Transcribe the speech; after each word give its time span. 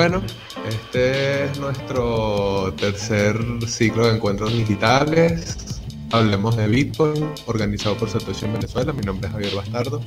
Bueno, 0.00 0.22
este 0.66 1.44
es 1.44 1.58
nuestro 1.58 2.72
tercer 2.78 3.36
ciclo 3.66 4.06
de 4.06 4.14
encuentros 4.14 4.50
digitales. 4.50 5.78
Hablemos 6.10 6.56
de 6.56 6.68
Bitcoin, 6.68 7.28
organizado 7.44 7.98
por 7.98 8.08
Satoshi 8.08 8.46
en 8.46 8.54
Venezuela. 8.54 8.94
Mi 8.94 9.02
nombre 9.02 9.26
es 9.26 9.34
Javier 9.34 9.54
Bastardo. 9.54 10.00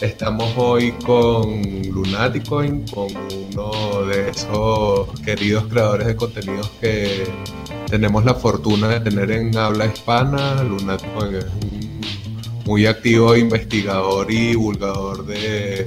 Estamos 0.00 0.50
hoy 0.56 0.92
con 1.04 1.60
Lunaticoin, 1.90 2.86
con 2.88 3.08
uno 3.52 4.06
de 4.06 4.30
esos 4.30 5.10
queridos 5.20 5.66
creadores 5.66 6.06
de 6.06 6.16
contenidos 6.16 6.70
que 6.80 7.30
tenemos 7.86 8.24
la 8.24 8.32
fortuna 8.32 8.88
de 8.88 9.00
tener 9.00 9.30
en 9.30 9.54
habla 9.58 9.84
hispana. 9.84 10.62
Lunaticoin 10.62 11.34
es 11.34 11.44
un 11.44 12.00
muy 12.64 12.86
activo 12.86 13.36
investigador 13.36 14.30
y 14.30 14.52
divulgador 14.52 15.26
de 15.26 15.86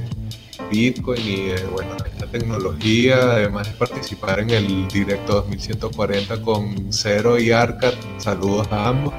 Bitcoin 0.70 1.22
y 1.28 1.46
de 1.48 1.66
bueno, 1.66 1.96
tecnología, 2.32 3.34
además 3.34 3.68
de 3.68 3.74
participar 3.78 4.40
en 4.40 4.50
el 4.52 4.88
directo 4.88 5.36
2140 5.36 6.42
con 6.42 6.92
Cero 6.94 7.38
y 7.38 7.52
Arcad. 7.52 7.94
Saludos 8.18 8.68
a 8.72 8.88
ambos. 8.88 9.14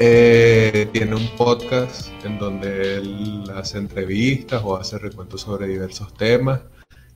Eh, 0.00 0.88
tiene 0.92 1.14
un 1.14 1.28
podcast 1.36 2.08
en 2.24 2.38
donde 2.38 2.96
él 2.96 3.44
hace 3.54 3.78
entrevistas 3.78 4.60
o 4.64 4.76
hace 4.76 4.98
recuentos 4.98 5.42
sobre 5.42 5.68
diversos 5.68 6.12
temas. 6.14 6.60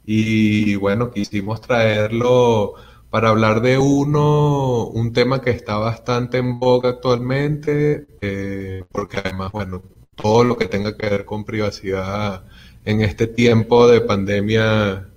Y 0.07 0.77
bueno, 0.77 1.11
quisimos 1.11 1.61
traerlo 1.61 2.75
para 3.11 3.31
hablar 3.31 3.61
de 3.61 3.79
uno, 3.79 4.87
un 4.87 5.13
tema 5.13 5.41
que 5.43 5.51
está 5.51 5.77
bastante 5.77 6.39
en 6.39 6.59
boga 6.61 6.91
actualmente, 6.91 8.07
eh, 8.21 8.85
porque 8.93 9.19
además, 9.19 9.51
bueno, 9.53 9.83
todo 10.15 10.45
lo 10.45 10.57
que 10.57 10.67
tenga 10.67 10.97
que 10.97 11.09
ver 11.09 11.25
con 11.25 11.45
privacidad 11.45 12.45
en 12.89 13.03
este 13.03 13.27
tiempo 13.27 13.87
de 13.87 14.01
pandemia 14.01 15.11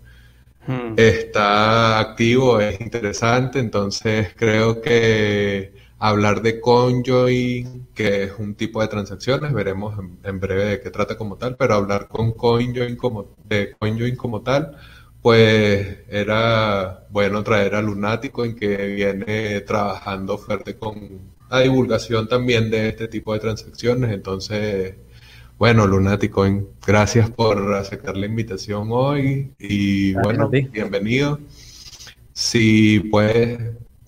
hmm. 0.68 0.96
está 0.98 2.00
activo, 2.00 2.60
es 2.60 2.82
interesante, 2.82 3.60
entonces 3.60 4.34
creo 4.36 4.82
que 4.82 5.72
hablar 5.98 6.42
de 6.42 6.60
CoinJoin, 6.60 7.88
que 7.96 8.24
es 8.24 8.34
un 8.38 8.56
tipo 8.56 8.82
de 8.82 8.90
transacciones, 8.90 9.54
veremos 9.54 9.98
en, 10.22 10.40
breve 10.42 10.66
de 10.66 10.82
qué 10.82 10.90
trata 10.90 11.16
como 11.16 11.38
tal, 11.38 11.56
pero 11.56 11.76
hablar 11.76 12.10
con 12.10 12.34
CoinJoin 12.34 12.98
como, 12.98 13.36
de 13.46 13.74
CoinJoin 13.80 14.18
como 14.18 14.42
tal, 14.42 14.76
pues 15.22 16.00
era 16.10 17.06
bueno 17.10 17.42
traer 17.42 17.76
a 17.76 17.82
Lunático 17.82 18.44
en 18.44 18.54
que 18.58 18.88
viene 18.88 19.62
trabajando 19.62 20.38
fuerte 20.38 20.76
con 20.76 21.32
la 21.50 21.62
divulgación 21.62 22.28
también 22.28 22.70
de 22.70 22.90
este 22.90 23.08
tipo 23.08 23.32
de 23.34 23.40
transacciones, 23.40 24.12
entonces 24.12 24.96
bueno, 25.62 25.86
Lunático, 25.86 26.44
gracias 26.88 27.30
por 27.30 27.76
aceptar 27.76 28.18
la 28.18 28.26
invitación 28.26 28.88
hoy 28.90 29.54
y 29.60 30.14
bueno, 30.14 30.50
bienvenido. 30.50 31.40
Si 32.34 33.00
puedes, 33.12 33.60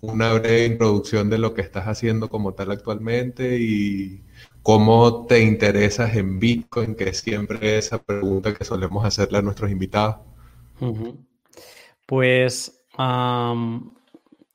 una 0.02 0.34
breve 0.34 0.66
introducción 0.66 1.30
de 1.30 1.38
lo 1.38 1.54
que 1.54 1.62
estás 1.62 1.86
haciendo 1.86 2.28
como 2.28 2.56
tal 2.56 2.72
actualmente 2.72 3.60
y 3.60 4.24
cómo 4.64 5.28
te 5.28 5.44
interesas 5.44 6.16
en 6.16 6.40
Bitcoin, 6.40 6.96
que 6.96 7.10
es 7.10 7.20
siempre 7.20 7.78
esa 7.78 8.02
pregunta 8.02 8.56
que 8.56 8.66
solemos 8.66 9.06
hacerle 9.06 9.38
a 9.38 9.44
nuestros 9.44 9.70
invitados. 9.70 10.16
Pues, 12.08 12.84
a 12.98 13.54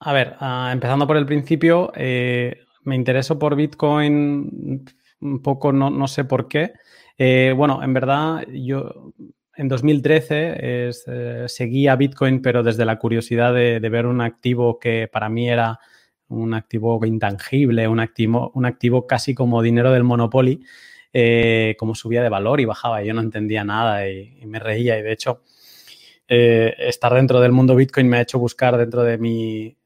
ver, 0.04 0.34
ah, 0.40 0.70
empezando 0.72 1.06
por 1.06 1.16
el 1.16 1.26
principio, 1.26 1.92
eh, 1.94 2.56
me 2.82 2.96
intereso 2.96 3.38
por 3.38 3.54
Bitcoin 3.54 4.84
un 5.20 5.42
poco, 5.42 5.72
no, 5.72 5.90
no 5.90 6.08
sé 6.08 6.24
por 6.24 6.48
qué. 6.48 6.72
Eh, 7.18 7.52
bueno, 7.56 7.82
en 7.82 7.92
verdad, 7.92 8.46
yo 8.48 9.12
en 9.56 9.68
2013 9.68 10.54
eh, 10.56 11.44
seguía 11.48 11.96
Bitcoin, 11.96 12.40
pero 12.40 12.62
desde 12.62 12.84
la 12.84 12.98
curiosidad 12.98 13.52
de, 13.52 13.80
ver 13.80 14.06
un 14.06 14.20
activo 14.20 14.78
que 14.78 15.08
para 15.12 15.28
mí 15.28 15.50
era 15.50 15.80
un 16.28 16.54
activo 16.54 17.04
intangible, 17.04 17.88
un 17.88 17.98
activo, 17.98 18.52
un 18.54 18.66
activo 18.66 19.06
casi 19.08 19.34
como 19.34 19.62
dinero 19.62 19.90
del 19.90 20.04
Monopoly, 20.04 20.60
eh, 21.12 21.74
como 21.78 21.96
subía 21.96 22.22
de 22.22 22.28
valor 22.28 22.60
y 22.60 22.66
bajaba. 22.66 23.02
Yo 23.02 23.14
no 23.14 23.20
entendía 23.20 23.64
nada 23.64 24.08
y, 24.08 24.40
me 24.46 24.60
reía. 24.60 24.96
Y 24.98 25.02
de 25.02 25.12
hecho, 25.12 25.42
estar 26.28 27.14
dentro 27.14 27.40
del 27.40 27.52
mundo 27.52 27.74
Bitcoin 27.74 28.08
me 28.08 28.18
ha 28.18 28.20
hecho 28.20 28.38
buscar 28.38 28.76
dentro 28.76 29.02
de 29.02 29.18
mi, 29.18 29.76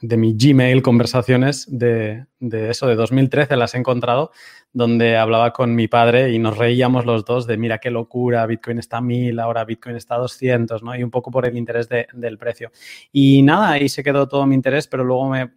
de 0.00 0.16
mi 0.16 0.36
Gmail 0.36 0.82
conversaciones 0.82 1.66
de, 1.68 2.26
eso, 2.40 2.86
de 2.86 2.94
2013, 2.94 3.56
las 3.56 3.74
he 3.74 3.78
encontrado 3.78 4.30
donde 4.72 5.16
hablaba 5.16 5.52
con 5.52 5.74
mi 5.74 5.88
padre 5.88 6.30
y 6.32 6.38
nos 6.38 6.56
reíamos 6.56 7.04
los 7.04 7.24
dos 7.24 7.46
de 7.46 7.56
mira 7.56 7.78
qué 7.78 7.90
locura, 7.90 8.46
Bitcoin 8.46 8.78
está 8.78 8.98
a 8.98 9.00
1000, 9.00 9.38
ahora 9.40 9.64
Bitcoin 9.64 9.96
está 9.96 10.14
a 10.14 10.18
200, 10.18 10.82
¿no? 10.82 10.94
Y 10.94 11.02
un 11.02 11.10
poco 11.10 11.30
por 11.30 11.46
el 11.46 11.56
interés 11.56 11.88
del 11.88 12.38
precio. 12.38 12.70
Y 13.12 13.42
nada, 13.42 13.70
ahí 13.70 13.88
se 13.88 14.04
quedó 14.04 14.28
todo 14.28 14.46
mi 14.46 14.54
interés, 14.54 14.86
pero 14.86 15.04
luego 15.04 15.28
me, 15.28 15.50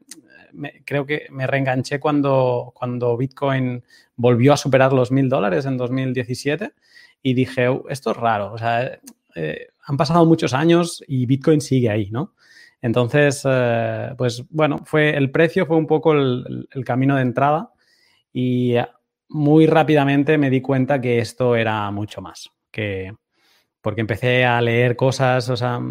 creo 0.83 1.05
que 1.05 1.27
me 1.29 1.45
reenganché 1.45 1.99
cuando, 1.99 2.71
cuando 2.73 3.15
Bitcoin 3.15 3.83
volvió 4.15 4.53
a 4.53 4.57
superar 4.57 4.93
los 4.93 5.11
1000 5.11 5.29
dólares 5.29 5.65
en 5.65 5.77
2017 5.77 6.73
y 7.21 7.33
dije, 7.35 7.67
esto 7.89 8.11
es 8.11 8.17
raro, 8.17 8.51
o 8.51 8.57
sea, 8.57 8.99
eh, 9.35 9.67
han 9.85 9.97
pasado 9.97 10.25
muchos 10.25 10.53
años 10.53 11.03
y 11.07 11.25
Bitcoin 11.27 11.61
sigue 11.61 11.89
ahí, 11.89 12.09
¿no? 12.09 12.33
Entonces, 12.81 13.43
eh, 13.45 14.13
pues 14.17 14.43
bueno, 14.49 14.79
fue 14.85 15.15
el 15.15 15.31
precio 15.31 15.65
fue 15.65 15.77
un 15.77 15.87
poco 15.87 16.13
el 16.13 16.83
camino 16.85 17.15
de 17.15 17.21
entrada 17.21 17.71
y 18.33 18.75
muy 19.33 19.65
rápidamente 19.65 20.37
me 20.37 20.49
di 20.49 20.61
cuenta 20.61 21.01
que 21.01 21.19
esto 21.19 21.55
era 21.55 21.89
mucho 21.91 22.21
más, 22.21 22.51
que 22.71 23.13
porque 23.81 23.99
empecé 23.99 24.45
a 24.45 24.61
leer 24.61 24.95
cosas, 24.95 25.49
o 25.49 25.57
sea, 25.57 25.81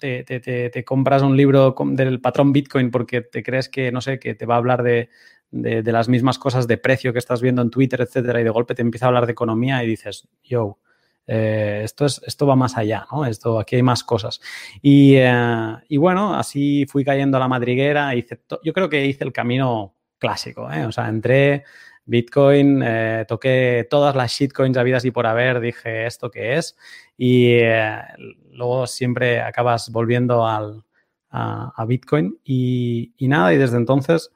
te, 0.00 0.84
compras 0.84 1.22
un 1.22 1.36
libro 1.36 1.76
del 1.92 2.20
patrón 2.20 2.52
Bitcoin 2.52 2.90
porque 2.90 3.20
te 3.20 3.44
crees 3.44 3.68
que, 3.68 3.92
no 3.92 4.00
sé, 4.00 4.18
que 4.18 4.34
te 4.34 4.44
va 4.44 4.54
a 4.54 4.58
hablar 4.58 4.82
de, 4.82 5.08
las 5.52 6.08
mismas 6.08 6.36
cosas 6.36 6.66
de 6.66 6.78
precio 6.78 7.12
que 7.12 7.20
estás 7.20 7.40
viendo 7.40 7.62
en 7.62 7.70
Twitter, 7.70 8.00
etcétera, 8.00 8.40
y 8.40 8.44
de 8.44 8.50
golpe 8.50 8.74
te 8.74 8.82
empieza 8.82 9.06
a 9.06 9.08
hablar 9.08 9.26
de 9.26 9.32
economía 9.32 9.84
y 9.84 9.86
dices, 9.86 10.26
yo, 10.42 10.78
eh, 11.28 11.82
esto, 11.84 12.06
es, 12.06 12.20
esto 12.26 12.44
va 12.44 12.56
más 12.56 12.76
allá, 12.76 13.06
¿no? 13.12 13.24
Esto, 13.24 13.60
aquí 13.60 13.76
hay 13.76 13.82
más 13.82 14.02
cosas. 14.02 14.40
Y, 14.82 15.14
eh, 15.14 15.76
y 15.88 15.96
bueno, 15.96 16.34
así 16.34 16.86
fui 16.86 17.04
cayendo 17.04 17.36
a 17.36 17.40
la 17.40 17.48
madriguera, 17.48 18.16
hice 18.16 18.40
yo 18.64 18.72
creo 18.72 18.88
que 18.88 19.06
hice 19.06 19.22
el 19.22 19.32
camino 19.32 19.94
clásico, 20.18 20.72
¿eh? 20.72 20.86
O 20.86 20.90
sea, 20.90 21.08
entré 21.08 21.64
Bitcoin, 22.08 22.82
eh, 22.82 23.26
toqué 23.28 23.86
todas 23.88 24.16
las 24.16 24.32
shitcoins 24.32 24.78
habidas 24.78 25.04
y 25.04 25.10
por 25.10 25.26
haber, 25.26 25.60
dije 25.60 26.06
esto 26.06 26.30
qué 26.30 26.56
es 26.56 26.74
y 27.18 27.50
eh, 27.50 27.98
luego 28.52 28.86
siempre 28.86 29.40
acabas 29.40 29.90
volviendo 29.90 30.46
al, 30.46 30.84
a, 31.30 31.84
Bitcoin. 31.86 32.38
Y, 32.44 33.12
nada, 33.20 33.52
y 33.52 33.58
desde 33.58 33.76
entonces 33.76 34.30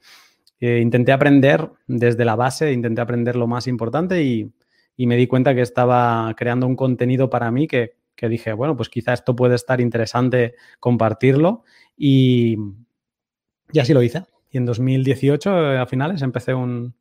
eh, 0.60 0.80
intenté 0.82 1.12
aprender 1.12 1.70
desde 1.86 2.24
la 2.24 2.36
base, 2.36 2.72
intenté 2.72 3.00
aprender 3.00 3.36
lo 3.36 3.46
más 3.46 3.66
importante 3.66 4.22
y, 4.22 4.52
me 5.04 5.16
di 5.16 5.26
cuenta 5.26 5.52
que 5.52 5.62
estaba 5.62 6.32
creando 6.36 6.64
un 6.64 6.76
contenido 6.76 7.28
para 7.28 7.50
mí 7.50 7.66
que, 7.66 7.96
dije, 8.28 8.52
bueno, 8.52 8.76
pues 8.76 8.88
quizá 8.88 9.12
esto 9.14 9.34
puede 9.34 9.56
estar 9.56 9.80
interesante 9.80 10.54
compartirlo 10.78 11.64
y, 11.96 12.56
y 13.72 13.80
así 13.80 13.92
lo 13.92 14.02
hice. 14.02 14.22
Y 14.50 14.58
en 14.58 14.66
2018, 14.66 15.80
a 15.80 15.86
finales, 15.86 16.22
empecé 16.22 16.54
un, 16.54 16.94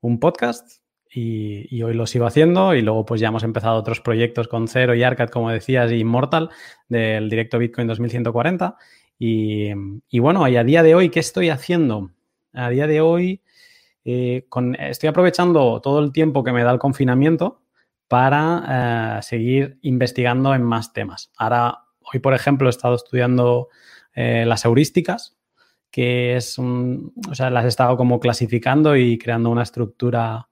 un 0.00 0.20
podcast 0.20 0.82
y, 1.12 1.82
hoy 1.82 1.94
lo 1.94 2.06
sigo 2.06 2.26
haciendo 2.26 2.74
y 2.74 2.82
luego 2.82 3.04
pues 3.04 3.20
ya 3.20 3.28
hemos 3.28 3.42
empezado 3.42 3.76
otros 3.76 4.00
proyectos 4.00 4.48
con 4.48 4.68
Cero 4.68 4.94
y 4.94 5.02
Arcad, 5.02 5.28
como 5.28 5.50
decías, 5.50 5.90
y 5.90 5.96
Immortal 5.96 6.50
del 6.88 7.28
directo 7.28 7.58
Bitcoin 7.58 7.88
2140. 7.88 8.76
Y, 9.18 9.70
y 10.08 10.18
bueno, 10.18 10.46
y 10.48 10.56
a 10.56 10.64
día 10.64 10.82
de 10.82 10.94
hoy, 10.94 11.10
¿qué 11.10 11.20
estoy 11.20 11.50
haciendo? 11.50 12.10
A 12.52 12.70
día 12.70 12.86
de 12.86 13.00
hoy 13.00 13.42
eh, 14.04 14.46
con, 14.48 14.74
estoy 14.76 15.08
aprovechando 15.08 15.80
todo 15.80 16.00
el 16.00 16.12
tiempo 16.12 16.42
que 16.42 16.52
me 16.52 16.64
da 16.64 16.72
el 16.72 16.78
confinamiento 16.78 17.62
para 18.08 19.18
eh, 19.18 19.22
seguir 19.22 19.78
investigando 19.82 20.54
en 20.54 20.62
más 20.62 20.92
temas. 20.92 21.30
Ahora, 21.36 21.84
hoy, 22.00 22.20
por 22.20 22.34
ejemplo, 22.34 22.68
he 22.68 22.70
estado 22.70 22.96
estudiando 22.96 23.68
eh, 24.14 24.44
las 24.46 24.64
heurísticas, 24.64 25.36
que 25.90 26.36
es 26.36 26.58
un, 26.58 27.12
o 27.28 27.34
sea, 27.34 27.50
las 27.50 27.64
he 27.64 27.68
estado 27.68 27.96
como 27.96 28.20
clasificando 28.20 28.96
y 28.96 29.18
creando 29.18 29.50
una 29.50 29.62
estructura 29.62 30.48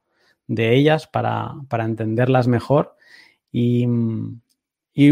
de 0.47 0.75
ellas 0.75 1.07
para, 1.07 1.55
entenderlas 1.71 2.49
mejor. 2.49 2.97
Y, 3.53 3.87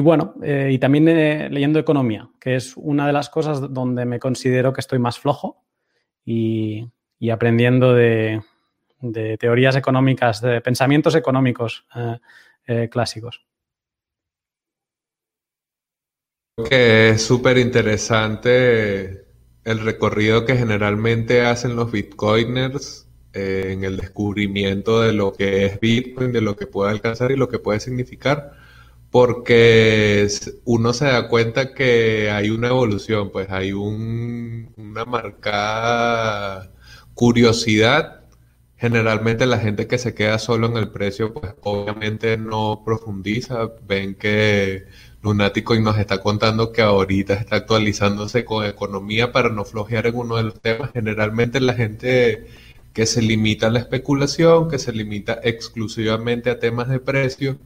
bueno, 0.01 0.35
eh, 0.43 0.71
y 0.73 0.79
también 0.79 1.09
eh, 1.09 1.49
leyendo 1.51 1.79
economía, 1.79 2.29
que 2.41 2.57
es 2.57 2.77
una 2.77 3.07
de 3.07 3.13
las 3.13 3.31
cosas 3.31 3.73
donde 3.73 4.05
me 4.05 4.19
considero 4.19 4.73
que 4.73 4.81
estoy 4.81 4.99
más 4.99 5.19
flojo 5.19 5.65
y, 6.25 6.91
aprendiendo 7.31 7.95
de, 7.95 8.43
teorías 9.39 9.77
económicas, 9.77 10.41
de 10.41 10.61
pensamientos 10.61 11.15
económicos 11.15 11.87
eh, 12.67 12.89
clásicos. 12.89 13.47
Que 16.69 17.11
es 17.11 17.23
súper 17.23 17.59
interesante 17.59 19.26
el 19.67 19.81
recorrido 19.81 20.47
que 20.47 20.57
generalmente 20.57 21.43
hacen 21.43 21.75
los 21.77 21.91
bitcoiners 21.91 23.09
eh, 23.33 23.73
en 23.73 23.85
el 23.85 23.97
descubrimiento 23.99 25.01
de 25.03 25.13
lo 25.13 25.33
que 25.33 25.67
es 25.67 25.81
Bitcoin, 25.81 26.33
de 26.33 26.41
lo 26.41 26.57
que 26.57 26.67
puede 26.67 26.93
alcanzar 26.93 27.33
y 27.33 27.37
lo 27.37 27.49
que 27.49 27.59
puede 27.59 27.81
significar, 27.81 28.53
porque 29.11 30.29
uno 30.65 30.93
se 30.93 31.07
da 31.07 31.29
cuenta 31.29 31.75
que 31.75 32.31
hay 32.31 32.51
una 32.51 32.69
evolución, 32.69 33.31
pues 33.33 33.51
hay 33.51 33.73
un, 33.73 34.73
una 34.77 35.05
marcada 35.05 36.71
curiosidad. 37.15 38.25
Generalmente 38.77 39.47
la 39.47 39.59
gente 39.59 39.87
que 39.89 39.99
se 39.99 40.15
queda 40.15 40.39
solo 40.39 40.69
en 40.69 40.77
el 40.77 40.91
precio, 40.91 41.35
pues 41.35 41.55
obviamente 41.63 42.37
no 42.37 42.83
profundiza, 42.85 43.71
ven 43.87 44.15
que 44.15 44.87
Lunático 45.27 45.75
nos 45.81 45.99
está 45.99 46.19
contando 46.19 46.71
que 46.71 46.83
ahorita 46.83 47.35
está 47.35 47.57
actualizándose 47.57 48.45
con 48.45 48.65
economía 48.65 49.33
para 49.33 49.49
no 49.49 49.65
flojear 49.65 50.07
en 50.07 50.15
uno 50.15 50.37
de 50.37 50.45
los 50.45 50.61
temas. 50.61 50.93
Generalmente 50.93 51.59
la 51.59 51.75
gente 51.75 52.47
que 52.93 53.07
se 53.07 53.23
limita 53.23 53.67
a 53.67 53.71
la 53.71 53.81
especulación, 53.81 54.71
que 54.71 54.79
se 54.79 54.93
limita 54.93 55.41
exclusivamente 55.43 56.49
a 56.49 56.61
temas 56.61 56.89
de 56.89 57.01
precio, 57.01 57.59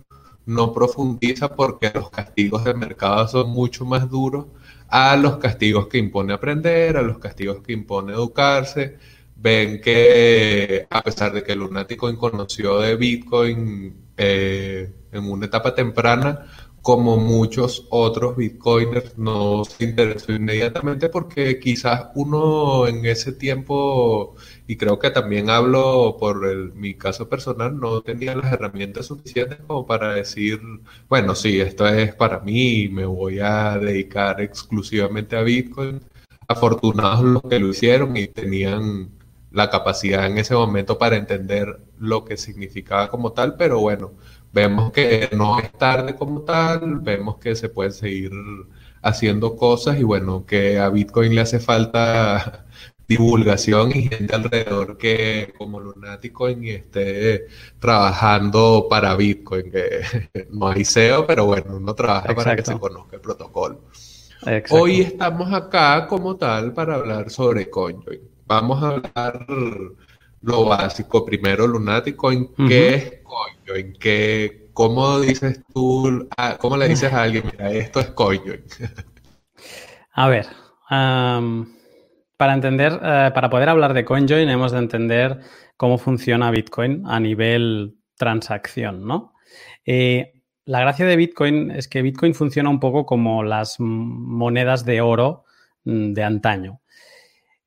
no 0.46 0.72
profundiza 0.72 1.54
porque 1.54 1.90
los 1.94 2.08
castigos 2.08 2.64
de 2.64 2.72
mercado 2.72 3.28
son 3.28 3.50
mucho 3.50 3.84
más 3.84 4.08
duros 4.08 4.46
a 4.88 5.14
los 5.16 5.36
castigos 5.36 5.86
que 5.88 5.98
impone 5.98 6.32
aprender, 6.32 6.96
a 6.96 7.02
los 7.02 7.18
castigos 7.18 7.58
que 7.62 7.74
impone 7.74 8.14
educarse. 8.14 8.96
Ven 9.36 9.82
que 9.82 10.86
a 10.88 11.02
pesar 11.02 11.34
de 11.34 11.44
que 11.44 11.54
Lunático 11.56 12.14
conoció 12.16 12.80
de 12.80 12.96
Bitcoin 12.96 13.94
eh, 14.16 14.92
en 15.12 15.24
una 15.24 15.46
etapa 15.46 15.74
temprana, 15.74 16.46
como 16.90 17.16
muchos 17.18 17.86
otros 17.90 18.36
bitcoiners, 18.36 19.16
no 19.16 19.64
se 19.64 19.84
interesó 19.84 20.32
inmediatamente 20.32 21.08
porque 21.08 21.60
quizás 21.60 22.08
uno 22.16 22.88
en 22.88 23.06
ese 23.06 23.30
tiempo, 23.32 24.34
y 24.66 24.76
creo 24.76 24.98
que 24.98 25.10
también 25.10 25.50
hablo 25.50 26.16
por 26.18 26.74
mi 26.74 26.94
caso 26.94 27.28
personal, 27.28 27.78
no 27.78 28.00
tenía 28.02 28.34
las 28.34 28.52
herramientas 28.52 29.06
suficientes 29.06 29.58
como 29.68 29.86
para 29.86 30.14
decir, 30.14 30.60
bueno, 31.08 31.36
sí, 31.36 31.60
esto 31.60 31.86
es 31.86 32.12
para 32.16 32.40
mí 32.40 32.88
me 32.88 33.06
voy 33.06 33.38
a 33.38 33.78
dedicar 33.78 34.40
exclusivamente 34.40 35.36
a 35.36 35.42
bitcoin. 35.42 36.00
Afortunados 36.48 37.22
los 37.24 37.42
que 37.42 37.60
lo 37.60 37.68
hicieron 37.68 38.16
y 38.16 38.26
tenían 38.26 39.10
la 39.52 39.70
capacidad 39.70 40.26
en 40.26 40.38
ese 40.38 40.54
momento 40.54 40.98
para 40.98 41.16
entender 41.16 41.80
lo 41.98 42.24
que 42.24 42.36
significaba 42.36 43.10
como 43.10 43.32
tal, 43.32 43.56
pero 43.56 43.78
bueno, 43.78 44.12
vemos 44.52 44.92
que 44.92 45.28
no 45.32 45.58
es 45.58 45.72
tarde 45.72 46.14
como 46.14 46.42
tal, 46.42 47.00
vemos 47.00 47.38
que 47.38 47.54
se 47.54 47.68
puede 47.68 47.92
seguir 47.92 48.32
haciendo 49.02 49.56
cosas 49.56 49.98
y 49.98 50.02
bueno, 50.02 50.44
que 50.44 50.78
a 50.78 50.88
Bitcoin 50.88 51.34
le 51.34 51.40
hace 51.40 51.60
falta 51.60 52.66
divulgación 53.08 53.90
y 53.90 54.08
gente 54.08 54.34
alrededor 54.34 54.96
que 54.96 55.52
como 55.58 55.80
Lunaticoin 55.80 56.64
y 56.64 56.70
esté 56.70 57.46
trabajando 57.78 58.86
para 58.88 59.16
Bitcoin, 59.16 59.70
que 59.70 60.00
no 60.50 60.68
hay 60.68 60.84
SEO, 60.84 61.26
pero 61.26 61.46
bueno, 61.46 61.76
uno 61.76 61.94
trabaja 61.94 62.34
para 62.34 62.56
que 62.56 62.64
se 62.64 62.78
conozca 62.78 63.16
el 63.16 63.22
protocolo. 63.22 63.80
Hoy 64.70 65.02
estamos 65.02 65.52
acá 65.52 66.06
como 66.06 66.36
tal 66.36 66.72
para 66.72 66.94
hablar 66.94 67.30
sobre 67.30 67.68
CoinJoin. 67.68 68.20
Vamos 68.46 68.82
a 68.82 68.88
hablar 68.88 69.46
lo 70.40 70.64
básico. 70.64 71.24
Primero, 71.24 71.66
Lunático, 71.66 72.32
¿en 72.32 72.48
qué 72.66 72.94
es 72.94 73.19
CoinJoin? 73.30 73.92
¿Qué, 73.98 74.70
¿Cómo 74.72 75.20
dices 75.20 75.62
tú, 75.72 76.28
cómo 76.58 76.76
le 76.76 76.88
dices 76.88 77.12
a 77.12 77.22
alguien, 77.22 77.44
mira, 77.50 77.70
esto 77.70 78.00
es 78.00 78.10
CoinJoin? 78.10 78.64
a 80.12 80.28
ver, 80.28 80.46
para 80.88 82.54
entender, 82.54 82.98
eh, 83.02 83.30
para 83.32 83.50
poder 83.50 83.68
hablar 83.68 83.94
de 83.94 84.04
CoinJoin 84.04 84.48
hemos 84.48 84.72
de 84.72 84.78
entender 84.78 85.40
cómo 85.76 85.98
funciona 85.98 86.50
Bitcoin 86.50 87.04
a 87.06 87.20
nivel 87.20 87.96
transacción, 88.16 89.06
¿no? 89.06 89.34
Eh, 89.86 90.32
la 90.66 90.80
gracia 90.80 91.06
de 91.06 91.16
Bitcoin 91.16 91.70
es 91.70 91.88
que 91.88 92.02
Bitcoin 92.02 92.34
funciona 92.34 92.68
un 92.68 92.80
poco 92.80 93.06
como 93.06 93.42
las 93.42 93.76
monedas 93.78 94.84
de 94.84 95.00
oro 95.00 95.44
mm, 95.84 96.12
de 96.12 96.22
antaño. 96.22 96.80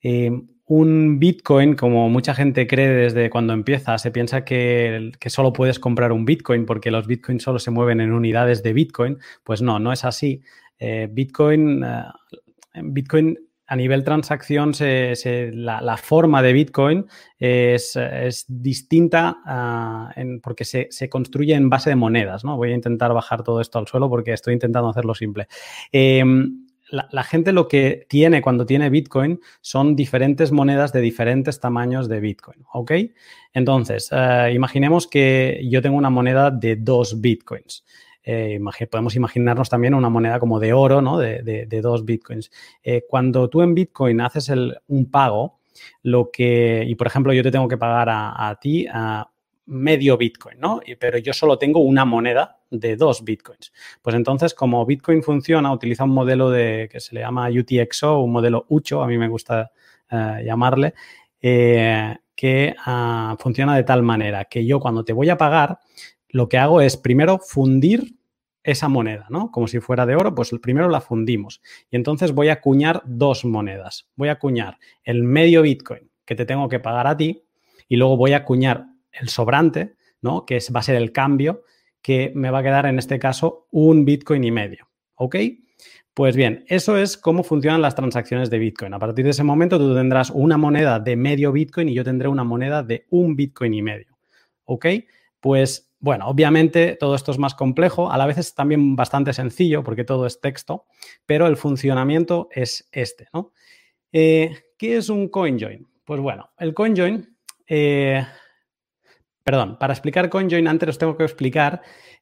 Eh, 0.01 0.31
un 0.74 1.20
Bitcoin, 1.20 1.75
como 1.75 2.10
mucha 2.10 2.34
gente 2.34 2.66
cree 2.66 2.90
desde 2.90 3.30
cuando 3.30 3.54
empieza, 3.54 3.96
se 4.00 4.10
piensa 4.10 4.44
que, 4.44 5.12
solo 5.28 5.54
puedes 5.54 5.78
comprar 5.78 6.12
un 6.12 6.25
Bitcoin 6.25 6.66
porque 6.66 6.90
los 6.90 7.06
Bitcoins 7.06 7.44
solo 7.44 7.60
se 7.60 7.70
mueven 7.70 8.02
en 8.02 8.12
unidades 8.12 8.64
de 8.64 8.74
Bitcoin. 8.74 9.20
Pues 9.44 9.62
no, 9.62 9.78
no 9.78 9.94
es 9.94 10.04
así. 10.04 10.42
Eh, 10.80 11.08
Bitcoin, 11.12 11.84
eh, 11.84 12.06
Bitcoin 12.81 13.38
a 13.68 13.75
nivel 13.75 14.04
transacción, 14.04 14.74
la, 14.80 15.98
forma 15.98 16.42
de 16.42 16.54
Bitcoin 16.54 17.06
es, 17.38 17.96
distinta 18.48 19.38
ah, 19.46 20.14
porque 20.42 20.66
se, 20.66 20.88
se, 20.90 21.08
construye 21.08 21.54
en 21.54 21.70
base 21.70 21.92
de 21.92 21.96
monedas. 21.96 22.44
¿no? 22.44 22.58
Voy 22.58 22.72
a 22.72 22.75
intentar 22.75 23.14
bajar 23.14 23.44
todo 23.44 23.62
esto 23.62 23.78
al 23.78 23.88
suelo 23.88 24.10
porque 24.10 24.34
estoy 24.34 24.54
intentando 24.54 24.90
hacerlo 24.90 25.14
simple. 25.14 25.48
Em, 25.92 26.62
la, 26.94 27.24
gente 27.24 27.54
lo 27.54 27.68
que 27.68 28.06
tiene 28.07 28.42
cuando 28.42 28.66
tiene 28.66 28.90
Bitcoin 28.90 29.40
son 29.62 29.95
diferentes 29.95 30.51
monedas 30.51 30.94
de 30.94 31.01
diferentes 31.01 31.60
tamaños 31.60 32.07
de 32.07 32.19
Bitcoin, 32.19 32.63
¿ok? 32.72 32.92
Entonces, 33.54 34.10
eh, 34.12 34.51
imaginemos 34.54 35.07
que 35.07 35.62
yo 35.69 35.81
tengo 35.81 35.98
una 35.98 36.12
moneda 36.12 36.51
de 36.51 36.75
dos 36.75 37.19
Bitcoins. 37.19 37.84
Eh, 38.24 38.60
podemos 38.90 39.16
imaginarnos 39.16 39.69
también 39.69 39.95
una 39.95 40.10
moneda 40.10 40.40
como 40.40 40.60
de 40.60 40.72
oro, 40.74 41.01
¿no? 41.01 41.18
De, 41.18 41.80
dos 41.81 42.06
Bitcoins. 42.06 42.51
Eh, 42.84 43.04
cuando 43.10 43.50
tú 43.50 43.62
en 43.63 43.74
Bitcoin 43.74 44.22
haces 44.22 44.51
un 44.88 45.10
pago, 45.10 45.60
lo 46.04 46.30
que, 46.31 46.86
y 46.88 46.94
por 46.96 47.07
ejemplo, 47.07 47.34
yo 47.34 47.42
te 47.42 47.51
tengo 47.51 47.68
que 47.68 47.78
pagar 47.78 48.10
a, 48.10 48.50
a 48.50 48.60
ti 48.60 48.88
medio 49.65 50.18
Bitcoin, 50.18 50.60
¿no? 50.60 50.81
Pero 51.00 51.18
yo 51.18 51.33
solo 51.33 51.57
tengo 51.57 51.80
una 51.80 52.06
moneda 52.06 52.60
de 52.69 52.95
dos 52.95 53.24
Bitcoins. 53.24 53.71
Pues 54.01 54.15
entonces, 54.15 54.54
como 54.54 54.86
Bitcoin 54.86 55.24
funciona, 55.24 55.71
utiliza 55.71 56.04
un 56.04 56.12
modelo 56.12 56.50
de, 56.50 56.89
que 56.92 57.00
se 57.00 57.15
le 57.15 57.21
llama 57.21 57.50
UTXO, 57.50 58.19
un 58.19 58.31
modelo 58.31 58.65
UCHO, 58.69 59.04
a 59.04 59.07
mí 59.07 59.18
me 59.18 59.27
gusta 59.27 59.71
eh, 60.10 60.44
llamarle, 60.45 60.94
eh, 61.42 62.15
que 62.36 62.75
ah, 62.86 63.36
funciona 63.39 63.75
de 63.75 63.83
tal 63.83 64.04
manera 64.04 64.45
que 64.45 64.65
yo 64.65 64.80
cuando 64.80 65.06
te 65.06 65.13
voy 65.13 65.30
a 65.30 65.38
pagar, 65.38 65.80
lo 66.30 66.50
que 66.50 66.57
hago 66.57 66.81
es 66.81 66.98
primero 66.98 67.39
fundir 67.39 68.15
esa 68.63 68.88
moneda, 68.88 69.27
¿no? 69.29 69.51
Como 69.51 69.67
si 69.67 69.79
fuera 69.79 70.05
de 70.05 70.15
oro, 70.15 70.34
pues 70.34 70.51
primero 70.62 70.89
la 70.89 71.01
fundimos. 71.01 71.62
Y 71.91 71.98
entonces 71.98 72.34
voy 72.34 72.50
a 72.50 72.53
acuñar 72.53 73.01
dos 73.05 73.46
monedas. 73.46 74.08
Voy 74.15 74.29
a 74.29 74.34
acuñar 74.34 74.77
el 75.03 75.24
medio 75.24 75.62
Bitcoin 75.62 76.10
que 76.25 76.36
te 76.36 76.46
tengo 76.46 76.70
que 76.70 76.79
pagar 76.79 77.08
a 77.08 77.17
ti 77.17 77.43
y 77.89 77.98
luego 77.98 78.15
voy 78.15 78.34
a 78.34 78.38
acuñar 78.38 78.88
el 79.13 79.29
sobrante, 79.29 79.96
¿no? 80.22 80.46
Que 80.46 80.60
va 80.75 80.79
a 80.79 80.84
ser 80.84 80.96
el 80.96 81.12
cambio, 81.12 81.63
que 82.01 82.32
me 82.36 82.50
va 82.50 82.60
a 82.60 82.63
quedar 82.63 82.86
en 82.86 83.00
este 83.00 83.20
caso 83.20 83.67
un 83.72 84.05
Bitcoin 84.05 84.43
y 84.43 84.51
medio. 84.51 84.89
¿Ok? 85.15 85.36
Pues 86.13 86.36
bien, 86.36 86.63
eso 86.67 86.98
es 86.98 87.17
cómo 87.17 87.43
funcionan 87.43 87.82
las 87.82 87.96
transacciones 87.96 88.50
de 88.50 88.60
Bitcoin. 88.60 88.93
A 88.93 89.00
partir 89.00 89.25
de 89.25 89.32
ese 89.32 89.43
momento 89.43 89.79
tú 89.79 89.96
tendrás 89.96 90.29
una 90.29 90.58
moneda 90.58 91.00
de 91.00 91.15
medio 91.15 91.51
Bitcoin 91.51 91.89
y 91.89 91.96
yo 91.96 92.03
tendré 92.03 92.27
una 92.27 92.43
moneda 92.43 92.84
de 92.84 93.08
un 93.10 93.36
Bitcoin 93.36 93.74
y 93.74 93.82
medio. 93.82 94.17
¿Ok? 94.65 94.86
Pues 95.39 95.93
bueno, 96.03 96.27
obviamente 96.27 96.98
todo 97.00 97.15
esto 97.15 97.32
es 97.32 97.38
más 97.38 97.55
complejo, 97.55 98.12
a 98.12 98.17
la 98.17 98.25
vez 98.25 98.38
es 98.38 98.53
también 98.53 98.96
bastante 98.96 99.32
sencillo 99.32 99.84
porque 99.86 100.03
todo 100.03 100.25
es 100.25 100.41
texto, 100.41 100.86
pero 101.25 101.48
el 101.48 101.55
funcionamiento 101.55 102.50
es 102.51 102.89
este, 102.91 103.27
¿no? 103.34 103.53
Eh, 104.12 104.53
¿Qué 104.77 104.98
es 104.98 105.08
un 105.08 105.29
CoinJoin? 105.29 105.88
Pues 106.03 106.20
bueno, 106.20 106.51
el 106.60 106.74
CoinJoin 106.74 107.38
eh, 107.67 108.22
Perdón, 109.43 109.77
para 109.77 109.93
explicar 109.93 110.29
CoinJoin 110.29 110.67
antes 110.67 110.89
os 110.89 110.97
tengo 110.97 111.17
que 111.17 111.23
explicar 111.23 111.81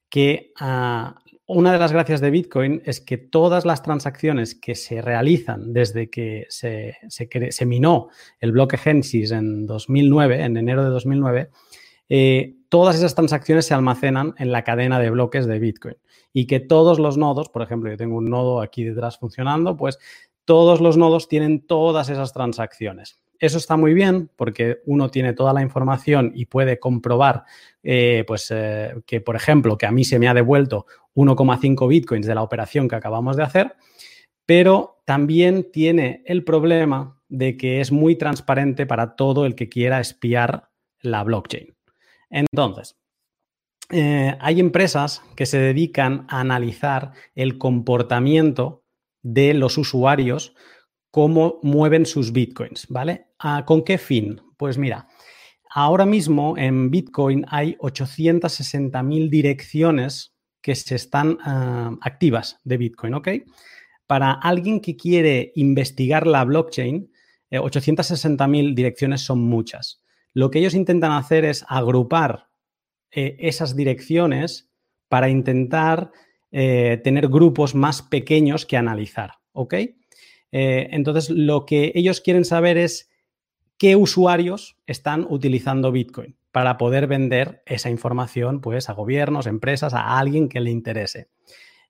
que 0.09 0.51
ah, 0.59 1.15
una 1.53 1.73
de 1.73 1.79
las 1.79 1.91
gracias 1.91 2.21
de 2.21 2.31
Bitcoin 2.31 2.81
es 2.85 3.01
que 3.01 3.17
todas 3.17 3.65
las 3.65 3.83
transacciones 3.83 4.55
que 4.55 4.73
se 4.73 5.01
realizan 5.01 5.73
desde 5.73 6.09
que 6.09 6.45
se, 6.49 6.97
se, 7.09 7.65
minó 7.65 8.07
el 8.39 8.53
bloque 8.53 8.77
Genesis 8.77 9.31
en 9.31 9.65
2009, 9.65 10.43
en 10.43 10.55
enero 10.55 10.83
de 10.83 10.89
2009, 10.89 11.49
eh, 12.07 12.55
todas 12.69 12.95
esas 12.95 13.15
transacciones 13.15 13.65
se 13.65 13.73
almacenan 13.73 14.33
en 14.37 14.53
la 14.53 14.63
cadena 14.63 14.97
de 14.99 15.09
bloques 15.09 15.45
de 15.45 15.59
Bitcoin 15.59 15.97
y 16.31 16.47
que 16.47 16.61
todos 16.61 16.99
los 16.99 17.17
nodos, 17.17 17.49
por 17.49 17.63
ejemplo, 17.63 17.91
yo 17.91 17.97
tengo 17.97 18.15
un 18.15 18.29
nodo 18.29 18.61
aquí 18.61 18.85
detrás 18.85 19.17
funcionando, 19.17 19.75
pues 19.75 19.99
todos 20.45 20.79
los 20.79 20.95
nodos 20.95 21.27
tienen 21.27 21.67
todas 21.67 22.09
esas 22.09 22.31
transacciones. 22.31 23.21
Eso 23.41 23.57
está 23.57 23.75
muy 23.75 23.95
bien 23.95 24.29
porque 24.35 24.81
uno 24.85 25.09
tiene 25.09 25.33
toda 25.33 25.51
la 25.51 25.63
información 25.63 26.31
y 26.35 26.45
puede 26.45 26.77
comprobar 26.79 27.43
eh, 27.81 28.23
pues, 28.27 28.51
eh, 28.51 28.93
que, 29.07 29.19
por 29.19 29.35
ejemplo, 29.35 29.79
que 29.79 29.87
a 29.87 29.91
mí 29.91 30.03
se 30.03 30.19
me 30.19 30.27
ha 30.27 30.35
devuelto 30.35 30.85
1,5 31.15 31.87
bitcoins 31.87 32.27
de 32.27 32.35
la 32.35 32.43
operación 32.43 32.87
que 32.87 32.95
acabamos 32.95 33.35
de 33.35 33.43
hacer, 33.43 33.75
pero 34.45 35.01
también 35.05 35.71
tiene 35.71 36.21
el 36.27 36.43
problema 36.43 37.19
de 37.29 37.57
que 37.57 37.81
es 37.81 37.91
muy 37.91 38.15
transparente 38.15 38.85
para 38.85 39.15
todo 39.15 39.47
el 39.47 39.55
que 39.55 39.69
quiera 39.69 39.99
espiar 39.99 40.69
la 40.99 41.23
blockchain. 41.23 41.75
Entonces, 42.29 42.95
eh, 43.89 44.37
hay 44.39 44.59
empresas 44.59 45.23
que 45.35 45.47
se 45.47 45.57
dedican 45.57 46.27
a 46.29 46.41
analizar 46.41 47.13
el 47.33 47.57
comportamiento 47.57 48.83
de 49.23 49.55
los 49.55 49.79
usuarios 49.79 50.53
cómo 51.11 51.59
mueven 51.61 52.05
sus 52.05 52.31
bitcoins, 52.31 52.87
¿vale? 52.89 53.27
Ah, 53.37 53.63
¿Con 53.65 53.83
qué 53.83 53.97
fin? 53.97 54.41
Pues 54.57 54.77
mira, 54.77 55.07
ahora 55.69 56.05
mismo 56.05 56.57
en 56.57 56.89
Bitcoin 56.89 57.45
hay 57.49 57.75
860.000 57.75 59.29
direcciones 59.29 60.33
que 60.61 60.75
se 60.75 60.95
están 60.95 61.37
ah, 61.43 61.91
activas 62.01 62.59
de 62.63 62.77
Bitcoin, 62.77 63.13
¿ok? 63.15 63.27
Para 64.07 64.31
alguien 64.31 64.79
que 64.79 64.95
quiere 64.95 65.51
investigar 65.55 66.27
la 66.27 66.43
blockchain, 66.43 67.11
860.000 67.51 68.71
eh, 68.71 68.75
direcciones 68.75 69.21
son 69.21 69.41
muchas. 69.41 70.01
Lo 70.33 70.49
que 70.49 70.59
ellos 70.59 70.73
intentan 70.73 71.11
hacer 71.11 71.45
es 71.45 71.65
agrupar 71.67 72.47
eh, 73.11 73.35
esas 73.39 73.75
direcciones 73.75 74.69
para 75.09 75.29
intentar 75.29 76.11
eh, 76.51 77.01
tener 77.03 77.27
grupos 77.27 77.75
más 77.75 78.01
pequeños 78.01 78.65
que 78.65 78.77
analizar, 78.77 79.31
¿ok? 79.51 79.75
Entonces, 80.51 81.29
lo 81.29 81.65
que 81.65 81.91
ellos 81.95 82.21
quieren 82.21 82.45
saber 82.45 82.77
es 82.77 83.09
qué 83.77 83.95
usuarios 83.95 84.77
están 84.85 85.25
utilizando 85.29 85.91
Bitcoin 85.91 86.35
para 86.51 86.77
poder 86.77 87.07
vender 87.07 87.63
esa 87.65 87.89
información 87.89 88.61
pues, 88.61 88.89
a 88.89 88.93
gobiernos, 88.93 89.47
empresas, 89.47 89.93
a 89.93 90.19
alguien 90.19 90.49
que 90.49 90.59
le 90.59 90.71
interese. 90.71 91.29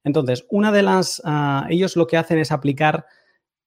Entonces, 0.03 0.45
una 0.49 0.71
de 0.71 0.83
las, 0.83 1.21
ah, 1.25 1.65
ellos 1.69 1.95
lo 1.95 2.07
que 2.07 2.17
hacen 2.17 2.37
es 2.39 2.51
aplicar 2.51 3.05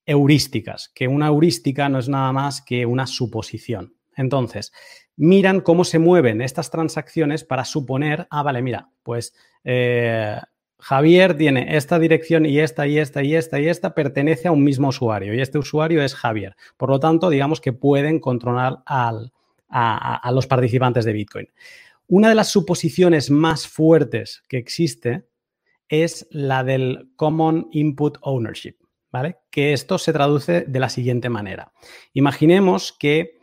heurísticas, 0.06 0.90
que 0.94 1.08
una 1.08 1.28
heurística 1.28 1.88
no 1.88 1.98
es 1.98 2.08
nada 2.08 2.32
más 2.32 2.62
que 2.62 2.86
una 2.86 3.06
suposición. 3.06 3.94
Entonces, 4.16 4.72
miran 5.16 5.60
cómo 5.60 5.84
se 5.84 5.98
mueven 5.98 6.40
estas 6.40 6.70
transacciones 6.70 7.44
para 7.44 7.64
suponer, 7.64 8.26
ah, 8.30 8.42
vale, 8.42 8.62
mira, 8.62 8.90
pues 9.02 9.34
eh, 9.64 10.38
Javier 10.84 11.34
tiene 11.34 11.78
esta 11.78 11.98
dirección 11.98 12.44
y 12.44 12.58
esta 12.58 12.86
y 12.86 12.98
esta 12.98 13.22
y 13.22 13.34
esta 13.34 13.58
y 13.58 13.68
esta 13.68 13.94
pertenece 13.94 14.48
a 14.48 14.52
un 14.52 14.62
mismo 14.62 14.88
usuario 14.88 15.32
y 15.32 15.40
este 15.40 15.56
usuario 15.56 16.02
es 16.02 16.14
Javier. 16.14 16.56
Por 16.76 16.90
lo 16.90 17.00
tanto, 17.00 17.30
digamos 17.30 17.62
que 17.62 17.72
pueden 17.72 18.20
controlar 18.20 18.82
al, 18.84 19.32
a, 19.70 20.30
los 20.30 20.46
participantes 20.46 21.06
de 21.06 21.14
Bitcoin. 21.14 21.48
Una 22.06 22.28
de 22.28 22.34
las 22.34 22.50
suposiciones 22.50 23.30
más 23.30 23.66
fuertes 23.66 24.42
que 24.46 24.58
existe 24.58 25.26
es 25.88 26.28
la 26.30 26.62
del 26.62 27.08
Common 27.16 27.66
Input 27.72 28.18
Ownership, 28.20 28.76
¿vale? 29.10 29.38
Que 29.50 29.72
esto 29.72 29.96
se 29.96 30.12
traduce 30.12 30.66
de 30.68 30.80
la 30.80 30.90
siguiente 30.90 31.30
manera. 31.30 31.72
Imaginemos 32.12 32.92
que 32.92 33.38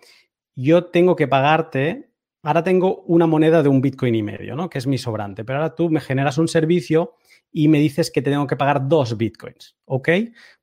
yo 0.54 0.86
tengo 0.86 1.16
que 1.16 1.28
pagarte, 1.28 2.12
ahora 2.44 2.64
tengo 2.64 3.02
una 3.08 3.26
moneda 3.26 3.64
de 3.64 3.70
un 3.70 3.82
Bitcoin 3.82 4.14
y 4.14 4.22
medio, 4.22 4.56
¿no? 4.56 4.70
Que 4.70 4.78
es 4.78 4.86
mi 4.86 5.00
sobrante, 5.00 5.44
pero 5.44 5.58
ahora 5.58 5.74
tú 5.74 5.90
me 5.90 6.02
generas 6.02 6.38
un 6.38 6.48
servicio 6.48 7.16
y 7.52 7.68
me 7.68 7.80
dices 7.80 8.12
que 8.12 8.22
te 8.22 8.32
tengo 8.32 8.48
que 8.48 8.56
pagar 8.56 8.88
dos 8.88 9.18
bitcoins, 9.18 9.76
¿ok? 9.86 10.10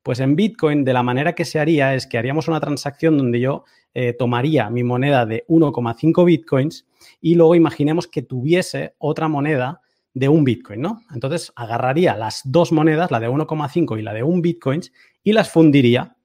Pues 0.01 0.19
en 0.19 0.35
Bitcoin 0.35 0.83
de 0.83 0.93
la 0.93 1.03
manera 1.03 1.33
que 1.33 1.45
se 1.45 1.59
haría 1.59 1.93
es 1.93 2.07
que 2.07 2.17
haríamos 2.17 2.47
una 2.47 2.59
transacción 2.59 3.17
donde 3.17 3.39
yo 3.39 3.63
eh, 3.93 4.13
tomaría 4.13 4.69
mi 4.69 4.83
moneda 4.83 5.25
de 5.25 5.45
1,5 5.47 6.25
bitcoins 6.25 6.87
y 7.21 7.35
luego 7.35 7.55
imaginemos 7.55 8.07
que 8.07 8.21
tuviese 8.21 8.95
otra 8.97 9.27
moneda 9.27 9.81
de 10.13 10.29
un 10.29 10.43
bitcoin, 10.43 10.81
¿no? 10.81 11.01
Entonces 11.13 11.53
agarraría 11.55 12.15
las 12.17 12.41
dos 12.43 12.71
monedas, 12.71 13.11
la 13.11 13.19
de 13.19 13.29
1,5 13.29 13.99
y 13.99 14.01
la 14.01 14.13
de 14.13 14.23
un 14.23 14.41
bitcoins, 14.41 14.91
y 15.23 15.33
las 15.33 15.51
fundiría, 15.51 16.17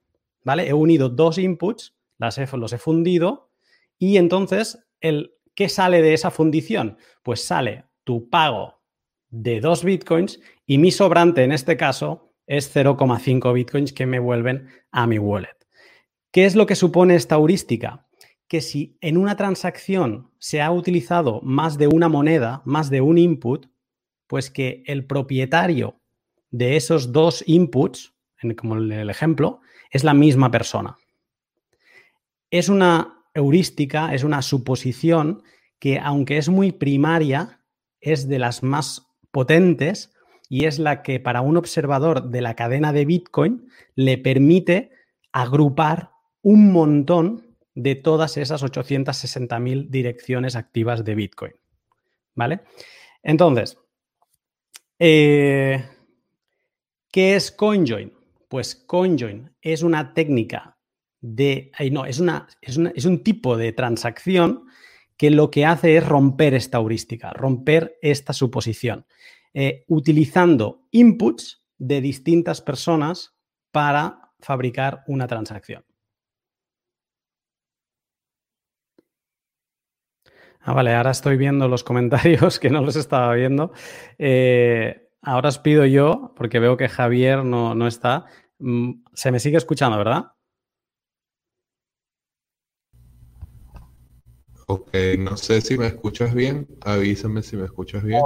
¿vale? 0.43 0.67
He 0.67 0.73
unido 0.73 1.09
dos 1.09 1.37
inputs, 1.37 1.95
las 2.17 2.39
los 2.53 2.73
he 2.73 2.77
fundido 2.77 3.49
y 3.97 4.17
entonces, 4.17 4.85
el, 4.99 5.35
¿qué 5.53 5.69
sale 5.69 6.01
de 6.01 6.13
esa 6.13 6.31
fundición? 6.31 6.97
Pues 7.23 7.45
sale 7.45 7.85
tu 8.03 8.29
pago 8.29 8.74
de 9.35 9.59
dos 9.59 9.83
bitcoins 9.83 10.39
y 10.65 10.77
mi 10.77 10.91
sobrante 10.91 11.43
en 11.43 11.51
este 11.51 11.75
caso 11.75 12.33
es 12.47 12.73
0,5 12.73 13.53
bitcoins 13.53 13.91
que 13.91 14.05
me 14.05 14.19
vuelven 14.19 14.69
a 14.91 15.07
mi 15.07 15.19
wallet. 15.19 15.55
¿Qué 16.31 16.45
es 16.45 16.55
lo 16.55 16.65
que 16.65 16.75
supone 16.75 17.15
esta 17.15 17.35
heurística? 17.35 18.07
Que 18.47 18.61
si 18.61 18.97
en 19.01 19.17
una 19.17 19.35
transacción 19.35 20.31
se 20.37 20.61
ha 20.61 20.71
utilizado 20.71 21.41
más 21.41 21.77
de 21.77 21.87
una 21.87 22.07
moneda, 22.07 22.61
más 22.65 22.89
de 22.89 23.01
un 23.01 23.17
input, 23.17 23.67
pues 24.27 24.49
que 24.49 24.83
el 24.85 25.05
propietario 25.05 25.99
de 26.51 26.77
esos 26.77 27.11
dos 27.11 27.43
inputs, 27.45 28.13
como 28.57 28.75
el 28.75 29.09
ejemplo, 29.09 29.59
es 29.89 30.03
la 30.03 30.13
misma 30.13 30.49
persona. 30.51 30.97
Es 32.51 32.69
una 32.69 33.25
heurística, 33.33 34.13
es 34.13 34.23
una 34.23 34.41
suposición 34.41 35.43
que 35.79 35.99
aunque 35.99 36.37
es 36.37 36.47
muy 36.47 36.71
primaria, 36.71 37.59
es 37.99 38.27
de 38.27 38.39
las 38.39 38.63
más 38.63 39.04
potentes 39.35 40.13
y 40.47 40.63
es 40.63 40.79
la 40.79 41.03
que 41.03 41.19
para 41.19 41.41
un 41.41 41.57
observador 41.57 42.29
de 42.29 42.39
la 42.39 42.55
cadena 42.55 42.93
de 42.93 43.03
Bitcoin 43.03 43.67
le 43.93 44.17
permite 44.17 44.91
agrupar 45.33 46.11
un 46.41 46.71
montón 46.71 47.57
de 47.73 47.95
todas 47.95 48.37
esas 48.37 48.63
860.000 48.63 49.89
direcciones 49.89 50.55
activas 50.55 51.03
de 51.03 51.15
Bitcoin. 51.15 51.51
¿Vale? 52.33 52.61
Entonces, 53.23 53.77
eh, 54.99 55.83
¿qué 57.11 57.35
es 57.35 57.51
CoinJoin? 57.51 58.13
Pues 58.47 58.73
CoinJoin 58.73 59.51
es 59.61 59.83
una 59.83 60.13
técnica 60.13 60.77
de, 61.19 61.73
no, 61.91 62.05
es, 62.05 62.21
una, 62.21 62.47
es, 62.61 62.79
es 62.95 63.03
un 63.03 63.21
tipo 63.21 63.57
de 63.57 63.73
transacción 63.73 64.64
que 65.17 65.29
lo 65.29 65.49
que 65.51 65.65
hace 65.65 65.97
es 65.97 66.07
romper 66.07 66.53
esta 66.53 66.77
heurística, 66.77 67.31
romper 67.31 67.97
esta 68.01 68.33
suposición, 68.33 69.05
eh, 69.53 69.85
utilizando 69.87 70.87
inputs 70.91 71.63
de 71.77 72.01
distintas 72.01 72.61
personas 72.61 73.35
para 73.71 74.31
fabricar 74.39 75.03
una 75.07 75.27
transacción. 75.27 75.85
Ah, 80.67 80.73
vale, 80.73 80.95
ahora 80.95 81.11
estoy 81.11 81.37
viendo 81.37 81.67
los 81.67 81.83
comentarios 81.83 82.59
que 82.59 82.69
no 82.69 82.81
los 82.81 82.95
estaba 82.95 83.33
viendo. 83.35 83.71
Eh, 84.17 85.09
ahora 85.21 85.49
os 85.49 85.59
pido 85.59 85.85
yo, 85.85 86.33
porque 86.35 86.59
veo 86.59 86.75
que 86.75 86.89
Javier 86.89 87.45
no, 87.45 87.75
no 87.75 87.87
está. 87.87 88.25
Mm, 88.59 89.03
se 89.13 89.31
me 89.31 89.39
sigue 89.39 89.57
escuchando, 89.57 89.97
¿verdad? 89.97 90.34
Ok, 94.67 94.89
no 95.19 95.37
sé 95.37 95.61
si 95.61 95.77
me 95.77 95.87
escuchas 95.87 96.33
bien. 96.33 96.67
Avísame 96.81 97.43
si 97.43 97.55
me 97.55 97.65
escuchas 97.65 98.03
bien. 98.03 98.21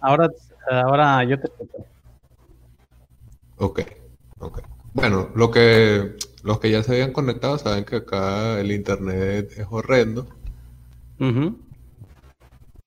Ahora, 0.00 0.28
ahora 0.70 1.24
yo 1.24 1.38
te 1.40 1.46
escucho. 1.46 1.84
Ok, 3.58 3.80
ok. 4.38 4.60
Bueno, 4.94 5.30
lo 5.34 5.50
que, 5.50 6.16
los 6.42 6.60
que 6.60 6.70
ya 6.70 6.82
se 6.82 6.92
habían 6.92 7.12
conectado 7.12 7.58
saben 7.58 7.84
que 7.84 7.96
acá 7.96 8.60
el 8.60 8.72
internet 8.72 9.52
es 9.56 9.66
horrendo. 9.70 10.26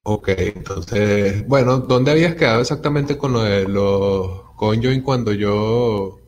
Ok, 0.02 0.28
entonces, 0.28 1.46
bueno, 1.48 1.78
¿dónde 1.78 2.12
habías 2.12 2.34
quedado 2.34 2.60
exactamente 2.60 3.18
con 3.18 3.32
lo 3.32 3.42
de 3.42 3.66
los 3.66 4.42
CoinJoin 4.56 5.02
cuando 5.02 5.32
yo... 5.32 6.20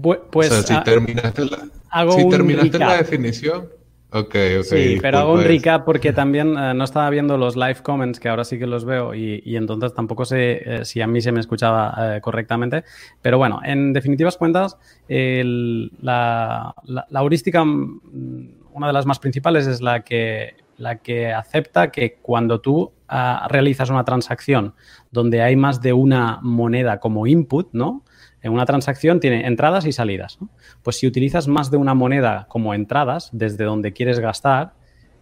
Pues, 0.00 0.50
o 0.50 0.54
sea, 0.54 0.62
si 0.62 0.72
ah, 0.72 0.82
terminaste 0.82 1.44
la, 1.44 1.68
hago 1.90 2.12
si 2.12 2.28
terminaste 2.28 2.78
la 2.78 2.96
definición. 2.96 3.68
Ok, 4.14 4.34
ok. 4.58 4.64
Sí, 4.64 4.98
pero 5.00 5.18
hago 5.20 5.32
un 5.32 5.40
eso. 5.40 5.48
recap 5.48 5.86
porque 5.86 6.12
también 6.12 6.54
eh, 6.58 6.74
no 6.74 6.84
estaba 6.84 7.08
viendo 7.08 7.38
los 7.38 7.56
live 7.56 7.76
comments, 7.82 8.20
que 8.20 8.28
ahora 8.28 8.44
sí 8.44 8.58
que 8.58 8.66
los 8.66 8.84
veo, 8.84 9.14
y, 9.14 9.42
y 9.44 9.56
entonces 9.56 9.94
tampoco 9.94 10.26
sé 10.26 10.60
eh, 10.64 10.84
si 10.84 11.00
a 11.00 11.06
mí 11.06 11.22
se 11.22 11.32
me 11.32 11.40
escuchaba 11.40 12.16
eh, 12.16 12.20
correctamente. 12.20 12.84
Pero 13.22 13.38
bueno, 13.38 13.60
en 13.64 13.94
definitivas 13.94 14.36
cuentas, 14.36 14.76
el- 15.08 15.92
la, 16.02 16.74
la- 16.84 17.06
la 17.08 17.20
heurística, 17.20 17.64
mm, 17.64 18.48
una 18.74 18.86
de 18.88 18.92
las 18.92 19.06
más 19.06 19.18
principales, 19.18 19.66
es 19.66 19.80
la 19.80 20.02
que, 20.04 20.56
la 20.76 20.98
que 20.98 21.32
acepta 21.32 21.90
que 21.90 22.18
cuando 22.20 22.60
tú 22.60 22.92
ah, 23.08 23.46
realizas 23.50 23.88
una 23.90 24.04
transacción 24.04 24.74
donde 25.10 25.40
hay 25.42 25.56
más 25.56 25.80
de 25.80 25.92
una 25.94 26.38
moneda 26.42 26.98
como 27.00 27.26
input, 27.26 27.68
¿no? 27.72 28.04
En 28.42 28.52
una 28.52 28.66
transacción 28.66 29.20
tiene 29.20 29.46
entradas 29.46 29.86
y 29.86 29.92
salidas. 29.92 30.38
Pues 30.82 30.98
si 30.98 31.06
utilizas 31.06 31.48
más 31.48 31.70
de 31.70 31.76
una 31.76 31.94
moneda 31.94 32.46
como 32.48 32.74
entradas, 32.74 33.30
desde 33.32 33.64
donde 33.64 33.92
quieres 33.92 34.18
gastar, 34.18 34.74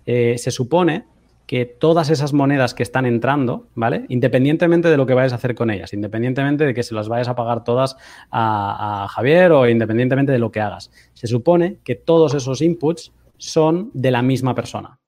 eh, 0.07 0.37
se 0.39 0.51
supone 0.51 1.05
que 1.47 1.67
todas 1.67 2.11
esas 2.11 2.33
monedas 2.33 2.75
que 2.75 2.85
están 2.85 3.07
entrando, 3.07 3.67
¿vale? 3.75 4.07
Independientemente 4.09 4.89
de 4.89 4.97
lo 4.97 5.05
que 5.05 5.15
vayas 5.15 5.33
a 5.33 5.35
hacer 5.35 5.57
con 5.57 5.71
ellas, 5.71 5.93
independientemente 5.93 6.65
de 6.65 6.75
que 6.75 6.85
se 6.85 6.95
las 6.95 7.09
vayas 7.09 7.27
a 7.27 7.35
pagar 7.35 7.65
todas 7.65 7.97
a, 8.31 9.05
a 9.05 9.09
Javier 9.09 9.51
o 9.51 9.69
independientemente 9.69 10.31
de 10.31 10.39
lo 10.39 10.53
que 10.53 10.61
hagas, 10.61 10.93
se 11.13 11.27
supone 11.27 11.79
que 11.83 11.97
todos 11.97 12.35
esos 12.35 12.63
inputs 12.63 13.13
son 13.37 13.91
de 13.95 14.13
la 14.13 14.23
misma 14.23 14.55
persona. 14.55 15.01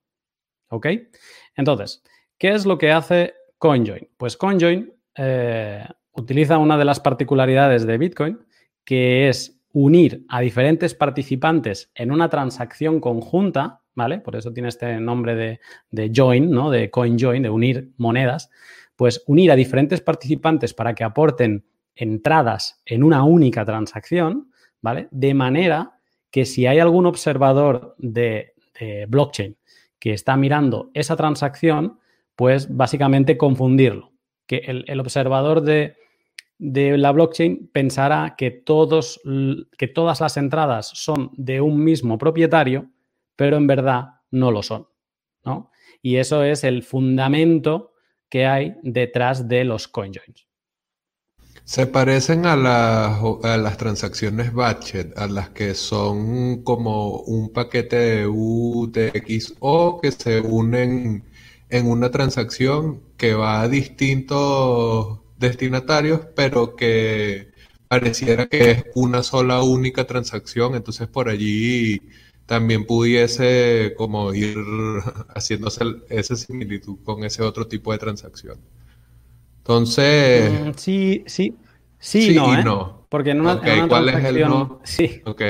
¿Ok? 0.69 0.89
Entonces, 1.55 2.03
¿qué 2.39 2.51
es 2.51 2.67
lo 2.67 2.77
que 2.77 2.91
hace 2.91 3.35
CoinJoin? 3.59 4.09
Pues 4.17 4.37
CoinJoin 4.37 4.93
eh, 5.17 5.87
utiliza 6.13 6.59
una 6.59 6.79
de 6.79 6.85
las 6.85 7.01
particularidades 7.01 7.87
de 7.87 7.99
Bitcoin, 7.99 8.39
que 8.85 9.29
es 9.29 9.61
unir 9.73 10.25
a 10.29 10.41
diferentes 10.41 10.95
participantes 10.95 11.91
en 11.95 12.13
una 12.13 12.29
transacción 12.29 13.01
conjunta, 13.01 13.81
¿vale? 13.95 14.19
Por 14.19 14.37
eso 14.37 14.53
tiene 14.53 14.69
este 14.69 15.01
nombre 15.01 15.35
de, 15.35 15.61
de 15.91 16.13
join, 16.15 16.51
¿no? 16.51 16.71
De 16.71 16.91
CoinJoin, 16.91 17.43
de 17.43 17.51
unir 17.51 17.93
monedas. 17.97 18.51
Pues 18.97 19.23
unir 19.27 19.51
a 19.51 19.57
diferentes 19.57 20.01
participantes 20.01 20.75
para 20.75 20.95
que 20.95 21.05
aporten 21.05 21.65
entradas 21.95 22.83
en 22.85 23.03
una 23.03 23.25
única 23.25 23.65
transacción, 23.65 24.51
¿vale? 24.81 25.09
De 25.11 25.35
manera 25.35 25.99
que 26.31 26.45
si 26.45 26.67
hay 26.67 26.79
algún 26.79 27.07
observador 27.07 27.95
de, 27.99 28.55
de 28.79 29.07
blockchain 29.07 29.57
que 29.99 30.13
está 30.13 30.37
mirando 30.37 30.91
esa 30.95 31.17
transacción, 31.17 31.99
pues 32.35 32.75
básicamente 32.75 33.37
confundirlo. 33.37 34.13
que 34.47 34.57
el, 34.67 35.01
observador 35.01 35.63
de, 35.63 35.95
la 36.63 37.13
blockchain 37.13 37.71
pensará 37.73 38.35
que, 38.39 38.51
todos, 38.51 39.21
que 39.77 39.89
todas 39.89 40.21
las 40.21 40.37
entradas 40.37 40.91
son 40.95 41.31
de 41.37 41.61
un 41.61 41.83
mismo 41.83 42.19
propietario, 42.19 42.91
pero 43.35 43.57
en 43.57 43.67
verdad 43.67 44.21
no 44.31 44.51
lo 44.51 44.63
son. 44.63 44.87
¿no? 45.45 45.71
Y 46.03 46.17
eso 46.17 46.45
es 46.45 46.63
el 46.65 46.83
fundamento 46.83 47.93
que 48.29 48.47
hay 48.47 48.75
detrás 48.83 49.49
de 49.49 49.65
los 49.65 49.89
CoinJoins. 49.89 50.47
Se 51.65 51.87
parecen 51.87 52.45
a 52.47 52.57
las, 52.57 53.77
transacciones 53.77 54.53
batched, 54.53 55.13
a 55.17 55.29
las 55.29 55.51
que 55.51 55.75
son 55.75 56.63
como 56.65 57.21
un 57.21 57.53
paquete 57.53 57.97
de 57.97 58.27
UTXO 58.27 60.01
que 60.03 60.13
se 60.13 60.41
unen 60.41 61.25
en 61.71 61.87
una 61.87 62.11
transacción 62.11 63.03
que 63.17 63.35
va 63.35 63.63
a 63.63 63.69
distintos 63.69 65.22
destinatarios, 65.43 66.21
pero 66.35 66.75
que 66.75 67.53
pareciera 67.89 68.47
que 68.47 68.71
es 68.71 68.85
una 68.95 69.23
sola 69.23 69.63
única 69.63 70.07
transacción, 70.07 70.75
entonces 70.75 71.09
por 71.09 71.29
allí 71.29 72.01
también 72.47 72.87
pudiese 72.87 73.93
como 73.99 74.33
ir 74.33 74.57
haciéndose 75.35 75.85
esa 76.09 76.37
similitud 76.37 76.99
con 77.05 77.25
ese 77.25 77.43
otro 77.43 77.67
tipo 77.67 77.93
de 77.93 77.99
transacción. 77.99 78.59
Entonces... 79.59 80.51
Mm, 80.51 80.71
sí, 80.77 81.25
sí. 81.27 81.57
Sí, 81.99 82.35
no, 82.35 82.59
¿eh? 82.59 82.65
no. 82.65 83.07
Porque 83.09 83.31
en 83.31 83.43
una, 83.43 83.61
¿Cuál 83.87 84.09
es 84.09 84.25
el 84.25 84.41
no? 84.41 84.81
Sí. 84.85 85.21
Ok. 85.25 85.43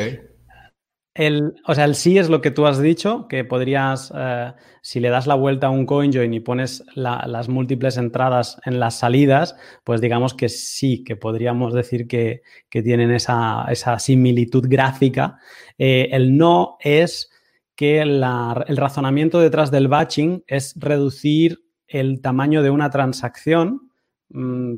El, 1.15 1.55
o 1.67 1.75
sea, 1.75 1.85
el 1.85 1.95
sí 1.95 2.17
es 2.17 2.31
lo 2.31 2.41
que 2.41 2.51
tú 2.51 2.67
has 2.67 2.81
dicho, 2.81 3.29
que 3.29 3.45
podrías, 3.45 4.11
eh, 4.17 4.55
si 4.81 4.99
le 4.99 5.11
das 5.11 5.27
la 5.27 5.35
vuelta 5.35 5.67
a 5.67 5.71
un 5.71 5.85
CoinJoin 5.85 6.33
y 6.33 6.41
pones 6.41 6.85
las 6.95 7.51
múltiples 7.51 7.99
entradas 7.99 8.59
en 8.65 8.81
las 8.81 8.99
salidas, 8.99 9.55
pues 9.85 10.01
digamos 10.01 10.33
que 10.33 10.49
sí, 10.49 11.05
que 11.05 11.17
podríamos 11.17 11.75
decir 11.75 12.09
que, 12.09 12.43
tienen 12.71 13.11
esa, 13.11 13.67
similitud 13.99 14.67
gráfica. 14.67 15.39
Eh, 15.77 16.09
el 16.13 16.39
no 16.39 16.79
es 16.81 17.31
que 17.77 18.01
el 18.01 18.77
razonamiento 18.77 19.39
detrás 19.39 19.71
del 19.71 19.89
batching 19.89 20.45
es 20.47 20.75
reducir 20.77 21.63
el 21.89 22.23
tamaño 22.23 22.63
de 22.63 22.71
una 22.71 22.89
transacción 22.89 23.92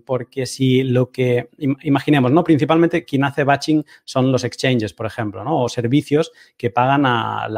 porque 0.04 0.46
si 0.46 0.82
lo 0.82 1.10
que, 1.10 1.48
imaginemos, 1.58 2.32
¿no? 2.32 2.42
Principalmente 2.42 3.04
quien 3.04 3.24
hace 3.24 3.44
batching 3.44 3.84
son 4.04 4.32
los 4.32 4.42
exchanges, 4.42 4.92
por 4.92 5.06
ejemplo, 5.06 5.44
¿no? 5.44 5.62
O 5.62 5.68
servicios 5.68 6.32
que 6.56 6.70
pagan 6.70 7.04
a 7.06 7.48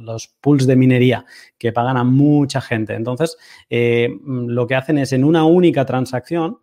los 0.00 0.28
pools 0.40 0.66
de 0.66 0.76
minería, 0.76 1.24
que 1.58 1.72
pagan 1.72 1.96
a 1.96 2.04
mucha 2.04 2.60
gente. 2.60 2.94
Entonces, 2.94 3.36
eh, 3.70 4.08
mm, 4.08 4.48
lo 4.48 4.66
que 4.66 4.74
hacen 4.74 4.98
es 4.98 5.12
en 5.12 5.24
una 5.24 5.44
única 5.44 5.84
transacción 5.84 6.58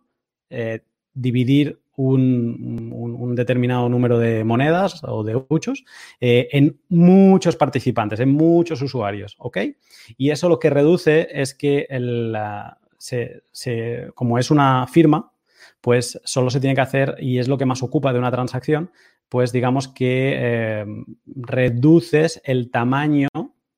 eh, 0.50 0.80
dividir 1.14 1.80
un, 1.96 3.34
determinado 3.34 3.88
número 3.88 4.18
de 4.18 4.44
monedas 4.44 5.02
o 5.04 5.24
de 5.24 5.42
muchos 5.48 5.84
eh, 6.20 6.48
en 6.52 6.78
muchos 6.88 7.56
participantes, 7.56 8.20
en 8.20 8.30
muchos 8.30 8.82
usuarios, 8.82 9.36
¿ok? 9.38 9.58
Y 10.16 10.30
eso 10.30 10.48
lo 10.48 10.58
que 10.58 10.70
reduce 10.70 11.28
es 11.32 11.54
que 11.54 11.86
el, 11.88 12.36
se, 13.02 14.10
como 14.14 14.38
es 14.38 14.50
una 14.50 14.86
firma, 14.86 15.32
pues 15.80 16.20
solo 16.24 16.50
se 16.50 16.60
tiene 16.60 16.76
que 16.76 16.82
hacer, 16.82 17.16
y 17.18 17.38
es 17.38 17.48
lo 17.48 17.58
que 17.58 17.66
más 17.66 17.82
ocupa 17.82 18.12
de 18.12 18.18
una 18.18 18.30
transacción, 18.30 18.92
pues 19.28 19.50
digamos 19.50 19.88
que 19.88 20.34
eh, 20.36 20.86
reduces 21.26 22.40
el 22.44 22.70
tamaño 22.70 23.28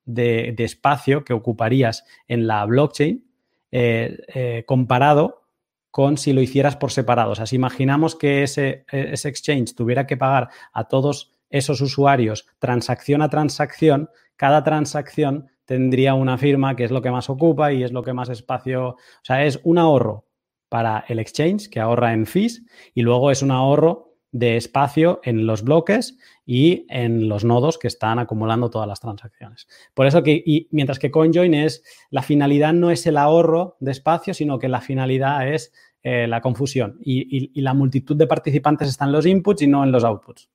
de, 0.05 0.53
espacio 0.59 1.23
que 1.23 1.33
ocuparías 1.33 2.05
en 2.27 2.45
la 2.45 2.63
blockchain 2.65 3.25
eh, 3.71 4.17
eh, 4.27 4.63
comparado 4.67 5.47
con 5.89 6.17
si 6.17 6.33
lo 6.33 6.41
hicieras 6.41 6.75
por 6.75 6.91
separado. 6.91 7.31
O 7.31 7.35
sea, 7.35 7.47
si 7.47 7.55
imaginamos 7.55 8.15
que 8.15 8.43
ese, 8.43 8.85
ese 8.91 9.29
exchange 9.29 9.73
tuviera 9.73 10.05
que 10.05 10.17
pagar 10.17 10.49
a 10.73 10.87
todos 10.87 11.31
esos 11.49 11.81
usuarios 11.81 12.45
transacción 12.59 13.21
a 13.21 13.29
transacción, 13.29 14.09
cada 14.35 14.63
transacción 14.63 15.49
tendría 15.65 16.13
una 16.13 16.37
firma 16.37 16.75
que 16.75 16.83
es 16.85 16.91
lo 16.91 17.01
que 17.01 17.11
más 17.11 17.29
ocupa 17.29 17.73
y 17.73 17.83
es 17.83 17.91
lo 17.91 18.03
que 18.03 18.13
más 18.13 18.29
espacio, 18.29 18.89
o 18.89 18.97
sea, 19.23 19.45
es 19.45 19.59
un 19.63 19.77
ahorro 19.77 20.25
para 20.69 21.05
el 21.07 21.19
exchange 21.19 21.69
que 21.69 21.79
ahorra 21.79 22.13
en 22.13 22.25
fees 22.25 22.63
y 22.93 23.01
luego 23.01 23.31
es 23.31 23.41
un 23.41 23.51
ahorro 23.51 24.15
de 24.31 24.57
espacio 24.57 25.21
en 25.23 25.47
los 25.47 25.63
bloques 25.63 26.17
y 26.45 26.85
en 26.89 27.29
los 27.29 27.45
nodos 27.45 27.77
que 27.77 27.87
están 27.87 28.19
acumulando 28.19 28.69
todas 28.69 28.87
las 28.87 28.99
transacciones. 28.99 29.65
Por 29.93 30.07
eso 30.07 30.23
que, 30.23 30.43
y 30.45 30.67
mientras 30.71 30.99
que 30.99 31.09
CoinJoin 31.09 31.53
es, 31.53 31.83
la 32.09 32.21
finalidad 32.21 32.73
no 32.73 32.91
es 32.91 33.05
el 33.07 33.15
ahorro 33.15 33.77
de 33.79 33.91
espacio, 33.91 34.33
sino 34.33 34.59
que 34.59 34.67
la 34.67 34.81
finalidad 34.81 35.47
es 35.47 35.71
eh, 36.03 36.27
la 36.27 36.41
confusión 36.41 36.97
y, 37.01 37.49
y 37.57 37.61
la 37.61 37.73
multitud 37.73 38.17
de 38.17 38.27
participantes 38.27 38.89
está 38.89 39.05
en 39.05 39.13
los 39.13 39.25
inputs 39.25 39.61
y 39.61 39.67
no 39.67 39.83
en 39.85 39.93
los 39.93 40.03
outputs. 40.03 40.49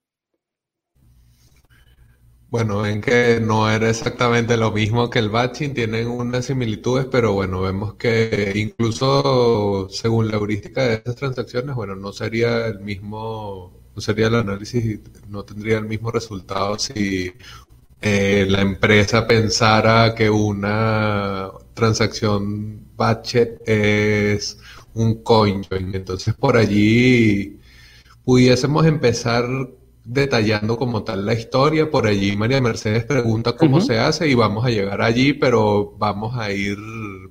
Bueno, 2.51 2.85
en 2.85 3.01
que 3.01 3.39
no 3.41 3.71
era 3.71 3.89
exactamente 3.91 4.57
lo 4.57 4.73
mismo 4.73 5.09
que 5.09 5.21
el 5.21 5.29
batching, 5.31 5.73
tienen 5.73 6.09
unas 6.09 6.47
similitudes, 6.47 7.07
pero 7.07 7.33
bueno, 7.33 7.61
vemos 7.61 7.95
que 7.95 8.53
incluso 8.57 9.89
según 9.89 10.27
la 10.29 10.35
heurística 10.37 10.83
de 10.83 10.95
esas 10.97 11.15
transacciones, 11.15 11.77
bueno, 11.77 11.95
no 11.95 12.13
sería 12.13 12.67
el 12.67 12.81
mismo, 12.81 13.73
no 13.95 14.03
sería 14.03 14.27
el 14.27 14.35
análisis, 14.35 14.99
no 15.29 15.45
tendría 15.45 15.79
el 15.79 15.85
mismo 15.87 16.11
resultado 16.11 16.77
si 16.79 17.33
eh, 18.01 18.47
la 18.49 18.63
empresa 18.63 19.27
pensara 19.29 20.15
que 20.17 20.29
una 20.31 21.51
transacción 21.75 22.85
batched 22.97 23.61
es 23.67 24.59
un 24.95 25.23
coin 25.23 25.65
Entonces 25.71 26.35
por 26.35 26.57
allí 26.57 27.61
pudiésemos 28.25 28.87
empezar 28.87 29.47
detallando 30.05 30.77
como 30.77 31.03
tal 31.05 31.27
la 31.27 31.35
historia. 31.35 31.91
Por 31.91 32.07
allí 32.07 32.37
María 32.37 32.61
Mercedes 32.61 33.05
pregunta 33.05 33.57
cómo 33.57 33.81
se 33.81 33.99
hace 33.99 34.29
y 34.29 34.35
vamos 34.35 34.65
a 34.65 34.71
llegar 34.71 35.03
allí, 35.03 35.33
pero 35.33 35.95
vamos 35.99 36.37
a 36.37 36.53
ir 36.53 36.79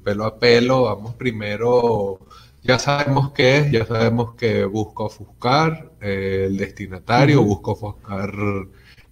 pelo 0.03 0.25
a 0.25 0.39
pelo. 0.39 0.83
Vamos 0.83 1.15
primero, 1.15 2.19
ya 2.63 2.79
sabemos 2.79 3.31
qué 3.31 3.57
es, 3.57 3.71
ya 3.71 3.85
sabemos 3.85 4.35
que 4.35 4.65
busca 4.65 5.03
ofuscar 5.03 5.91
eh, 6.01 6.45
el 6.47 6.57
destinatario, 6.57 7.43
busca 7.43 7.71
ofuscar 7.71 8.31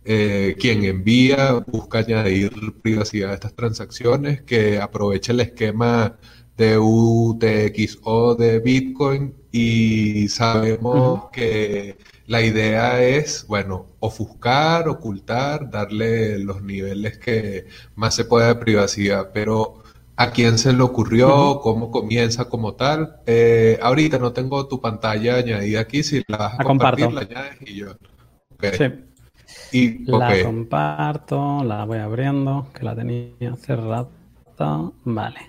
eh, 0.05 0.55
quien 0.59 0.85
envía, 0.85 1.53
busca 1.67 1.99
añadir 1.99 2.51
privacidad 2.81 3.31
a 3.31 3.33
estas 3.33 3.53
transacciones, 3.53 4.41
que 4.43 4.79
aproveche 4.79 5.33
el 5.33 5.41
esquema 5.41 6.17
de 6.55 6.77
UTXO 6.79 8.35
de 8.35 8.59
Bitcoin 8.59 9.35
y 9.51 10.27
sabemos 10.29 11.29
que 11.31 11.97
la 12.27 12.41
idea 12.41 13.01
es, 13.01 13.47
bueno, 13.47 13.87
ofuscar, 13.99 14.89
ocultar, 14.89 15.71
darle 15.71 16.37
los 16.39 16.61
niveles 16.61 17.17
que 17.17 17.67
más 17.95 18.15
se 18.15 18.25
pueda 18.25 18.49
de 18.49 18.55
privacidad, 18.55 19.31
pero 19.33 19.81
¿a 20.17 20.31
quién 20.31 20.57
se 20.57 20.73
le 20.73 20.83
ocurrió? 20.83 21.61
¿Cómo 21.61 21.89
comienza 21.89 22.45
como 22.49 22.73
tal? 22.73 23.21
Eh, 23.25 23.79
ahorita 23.81 24.19
no 24.19 24.33
tengo 24.33 24.67
tu 24.67 24.81
pantalla 24.81 25.37
añadida 25.37 25.79
aquí, 25.79 26.03
si 26.03 26.21
la 26.27 26.37
vas 26.37 26.59
a, 26.59 26.63
compartir, 26.63 27.11
la 27.13 27.21
añades 27.21 27.57
y 27.61 27.75
yo. 27.75 27.95
Sí. 28.61 28.85
Y, 29.71 30.11
La 30.11 30.43
comparto, 30.43 31.63
la 31.63 31.85
voy 31.85 31.99
abriendo, 31.99 32.67
que 32.73 32.83
la 32.83 32.95
tenía 32.95 33.55
cerrada. 33.55 34.07
Vale. 35.05 35.39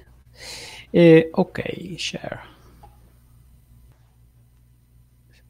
Eh, 0.93 1.31
ok, 1.33 1.61
share. 1.97 2.58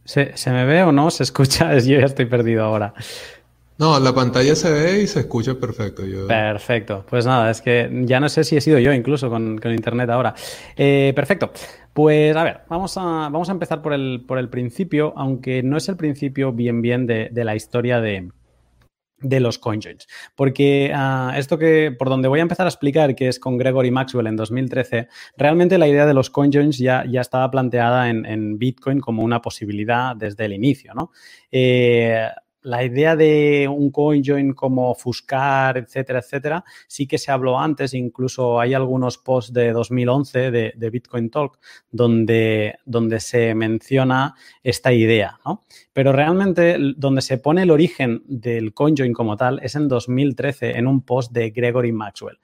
¿Se, 0.08 0.50
me 0.50 0.64
ve 0.64 0.82
o 0.84 0.90
no? 0.90 1.10
¿Se 1.10 1.22
escucha? 1.22 1.76
Yo 1.78 2.00
ya 2.00 2.06
estoy 2.06 2.24
perdido 2.24 2.64
ahora. 2.64 2.94
No, 3.76 4.00
la 4.00 4.14
pantalla 4.14 4.56
se 4.56 4.70
ve 4.72 5.02
y 5.02 5.06
se 5.06 5.20
escucha 5.20 5.54
perfecto. 5.54 6.02
Perfecto. 6.26 7.04
Pues 7.08 7.26
nada, 7.26 7.50
es 7.50 7.60
que 7.60 7.90
ya 8.06 8.18
no 8.18 8.30
sé 8.30 8.42
si 8.42 8.56
he 8.56 8.60
sido 8.60 8.80
yo 8.80 8.92
incluso 8.92 9.30
con, 9.30 9.60
internet 9.64 10.10
ahora. 10.10 10.34
Eh, 10.76 11.12
perfecto. 11.14 11.52
Pues 11.92 12.34
a 12.34 12.42
ver, 12.42 12.62
vamos 12.68 12.96
a, 12.96 13.02
vamos 13.30 13.48
a 13.50 13.52
empezar 13.52 13.80
por 13.82 13.92
el, 13.92 14.24
por 14.26 14.38
el 14.38 14.48
principio, 14.48 15.12
aunque 15.16 15.62
no 15.62 15.76
es 15.76 15.88
el 15.88 15.96
principio 15.96 16.52
bien 16.52 16.82
bien 16.82 17.06
de 17.06 17.44
la 17.44 17.54
historia 17.54 18.00
de, 18.00 18.30
de 19.20 19.40
los 19.40 19.58
CoinJoins. 19.58 20.06
Porque 20.34 20.92
ah, 20.94 21.34
esto 21.36 21.58
que 21.58 21.94
por 21.96 22.08
donde 22.08 22.28
voy 22.28 22.40
a 22.40 22.42
empezar 22.42 22.66
a 22.66 22.70
explicar, 22.70 23.14
que 23.14 23.28
es 23.28 23.38
con 23.38 23.56
Gregory 23.58 23.90
Maxwell 23.90 24.26
en 24.26 24.36
2013, 24.36 25.08
realmente 25.36 25.78
la 25.78 25.88
idea 25.88 26.06
de 26.06 26.14
los 26.14 26.30
CoinJoins 26.30 26.78
ya, 26.78 27.04
ya 27.08 27.20
estaba 27.20 27.50
planteada 27.50 28.10
en, 28.10 28.24
en, 28.26 28.58
Bitcoin 28.58 29.00
como 29.00 29.22
una 29.22 29.40
posibilidad 29.40 30.16
desde 30.16 30.44
el 30.44 30.52
inicio, 30.52 30.94
¿no? 30.94 31.10
Eh, 31.50 32.28
la 32.68 32.84
idea 32.84 33.16
de 33.16 33.66
un 33.66 33.90
CoinJoin 33.90 34.52
como 34.52 34.94
Fuscar, 34.94 35.78
etcétera, 35.78 36.18
etcétera, 36.18 36.64
sí 36.86 37.06
que 37.06 37.16
se 37.16 37.32
habló 37.32 37.58
antes, 37.58 37.94
incluso 37.94 38.60
hay 38.60 38.74
algunos 38.74 39.16
posts 39.16 39.52
de 39.52 39.72
2011 39.72 40.50
de, 40.50 40.90
Bitcoin 40.90 41.30
Talk 41.30 41.58
donde, 41.90 42.76
donde 42.84 43.20
se 43.20 43.54
menciona 43.54 44.34
esta 44.62 44.92
idea, 44.92 45.38
¿no? 45.44 45.64
Pero 45.92 46.12
realmente 46.12 46.76
donde 46.96 47.22
se 47.22 47.38
pone 47.38 47.62
el 47.62 47.70
origen 47.70 48.22
del 48.26 48.74
CoinJoin 48.74 49.12
como 49.12 49.36
tal 49.36 49.60
es 49.62 49.74
en 49.74 49.88
2013 49.88 50.78
en 50.78 50.86
un 50.86 51.02
post 51.02 51.32
de 51.32 51.50
Gregory 51.50 51.92
Maxwell. 51.92 52.38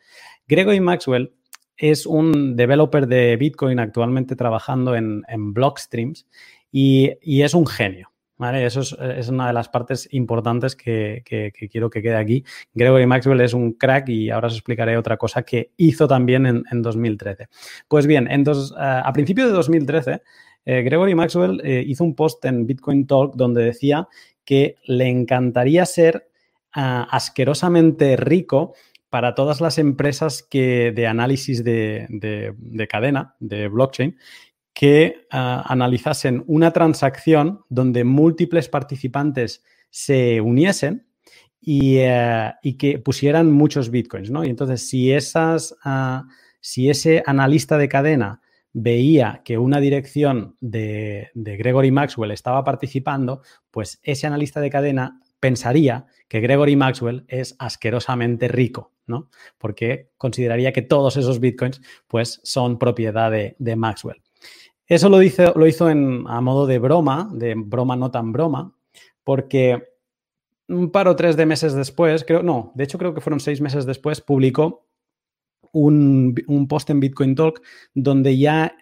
Gregory 0.48 0.80
Maxwell 0.80 1.32
es 1.76 2.06
un 2.06 2.56
developer 2.56 3.06
de 3.06 3.36
Bitcoin 3.36 3.78
actualmente 3.78 4.36
trabajando 4.36 4.94
en, 4.94 5.22
Blockstreams 5.52 6.26
y, 6.70 7.42
es 7.42 7.54
un 7.54 7.66
genio. 7.66 8.10
¿Vale? 8.36 8.66
Eso 8.66 8.80
es, 8.80 9.28
una 9.28 9.46
de 9.46 9.52
las 9.52 9.68
partes 9.68 10.08
importantes 10.10 10.74
que, 10.74 11.22
quiero 11.70 11.88
que 11.88 12.02
quede 12.02 12.16
aquí. 12.16 12.44
Gregory 12.72 13.06
Maxwell 13.06 13.40
es 13.40 13.54
un 13.54 13.74
crack 13.74 14.08
y 14.08 14.30
ahora 14.30 14.48
os 14.48 14.54
explicaré 14.54 14.96
otra 14.96 15.16
cosa 15.16 15.44
que 15.44 15.70
hizo 15.76 16.08
también 16.08 16.46
en, 16.46 16.82
2013. 16.82 17.48
Pues 17.86 18.08
bien, 18.08 18.28
eh, 18.28 18.44
a 18.76 19.12
principios 19.12 19.48
de 19.48 19.54
2013, 19.54 20.22
eh, 20.64 20.82
Gregory 20.82 21.14
Maxwell 21.14 21.60
eh, 21.62 21.84
hizo 21.86 22.02
un 22.02 22.16
post 22.16 22.44
en 22.44 22.66
Bitcoin 22.66 23.06
Talk 23.06 23.34
donde 23.36 23.62
decía 23.62 24.08
que 24.44 24.76
le 24.84 25.08
encantaría 25.08 25.86
ser 25.86 26.28
ah, 26.72 27.06
asquerosamente 27.10 28.16
rico 28.16 28.74
para 29.14 29.36
todas 29.36 29.60
las 29.60 29.78
empresas 29.78 30.42
que, 30.42 30.90
de 30.90 31.06
análisis 31.06 31.62
de, 31.62 32.08
cadena, 32.90 33.36
de 33.38 33.68
blockchain, 33.68 34.18
que 34.74 35.26
ah, 35.30 35.64
analizasen 35.66 36.44
una 36.46 36.72
transacción 36.72 37.60
donde 37.68 38.04
múltiples 38.04 38.68
participantes 38.68 39.64
se 39.88 40.40
uniesen 40.40 41.06
y, 41.60 41.96
eh, 41.98 42.52
que 42.78 42.98
pusieran 42.98 43.50
muchos 43.50 43.90
bitcoins, 43.90 44.30
¿no? 44.30 44.44
Y 44.44 44.50
entonces, 44.50 44.86
si 44.86 45.12
esas, 45.12 45.76
ah, 45.84 46.24
si 46.60 46.90
ese 46.90 47.22
analista 47.24 47.78
de 47.78 47.88
cadena 47.88 48.42
veía 48.72 49.40
que 49.44 49.56
una 49.56 49.78
dirección 49.80 50.56
de, 50.60 51.30
de, 51.34 51.56
Gregory 51.56 51.92
Maxwell 51.92 52.32
estaba 52.32 52.64
participando, 52.64 53.42
pues 53.70 54.00
ese 54.02 54.26
analista 54.26 54.60
de 54.60 54.70
cadena 54.70 55.20
pensaría 55.44 56.06
que 56.26 56.40
Gregory 56.40 56.74
Maxwell 56.74 57.24
es 57.28 57.54
asquerosamente 57.58 58.48
rico, 58.48 58.92
¿no? 59.06 59.28
Porque 59.58 60.10
consideraría 60.16 60.72
que 60.72 60.80
todos 60.80 61.18
esos 61.18 61.38
bitcoins, 61.38 61.82
pues, 62.08 62.40
son 62.44 62.78
propiedad 62.78 63.30
de, 63.30 63.76
Maxwell. 63.76 64.22
Eso 64.86 65.08
lo 65.08 65.22
hizo, 65.22 65.52
lo 65.56 65.66
hizo 65.66 65.88
en, 65.88 66.24
a 66.26 66.40
modo 66.40 66.66
de 66.66 66.78
broma, 66.78 67.30
de 67.32 67.54
broma 67.56 67.96
no 67.96 68.10
tan 68.10 68.32
broma, 68.32 68.74
porque 69.22 69.82
un 70.68 70.90
par 70.90 71.08
o 71.08 71.16
tres 71.16 71.36
de 71.36 71.46
meses 71.46 71.74
después, 71.74 72.24
creo, 72.24 72.42
no, 72.42 72.72
de 72.74 72.84
hecho 72.84 72.98
creo 72.98 73.14
que 73.14 73.20
fueron 73.20 73.40
seis 73.40 73.60
meses 73.60 73.86
después, 73.86 74.20
publicó 74.20 74.86
un, 75.72 76.34
un 76.46 76.68
post 76.68 76.90
en 76.90 77.00
Bitcoin 77.00 77.34
Talk 77.34 77.62
donde 77.94 78.36
ya 78.38 78.76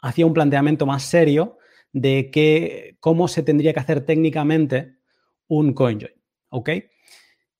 hacía 0.00 0.26
un 0.26 0.34
planteamiento 0.34 0.86
más 0.86 1.02
serio 1.02 1.58
de 1.92 2.30
que, 2.30 2.96
cómo 3.00 3.26
se 3.26 3.42
tendría 3.42 3.72
que 3.72 3.80
hacer 3.80 4.04
técnicamente 4.04 4.96
un 5.48 5.72
CoinJoin. 5.72 6.12
¿Ok? 6.50 6.70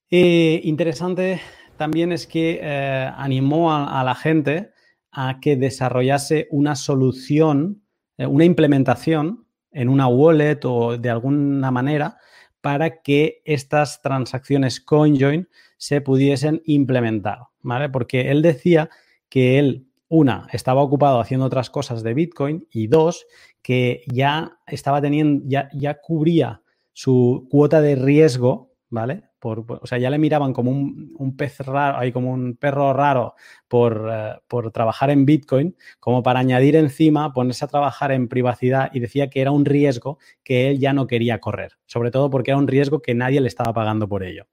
Eh, 0.09 0.61
interesante 0.63 1.41
también 1.75 2.11
es 2.11 2.27
que 2.27 2.59
eh, 2.61 3.11
animó 3.15 3.73
a, 3.73 4.03
la 4.03 4.15
gente 4.15 4.71
a 5.11 5.39
que 5.41 5.55
desarrollase 5.55 6.47
una 6.51 6.75
solución, 6.75 7.83
una 8.17 8.45
implementación 8.45 9.45
en 9.71 9.89
una 9.89 10.07
wallet 10.07 10.59
o 10.63 10.97
de 10.97 11.09
alguna 11.09 11.71
manera 11.71 12.17
para 12.61 13.01
que 13.01 13.41
estas 13.45 14.01
transacciones 14.01 14.81
CoinJoin 14.81 15.47
se 15.77 16.01
pudiesen 16.01 16.61
implementar, 16.65 17.39
¿vale? 17.61 17.89
Porque 17.89 18.31
él 18.31 18.41
decía 18.41 18.89
que 19.29 19.59
él, 19.59 19.87
una, 20.09 20.47
estaba 20.51 20.81
ocupado 20.81 21.19
haciendo 21.19 21.45
otras 21.45 21.69
cosas 21.69 22.01
de 22.03 22.13
Bitcoin 22.13 22.67
y 22.71 22.87
dos, 22.87 23.27
que 23.61 24.03
ya 24.11 24.57
estaba 24.65 25.01
teniendo, 25.01 25.43
ya, 25.47 25.69
ya 25.73 25.99
cubría 26.01 26.61
su 26.93 27.47
cuota 27.51 27.81
de 27.81 27.95
riesgo, 27.95 28.73
¿vale? 28.89 29.23
Por, 29.39 29.65
o 29.67 29.85
sea, 29.85 29.97
ya 29.97 30.09
le 30.09 30.17
miraban 30.17 30.51
como 30.51 30.71
un, 30.71 31.35
pez 31.37 31.59
raro, 31.59 32.11
como 32.11 32.31
un 32.31 32.55
perro 32.55 32.91
raro 32.93 33.35
por, 33.67 34.09
eh, 34.11 34.33
por, 34.47 34.71
trabajar 34.71 35.11
en 35.11 35.25
Bitcoin, 35.25 35.75
como 35.99 36.23
para 36.23 36.39
añadir 36.39 36.75
encima, 36.75 37.33
ponerse 37.33 37.65
a 37.65 37.67
trabajar 37.67 38.11
en 38.11 38.27
privacidad 38.27 38.89
y 38.93 38.99
decía 38.99 39.29
que 39.29 39.41
era 39.41 39.51
un 39.51 39.65
riesgo 39.65 40.17
que 40.43 40.69
él 40.69 40.79
ya 40.79 40.93
no 40.93 41.05
quería 41.05 41.39
correr, 41.39 41.73
sobre 41.85 42.09
todo 42.09 42.29
porque 42.29 42.51
era 42.51 42.57
un 42.57 42.67
riesgo 42.67 43.01
que 43.01 43.13
nadie 43.13 43.41
le 43.41 43.47
estaba 43.47 43.73
pagando 43.73 44.07
por 44.07 44.23
ello. 44.23 44.47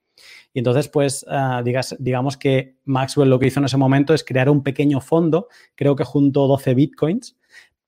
Y 0.52 0.60
entonces, 0.60 0.88
pues, 0.88 1.24
eh, 1.28 1.62
digas, 1.64 1.96
digamos 1.98 2.36
que 2.36 2.76
Maxwell 2.84 3.28
lo 3.28 3.38
que 3.38 3.46
hizo 3.48 3.60
en 3.60 3.66
ese 3.66 3.76
momento 3.76 4.14
es 4.14 4.22
crear 4.22 4.48
un 4.48 4.62
pequeño 4.62 5.00
fondo, 5.00 5.48
creo 5.74 5.96
que 5.96 6.04
junto 6.04 6.46
12 6.46 6.74
Bitcoins, 6.74 7.36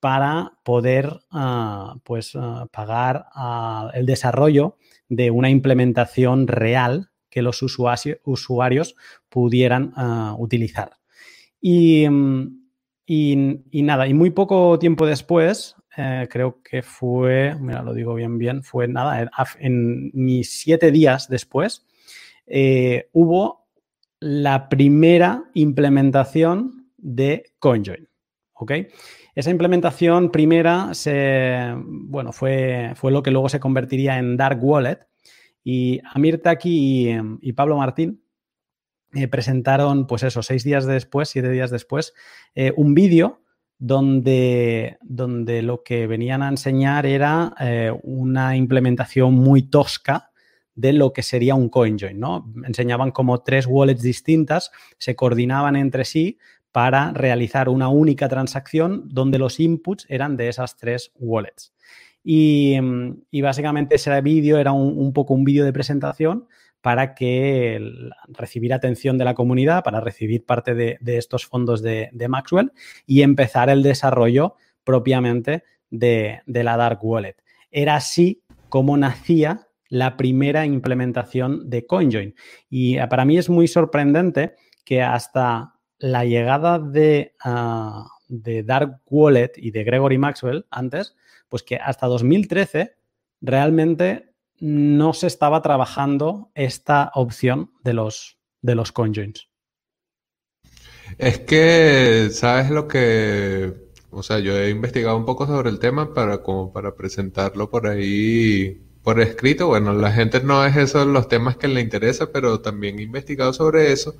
para 0.06 0.52
poder 0.62 1.18
ah, 1.32 1.96
pues, 2.04 2.36
ah, 2.36 2.68
pagar 2.70 3.26
ah, 3.34 3.90
el 3.92 4.06
desarrollo 4.06 4.76
de 5.08 5.32
una 5.32 5.50
implementación 5.50 6.46
real 6.46 7.10
que 7.28 7.42
los 7.42 7.60
usuarios 7.60 8.94
pudieran 9.28 9.92
utilizar. 10.38 10.92
Mm, 11.60 12.44
y, 13.04 13.82
nada, 13.82 14.06
y 14.06 14.14
muy 14.14 14.30
poco 14.30 14.78
tiempo 14.78 15.06
después, 15.06 15.74
eh, 15.96 16.28
creo 16.30 16.62
que 16.62 16.82
fue, 16.82 17.56
mira, 17.58 17.82
lo 17.82 17.92
digo 17.92 18.14
bien, 18.14 18.38
bien, 18.38 18.62
fue 18.62 18.86
nada, 18.86 19.28
en, 19.58 20.12
mis 20.14 20.60
siete 20.60 20.92
días 20.92 21.28
después, 21.28 21.84
eh, 22.46 23.08
hubo 23.12 23.66
la 24.20 24.68
primera 24.68 25.50
implementación 25.54 26.92
de 26.96 27.50
CoinJoin. 27.58 28.06
¿Ok? 28.58 28.72
Esa 29.34 29.50
implementación 29.50 30.30
primera 30.30 30.94
se, 30.94 31.74
bueno, 31.86 32.32
fue, 32.32 32.92
fue 32.94 33.12
lo 33.12 33.22
que 33.22 33.30
luego 33.30 33.48
se 33.50 33.60
convertiría 33.60 34.18
en 34.18 34.36
Dark 34.36 34.62
Wallet. 34.62 35.00
Y 35.62 36.00
Amir 36.14 36.40
Taki 36.40 37.18
y, 37.42 37.52
Pablo 37.52 37.76
Martín 37.76 38.22
eh, 39.12 39.28
presentaron, 39.28 40.06
pues 40.06 40.22
eso, 40.22 40.42
seis 40.42 40.64
días 40.64 40.86
después, 40.86 41.28
siete 41.28 41.50
días 41.50 41.70
después, 41.70 42.14
eh, 42.54 42.72
un 42.76 42.94
vídeo 42.94 43.42
donde, 43.78 44.96
donde 45.02 45.62
lo 45.62 45.82
que 45.82 46.06
venían 46.06 46.42
a 46.42 46.48
enseñar 46.48 47.04
era 47.04 47.54
eh, 47.60 47.92
una 48.04 48.56
implementación 48.56 49.34
muy 49.34 49.62
tosca 49.62 50.30
de 50.74 50.92
lo 50.92 51.12
que 51.12 51.22
sería 51.22 51.54
un 51.54 51.68
CoinJoin, 51.68 52.20
¿no? 52.20 52.52
Enseñaban 52.64 53.10
como 53.10 53.42
tres 53.42 53.66
wallets 53.66 54.02
distintas, 54.02 54.70
se 54.98 55.16
coordinaban 55.16 55.74
entre 55.74 56.04
sí 56.04 56.38
para 56.76 57.10
realizar 57.12 57.70
una 57.70 57.88
única 57.88 58.28
transacción 58.28 59.08
donde 59.08 59.38
los 59.38 59.60
inputs 59.60 60.04
eran 60.10 60.36
de 60.36 60.48
esas 60.50 60.76
tres 60.76 61.10
wallets. 61.14 61.72
Y, 62.22 62.78
básicamente 63.40 63.94
ese 63.94 64.20
vídeo 64.20 64.58
era 64.58 64.72
un, 64.72 65.10
poco 65.14 65.32
un 65.32 65.42
vídeo 65.42 65.64
de 65.64 65.72
presentación 65.72 66.48
para 66.82 67.14
que 67.14 67.80
recibir 68.28 68.74
atención 68.74 69.16
de 69.16 69.24
la 69.24 69.32
comunidad, 69.32 69.84
para 69.84 70.00
recibir 70.00 70.44
parte 70.44 70.74
de, 70.74 70.98
estos 71.02 71.46
fondos 71.46 71.80
de, 71.80 72.10
Maxwell 72.28 72.70
y 73.06 73.22
empezar 73.22 73.70
el 73.70 73.82
desarrollo 73.82 74.56
propiamente 74.84 75.64
de, 75.88 76.42
de 76.44 76.62
la 76.62 76.76
Dark 76.76 77.02
Wallet. 77.02 77.36
Era 77.70 77.94
así 77.94 78.42
como 78.68 78.98
nacía 78.98 79.66
la 79.88 80.18
primera 80.18 80.66
implementación 80.66 81.70
de 81.70 81.86
CoinJoin. 81.86 82.34
Y 82.68 82.98
para 83.06 83.24
mí 83.24 83.38
es 83.38 83.48
muy 83.48 83.66
sorprendente 83.66 84.56
que 84.84 85.00
hasta 85.00 85.75
la 85.98 86.24
llegada 86.24 86.80
ah, 87.44 88.06
de, 88.28 88.62
Dark 88.62 89.00
Wallet 89.06 89.52
y 89.56 89.70
de 89.70 89.84
Gregory 89.84 90.18
Maxwell 90.18 90.66
antes, 90.70 91.16
pues 91.48 91.62
que 91.62 91.76
hasta 91.76 92.06
2013 92.06 92.96
realmente 93.40 94.32
no 94.58 95.12
se 95.12 95.26
estaba 95.26 95.62
trabajando 95.62 96.50
esta 96.54 97.10
opción 97.14 97.72
de 97.82 97.92
los, 97.92 98.38
de 98.62 98.74
los 98.74 98.92
conjoins. 98.92 99.48
Es 101.18 101.38
que, 101.40 102.30
¿sabes 102.32 102.70
lo 102.70 102.88
que? 102.88 103.72
O 104.10 104.22
sea, 104.22 104.38
yo 104.38 104.58
he 104.58 104.70
investigado 104.70 105.16
un 105.16 105.24
poco 105.24 105.46
sobre 105.46 105.70
el 105.70 105.78
tema 105.78 106.14
para, 106.14 106.42
como 106.42 106.72
para 106.72 106.94
presentarlo 106.94 107.70
por 107.70 107.86
ahí 107.86 108.82
por 109.02 109.20
escrito. 109.20 109.68
Bueno, 109.68 109.92
la 109.92 110.10
gente 110.10 110.40
no 110.42 110.64
es 110.64 110.76
eso 110.76 111.04
los 111.04 111.28
temas 111.28 111.56
que 111.56 111.68
le 111.68 111.80
interesa, 111.80 112.32
pero 112.32 112.60
también 112.60 112.98
he 112.98 113.02
investigado 113.02 113.52
sobre 113.52 113.92
eso 113.92 114.16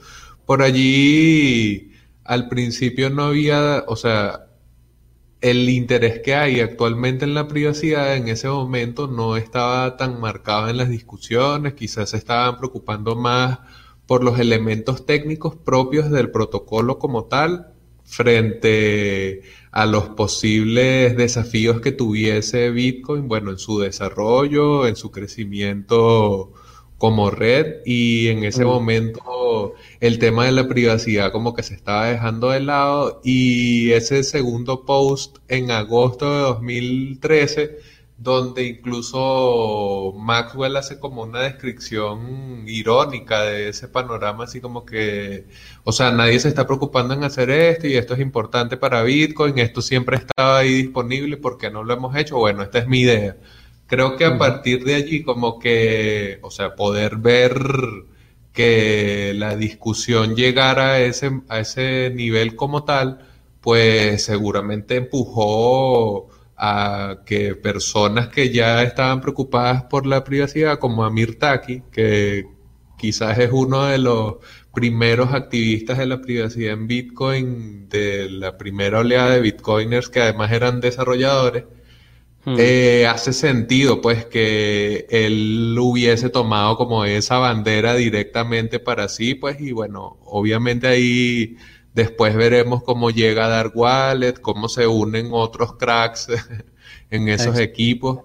por 0.46 0.62
allí, 0.62 1.92
al 2.24 2.48
principio 2.48 3.10
no 3.10 3.24
había, 3.24 3.84
o 3.88 3.96
sea, 3.96 4.46
el 5.40 5.68
interés 5.68 6.20
que 6.20 6.34
hay 6.34 6.60
actualmente 6.60 7.24
en 7.24 7.34
la 7.34 7.48
privacidad 7.48 8.16
en 8.16 8.28
ese 8.28 8.48
momento 8.48 9.06
no 9.06 9.36
estaba 9.36 9.96
tan 9.96 10.20
marcado 10.20 10.68
en 10.68 10.78
las 10.78 10.88
discusiones, 10.88 11.74
quizás 11.74 12.10
se 12.10 12.16
estaban 12.16 12.58
preocupando 12.58 13.16
más 13.16 13.58
por 14.06 14.24
los 14.24 14.38
elementos 14.38 15.04
técnicos 15.04 15.56
propios 15.56 16.10
del 16.10 16.30
protocolo 16.30 16.98
como 16.98 17.24
tal 17.24 17.72
frente 18.04 19.42
a 19.72 19.84
los 19.84 20.08
posibles 20.10 21.16
desafíos 21.16 21.80
que 21.80 21.92
tuviese 21.92 22.70
Bitcoin, 22.70 23.28
bueno, 23.28 23.50
en 23.50 23.58
su 23.58 23.80
desarrollo, 23.80 24.86
en 24.86 24.96
su 24.96 25.10
crecimiento 25.10 26.52
como 26.98 27.30
red 27.30 27.82
y 27.84 28.28
en 28.28 28.44
ese 28.44 28.64
momento 28.64 29.74
el 30.00 30.18
tema 30.18 30.46
de 30.46 30.52
la 30.52 30.66
privacidad 30.68 31.32
como 31.32 31.54
que 31.54 31.62
se 31.62 31.74
estaba 31.74 32.06
dejando 32.06 32.50
de 32.50 32.60
lado 32.60 33.20
y 33.24 33.92
ese 33.92 34.22
segundo 34.22 34.84
post 34.84 35.38
en 35.48 35.70
agosto 35.70 36.32
de 36.32 36.40
2013 36.40 37.78
donde 38.18 38.64
incluso 38.64 40.14
Maxwell 40.16 40.76
hace 40.76 40.98
como 40.98 41.22
una 41.22 41.40
descripción 41.42 42.64
irónica 42.66 43.42
de 43.42 43.68
ese 43.68 43.88
panorama, 43.88 44.44
así 44.44 44.60
como 44.60 44.86
que, 44.86 45.46
o 45.84 45.92
sea, 45.92 46.10
nadie 46.12 46.40
se 46.40 46.48
está 46.48 46.66
preocupando 46.66 47.14
en 47.14 47.24
hacer 47.24 47.50
esto 47.50 47.86
y 47.86 47.94
esto 47.96 48.14
es 48.14 48.20
importante 48.20 48.76
para 48.78 49.02
Bitcoin, 49.02 49.58
esto 49.58 49.82
siempre 49.82 50.16
estaba 50.16 50.58
ahí 50.58 50.72
disponible, 50.84 51.36
¿por 51.36 51.58
qué 51.58 51.70
no 51.70 51.84
lo 51.84 51.92
hemos 51.94 52.16
hecho? 52.16 52.38
Bueno, 52.38 52.62
esta 52.62 52.78
es 52.78 52.88
mi 52.88 53.00
idea. 53.00 53.36
Creo 53.86 54.16
que 54.16 54.24
a 54.24 54.36
partir 54.38 54.84
de 54.84 54.94
allí 54.96 55.22
como 55.22 55.58
que, 55.58 56.38
o 56.42 56.50
sea, 56.50 56.74
poder 56.74 57.16
ver 57.16 57.54
que 58.52 59.32
la 59.36 59.56
discusión 59.56 60.34
llegara 60.34 60.94
a 60.94 61.00
ese, 61.00 61.42
a 61.48 61.60
ese 61.60 62.10
nivel 62.14 62.56
como 62.56 62.84
tal, 62.84 63.20
pues 63.60 64.24
seguramente 64.24 64.96
empujó 64.96 66.28
a 66.56 67.18
que 67.26 67.54
personas 67.54 68.28
que 68.28 68.50
ya 68.52 68.82
estaban 68.82 69.20
preocupadas 69.20 69.84
por 69.84 70.06
la 70.06 70.24
privacidad, 70.24 70.78
como 70.78 71.04
Amir 71.04 71.38
Taki, 71.38 71.82
que 71.92 72.46
quizás 72.96 73.38
es 73.38 73.50
uno 73.52 73.84
de 73.86 73.98
los 73.98 74.36
primeros 74.74 75.32
activistas 75.34 75.98
de 75.98 76.06
la 76.06 76.20
privacidad 76.20 76.72
en 76.72 76.86
Bitcoin, 76.86 77.88
de 77.88 78.30
la 78.30 78.58
primera 78.58 79.00
oleada 79.00 79.30
de 79.30 79.40
Bitcoiners 79.40 80.08
que 80.08 80.20
además 80.20 80.52
eran 80.52 80.80
desarrolladores, 80.80 81.64
hmm. 82.46 82.56
eh, 82.58 83.06
hace 83.06 83.34
sentido 83.34 84.00
pues 84.00 84.24
que 84.24 85.06
él 85.10 85.76
hubiese 85.78 86.30
tomado 86.30 86.78
como 86.78 87.04
esa 87.04 87.36
bandera 87.38 87.94
directamente 87.94 88.80
para 88.80 89.08
sí, 89.08 89.34
pues 89.34 89.60
y 89.60 89.72
bueno, 89.72 90.16
obviamente 90.24 90.86
ahí 90.86 91.56
Después 91.96 92.36
veremos 92.36 92.82
cómo 92.82 93.08
llega 93.08 93.48
Dark 93.48 93.72
Wallet, 93.74 94.34
cómo 94.42 94.68
se 94.68 94.86
unen 94.86 95.30
otros 95.32 95.76
cracks 95.78 96.28
en 97.10 97.28
esos 97.30 97.58
equipos. 97.58 98.18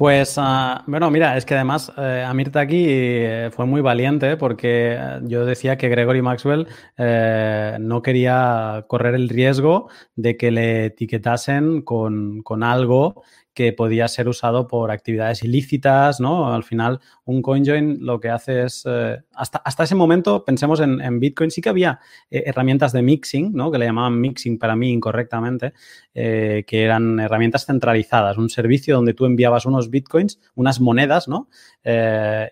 Pues, 0.00 0.36
ah, 0.38 0.82
bueno, 0.86 1.10
mira, 1.10 1.36
es 1.36 1.44
que 1.44 1.52
además 1.54 1.92
eh, 1.98 2.24
Amir 2.26 2.50
Taki 2.50 2.86
eh, 2.88 3.50
fue 3.52 3.66
muy 3.66 3.82
valiente 3.82 4.38
porque 4.38 4.94
eh, 4.98 5.20
yo 5.24 5.44
decía 5.44 5.76
que 5.76 5.90
Gregory 5.90 6.22
Maxwell 6.22 6.66
no 6.96 8.00
quería 8.00 8.86
correr 8.88 9.14
el 9.14 9.28
riesgo 9.28 9.90
de 10.16 10.38
que 10.38 10.50
le 10.52 10.86
etiquetasen 10.86 11.82
con, 11.82 12.42
con 12.42 12.62
algo 12.62 13.22
que 13.60 13.74
podía 13.74 14.08
ser 14.08 14.26
usado 14.26 14.66
por 14.66 14.90
actividades 14.90 15.44
ilícitas, 15.44 16.18
¿no? 16.18 16.54
Al 16.54 16.64
final, 16.64 16.98
un 17.26 17.42
CoinJoin 17.42 17.98
lo 18.00 18.18
que 18.18 18.30
hace 18.30 18.62
es, 18.62 18.84
eh, 18.88 19.18
hasta, 19.34 19.58
hasta 19.58 19.84
ese 19.84 19.94
momento, 19.94 20.46
pensemos 20.46 20.80
en, 20.80 21.20
Bitcoin, 21.20 21.50
sí 21.50 21.60
que 21.60 21.68
había 21.68 22.00
eh, 22.30 22.44
herramientas 22.46 22.94
de 22.94 23.02
mixing, 23.02 23.52
¿no? 23.52 23.70
Que 23.70 23.76
le 23.76 23.84
llamaban 23.84 24.18
mixing 24.18 24.58
para 24.58 24.76
mí 24.76 24.90
incorrectamente, 24.90 25.74
eh, 26.14 26.64
que 26.66 26.84
eran 26.84 27.20
herramientas 27.20 27.66
centralizadas, 27.66 28.38
un 28.38 28.48
servicio 28.48 28.96
donde 28.96 29.12
tú 29.12 29.26
enviabas 29.26 29.66
unos 29.66 29.90
Bitcoins, 29.90 30.40
unas 30.54 30.80
monedas, 30.80 31.28
¿no? 31.28 31.50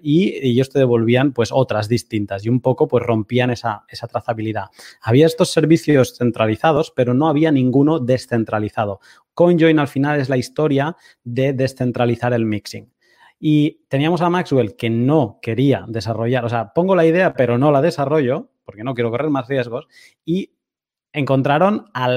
y, 0.00 0.34
ellos 0.46 0.70
te 0.70 0.78
devolvían, 0.78 1.32
pues, 1.32 1.50
otras 1.52 1.88
distintas 1.88 2.44
y 2.46 2.48
un 2.48 2.60
poco, 2.60 2.88
pues, 2.88 3.04
rompían 3.04 3.50
esa, 3.50 3.84
esa 3.88 4.08
trazabilidad. 4.08 4.66
Había 5.02 5.26
estos 5.26 5.50
servicios 5.50 6.16
centralizados, 6.16 6.92
pero 6.94 7.12
no 7.12 7.28
había 7.28 7.52
ninguno 7.52 7.98
descentralizado. 7.98 9.00
CoinJoin 9.38 9.78
al 9.78 9.86
final 9.86 10.18
es 10.18 10.28
la 10.28 10.36
historia 10.36 10.96
de 11.22 11.52
descentralizar 11.52 12.32
el 12.32 12.44
mixing. 12.44 12.92
Y 13.38 13.84
teníamos 13.86 14.20
a 14.20 14.30
Maxwell 14.30 14.74
que 14.74 14.90
no 14.90 15.38
quería 15.40 15.84
desarrollar, 15.86 16.44
o 16.44 16.48
sea, 16.48 16.72
pongo 16.72 16.96
la 16.96 17.06
idea 17.06 17.34
pero 17.34 17.56
no 17.56 17.70
la 17.70 17.80
desarrollo 17.80 18.50
porque 18.64 18.82
no 18.82 18.94
quiero 18.94 19.12
correr 19.12 19.30
más 19.30 19.46
riesgos 19.46 19.86
y 20.24 20.56
encontraron 21.12 21.84
a, 21.94 22.08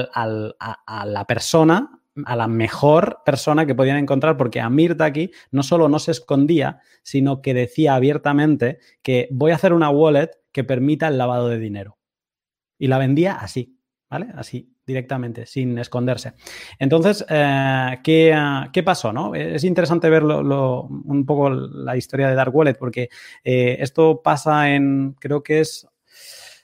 la 1.06 1.24
persona, 1.28 2.00
a 2.24 2.34
la 2.34 2.48
mejor 2.48 3.20
persona 3.24 3.66
que 3.66 3.76
podían 3.76 3.98
encontrar, 3.98 4.36
porque 4.36 4.60
Amir 4.60 4.96
Taki 4.96 5.30
no 5.52 5.62
solo 5.62 5.88
no 5.88 6.00
se 6.00 6.10
escondía, 6.10 6.80
sino 7.04 7.40
que 7.40 7.54
decía 7.54 7.94
abiertamente 7.94 8.80
que 9.00 9.28
voy 9.30 9.52
a 9.52 9.54
hacer 9.54 9.74
una 9.74 9.90
wallet 9.90 10.30
que 10.50 10.64
permita 10.64 11.06
el 11.06 11.18
lavado 11.18 11.46
de 11.46 11.60
dinero. 11.60 11.98
Y 12.78 12.88
la 12.88 12.98
vendía 12.98 13.34
así, 13.34 13.78
¿vale? 14.12 14.26
Así 14.36 14.68
directamente, 14.86 15.46
sin 15.46 15.78
esconderse. 15.78 16.34
Entonces, 16.78 17.24
eh, 17.30 17.98
¿qué, 18.04 18.82
pasó? 18.84 19.10
No? 19.10 19.34
Es 19.34 19.64
interesante 19.64 20.10
ver 20.10 20.22
un 20.22 21.24
poco 21.26 21.48
la 21.48 21.96
historia 21.96 22.28
de 22.28 22.34
Dark 22.34 22.54
Wallet, 22.54 22.74
porque 22.74 23.08
eh, 23.42 23.78
esto 23.80 24.20
pasa 24.22 24.74
en, 24.74 25.16
creo 25.18 25.42
que 25.42 25.60
es 25.60 25.88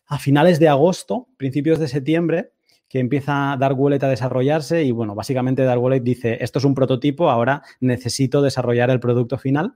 a 0.08 0.18
finales 0.18 0.60
de 0.60 0.68
agosto, 0.68 1.28
principios 1.38 1.78
de 1.78 1.88
septiembre, 1.88 2.52
que 2.86 2.98
empieza 2.98 3.56
Dark 3.58 3.80
Wallet 3.80 4.02
a 4.02 4.08
desarrollarse 4.08 4.84
y, 4.84 4.90
bueno, 4.90 5.14
básicamente 5.14 5.62
Dark 5.62 5.82
Wallet 5.82 6.00
dice, 6.00 6.36
esto 6.42 6.58
es 6.58 6.66
un 6.66 6.74
prototipo, 6.74 7.30
ahora 7.30 7.62
necesito 7.80 8.42
desarrollar 8.42 8.90
el 8.90 9.00
producto 9.00 9.38
final 9.38 9.74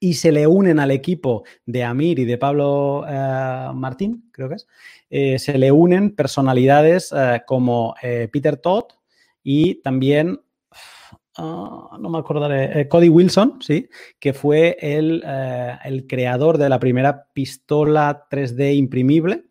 y 0.00 0.14
se 0.14 0.32
le 0.32 0.46
unen 0.46 0.78
al 0.78 0.90
equipo 0.90 1.44
de 1.66 1.84
Amir 1.84 2.18
y 2.18 2.24
de 2.24 2.38
Pablo 2.38 3.04
eh, 3.08 3.70
Martín, 3.74 4.28
creo 4.32 4.48
que 4.48 4.56
es, 4.56 4.66
eh, 5.10 5.38
se 5.38 5.58
le 5.58 5.72
unen 5.72 6.14
personalidades 6.14 7.12
eh, 7.16 7.42
como 7.46 7.94
Peter 8.00 8.56
Todd 8.56 8.84
y 9.42 9.76
también, 9.82 10.40
ah, 11.36 11.96
no 11.98 12.10
me 12.10 12.18
acordaré, 12.18 12.88
Cody 12.88 13.08
Wilson, 13.08 13.58
¿sí? 13.60 13.88
que 14.18 14.32
fue 14.32 14.76
el, 14.80 15.24
el 15.84 16.06
creador 16.06 16.58
de 16.58 16.68
la 16.68 16.78
primera 16.78 17.26
pistola 17.32 18.26
3D 18.30 18.76
imprimible 18.76 19.47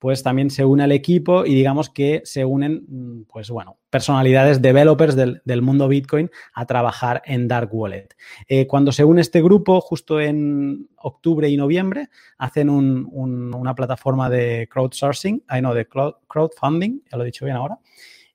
pues 0.00 0.22
también 0.22 0.48
se 0.48 0.64
une 0.64 0.82
al 0.82 0.92
equipo 0.92 1.44
y 1.44 1.54
digamos 1.54 1.90
que 1.90 2.22
se 2.24 2.46
unen, 2.46 2.86
mm, 2.88 3.22
pues 3.28 3.50
bueno, 3.50 3.76
personalidades, 3.90 4.62
developers 4.62 5.14
del, 5.14 5.62
mundo 5.62 5.88
Bitcoin 5.88 6.30
a 6.54 6.64
trabajar 6.64 7.20
en 7.26 7.46
Dark 7.46 7.68
Wallet. 7.72 8.08
Eh, 8.48 8.66
cuando 8.66 8.92
se 8.92 9.04
une 9.04 9.20
este 9.20 9.42
grupo, 9.42 9.80
justo 9.82 10.18
en 10.18 10.88
octubre 10.96 11.50
y 11.50 11.56
noviembre, 11.58 12.08
hacen 12.38 12.70
una 12.70 13.74
plataforma 13.74 14.30
de 14.30 14.68
crowdsourcing, 14.72 15.44
ay 15.46 15.60
no, 15.60 15.74
de 15.74 15.86
crowdfunding, 15.86 17.02
ya 17.10 17.18
lo 17.18 17.22
he 17.22 17.26
dicho 17.26 17.44
bien 17.44 17.58
ahora, 17.58 17.78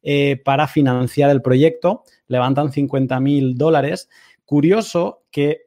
eh, 0.03 0.39
para 0.45 0.67
financiar 0.67 1.31
el 1.31 1.41
proyecto. 1.41 2.03
Levantan 2.27 2.71
50 2.71 3.19
mil 3.19 3.57
dólares. 3.57 4.07
Curioso 4.45 5.23
que 5.31 5.61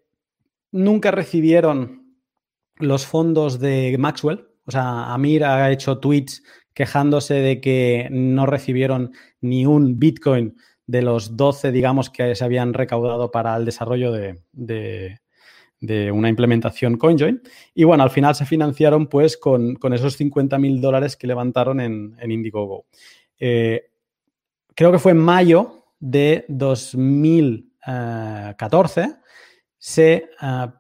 nunca 0.71 1.11
recibieron 1.11 2.15
los 2.77 3.05
fondos 3.05 3.59
de 3.59 3.97
Maxwell, 3.99 4.48
o 4.69 4.71
sea, 4.71 5.13
Amir 5.15 5.45
ha 5.45 5.73
hecho 5.73 5.99
tweets 5.99 6.43
quejándose 6.75 7.33
de 7.35 7.61
que 7.61 8.09
no 8.11 8.45
recibieron 8.45 9.13
ni 9.41 9.65
un 9.65 9.99
Bitcoin 9.99 10.57
de 10.87 11.01
los 11.01 11.39
12, 11.39 11.73
digamos, 11.73 12.11
que 12.11 12.35
se 12.35 12.45
habían 12.45 12.75
recaudado 12.75 13.31
para 13.31 13.57
el 13.57 13.65
desarrollo 13.65 14.13
de, 14.13 14.43
una 16.13 16.29
implementación 16.29 16.99
CoinJoin. 16.99 17.41
Y 17.75 17.85
bueno, 17.85 18.03
al 18.03 18.11
final 18.11 18.35
se 18.35 18.45
financiaron 18.45 19.07
pues 19.07 19.39
con, 19.39 19.79
esos 19.95 20.19
50 20.19 20.59
mil 20.59 20.83
dólares 20.83 21.17
que 21.17 21.27
levantaron 21.27 21.81
en, 21.81 22.15
Indiegogo. 22.31 22.85
Eh, 23.39 23.87
creo 24.75 24.93
que 24.93 24.99
fue 24.99 25.13
en 25.13 25.19
mayo 25.19 25.87
de 25.99 26.45
2014 26.49 29.01
eh, 29.01 29.15
se 29.79 30.15
eh, 30.15 30.29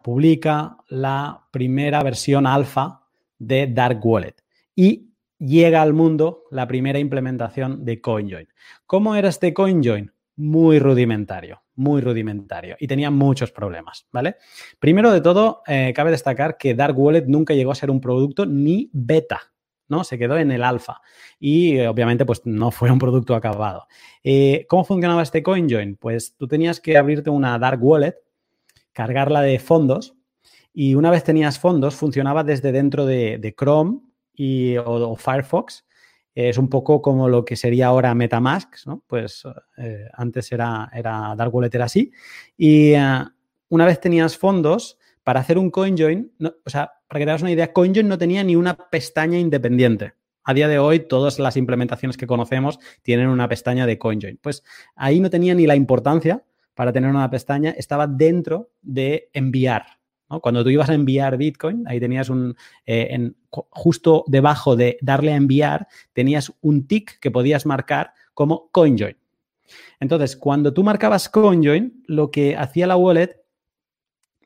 publica 0.04 0.76
la 0.88 1.42
primera 1.50 2.02
versión 2.02 2.46
alfa 2.46 3.07
de 3.38 3.66
Dark 3.66 4.04
Wallet. 4.04 4.36
Y 4.74 5.08
llega 5.38 5.82
al 5.82 5.92
mundo 5.92 6.44
la 6.50 6.66
primera 6.66 6.98
implementación 6.98 7.84
de 7.84 8.00
CoinJoin. 8.00 8.48
¿Cómo 8.86 9.14
era 9.14 9.28
este 9.28 9.54
CoinJoin? 9.54 10.12
Muy 10.36 10.78
rudimentario, 10.78 11.62
muy 11.74 12.00
rudimentario 12.00 12.76
y 12.78 12.86
tenía 12.86 13.10
muchos 13.10 13.50
problemas, 13.50 14.06
¿vale? 14.12 14.36
Primero 14.78 15.10
de 15.10 15.20
todo, 15.20 15.62
eh, 15.66 15.92
cabe 15.94 16.12
destacar 16.12 16.56
que 16.56 16.74
Dark 16.74 16.98
Wallet 16.98 17.26
nunca 17.26 17.54
llegó 17.54 17.72
a 17.72 17.76
ser 17.76 17.90
un 17.90 18.00
producto 18.00 18.46
ni 18.46 18.88
beta, 18.92 19.40
¿no? 19.88 20.04
Se 20.04 20.16
quedó 20.16 20.38
en 20.38 20.52
el 20.52 20.62
alfa 20.62 21.00
y 21.40 21.78
eh, 21.78 21.88
obviamente 21.88 22.24
pues 22.24 22.42
no 22.44 22.70
fue 22.70 22.90
un 22.90 23.00
producto 23.00 23.34
acabado. 23.34 23.88
Eh, 24.22 24.64
¿Cómo 24.68 24.84
funcionaba 24.84 25.22
este 25.22 25.42
CoinJoin? 25.42 25.96
Pues 25.96 26.36
tú 26.36 26.46
tenías 26.46 26.80
que 26.80 26.96
abrirte 26.96 27.30
una 27.30 27.58
Dark 27.58 27.82
Wallet, 27.82 28.14
cargarla 28.92 29.42
de 29.42 29.58
fondos 29.58 30.17
y 30.72 30.94
una 30.94 31.10
vez 31.10 31.24
tenías 31.24 31.58
fondos, 31.58 31.94
funcionaba 31.96 32.44
desde 32.44 32.72
dentro 32.72 33.06
de, 33.06 33.54
Chrome 33.58 34.00
y, 34.34 34.76
o, 34.76 35.16
Firefox. 35.16 35.84
Es 36.34 36.56
un 36.56 36.68
poco 36.68 37.02
como 37.02 37.28
lo 37.28 37.44
que 37.44 37.56
sería 37.56 37.88
ahora 37.88 38.14
Metamask, 38.14 38.86
¿no? 38.86 39.02
Pues 39.06 39.42
eh, 39.76 40.06
antes 40.14 40.52
era, 40.52 40.88
era 40.94 41.34
Dark 41.36 41.52
Wallet, 41.52 41.74
era 41.74 41.86
así. 41.86 42.12
Y 42.56 42.92
eh, 42.92 43.24
una 43.70 43.86
vez 43.86 44.00
tenías 44.00 44.36
fondos, 44.36 44.98
para 45.28 45.40
hacer 45.40 45.58
un 45.58 45.70
CoinJoin, 45.70 46.32
o 46.64 46.70
sea, 46.70 46.90
para 47.06 47.18
que 47.18 47.26
te 47.26 47.30
hagas 47.30 47.42
una 47.42 47.50
idea, 47.50 47.70
CoinJoin 47.70 48.08
no 48.08 48.16
tenía 48.16 48.42
ni 48.42 48.56
una 48.56 48.74
pestaña 48.74 49.38
independiente. 49.38 50.14
A 50.42 50.54
día 50.54 50.68
de 50.68 50.78
hoy, 50.78 51.00
todas 51.00 51.38
las 51.38 51.58
implementaciones 51.58 52.16
que 52.16 52.26
conocemos 52.26 52.78
tienen 53.02 53.28
una 53.28 53.46
pestaña 53.46 53.84
de 53.84 53.98
CoinJoin. 53.98 54.38
Pues 54.40 54.64
ahí 54.96 55.20
no 55.20 55.28
tenía 55.28 55.54
ni 55.54 55.66
la 55.66 55.76
importancia 55.76 56.42
para 56.72 56.94
tener 56.94 57.10
una 57.10 57.28
pestaña, 57.28 57.72
estaba 57.72 58.06
dentro 58.06 58.70
de 58.80 59.28
enviar. 59.34 59.97
Cuando 60.42 60.62
tú 60.62 60.70
ibas 60.70 60.90
a 60.90 60.94
enviar 60.94 61.38
Bitcoin, 61.38 61.84
ahí 61.86 61.98
tenías 62.00 62.28
un, 62.28 62.54
eh, 62.86 63.32
justo 63.50 64.24
debajo 64.26 64.76
de 64.76 64.98
darle 65.00 65.32
a 65.32 65.36
enviar, 65.36 65.88
tenías 66.12 66.52
un 66.60 66.86
tick 66.86 67.18
que 67.18 67.30
podías 67.30 67.64
marcar 67.64 68.12
como 68.34 68.70
CoinJoin. 68.70 69.16
Entonces, 70.00 70.36
cuando 70.36 70.72
tú 70.72 70.84
marcabas 70.84 71.28
CoinJoin, 71.28 72.04
lo 72.06 72.30
que 72.30 72.56
hacía 72.56 72.86
la 72.86 72.96
wallet 72.96 73.42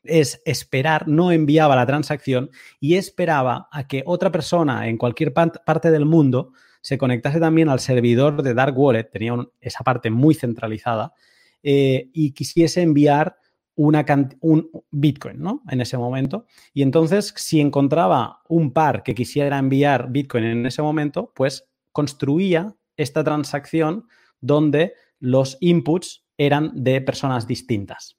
es 0.03 0.41
esperar, 0.45 1.07
no 1.07 1.31
enviaba 1.31 1.75
la 1.75 1.85
transacción 1.85 2.49
y 2.79 2.95
esperaba 2.95 3.67
a 3.71 3.87
que 3.87 4.03
otra 4.05 4.31
persona 4.31 4.87
en 4.87 4.97
cualquier 4.97 5.33
parte 5.33 5.91
del 5.91 6.05
mundo 6.05 6.53
se 6.81 6.97
conectase 6.97 7.39
también 7.39 7.69
al 7.69 7.79
servidor 7.79 8.43
de 8.43 8.53
Dark 8.53 8.77
Wallet, 8.77 9.05
tenía 9.05 9.33
esa 9.61 9.83
parte 9.85 10.09
muy 10.09 10.33
centralizada, 10.35 11.13
eh, 11.63 12.09
y 12.13 12.33
quisiese 12.33 12.81
enviar 12.81 13.37
una 13.75 14.05
un 14.41 14.69
Bitcoin, 14.91 15.39
¿no? 15.39 15.63
En 15.69 15.81
ese 15.81 15.97
momento. 15.97 16.45
Y 16.73 16.83
entonces, 16.83 17.33
si 17.35 17.59
encontraba 17.59 18.41
un 18.47 18.71
par 18.71 19.03
que 19.03 19.15
quisiera 19.15 19.57
enviar 19.57 20.11
Bitcoin 20.11 20.43
en 20.43 20.65
ese 20.65 20.81
momento, 20.81 21.31
pues 21.35 21.67
construía 21.91 22.75
esta 22.97 23.23
transacción 23.23 24.07
donde 24.41 24.93
los 25.19 25.57
inputs 25.61 26.25
eran 26.37 26.71
de 26.75 27.01
personas 27.01 27.47
distintas. 27.47 28.17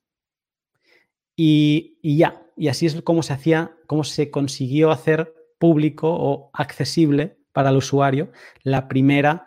Y, 1.37 1.99
ya, 2.03 2.43
y 2.57 2.69
así 2.69 2.87
es 2.87 3.01
como 3.03 3.23
se 3.23 3.33
hacía, 3.33 3.77
cómo 3.87 4.05
se 4.05 4.31
consiguió 4.31 4.91
hacer 4.91 5.35
público 5.59 6.09
o 6.11 6.51
accesible 6.53 7.39
para 7.53 7.71
el 7.71 7.77
usuario 7.77 8.31
la 8.63 8.89
primera 8.89 9.47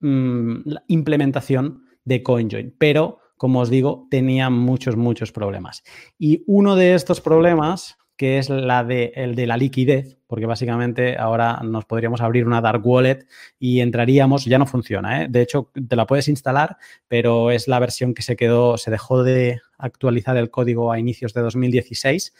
mm, 0.00 0.70
implementación 0.88 1.84
de 2.04 2.22
CoinJoin. 2.22 2.74
Pero, 2.78 3.20
como 3.38 3.60
os 3.60 3.70
digo, 3.70 4.06
tenía 4.10 4.50
muchos, 4.50 4.96
muchos 4.96 5.32
problemas. 5.32 5.82
Y 6.18 6.44
uno 6.46 6.76
de 6.76 6.94
estos 6.94 7.20
problemas 7.20 7.96
que 8.18 8.38
es 8.38 8.50
la 8.50 8.82
de, 8.82 9.12
el 9.14 9.36
de 9.36 9.46
la 9.46 9.56
liquidez, 9.56 10.18
porque 10.26 10.44
básicamente 10.44 11.16
ahora 11.16 11.60
nos 11.62 11.84
podríamos 11.84 12.20
abrir 12.20 12.46
una 12.46 12.60
dark 12.60 12.84
wallet 12.84 13.24
y 13.60 13.78
entraríamos, 13.78 14.44
ya 14.44 14.58
no 14.58 14.66
funciona, 14.66 15.22
¿eh? 15.22 15.28
de 15.30 15.40
hecho 15.40 15.70
te 15.88 15.94
la 15.94 16.04
puedes 16.04 16.26
instalar, 16.26 16.76
pero 17.06 17.52
es 17.52 17.68
la 17.68 17.78
versión 17.78 18.14
que 18.14 18.22
se 18.22 18.34
quedó, 18.34 18.76
se 18.76 18.90
dejó 18.90 19.22
de 19.22 19.60
actualizar 19.78 20.36
el 20.36 20.50
código 20.50 20.90
a 20.90 20.98
inicios 20.98 21.32
de 21.32 21.42
2016. 21.42 22.34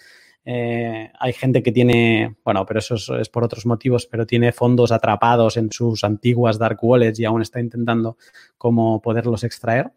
Eh, 0.44 1.12
hay 1.18 1.32
gente 1.32 1.62
que 1.62 1.70
tiene, 1.70 2.36
bueno, 2.44 2.66
pero 2.66 2.80
eso 2.80 2.96
es, 3.16 3.28
por 3.28 3.44
otros 3.44 3.64
motivos, 3.64 4.06
pero 4.06 4.26
tiene 4.26 4.50
fondos 4.50 4.90
atrapados 4.90 5.56
en 5.56 5.70
sus 5.70 6.02
antiguas 6.02 6.58
dark 6.58 6.78
wallets 6.82 7.20
y 7.20 7.24
aún 7.24 7.42
está 7.42 7.60
intentando 7.60 8.16
cómo 8.56 9.00
poderlos 9.00 9.44
extraer. 9.44 9.92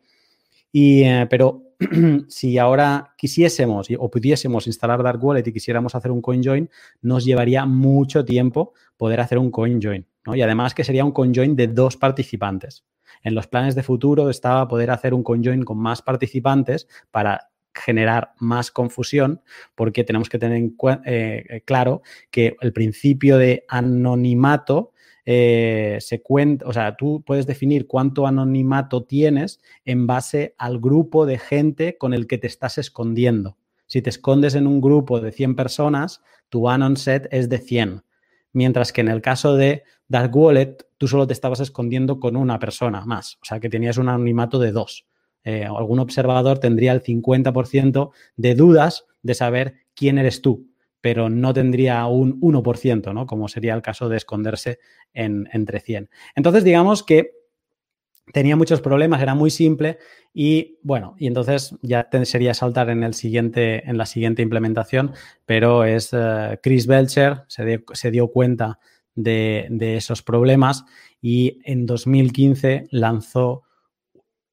Y, 0.72 1.04
eh, 1.04 1.28
pero 1.30 1.64
si 2.28 2.58
ahora 2.58 3.14
quisiésemos 3.18 3.88
o 3.98 4.10
pudiésemos 4.10 4.68
instalar 4.68 5.04
Dark 5.04 5.24
Wallet 5.24 5.48
y 5.48 5.54
quisiéramos 5.54 5.96
hacer 5.96 6.12
un 6.12 6.22
CoinJoin, 6.22 6.70
nos 7.02 7.26
llevaría 7.26 7.66
mucho 7.66 8.24
tiempo 8.24 8.74
poder 8.98 9.20
hacer 9.20 9.38
un 9.38 9.52
CoinJoin. 9.52 10.06
¿no? 10.26 10.36
Y 10.36 10.42
además 10.42 10.74
que 10.74 10.84
sería 10.84 11.06
un 11.06 11.12
CoinJoin 11.12 11.56
de 11.56 11.68
dos 11.68 11.98
participantes. 11.98 12.86
En 13.24 13.36
los 13.36 13.48
planes 13.48 13.76
de 13.76 13.84
futuro 13.84 14.30
estaba 14.30 14.68
poder 14.68 14.92
hacer 14.92 15.14
un 15.14 15.24
CoinJoin 15.24 15.64
con 15.64 15.78
más 15.78 16.02
participantes 16.02 16.88
para 17.12 17.52
generar 17.74 18.34
más 18.40 18.72
confusión 18.72 19.42
porque 19.76 20.04
tenemos 20.04 20.30
que 20.30 20.38
tener 20.38 20.58
en 20.58 20.76
eh, 21.06 21.62
claro 21.66 22.02
que 22.30 22.58
el 22.60 22.74
principio 22.74 23.38
de 23.38 23.66
anonimato 23.70 24.91
eh, 25.26 25.98
se 26.00 26.22
cuenta, 26.22 26.68
o 26.68 26.74
sea, 26.74 26.96
tú 26.96 27.24
puedes 27.26 27.46
definir 27.46 27.88
cuánto 27.88 28.28
anonimato 28.28 29.04
tienes 29.04 29.62
en 29.86 30.08
base 30.08 30.56
al 30.58 30.80
grupo 30.80 31.26
de 31.26 31.38
gente 31.38 31.98
con 31.98 32.14
el 32.14 32.28
que 32.28 32.38
te 32.38 32.48
estás 32.48 32.78
escondiendo. 32.78 33.58
Si 33.88 34.02
te 34.02 34.10
escondes 34.10 34.56
en 34.56 34.68
un 34.68 34.82
grupo 34.82 35.20
de 35.20 35.32
100 35.32 35.56
personas, 35.56 36.22
tu 36.50 36.70
anon 36.70 36.98
set 36.98 37.28
es 37.32 37.50
de 37.50 37.58
100. 37.60 38.04
Mientras 38.54 38.92
que 38.92 39.02
en 39.02 39.10
el 39.10 39.22
caso 39.22 39.56
de 39.56 39.84
Dark 40.08 40.36
Wallet, 40.36 40.78
tú 40.98 41.08
solo 41.08 41.28
te 41.28 41.34
estabas 41.34 41.60
escondiendo 41.60 42.20
con 42.20 42.36
una 42.36 42.60
persona 42.60 43.06
más. 43.06 43.36
O 43.42 43.46
sea, 43.46 43.60
que 43.60 43.70
tenías 43.70 43.98
un 43.98 44.10
anonimato 44.10 44.60
de 44.60 44.72
dos. 44.72 45.06
Eh, 45.44 45.66
algún 45.66 46.00
observador 46.00 46.60
tendría 46.60 46.92
el 46.92 47.02
50% 47.02 48.12
de 48.36 48.56
dudas 48.56 49.06
de 49.24 49.34
saber 49.34 49.76
quién 49.94 50.18
eres 50.18 50.42
tú 50.42 50.71
pero 51.02 51.30
no 51.30 51.54
tendría 51.54 52.06
un 52.06 52.40
1%, 52.40 53.14
¿no? 53.14 53.26
Como 53.26 53.48
sería 53.48 53.74
el 53.74 53.82
caso 53.82 54.08
de 54.08 54.18
esconderse 54.18 54.80
en, 55.14 55.50
entre 55.52 55.80
100. 55.80 56.10
Entonces, 56.36 56.64
digamos 56.64 57.04
que 57.04 57.32
tenía 58.32 58.56
muchos 58.56 58.82
problemas, 58.82 59.22
era 59.22 59.36
muy 59.36 59.50
simple 59.50 59.98
y 60.34 60.78
bueno, 60.84 61.16
y 61.18 61.28
entonces 61.28 61.76
ya 61.82 62.08
sería 62.24 62.54
saltar 62.54 62.90
en, 62.90 63.04
el 63.04 63.14
siguiente, 63.14 63.90
en 63.90 63.98
la 63.98 64.06
siguiente 64.06 64.42
implementación, 64.42 65.12
pero 65.46 65.84
es 65.84 66.12
eh, 66.14 66.60
Chris 66.62 66.88
Belcher, 66.88 67.44
se, 67.48 68.12
dio 68.12 68.28
cuenta 68.30 68.80
de 69.16 69.96
esos 69.98 70.22
problemas 70.22 70.86
y 71.22 71.60
en 71.66 71.86
2015 71.86 72.88
lanzó 72.92 73.64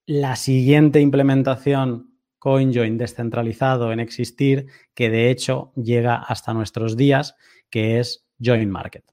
la 0.06 0.37
siguiente 0.37 1.00
implementación 1.00 2.08
CoinJoin 2.38 2.98
descentralizado 2.98 3.92
en 3.92 4.01
existir, 4.01 4.66
que 4.94 5.11
de 5.11 5.31
hecho 5.31 5.72
llega 5.77 6.16
hasta 6.16 6.55
nuestros 6.55 6.96
días, 6.96 7.37
que 7.70 7.98
es 7.98 8.27
Join 8.40 8.70
Market. 8.70 9.05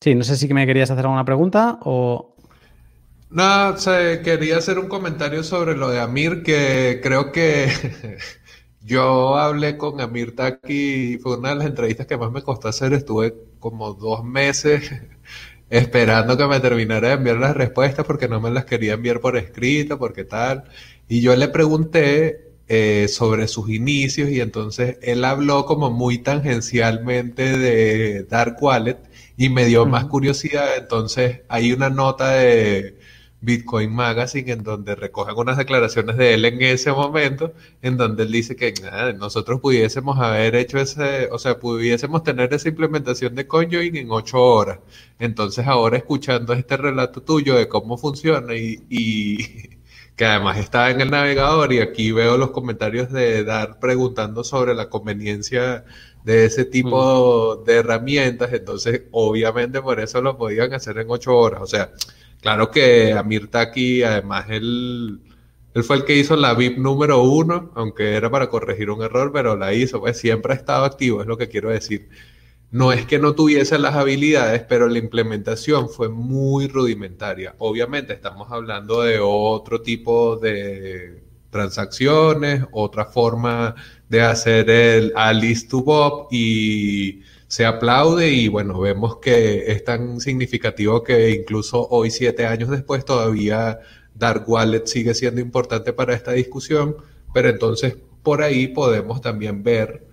Sí, 0.00 0.14
no 0.14 0.24
sé 0.24 0.36
si 0.36 0.52
me 0.52 0.66
querías 0.66 0.90
hacer 0.90 1.04
alguna 1.04 1.24
pregunta 1.24 1.78
o... 1.82 2.36
No, 3.30 3.74
quería 4.22 4.58
hacer 4.58 4.78
un 4.78 4.88
comentario 4.88 5.42
sobre 5.42 5.76
lo 5.76 5.88
de 5.88 6.00
Amir, 6.00 6.42
que 6.42 7.00
creo 7.02 7.32
que 7.32 7.68
yo 8.80 9.36
hablé 9.36 9.76
con 9.76 10.00
Amir 10.00 10.36
Taki, 10.36 11.18
fue 11.18 11.38
una 11.38 11.50
de 11.50 11.54
las 11.56 11.66
entrevistas 11.66 12.06
que 12.06 12.16
más 12.16 12.30
me 12.30 12.42
costó 12.42 12.68
hacer, 12.68 12.92
estuve 12.92 13.34
como 13.58 13.94
dos 13.94 14.22
meses 14.22 14.92
esperando 15.70 16.36
que 16.36 16.46
me 16.46 16.60
terminara 16.60 17.08
de 17.08 17.14
enviar 17.14 17.38
las 17.38 17.56
respuestas 17.56 18.06
porque 18.06 18.28
no 18.28 18.40
me 18.40 18.50
las 18.50 18.64
quería 18.64 18.94
enviar 18.94 19.20
por 19.20 19.36
escrito, 19.36 19.98
porque 19.98 20.24
tal. 20.24 20.64
Y 21.08 21.20
yo 21.20 21.36
le 21.36 21.48
pregunté 21.48 22.46
eh, 22.68 23.06
sobre 23.08 23.46
sus 23.46 23.70
inicios 23.70 24.28
y 24.28 24.40
entonces 24.40 24.98
él 25.02 25.24
habló 25.24 25.66
como 25.66 25.90
muy 25.90 26.18
tangencialmente 26.18 27.56
de 27.56 28.24
Dark 28.24 28.56
Wallet 28.60 28.98
y 29.36 29.48
me 29.50 29.66
dio 29.66 29.86
más 29.86 30.06
curiosidad. 30.06 30.76
Entonces 30.76 31.42
hay 31.48 31.72
una 31.72 31.90
nota 31.90 32.30
de 32.30 32.98
Bitcoin 33.40 33.94
Magazine 33.94 34.50
en 34.52 34.62
donde 34.64 34.96
recogen 34.96 35.36
unas 35.36 35.56
declaraciones 35.58 36.16
de 36.16 36.34
él 36.34 36.44
en 36.44 36.60
ese 36.62 36.90
momento, 36.90 37.52
en 37.82 37.96
donde 37.96 38.24
él 38.24 38.32
dice 38.32 38.56
que 38.56 38.74
nosotros 39.16 39.60
pudiésemos 39.60 40.18
haber 40.18 40.56
hecho 40.56 40.78
ese, 40.78 41.28
o 41.30 41.38
sea, 41.38 41.58
pudiésemos 41.60 42.24
tener 42.24 42.52
esa 42.52 42.68
implementación 42.68 43.34
de 43.36 43.46
CoinJoin 43.46 43.96
en 43.96 44.10
ocho 44.10 44.42
horas. 44.42 44.80
Entonces 45.20 45.66
ahora 45.66 45.98
escuchando 45.98 46.52
este 46.52 46.76
relato 46.76 47.22
tuyo 47.22 47.54
de 47.56 47.68
cómo 47.68 47.96
funciona 47.98 48.54
y 48.56 49.75
que 50.16 50.24
además 50.24 50.58
está 50.58 50.90
en 50.90 51.00
el 51.00 51.10
navegador 51.10 51.72
y 51.72 51.80
aquí 51.80 52.10
veo 52.10 52.38
los 52.38 52.50
comentarios 52.50 53.12
de 53.12 53.44
Dar 53.44 53.78
preguntando 53.78 54.44
sobre 54.44 54.74
la 54.74 54.88
conveniencia 54.88 55.84
de 56.24 56.46
ese 56.46 56.64
tipo 56.64 57.62
de 57.66 57.76
herramientas, 57.76 58.52
entonces 58.52 59.02
obviamente 59.12 59.80
por 59.82 60.00
eso 60.00 60.20
lo 60.22 60.36
podían 60.36 60.72
hacer 60.72 60.98
en 60.98 61.10
ocho 61.10 61.36
horas, 61.36 61.60
o 61.62 61.66
sea, 61.66 61.92
claro 62.40 62.70
que 62.70 63.12
Amir 63.12 63.48
Taki, 63.48 64.02
además 64.02 64.46
él, 64.48 65.20
él 65.74 65.84
fue 65.84 65.96
el 65.96 66.04
que 66.04 66.16
hizo 66.16 66.34
la 66.34 66.54
VIP 66.54 66.78
número 66.78 67.22
uno, 67.22 67.70
aunque 67.74 68.14
era 68.16 68.30
para 68.30 68.48
corregir 68.48 68.90
un 68.90 69.02
error, 69.02 69.30
pero 69.32 69.56
la 69.56 69.74
hizo, 69.74 70.00
pues 70.00 70.18
siempre 70.18 70.54
ha 70.54 70.56
estado 70.56 70.84
activo, 70.84 71.20
es 71.20 71.26
lo 71.26 71.36
que 71.36 71.48
quiero 71.48 71.70
decir. 71.70 72.08
No 72.70 72.92
es 72.92 73.06
que 73.06 73.18
no 73.18 73.34
tuviese 73.34 73.78
las 73.78 73.94
habilidades, 73.94 74.62
pero 74.68 74.88
la 74.88 74.98
implementación 74.98 75.88
fue 75.88 76.08
muy 76.08 76.66
rudimentaria. 76.68 77.54
Obviamente 77.58 78.12
estamos 78.12 78.50
hablando 78.50 79.02
de 79.02 79.18
otro 79.20 79.82
tipo 79.82 80.36
de 80.36 81.22
transacciones, 81.50 82.64
otra 82.72 83.06
forma 83.06 83.74
de 84.08 84.20
hacer 84.22 84.68
el 84.68 85.12
Alice 85.16 85.68
to 85.68 85.82
Bob 85.82 86.28
y 86.30 87.22
se 87.48 87.64
aplaude 87.64 88.30
y 88.30 88.48
bueno, 88.48 88.78
vemos 88.80 89.18
que 89.18 89.70
es 89.72 89.84
tan 89.84 90.20
significativo 90.20 91.02
que 91.02 91.30
incluso 91.30 91.86
hoy, 91.90 92.10
siete 92.10 92.46
años 92.46 92.68
después, 92.70 93.04
todavía 93.04 93.78
Dark 94.14 94.48
Wallet 94.48 94.86
sigue 94.86 95.14
siendo 95.14 95.40
importante 95.40 95.92
para 95.92 96.14
esta 96.14 96.32
discusión, 96.32 96.96
pero 97.32 97.48
entonces 97.48 97.96
por 98.22 98.42
ahí 98.42 98.68
podemos 98.68 99.20
también 99.20 99.62
ver 99.62 100.05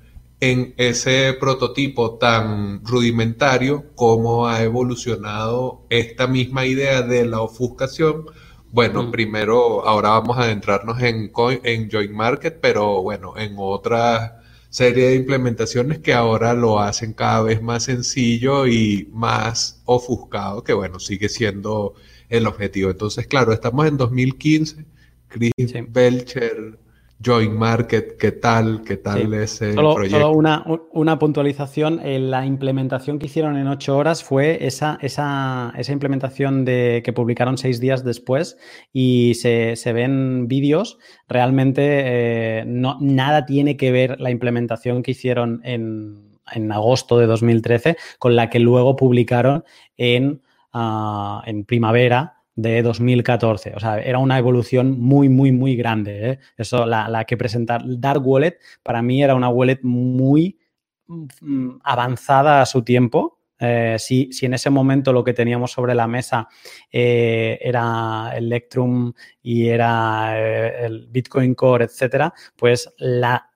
en 0.44 0.74
ese 0.76 1.34
prototipo 1.40 2.18
tan 2.18 2.84
rudimentario, 2.84 3.86
cómo 3.96 4.46
ha 4.46 4.62
evolucionado 4.62 5.86
esta 5.90 6.28
misma 6.28 6.66
idea 6.66 7.02
de 7.02 7.24
la 7.24 7.40
ofuscación. 7.40 8.26
Bueno, 8.70 9.04
mm. 9.04 9.12
primero, 9.12 9.88
ahora 9.88 10.10
vamos 10.10 10.38
a 10.38 10.42
adentrarnos 10.44 11.02
en, 11.02 11.32
en 11.64 11.90
Joint 11.90 12.12
Market, 12.12 12.60
pero 12.60 13.02
bueno, 13.02 13.36
en 13.38 13.56
otra 13.58 14.42
serie 14.70 15.08
de 15.10 15.16
implementaciones 15.16 16.00
que 16.00 16.14
ahora 16.14 16.54
lo 16.54 16.78
hacen 16.78 17.14
cada 17.14 17.44
vez 17.44 17.62
más 17.62 17.84
sencillo 17.84 18.68
y 18.68 19.08
más 19.14 19.82
ofuscado, 19.86 20.62
que 20.62 20.74
bueno, 20.74 21.00
sigue 21.00 21.30
siendo 21.30 21.94
el 22.28 22.48
objetivo. 22.48 22.90
Entonces, 22.90 23.28
claro, 23.28 23.54
estamos 23.54 23.88
en 23.88 23.96
2015, 23.96 24.86
Chris 25.30 25.54
Belcher 25.88 26.83
Join 27.24 27.58
Market, 27.58 28.18
¿qué 28.18 28.32
tal? 28.32 28.82
¿Qué 28.84 28.98
tal 28.98 29.34
ese 29.34 29.74
proyecto? 29.74 30.20
Solo 30.20 30.32
una, 30.32 30.66
una 30.92 31.20
puntualización. 31.20 32.02
Eh, 32.04 32.20
la 32.20 32.46
implementación 32.46 33.20
que 33.20 33.28
hicieron 33.28 33.58
en 33.58 33.68
ocho 33.68 33.96
horas 33.98 34.24
fue 34.24 34.66
esa, 34.66 34.98
esa, 35.02 35.74
esa 35.78 35.92
implementación 35.92 36.66
de, 36.66 37.02
que 37.06 37.14
publicaron 37.14 37.58
seis 37.58 37.80
días 37.80 38.04
después 38.04 38.58
y 38.92 39.36
se, 39.36 39.76
se 39.76 39.94
ven 39.94 40.48
vídeos. 40.48 40.98
Realmente 41.28 41.82
eh, 41.86 42.64
no, 42.66 42.98
nada 43.00 43.46
tiene 43.46 43.78
que 43.78 43.92
ver 43.92 44.20
la 44.20 44.32
implementación 44.32 45.04
que 45.04 45.12
hicieron 45.12 45.62
en, 45.64 46.40
en 46.52 46.72
agosto 46.72 47.18
de 47.20 47.28
2013 47.28 47.98
con 48.20 48.36
la 48.36 48.50
que 48.50 48.60
luego 48.60 48.96
publicaron 48.96 49.64
en, 49.98 50.42
uh, 50.74 51.40
en 51.46 51.64
primavera 51.66 52.43
de 52.56 52.82
2014. 52.82 53.74
O 53.76 53.80
sea, 53.80 54.00
era 54.00 54.20
una 54.20 54.38
evolución 54.38 55.00
muy, 55.00 55.30
muy, 55.30 55.52
muy 55.52 55.76
grande. 55.76 56.30
¿eh? 56.30 56.40
Eso, 56.58 56.86
la, 56.86 57.08
la, 57.10 57.26
que 57.26 57.38
presentar 57.38 57.84
Dark 57.86 58.26
Wallet, 58.26 58.60
para 58.84 59.02
mí 59.02 59.24
era 59.24 59.36
una 59.36 59.50
wallet 59.50 59.80
muy 59.84 60.60
mm, 61.08 61.78
avanzada 61.84 62.62
a 62.62 62.66
su 62.66 62.84
tiempo. 62.84 63.40
Eh, 63.60 63.96
si, 63.98 64.30
en 64.42 64.54
ese 64.56 64.70
momento 64.70 65.14
lo 65.14 65.24
que 65.24 65.34
teníamos 65.34 65.72
sobre 65.72 65.96
la 65.96 66.06
mesa 66.06 66.50
eh, 66.92 67.58
era 67.62 68.34
Electrum 68.36 69.14
y 69.42 69.68
era 69.68 70.34
eh, 70.38 70.86
el 70.86 71.08
Bitcoin 71.08 71.56
Core, 71.56 71.86
etcétera, 71.86 72.34
pues 72.58 72.94
la 72.98 73.50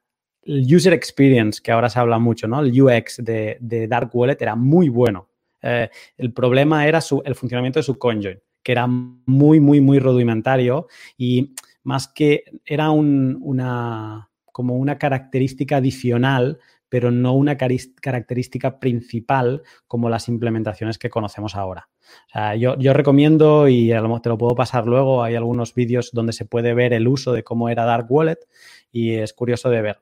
user 0.46 0.94
experience, 0.94 1.62
que 1.62 1.74
ahora 1.74 1.90
se 1.90 2.00
habla 2.00 2.20
mucho, 2.20 2.48
¿no? 2.48 2.62
El 2.62 2.82
UX 2.82 3.18
de, 3.18 3.58
de 3.60 3.88
Dark 3.88 4.10
Wallet 4.14 4.38
era 4.40 4.56
muy 4.56 4.88
bueno. 4.88 5.30
El 5.60 6.32
problema 6.34 6.88
era 6.88 7.02
su, 7.02 7.22
el 7.26 7.36
funcionamiento 7.36 7.80
de 7.80 7.84
su 7.84 7.98
CoinJoin 7.98 8.40
que 8.68 8.74
era 8.74 8.86
muy, 8.86 9.62
muy, 9.62 9.80
muy 9.80 9.98
rudimentario 9.98 10.88
y 11.18 11.54
más 11.84 12.10
que 12.10 12.44
era 12.66 12.92
una, 12.92 14.30
como 14.52 14.76
una 14.76 14.98
característica 14.98 15.78
adicional, 15.78 16.60
pero 16.90 17.10
no 17.10 17.34
una 17.34 17.56
característica 17.56 18.78
principal 18.82 19.62
como 19.88 20.10
las 20.10 20.28
implementaciones 20.28 20.98
que 20.98 21.10
conocemos 21.10 21.56
ahora. 21.56 21.88
O 22.28 22.30
sea, 22.34 22.56
yo, 22.56 22.78
yo, 22.78 22.92
recomiendo, 22.92 23.70
y 23.70 23.88
te 23.88 24.30
lo 24.30 24.38
puedo 24.38 24.54
pasar 24.54 24.86
luego, 24.86 25.24
hay 25.24 25.36
algunos 25.36 25.74
vídeos 25.74 26.12
donde 26.12 26.34
se 26.34 26.44
puede 26.44 26.74
ver 26.74 26.92
el 26.92 27.08
uso 27.08 27.32
de 27.32 27.46
cómo 27.46 27.70
era 27.70 27.86
Dark 27.86 28.08
Wallet 28.10 28.40
y 28.92 29.14
es 29.14 29.32
curioso 29.32 29.70
de 29.70 29.82
ver. 29.82 30.00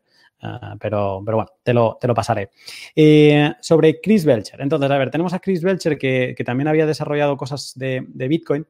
Ah, 0.48 0.76
pero, 0.80 1.24
pero 1.26 1.38
bueno, 1.38 1.52
te 1.64 1.74
lo, 1.74 1.98
te 2.00 2.08
lo 2.08 2.14
pasaré. 2.14 2.52
Eh, 2.96 3.52
sobre 3.62 4.00
Chris 4.00 4.26
Belcher. 4.26 4.62
Entonces, 4.62 4.92
a 4.92 4.98
ver, 4.98 5.10
tenemos 5.10 5.34
a 5.34 5.40
Chris 5.40 5.64
Belcher 5.64 5.98
que, 5.98 6.36
también 6.46 6.68
había 6.68 6.86
desarrollado 6.86 7.36
cosas 7.36 7.74
de, 7.76 8.06
Bitcoin 8.14 8.68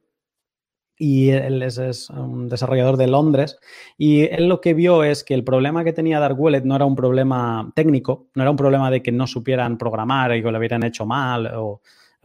y 0.98 1.28
él 1.28 1.62
es, 1.62 2.08
un 2.08 2.48
desarrollador 2.48 2.96
de 2.96 3.08
Londres 3.08 3.58
y 3.98 4.22
él 4.22 4.48
lo 4.48 4.62
que 4.62 4.72
vio 4.72 5.04
es 5.04 5.22
que 5.22 5.34
el 5.34 5.44
problema 5.44 5.84
que 5.84 5.92
tenía 5.92 6.18
Dark 6.18 6.40
Wallet 6.40 6.62
no 6.62 6.74
era 6.76 6.86
un 6.86 6.96
problema 6.96 7.70
técnico, 7.74 8.28
no 8.34 8.42
era 8.42 8.50
un 8.50 8.56
problema 8.56 8.90
de 8.90 9.02
que 9.02 9.12
no 9.12 9.26
supieran 9.26 9.76
programar 9.76 10.34
y 10.34 10.42
que 10.42 10.50
lo 10.50 10.58
hubieran 10.58 10.84
hecho 10.84 11.04
mal 11.04 11.52
o, 11.54 11.82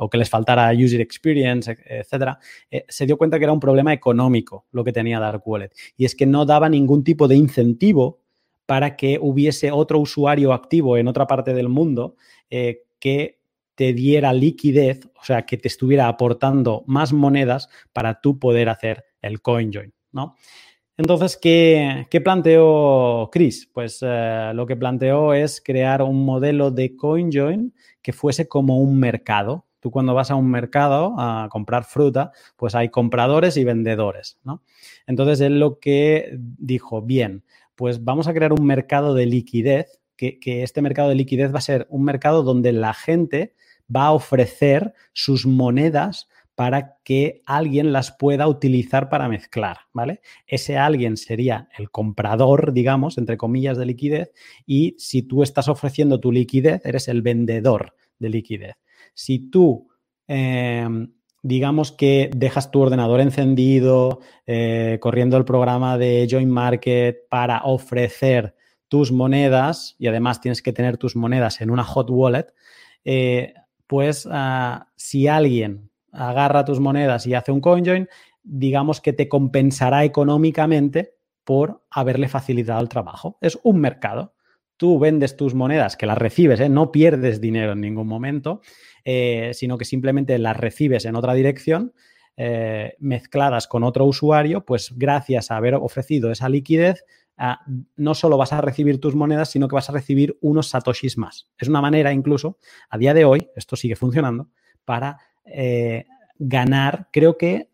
que 0.10 0.18
les 0.18 0.30
faltara 0.30 0.72
user 0.72 1.02
experience, 1.02 1.78
etcétera, 1.86 2.40
eh, 2.72 2.86
se 2.88 3.06
dio 3.06 3.18
cuenta 3.18 3.38
que 3.38 3.44
era 3.44 3.54
un 3.54 3.60
problema 3.60 3.94
económico 3.94 4.66
lo 4.72 4.84
que 4.84 4.94
tenía 4.94 5.20
Dark 5.20 5.44
Wallet 5.46 5.72
y 5.98 6.06
es 6.06 6.16
que 6.16 6.26
no 6.26 6.46
daba 6.46 6.70
ningún 6.70 7.04
tipo 7.04 7.28
de 7.28 7.36
incentivo 7.36 8.21
para 8.72 8.96
que 8.96 9.20
hubiese 9.22 9.70
otro 9.70 10.00
usuario 10.00 10.54
activo 10.54 10.96
en 10.96 11.10
otra 11.10 11.28
parte 11.28 11.54
del 11.54 11.68
mundo 11.68 12.16
eh, 12.50 12.84
que 13.02 13.42
te 13.76 13.92
diera 13.92 14.32
liquidez, 14.32 15.10
o 15.20 15.26
sea, 15.26 15.42
que 15.42 15.58
te 15.58 15.68
estuviera 15.68 16.08
aportando 16.08 16.86
más 16.88 17.12
monedas 17.12 17.68
para 17.92 18.22
tú 18.22 18.40
poder 18.40 18.70
hacer 18.70 19.04
el 19.22 19.42
CoinJoin, 19.42 19.94
¿no? 20.14 20.38
Entonces, 20.96 21.36
¿qué, 21.36 22.08
planteó 22.24 23.30
Chris? 23.30 23.70
Pues 23.74 24.00
eh, 24.04 24.54
lo 24.56 24.66
que 24.66 24.78
planteó 24.78 25.34
es 25.34 25.60
crear 25.60 26.02
un 26.02 26.24
modelo 26.24 26.72
de 26.72 26.96
CoinJoin 26.96 27.74
que 28.02 28.14
fuese 28.14 28.48
como 28.48 28.80
un 28.80 28.98
mercado. 28.98 29.66
Tú 29.82 29.92
cuando 29.92 30.14
vas 30.14 30.32
a 30.32 30.36
un 30.36 30.50
mercado 30.50 31.16
a 31.18 31.50
comprar 31.52 31.84
fruta, 31.84 32.32
pues 32.56 32.74
hay 32.74 32.88
compradores 32.88 33.58
y 33.58 33.66
vendedores, 33.66 34.40
¿no? 34.46 34.64
Entonces, 35.08 35.42
él 35.42 35.60
lo 35.60 35.78
que 35.80 36.38
dijo, 36.40 37.02
bien, 37.02 37.44
pues 37.82 38.04
vamos 38.04 38.28
a 38.28 38.34
crear 38.36 38.54
un 38.54 38.64
mercado 38.64 39.16
de 39.16 39.26
liquidez, 39.26 40.00
que, 40.16 40.38
este 40.62 40.84
mercado 40.84 41.10
de 41.10 41.16
liquidez 41.16 41.52
va 41.52 41.58
a 41.58 41.62
ser 41.62 41.88
un 41.90 42.04
mercado 42.04 42.44
donde 42.44 42.74
la 42.74 42.94
gente 42.94 43.56
va 43.90 44.06
a 44.06 44.12
ofrecer 44.12 44.94
sus 45.14 45.48
monedas 45.48 46.30
para 46.54 47.00
que 47.04 47.42
alguien 47.48 47.92
las 47.92 48.12
pueda 48.12 48.48
utilizar 48.48 49.10
para 49.10 49.28
mezclar, 49.28 49.78
¿vale? 49.94 50.22
Ese 50.46 50.78
alguien 50.78 51.18
sería 51.18 51.70
el 51.76 51.90
comprador, 51.90 52.72
digamos, 52.72 53.18
entre 53.18 53.36
comillas, 53.36 53.80
de 53.80 53.88
liquidez, 53.88 54.32
y 54.68 54.96
si 55.00 55.24
tú 55.24 55.42
estás 55.42 55.68
ofreciendo 55.68 56.20
tu 56.20 56.32
liquidez, 56.32 56.86
eres 56.86 57.08
el 57.08 57.24
vendedor 57.24 57.96
de 58.20 58.30
liquidez. 58.30 58.76
Si 59.16 59.50
tú 59.50 59.88
em, 60.28 61.12
digamos 61.42 61.92
que 61.92 62.30
dejas 62.36 62.72
tu 62.72 62.82
ordenador 62.82 63.20
encendido, 63.20 64.20
eh, 64.46 64.98
corriendo 65.02 65.38
el 65.38 65.46
programa 65.46 65.98
de 65.98 66.28
Join 66.30 66.50
Market 66.50 67.28
para 67.30 67.64
ofrecer 67.64 68.56
tus 68.88 69.12
monedas 69.12 69.96
y 69.98 70.08
además 70.08 70.42
tienes 70.42 70.62
que 70.62 70.74
tener 70.74 70.98
tus 70.98 71.16
monedas 71.16 71.62
en 71.62 71.72
una 71.72 71.84
hot 71.84 72.10
wallet, 72.10 72.54
eh, 73.06 73.54
pues 73.88 74.28
ah, 74.30 74.88
si 74.96 75.28
alguien 75.28 75.90
agarra 76.12 76.66
tus 76.66 76.80
monedas 76.80 77.26
y 77.26 77.34
hace 77.34 77.52
un 77.52 77.62
CoinJoin, 77.62 78.08
digamos 78.44 79.02
que 79.02 79.14
te 79.14 79.30
compensará 79.30 80.04
económicamente 80.04 81.16
por 81.44 81.84
haberle 81.90 82.28
facilitado 82.28 82.82
el 82.82 82.90
trabajo. 82.90 83.38
Es 83.42 83.60
un 83.64 83.80
mercado. 83.80 84.34
Tú 84.82 84.98
vendes 84.98 85.38
tus 85.38 85.54
monedas, 85.54 85.96
que 85.96 86.08
las 86.08 86.18
recibes, 86.18 86.60
¿eh? 86.60 86.68
no 86.68 86.92
pierdes 86.92 87.40
dinero 87.40 87.74
en 87.74 87.82
ningún 87.82 88.08
momento 88.08 88.62
eh, 89.06 89.52
sino 89.54 89.78
que 89.78 89.86
simplemente 89.86 90.40
las 90.40 90.58
recibes 90.58 91.06
en 91.06 91.16
otra 91.16 91.36
dirección, 91.36 91.94
eh, 92.36 92.96
mezcladas 92.98 93.68
con 93.68 93.84
otro 93.84 94.06
usuario, 94.06 94.66
pues 94.66 94.98
gracias 94.98 95.52
a 95.52 95.58
haber 95.58 95.76
ofrecido 95.76 96.32
esa 96.32 96.50
liquidez, 96.50 97.06
no 97.96 98.16
solo 98.16 98.38
vas 98.38 98.54
a 98.54 98.62
recibir 98.62 99.00
tus 99.00 99.14
monedas, 99.14 99.52
sino 99.52 99.68
que 99.68 99.76
vas 99.76 99.92
a 99.92 99.94
recibir 99.94 100.36
unos 100.42 100.70
satoshis 100.70 101.16
más. 101.16 101.48
Es 101.60 101.68
una 101.68 101.82
manera 101.82 102.12
incluso, 102.12 102.58
a 102.90 102.98
día 102.98 103.14
de 103.14 103.24
hoy, 103.24 103.50
esto 103.56 103.76
sigue 103.76 103.96
funcionando, 103.96 104.50
para 104.84 105.20
ganar. 106.40 107.08
Creo 107.14 107.38
que 107.38 107.70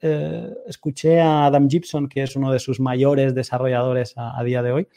escuché 0.68 1.22
a 1.22 1.46
Adam 1.46 1.70
Gibson, 1.70 2.10
que 2.10 2.24
es 2.24 2.36
uno 2.36 2.52
de 2.52 2.60
sus 2.60 2.82
mayores 2.82 3.34
desarrolladores 3.34 4.14
a 4.18 4.44
día 4.44 4.62
de 4.62 4.74
hoy, 4.74 4.88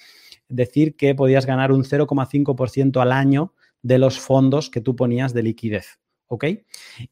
decir 0.50 0.96
que 0.96 1.14
podías 1.14 1.46
ganar 1.46 1.72
un 1.72 1.84
0,5% 1.84 3.00
al 3.00 3.12
año 3.12 3.54
de 3.82 3.98
los 3.98 4.18
fondos 4.18 4.68
que 4.70 4.80
tú 4.80 4.94
ponías 4.96 5.32
de 5.32 5.42
liquidez. 5.42 5.98
¿ok? 6.30 6.44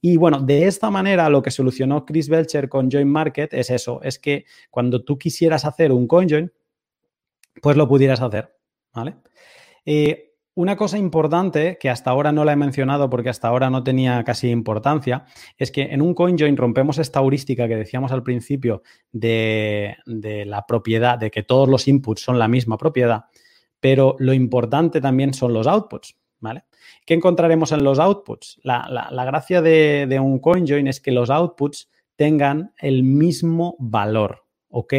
Y 0.00 0.16
bueno, 0.16 0.40
de 0.40 0.66
esta 0.66 0.90
manera 0.90 1.28
lo 1.28 1.42
que 1.42 1.50
solucionó 1.50 2.06
Chris 2.06 2.28
Belcher 2.28 2.68
con 2.68 2.88
Join 2.90 3.08
Market 3.08 3.52
es 3.52 3.68
eso, 3.70 4.00
es 4.02 4.18
que 4.18 4.44
cuando 4.70 5.02
tú 5.02 5.18
quisieras 5.18 5.64
hacer 5.64 5.90
un 5.90 6.06
CoinJoin, 6.06 6.52
pues 7.60 7.76
lo 7.76 7.88
pudieras 7.88 8.20
hacer, 8.20 8.56
¿vale? 8.94 9.16
Eh, 9.84 10.27
una 10.58 10.74
cosa 10.74 10.98
importante 10.98 11.78
que 11.80 11.88
hasta 11.88 12.10
ahora 12.10 12.32
no 12.32 12.44
la 12.44 12.52
he 12.52 12.56
mencionado 12.56 13.08
porque 13.08 13.28
hasta 13.28 13.46
ahora 13.46 13.70
no 13.70 13.84
tenía 13.84 14.24
casi 14.24 14.50
importancia 14.50 15.24
es 15.56 15.70
que 15.70 15.82
en 15.82 16.02
un 16.02 16.14
CoinJoin 16.14 16.56
rompemos 16.56 16.98
esta 16.98 17.20
heurística 17.20 17.68
que 17.68 17.76
decíamos 17.76 18.10
al 18.10 18.24
principio 18.24 18.82
de, 19.12 19.98
de 20.04 20.44
la 20.46 20.66
propiedad, 20.66 21.16
de 21.16 21.30
que 21.30 21.44
todos 21.44 21.68
los 21.68 21.86
inputs 21.86 22.22
son 22.22 22.40
la 22.40 22.48
misma 22.48 22.76
propiedad, 22.76 23.26
pero 23.78 24.16
lo 24.18 24.32
importante 24.32 25.00
también 25.00 25.32
son 25.32 25.52
los 25.52 25.68
outputs, 25.68 26.16
¿vale? 26.40 26.64
¿Qué 27.06 27.14
encontraremos 27.14 27.70
en 27.70 27.84
los 27.84 28.00
outputs? 28.00 28.58
La, 28.64 29.08
gracia 29.26 29.62
de, 29.62 30.18
un 30.20 30.40
CoinJoin 30.40 30.88
es 30.88 30.98
que 30.98 31.12
los 31.12 31.30
outputs 31.30 31.88
tengan 32.16 32.72
el 32.78 33.04
mismo 33.04 33.76
valor, 33.78 34.44
¿ok? 34.70 34.94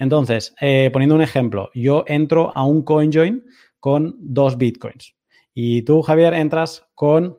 Entonces, 0.00 0.52
eh, 0.60 0.90
poniendo 0.92 1.14
un 1.14 1.22
ejemplo, 1.22 1.70
yo 1.74 2.02
entro 2.08 2.50
a 2.56 2.64
un 2.64 2.82
CoinJoin 2.82 3.44
con 3.86 4.16
dos 4.18 4.58
Bitcoins 4.58 5.14
y 5.54 5.82
tú, 5.82 6.02
Javier, 6.02 6.34
entras 6.34 6.88
con, 6.96 7.38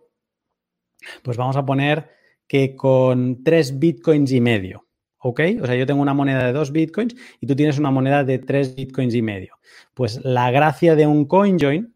pues 1.24 1.36
vamos 1.36 1.58
a 1.58 1.66
poner 1.66 2.10
que 2.48 2.74
con 2.74 3.44
tres 3.44 3.78
Bitcoins 3.80 4.32
y 4.32 4.40
medio, 4.40 4.88
¿ok? 5.18 5.42
O 5.62 5.66
sea, 5.66 5.76
yo 5.76 5.86
tengo 5.86 6.02
una 6.02 6.14
moneda 6.14 6.46
de 6.46 6.54
dos 6.54 6.72
Bitcoins 6.72 7.18
y 7.42 7.48
tú 7.48 7.54
tienes 7.58 7.78
una 7.78 7.92
moneda 7.92 8.24
de 8.24 8.40
tres 8.40 8.74
Bitcoins 8.78 9.14
y 9.14 9.22
medio. 9.22 9.60
Pues 9.94 10.24
la 10.24 10.50
gracia 10.50 10.96
de 10.96 11.06
un 11.06 11.26
CoinJoin 11.26 11.94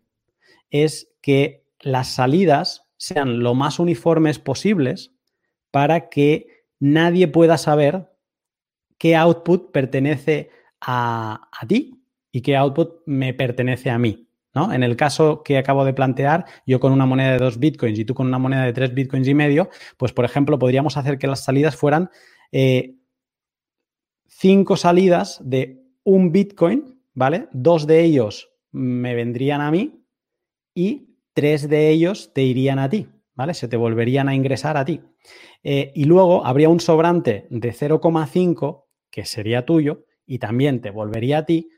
es 0.70 1.14
que 1.22 1.66
las 1.80 2.10
salidas 2.10 2.90
sean 2.98 3.40
lo 3.40 3.54
más 3.56 3.80
uniformes 3.80 4.38
posibles 4.38 5.14
para 5.72 6.10
que 6.10 6.66
nadie 6.78 7.30
pueda 7.30 7.58
saber 7.58 8.12
qué 8.98 9.16
output 9.16 9.72
pertenece 9.72 10.50
a, 10.82 11.48
ti 11.70 12.04
y 12.34 12.42
qué 12.42 12.58
output 12.58 13.02
me 13.06 13.34
pertenece 13.34 13.90
a 13.90 13.98
mí. 13.98 14.28
¿No? 14.54 14.74
En 14.74 14.84
el 14.84 14.96
caso 14.96 15.44
que 15.44 15.58
acabo 15.58 15.86
de 15.86 15.94
plantear, 15.94 16.46
yo 16.66 16.80
con 16.80 16.92
una 16.92 17.06
moneda 17.06 17.34
de 17.34 17.40
dos 17.40 17.60
bitcoins 17.60 18.00
y 18.00 18.06
tú 18.06 18.14
con 18.14 18.28
una 18.28 18.40
moneda 18.40 18.64
de 18.64 18.74
tres 18.74 18.94
bitcoins 18.94 19.28
y 19.28 19.34
medio, 19.34 19.70
pues 19.98 20.14
por 20.14 20.26
ejemplo 20.26 20.60
podríamos 20.60 20.98
hacer 20.98 21.18
que 21.18 21.28
las 21.28 21.44
salidas 21.44 21.76
fueran 21.76 22.10
eh, 22.52 22.96
cinco 24.28 24.76
salidas 24.78 25.40
de 25.44 25.82
un 26.04 26.32
bitcoin 26.32 27.02
¿vale? 27.14 27.48
Dos 27.52 27.88
de 27.88 28.04
ellos 28.04 28.50
me 28.72 29.16
vendrían 29.16 29.62
a 29.62 29.72
mí 29.72 30.06
y 30.74 31.18
tres 31.34 31.68
de 31.70 31.90
ellos 31.90 32.32
te 32.34 32.44
irían 32.44 32.80
a 32.80 32.90
ti, 32.90 33.08
¿vale? 33.34 33.54
Se 33.54 33.68
te 33.68 33.78
volverían 33.78 34.30
a 34.30 34.36
ingresar 34.36 34.78
a 34.78 34.86
ti. 34.86 35.02
Eh, 35.64 35.92
y 35.96 36.06
luego 36.06 36.46
habría 36.46 36.70
un 36.70 36.80
sobrante 36.80 37.48
de 37.50 37.74
0,5 37.74 38.86
que 39.10 39.26
sería 39.26 39.66
tuyo 39.66 40.06
y 40.26 40.40
también 40.40 40.82
te 40.82 40.90
volvería 40.90 41.40
a 41.40 41.46
ti, 41.46 41.70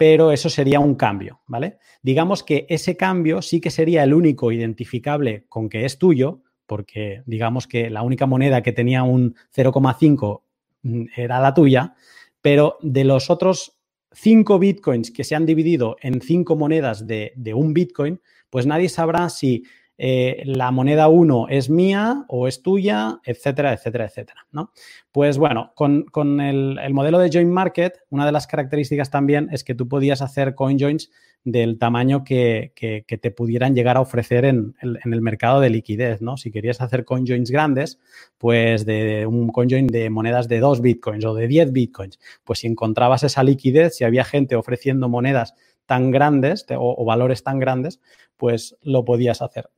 pero 0.00 0.32
eso 0.32 0.48
sería 0.48 0.80
un 0.80 0.94
cambio, 0.94 1.42
¿vale? 1.46 1.76
Digamos 2.00 2.42
que 2.42 2.64
ese 2.70 2.96
cambio 2.96 3.42
sí 3.42 3.60
que 3.60 3.68
sería 3.68 4.02
el 4.02 4.14
único 4.14 4.50
identificable 4.50 5.44
con 5.50 5.68
que 5.68 5.84
es 5.84 5.98
tuyo, 5.98 6.40
porque 6.64 7.22
digamos 7.26 7.66
que 7.66 7.90
la 7.90 8.00
única 8.00 8.24
moneda 8.24 8.62
que 8.62 8.72
tenía 8.72 9.02
un 9.02 9.34
0,5 9.54 10.40
mm, 10.84 11.04
era 11.14 11.38
la 11.38 11.52
tuya, 11.52 11.96
pero 12.40 12.78
de 12.80 13.04
los 13.04 13.28
otros 13.28 13.78
cinco 14.10 14.58
bitcoins 14.58 15.10
que 15.10 15.22
se 15.22 15.34
han 15.34 15.44
dividido 15.44 15.96
en 16.00 16.22
cinco 16.22 16.56
monedas 16.56 17.06
de, 17.06 17.34
de 17.36 17.52
un 17.52 17.74
bitcoin, 17.74 18.22
pues 18.48 18.64
nadie 18.64 18.88
sabrá 18.88 19.28
si 19.28 19.64
eh, 20.02 20.40
la 20.46 20.70
moneda 20.70 21.08
1 21.08 21.48
es 21.50 21.68
mía 21.68 22.24
o 22.26 22.48
es 22.48 22.62
tuya, 22.62 23.20
etcétera, 23.22 23.74
etcétera, 23.74 24.06
etcétera. 24.06 24.46
¿no? 24.50 24.72
Pues 25.12 25.36
bueno, 25.36 25.72
con, 25.74 26.40
el, 26.40 26.78
modelo 26.94 27.18
de 27.18 27.28
joint 27.30 27.50
market, 27.50 27.98
una 28.08 28.24
de 28.24 28.32
las 28.32 28.46
características 28.46 29.10
también 29.10 29.48
es 29.52 29.62
que 29.62 29.74
tú 29.74 29.88
podías 29.88 30.22
hacer 30.22 30.54
coin 30.54 30.78
joins 30.78 31.10
del 31.44 31.78
tamaño 31.78 32.24
que, 32.24 32.72
te 32.74 33.30
pudieran 33.30 33.74
llegar 33.74 33.98
a 33.98 34.00
ofrecer 34.00 34.46
en, 34.46 34.74
el 34.80 35.20
mercado 35.20 35.60
de 35.60 35.68
liquidez, 35.68 36.22
¿no? 36.22 36.38
Si 36.38 36.50
querías 36.50 36.80
hacer 36.80 37.04
coin 37.04 37.26
joins 37.26 37.50
grandes, 37.50 37.98
pues 38.38 38.86
de 38.86 39.26
un 39.26 39.48
coin 39.48 39.68
join 39.68 39.86
de 39.86 40.08
monedas 40.08 40.48
de 40.48 40.60
2 40.60 40.80
bitcoins 40.80 41.26
o 41.26 41.34
de 41.34 41.46
10 41.46 41.72
bitcoins, 41.72 42.18
pues 42.44 42.60
si 42.60 42.68
encontrabas 42.68 43.22
esa 43.22 43.42
liquidez, 43.42 43.96
si 43.96 44.04
había 44.04 44.24
gente 44.24 44.56
ofreciendo 44.56 45.10
monedas 45.10 45.52
tan 45.84 46.10
grandes 46.10 46.64
o 46.74 47.04
valores 47.04 47.42
tan 47.42 47.58
grandes, 47.58 48.00
pues 48.38 48.78
lo 48.80 49.04
podías 49.04 49.42
hacer. 49.42 49.68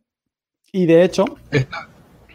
Y 0.72 0.86
de 0.86 1.04
hecho... 1.04 1.26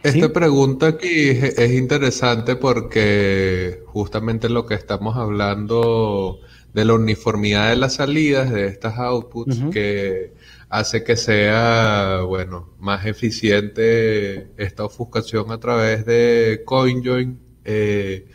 Esta, 0.00 0.32
pregunta 0.32 0.86
aquí 0.86 1.30
es, 1.30 1.72
interesante 1.72 2.54
porque 2.54 3.82
justamente 3.86 4.48
lo 4.48 4.64
que 4.64 4.74
estamos 4.74 5.16
hablando 5.16 6.38
de 6.72 6.84
la 6.84 6.94
uniformidad 6.94 7.70
de 7.70 7.76
las 7.76 7.94
salidas 7.94 8.52
de 8.52 8.68
estas 8.68 8.96
outputs 8.96 9.58
que 9.72 10.34
hace 10.68 11.02
que 11.02 11.16
sea, 11.16 12.20
bueno, 12.28 12.70
más 12.78 13.06
eficiente 13.06 14.52
esta 14.56 14.84
ofuscación 14.84 15.50
a 15.50 15.58
través 15.58 16.06
de 16.06 16.62
CoinJoin. 16.64 17.40
Eh, 17.64 18.28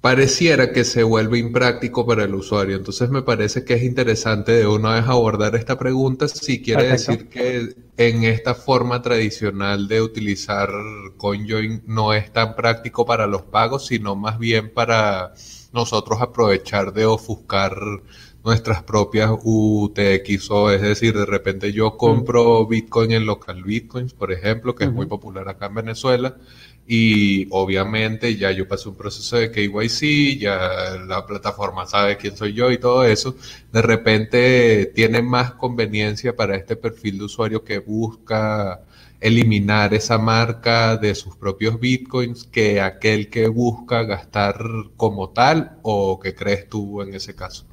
pareciera 0.00 0.72
que 0.72 0.84
se 0.84 1.02
vuelve 1.02 1.38
impráctico 1.38 2.06
para 2.06 2.24
el 2.24 2.34
usuario. 2.34 2.76
Entonces 2.76 3.10
me 3.10 3.22
parece 3.22 3.64
que 3.64 3.74
es 3.74 3.82
interesante 3.82 4.52
de 4.52 4.66
una 4.66 4.94
vez 4.94 5.06
abordar 5.06 5.56
esta 5.56 5.78
pregunta 5.78 6.28
si 6.28 6.62
quiere 6.62 6.88
decir 6.88 7.28
que 7.28 7.74
en 7.96 8.24
esta 8.24 8.54
forma 8.54 9.02
tradicional 9.02 9.88
de 9.88 10.02
utilizar 10.02 10.70
CoinJoin 11.16 11.82
no 11.86 12.12
es 12.12 12.32
tan 12.32 12.54
práctico 12.54 13.06
para 13.06 13.26
los 13.26 13.42
pagos, 13.42 13.86
sino 13.86 14.14
más 14.14 14.38
bien 14.38 14.72
para 14.72 15.32
nosotros 15.72 16.20
aprovechar 16.20 16.92
de 16.92 17.06
ofuscar 17.06 17.76
nuestras 18.46 18.84
propias 18.84 19.32
UTXO, 19.42 20.70
es 20.70 20.80
decir, 20.80 21.14
de 21.14 21.26
repente 21.26 21.72
yo 21.72 21.96
compro 21.96 22.64
Bitcoin 22.64 23.10
en 23.10 23.26
local 23.26 23.64
Bitcoins, 23.64 24.14
por 24.14 24.30
ejemplo, 24.30 24.76
que 24.76 24.84
es 24.84 24.92
muy 24.92 25.06
popular 25.06 25.48
acá 25.48 25.66
en 25.66 25.74
Venezuela, 25.74 26.36
y 26.86 27.48
obviamente 27.50 28.36
ya 28.36 28.52
yo 28.52 28.68
pasé 28.68 28.88
un 28.88 28.96
proceso 28.96 29.36
de 29.36 29.50
KYC, 29.50 30.38
ya 30.38 30.96
la 31.06 31.26
plataforma 31.26 31.86
sabe 31.86 32.16
quién 32.16 32.36
soy 32.36 32.52
yo 32.52 32.70
y 32.70 32.78
todo 32.78 33.04
eso. 33.04 33.34
De 33.72 33.82
repente 33.82 34.92
tiene 34.94 35.22
más 35.22 35.52
conveniencia 35.52 36.36
para 36.36 36.56
este 36.56 36.76
perfil 36.76 37.18
de 37.18 37.24
usuario 37.24 37.64
que 37.64 37.78
busca 37.78 38.82
eliminar 39.20 39.94
esa 39.94 40.18
marca 40.18 40.96
de 40.96 41.14
sus 41.14 41.36
propios 41.36 41.80
bitcoins 41.80 42.44
que 42.44 42.80
aquel 42.80 43.30
que 43.30 43.48
busca 43.48 44.02
gastar 44.04 44.58
como 44.96 45.30
tal 45.30 45.78
o 45.82 46.20
qué 46.20 46.34
crees 46.34 46.68
tú 46.68 47.02
en 47.02 47.14
ese 47.14 47.34
caso? 47.34 47.66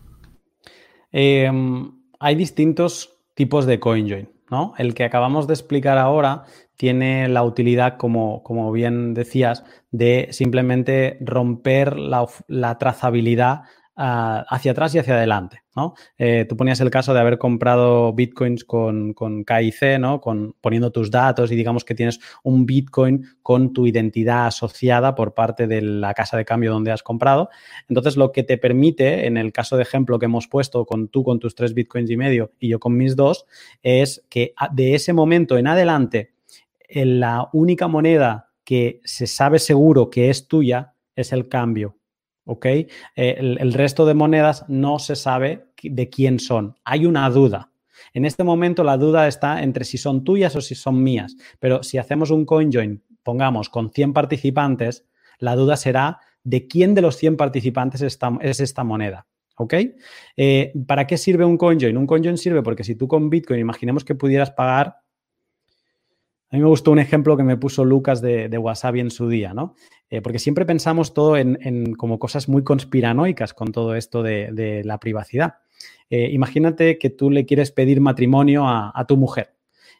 Em, 1.11 1.91
hay 2.20 2.36
distintos 2.36 3.18
tipos 3.36 3.66
de 3.66 3.80
CoinJoin, 3.80 4.30
¿no? 4.49 4.74
El 4.78 4.93
que 4.93 5.03
acabamos 5.03 5.47
de 5.47 5.53
explicar 5.53 5.97
ahora 5.97 6.45
tiene 6.78 7.28
la 7.28 7.43
utilidad, 7.43 7.97
como, 7.97 8.43
como 8.43 8.71
bien 8.71 9.13
decías, 9.13 9.63
de 9.91 10.28
simplemente 10.32 11.17
romper 11.21 11.97
la, 11.97 12.78
trazabilidad 12.78 13.61
ah, 13.95 14.45
hacia 14.49 14.71
atrás 14.71 14.95
y 14.95 14.99
hacia 14.99 15.15
adelante. 15.15 15.63
¿no? 15.76 15.95
Eh, 16.17 16.45
tú 16.47 16.55
ponías 16.55 16.80
el 16.82 16.91
caso 16.91 17.13
de 17.13 17.19
haber 17.19 17.38
comprado 17.38 18.13
bitcoins 18.13 18.63
con, 18.63 19.13
con 19.13 19.43
KIC, 19.43 19.99
¿no? 19.99 20.21
Con, 20.21 20.55
poniendo 20.61 20.91
tus 20.91 21.09
datos 21.09 21.51
y 21.51 21.55
digamos 21.55 21.84
que 21.84 21.95
tienes 21.95 22.19
un 22.43 22.65
bitcoin 22.65 23.26
con 23.41 23.74
tu 23.74 23.88
identidad 23.88 24.47
asociada 24.47 25.15
por 25.15 25.34
parte 25.34 25.67
de 25.67 25.82
la 25.82 26.13
casa 26.13 26.38
de 26.38 26.45
cambio 26.45 26.71
donde 26.71 26.91
has 26.91 27.01
comprado. 27.01 27.49
Entonces, 27.88 28.17
lo 28.17 28.32
que 28.32 28.43
te 28.43 28.57
permite, 28.57 29.26
en 29.26 29.38
el 29.38 29.51
caso 29.51 29.76
de 29.76 29.84
ejemplo 29.84 30.19
que 30.19 30.26
hemos 30.26 30.47
puesto 30.47 30.86
con 30.86 31.07
tú 31.07 31.24
con 31.24 31.39
tus 31.39 31.55
tres 31.55 31.74
bitcoins 31.74 32.09
y 32.11 32.17
medio 32.17 32.51
y 32.59 32.69
yo 32.69 32.80
con 32.80 32.95
mis 32.95 33.15
dos, 33.15 33.45
es 33.82 34.26
que 34.30 34.53
de 34.71 34.95
ese 34.95 35.13
momento 35.13 35.57
en 35.57 35.67
adelante 35.67 36.32
la 36.94 37.50
única 37.54 37.88
moneda 37.88 38.52
que 38.64 39.02
se 39.04 39.28
sabe 39.28 39.60
seguro 39.60 40.10
que 40.10 40.30
es 40.30 40.48
tuya 40.48 40.96
es 41.16 41.34
el 41.34 41.48
cambio. 41.50 41.98
¿Ok? 42.46 42.66
Eh, 42.66 42.88
el, 43.16 43.74
resto 43.74 44.06
de 44.06 44.14
monedas 44.14 44.66
no 44.68 45.00
se 45.00 45.16
sabe 45.16 45.68
de 45.82 46.10
quién 46.10 46.39
son. 46.39 46.76
Hay 46.84 47.06
una 47.06 47.30
duda. 47.30 47.72
En 48.14 48.26
este 48.26 48.44
momento 48.44 48.84
la 48.84 48.98
duda 48.98 49.28
está 49.28 49.64
entre 49.64 49.86
si 49.86 49.98
son 49.98 50.24
tuyas 50.24 50.56
o 50.56 50.62
si 50.62 50.76
son 50.76 51.02
mías. 51.02 51.38
Pero 51.60 51.84
si 51.84 51.98
hacemos 51.98 52.32
un 52.32 52.46
CoinJoin, 52.46 53.02
pongamos, 53.24 53.70
con 53.70 53.91
100 53.91 54.12
participantes, 54.14 55.06
la 55.39 55.56
duda 55.56 55.78
será 55.78 56.20
de 56.44 56.68
quién 56.68 56.94
de 56.94 57.02
los 57.02 57.16
100 57.16 57.38
participantes 57.38 58.02
es 58.02 58.60
esta 58.60 58.84
moneda. 58.84 59.26
¿Ok? 59.56 59.76
Eh, 60.36 60.74
¿Para 60.88 61.08
qué 61.08 61.18
sirve 61.18 61.46
un 61.46 61.58
CoinJoin? 61.58 61.96
Un 61.96 62.08
CoinJoin 62.08 62.38
sirve 62.38 62.64
porque 62.64 62.84
si 62.84 62.96
tú 62.96 63.08
con 63.08 63.30
Bitcoin 63.30 63.60
imaginemos 63.60 64.04
que 64.04 64.16
pudieras 64.16 64.52
pagar 64.52 64.98
a 66.54 66.56
mí 66.56 66.62
me 66.62 66.70
gustó 66.70 66.91
un 66.91 66.99
ejemplo 66.99 67.36
que 67.36 67.41
me 67.41 67.58
puso 67.58 67.84
Lucas 67.84 68.22
de, 68.22 68.47
Wasabi 68.60 68.99
en 68.99 69.10
su 69.10 69.28
día, 69.28 69.56
¿no? 69.56 69.74
Eh, 70.12 70.22
porque 70.22 70.38
siempre 70.38 70.68
pensamos 70.68 71.16
todo 71.16 71.36
en, 71.36 71.95
como 71.95 72.20
cosas 72.20 72.47
muy 72.47 72.64
conspiranoicas 72.64 73.56
con 73.56 73.72
todo 73.72 73.95
esto 73.95 74.22
de, 74.22 74.84
la 74.86 74.99
privacidad. 74.99 75.56
Eh, 76.12 76.30
imagínate 76.32 76.99
que 76.99 77.10
tú 77.10 77.32
le 77.32 77.47
quieres 77.47 77.72
pedir 77.72 78.01
matrimonio 78.01 78.68
a, 78.68 79.04
tu 79.08 79.18
mujer 79.18 79.56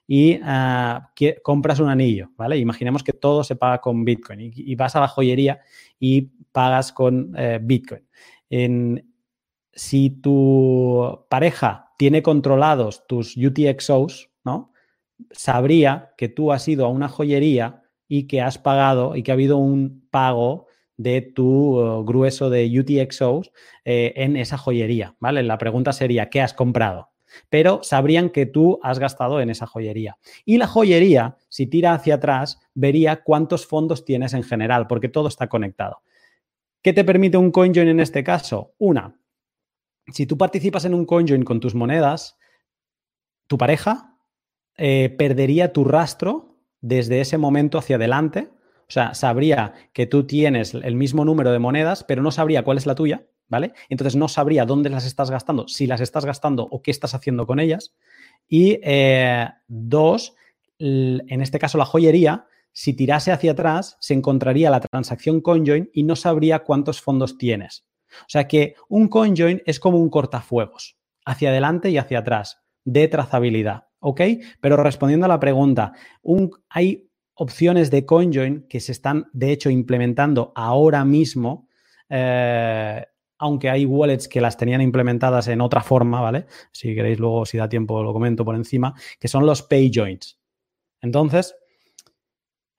y 0.06 0.40
ah, 0.44 1.10
compras 1.42 1.80
un 1.80 1.90
anillo, 1.90 2.30
¿vale? 2.38 2.60
Imaginemos 2.60 3.02
que 3.02 3.14
todo 3.14 3.44
se 3.44 3.56
paga 3.56 3.82
con 3.82 4.06
Bitcoin 4.06 4.52
y, 4.54 4.76
vas 4.76 4.96
a 4.96 5.00
la 5.00 5.08
joyería 5.08 5.62
y 6.00 6.34
pagas 6.52 6.94
con 6.94 7.34
eh, 7.36 7.60
Bitcoin. 7.60 8.04
si 9.74 10.10
tu 10.22 11.26
pareja 11.32 11.94
tiene 11.98 12.22
controlados 12.22 13.08
tus 13.08 13.36
UTXOs. 13.36 14.33
Sabría 15.32 16.14
que 16.18 16.30
tú 16.30 16.52
has 16.52 16.68
ido 16.68 16.86
a 16.86 16.90
una 16.90 17.10
joyería 17.10 17.84
y 18.08 18.28
que 18.28 18.42
has 18.42 18.58
pagado 18.58 19.16
y 19.16 19.24
que 19.24 19.32
ha 19.32 19.34
habido 19.34 19.58
un 19.58 20.08
pago 20.12 20.68
de 20.98 21.22
tu 21.22 21.80
uh, 21.80 22.04
grueso 22.06 22.50
de 22.50 22.80
UTXOs 22.80 23.52
eh, 23.86 24.14
en 24.16 24.38
esa 24.38 24.58
joyería, 24.58 25.16
¿vale? 25.20 25.44
La 25.44 25.58
pregunta 25.58 25.92
sería, 25.94 26.30
¿qué 26.30 26.42
has 26.42 26.54
comprado? 26.54 27.10
Pero 27.50 27.82
sabrían 27.82 28.30
que 28.30 28.46
tú 28.46 28.80
has 28.84 29.00
gastado 29.00 29.42
en 29.42 29.50
esa 29.50 29.66
joyería. 29.66 30.18
Y 30.46 30.58
la 30.58 30.68
joyería, 30.68 31.38
si 31.50 31.66
tira 31.66 31.94
hacia 31.94 32.16
atrás, 32.16 32.60
vería 32.76 33.24
cuántos 33.24 33.66
fondos 33.66 34.06
tienes 34.06 34.34
en 34.34 34.44
general, 34.44 34.86
porque 34.86 35.10
todo 35.10 35.28
está 35.28 35.48
conectado. 35.48 36.04
¿Qué 36.84 36.94
te 36.94 37.04
permite 37.04 37.38
un 37.38 37.52
CoinJoin 37.52 37.88
en 37.88 38.00
este 38.00 38.24
caso? 38.24 38.76
Una, 38.78 39.20
si 40.12 40.28
tú 40.28 40.38
participas 40.38 40.86
en 40.86 40.94
un 40.94 41.06
CoinJoin 41.06 41.44
con 41.44 41.60
tus 41.60 41.74
monedas, 41.74 42.38
tu 43.48 43.58
pareja 43.58 44.13
eh, 44.78 45.14
perdería 45.18 45.74
tu 45.74 45.84
rastro 45.84 46.58
desde 46.82 47.22
ese 47.22 47.38
momento 47.38 47.78
hacia 47.78 47.96
adelante. 47.96 48.50
O 48.82 48.92
sea, 48.94 49.14
sabría 49.14 49.74
que 49.94 50.06
tú 50.06 50.26
tienes 50.26 50.74
el 50.74 50.96
mismo 50.96 51.26
número 51.26 51.52
de 51.52 51.60
monedas, 51.60 52.04
pero 52.04 52.22
no 52.22 52.32
sabría 52.32 52.64
cuál 52.64 52.78
es 52.78 52.86
la 52.86 52.96
tuya, 52.96 53.26
¿vale? 53.48 53.74
Entonces 53.90 54.16
no 54.16 54.28
sabría 54.28 54.66
dónde 54.66 54.90
las 54.90 55.06
estás 55.06 55.32
gastando, 55.32 55.68
si 55.68 55.88
las 55.88 56.02
estás 56.02 56.26
gastando 56.26 56.68
o 56.70 56.82
qué 56.82 56.92
estás 56.92 57.16
haciendo 57.16 57.48
con 57.48 57.60
ellas. 57.60 57.96
Y 58.48 58.80
eh, 58.84 59.48
dos, 59.68 60.36
en 60.80 61.42
este 61.42 61.60
caso 61.60 61.78
la 61.78 61.86
joyería, 61.86 62.48
si 62.74 62.94
tirase 62.94 63.32
hacia 63.32 63.52
atrás, 63.52 63.98
se 64.00 64.16
encontraría 64.16 64.70
la 64.70 64.80
transacción 64.80 65.42
CoinJoin 65.42 65.92
y 65.94 66.04
no 66.04 66.16
sabría 66.16 66.60
cuántos 66.60 67.02
fondos 67.02 67.38
tienes. 67.38 67.86
O 68.22 68.30
sea 68.30 68.48
que 68.48 68.76
un 68.90 69.08
CoinJoin 69.08 69.62
es 69.66 69.80
como 69.80 70.00
un 70.00 70.10
cortafuegos, 70.10 70.98
hacia 71.26 71.50
adelante 71.50 71.90
y 71.90 71.98
hacia 71.98 72.20
atrás, 72.20 72.64
de 72.84 73.08
trazabilidad. 73.08 73.86
¿Ok? 74.04 74.22
Pero 74.60 74.78
respondiendo 74.78 75.26
a 75.26 75.30
la 75.30 75.40
pregunta, 75.40 75.94
hay 76.70 77.10
opciones 77.36 77.90
de 77.90 78.06
CoinJoin 78.06 78.68
que 78.68 78.80
se 78.80 78.92
están, 78.92 79.26
de 79.32 79.52
hecho, 79.52 79.70
implementando 79.70 80.52
ahora 80.56 81.06
mismo. 81.06 81.70
Eh, 82.10 83.04
aunque 83.40 83.70
hay 83.70 83.86
wallets 83.86 84.28
que 84.28 84.40
las 84.40 84.56
tenían 84.58 84.82
implementadas 84.82 85.48
en 85.48 85.60
otra 85.62 85.82
forma, 85.82 86.22
¿vale? 86.22 86.46
Si 86.72 86.94
queréis 86.94 87.20
luego, 87.20 87.46
si 87.46 87.58
da 87.58 87.68
tiempo, 87.68 88.04
lo 88.04 88.14
comento 88.14 88.46
por 88.46 88.56
encima, 88.56 88.94
que 89.20 89.28
son 89.28 89.46
los 89.46 89.64
pay 89.64 89.92
joints. 89.94 90.40
Entonces, 91.02 91.56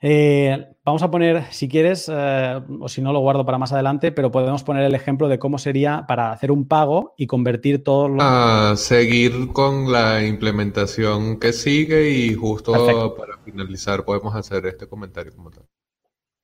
eh, 0.07 0.67
vamos 0.85 1.03
a 1.03 1.11
poner, 1.11 1.45
si 1.51 1.67
quieres, 1.67 2.13
eh, 2.13 2.61
o 2.79 2.89
si 2.91 3.01
no 3.01 3.11
lo 3.15 3.21
guardo 3.21 3.47
para 3.47 3.57
más 3.57 3.73
adelante, 3.73 4.13
pero 4.13 4.31
podemos 4.31 4.63
poner 4.63 4.85
el 4.85 4.95
ejemplo 4.95 5.29
de 5.29 5.39
cómo 5.39 5.57
sería 5.57 6.05
para 6.07 6.31
hacer 6.31 6.53
un 6.53 6.69
pago 6.69 7.15
y 7.17 7.27
convertir 7.27 7.83
todos 7.83 8.11
los... 8.11 8.19
A 8.21 8.75
seguir 8.77 9.51
con 9.55 9.91
la 9.91 10.23
implementación 10.23 11.41
que 11.41 11.55
sigue 11.55 12.11
y 12.11 12.35
justo 12.35 13.17
para 13.17 13.39
finalizar 13.39 14.05
podemos 14.05 14.35
hacer 14.35 14.67
este 14.67 14.87
comentario 14.87 15.35
como 15.35 15.51
tal. 15.51 15.65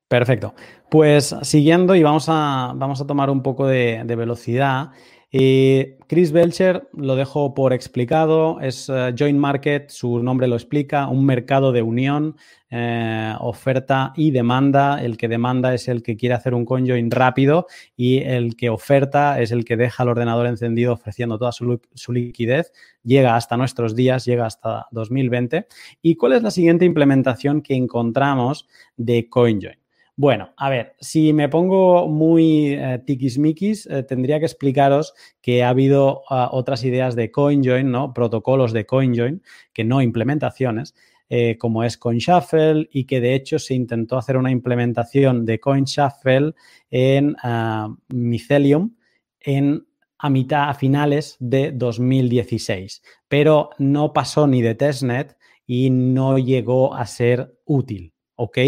Perfecto. 0.08 0.54
Pues 0.90 1.36
siguiendo 1.42 1.94
y 1.94 2.02
vamos 2.02 2.30
a, 2.30 2.72
vamos 2.74 2.98
a 3.02 3.06
tomar 3.06 3.28
un 3.28 3.42
poco 3.42 3.66
de, 3.66 4.02
de 4.06 4.16
velocidad. 4.16 4.92
Eh, 5.33 5.97
Chris 6.09 6.33
Belcher 6.33 6.89
lo 6.93 7.14
dejo 7.14 7.55
por 7.55 7.72
explicado, 7.72 8.61
es 8.61 8.89
uh, 8.89 9.14
Joint 9.16 9.39
Market, 9.39 9.89
su 9.89 10.20
nombre 10.24 10.49
lo 10.49 10.57
explica, 10.57 11.07
un 11.07 11.24
mercado 11.24 11.70
de 11.70 11.83
unión, 11.83 12.37
eh, 12.68 13.33
oferta 13.39 14.12
y 14.16 14.33
demanda. 14.33 15.01
El 15.01 15.16
que 15.16 15.28
demanda 15.28 15.72
es 15.72 15.87
el 15.87 16.03
que 16.03 16.16
quiere 16.16 16.35
hacer 16.35 16.53
un 16.53 16.64
conjoin 16.64 17.12
rápido 17.12 17.66
y 17.97 18.18
el 18.18 18.57
que 18.57 18.70
oferta 18.70 19.41
es 19.41 19.53
el 19.53 19.64
que 19.64 19.76
deja 19.76 20.03
el 20.03 20.09
ordenador 20.09 20.47
encendido 20.47 20.93
ofreciendo 20.95 21.39
toda 21.39 21.53
su, 21.53 21.81
su 21.95 22.12
liquidez. 22.12 22.72
Llega 23.05 23.37
hasta 23.37 23.57
nuestros 23.57 23.95
días, 23.95 24.24
llega 24.24 24.47
hasta 24.47 24.87
2020. 24.91 25.68
¿Y 26.03 26.16
cuál 26.16 26.33
es 26.33 26.43
la 26.43 26.51
siguiente 26.51 26.85
implementación 26.85 27.62
que 27.62 27.74
encontramos 27.74 28.66
de 28.97 29.28
CoinJoin? 29.28 29.80
Bueno, 30.16 30.52
a 30.56 30.68
ver, 30.68 30.96
si 31.00 31.32
me 31.32 31.48
pongo 31.48 32.08
muy 32.08 32.74
eh, 32.74 33.02
tiquismiquis, 33.06 33.86
eh, 33.86 34.02
tendría 34.02 34.38
que 34.38 34.46
explicaros 34.46 35.14
que 35.40 35.62
ha 35.62 35.70
habido 35.70 36.22
uh, 36.30 36.48
otras 36.50 36.84
ideas 36.84 37.16
de 37.16 37.30
CoinJoin, 37.30 37.90
¿no? 37.90 38.12
Protocolos 38.12 38.72
de 38.72 38.84
CoinJoin, 38.84 39.42
que 39.72 39.84
no 39.84 40.02
implementaciones, 40.02 40.94
eh, 41.32 41.56
como 41.58 41.84
es 41.84 41.96
CoinShuffle 41.96 42.88
y 42.92 43.04
que 43.04 43.20
de 43.20 43.34
hecho 43.34 43.61
se 43.61 43.74
intentó 43.74 44.18
hacer 44.18 44.36
una 44.36 44.50
implementación 44.50 45.46
de 45.46 45.61
CoinShuffle 45.61 46.54
en 46.90 47.36
uh, 47.44 47.96
Mycelium 48.08 48.96
en 49.38 49.86
a 50.18 50.28
mitad, 50.28 50.68
a 50.68 50.74
finales 50.74 51.36
de 51.38 51.72
2016, 51.72 53.02
pero 53.28 53.70
no 53.78 54.12
pasó 54.12 54.46
ni 54.46 54.61
de 54.61 54.74
testnet 54.74 55.36
y 55.66 55.88
no 55.88 56.36
llegó 56.36 56.94
a 56.94 57.06
ser 57.06 57.54
útil. 57.64 58.12
¿Ok? 58.41 58.59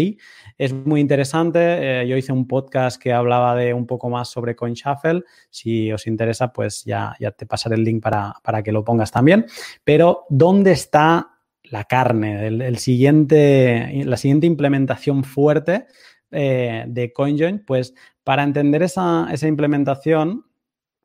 Es 0.57 0.71
muy 0.71 1.01
interesante. 1.01 2.01
Eh, 2.01 2.07
yo 2.07 2.15
hice 2.15 2.31
un 2.31 2.47
podcast 2.47 3.01
que 3.01 3.11
hablaba 3.11 3.55
de 3.55 3.73
un 3.73 3.87
poco 3.87 4.07
más 4.09 4.29
sobre 4.29 4.55
CoinShuffle. 4.55 5.23
Si 5.49 5.91
os 5.91 6.05
interesa, 6.05 6.53
pues 6.53 6.83
ya, 6.85 7.15
ya 7.19 7.31
te 7.31 7.47
pasaré 7.47 7.75
el 7.75 7.83
link 7.83 8.01
para, 8.01 8.35
para, 8.43 8.61
que 8.61 8.71
lo 8.71 8.83
pongas 8.83 9.11
también. 9.11 9.47
Pero, 9.83 10.25
¿dónde 10.29 10.71
está 10.73 11.39
la 11.63 11.85
carne? 11.85 12.47
El, 12.47 12.77
siguiente, 12.77 14.03
la 14.05 14.17
siguiente 14.17 14.45
implementación 14.45 15.23
fuerte 15.23 15.87
eh, 16.29 16.85
de 16.87 17.11
CoinJoin, 17.11 17.65
pues 17.65 17.95
para 18.23 18.43
entender 18.43 18.83
esa, 18.83 19.27
esa 19.31 19.47
implementación, 19.47 20.45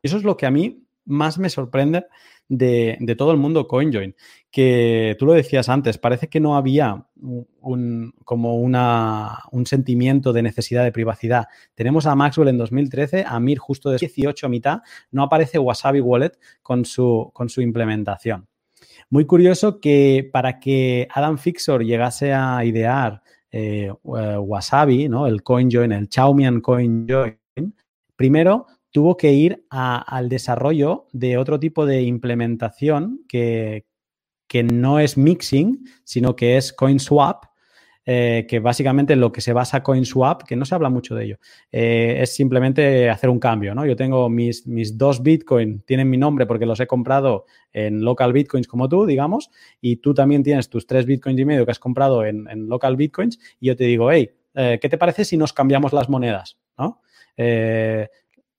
eso 0.03 0.17
es 0.17 0.23
lo 0.23 0.37
que 0.37 0.45
a 0.45 0.51
mí 0.51 0.85
más 1.05 1.39
me 1.39 1.49
sorprende 1.49 2.05
de, 2.49 3.15
todo 3.17 3.31
el 3.31 3.37
mundo 3.37 3.67
CoinJoin, 3.67 4.15
que 4.51 5.15
tú 5.19 5.27
lo 5.27 5.33
decías 5.33 5.69
antes, 5.69 5.97
parece 5.97 6.27
que 6.27 6.39
no 6.39 6.57
había 6.57 7.05
un, 7.15 8.13
como 8.25 8.59
una, 8.59 9.37
un 9.51 9.65
sentimiento 9.65 10.33
de 10.33 10.41
necesidad 10.41 10.83
de 10.83 10.91
privacidad. 10.91 11.47
Tenemos 11.75 12.07
a 12.07 12.15
Maxwell 12.15 12.49
en 12.49 12.57
2013, 12.57 13.23
a 13.25 13.39
Mir 13.39 13.59
justo 13.59 13.91
de 13.91 13.97
18 13.97 14.47
a 14.47 14.49
mitad, 14.49 14.79
no 15.11 15.23
aparece 15.23 15.59
Wasabi 15.59 16.01
Wallet 16.01 16.37
con 16.63 16.83
su, 16.85 17.29
con 17.33 17.49
su 17.49 17.61
implementación. 17.61 18.47
Muy 19.11 19.25
curioso 19.25 19.79
que 19.79 20.29
para 20.31 20.59
que 20.59 21.07
Adam 21.13 21.37
Fixor 21.37 21.83
llegase 21.83 22.33
a 22.33 22.63
idear 22.65 23.21
eh, 23.51 23.91
Wasabi, 24.03 25.07
¿no? 25.07 25.27
el 25.27 25.43
CoinJoin, 25.43 25.91
el 25.91 26.09
Chaumian 26.09 26.61
CoinJoin, 26.61 27.37
primero 28.15 28.67
tuvo 28.91 29.17
que 29.17 29.33
ir 29.33 29.65
al 29.69 30.29
desarrollo 30.29 31.07
de 31.11 31.37
otro 31.37 31.59
tipo 31.59 31.85
de 31.85 32.01
implementación 32.03 33.21
que, 33.27 33.85
que 34.47 34.63
no 34.63 34.99
es 34.99 35.17
mixing, 35.17 35.85
sino 36.03 36.35
que 36.35 36.57
es 36.57 36.73
CoinSwap, 36.73 37.45
eh, 38.11 38.47
que 38.49 38.59
básicamente 38.59 39.15
lo 39.15 39.31
que 39.31 39.39
se 39.39 39.53
basa 39.53 39.83
CoinSwap, 39.83 40.41
que 40.41 40.55
no 40.55 40.65
se 40.65 40.73
habla 40.73 40.89
mucho 40.89 41.13
de 41.13 41.25
ello, 41.25 41.37
eh, 41.71 42.17
es 42.21 42.33
simplemente 42.33 43.07
hacer 43.07 43.29
un 43.29 43.39
cambio, 43.39 43.75
¿no? 43.75 43.85
Yo 43.85 43.95
tengo 43.95 44.27
mis, 44.29 44.65
mis 44.65 44.97
dos 44.97 45.21
Bitcoin, 45.21 45.81
tienen 45.81 46.09
mi 46.09 46.17
nombre 46.17 46.47
porque 46.47 46.65
los 46.65 46.79
he 46.79 46.87
comprado 46.87 47.45
en 47.71 48.03
local 48.03 48.33
Bitcoins 48.33 48.67
como 48.67 48.89
tú, 48.89 49.05
digamos, 49.05 49.51
y 49.79 49.97
tú 49.97 50.15
también 50.15 50.41
tienes 50.41 50.69
tus 50.69 50.87
tres 50.87 51.05
Bitcoins 51.05 51.39
y 51.39 51.45
medio 51.45 51.65
que 51.65 51.71
has 51.71 51.77
comprado 51.77 52.25
en, 52.25 52.47
local 52.67 52.95
Bitcoins, 52.95 53.39
y 53.59 53.67
yo 53.67 53.75
te 53.75 53.83
digo, 53.83 54.11
hey, 54.11 54.31
eh, 54.55 54.79
¿qué 54.81 54.89
te 54.89 54.97
parece 54.97 55.23
si 55.23 55.37
nos 55.37 55.53
cambiamos 55.53 55.93
las 55.93 56.09
monedas? 56.09 56.57
¿no? 56.79 57.01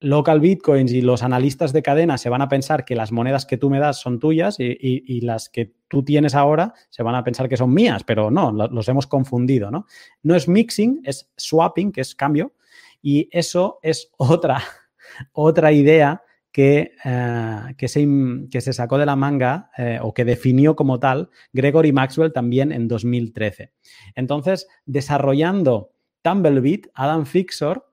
Local 0.00 0.40
bitcoins 0.40 0.92
y 0.92 1.02
los 1.02 1.22
analistas 1.22 1.74
de 1.74 1.82
cadena 1.82 2.16
se 2.16 2.30
van 2.30 2.40
a 2.40 2.48
pensar 2.48 2.86
que 2.86 2.96
las 2.96 3.12
monedas 3.12 3.44
que 3.44 3.58
tú 3.58 3.68
me 3.68 3.78
das 3.78 4.00
son 4.00 4.18
tuyas 4.18 4.58
y, 4.58 4.76
y, 4.80 5.20
las 5.20 5.50
que 5.50 5.74
tú 5.88 6.02
tienes 6.02 6.34
ahora 6.34 6.72
se 6.88 7.02
van 7.02 7.14
a 7.14 7.22
pensar 7.22 7.50
que 7.50 7.58
son 7.58 7.74
mías, 7.74 8.02
pero 8.04 8.30
no, 8.30 8.50
los 8.50 8.88
hemos 8.88 9.06
confundido, 9.06 9.70
¿no? 9.70 9.86
No 10.22 10.34
es 10.34 10.48
mixing, 10.48 11.02
es 11.04 11.30
swapping, 11.36 11.92
que 11.92 12.00
es 12.00 12.14
cambio, 12.14 12.54
y 13.02 13.28
eso 13.30 13.78
es 13.82 14.10
otra, 14.16 14.62
otra 15.32 15.70
idea 15.72 16.22
que, 16.52 16.92
eh, 17.04 17.74
que, 17.76 17.88
se, 17.88 18.06
que, 18.50 18.60
se, 18.60 18.72
sacó 18.72 18.98
de 18.98 19.06
la 19.06 19.16
manga 19.16 19.70
eh, 19.76 19.98
o 20.02 20.12
que 20.12 20.24
definió 20.24 20.74
como 20.76 20.98
tal 20.98 21.30
Gregory 21.52 21.92
Maxwell 21.92 22.32
también 22.32 22.72
en 22.72 22.88
2013. 22.88 23.72
Entonces, 24.14 24.66
desarrollando 24.86 25.92
Tumblebeat, 26.22 26.88
Adam 26.94 27.24
Fixor 27.24 27.89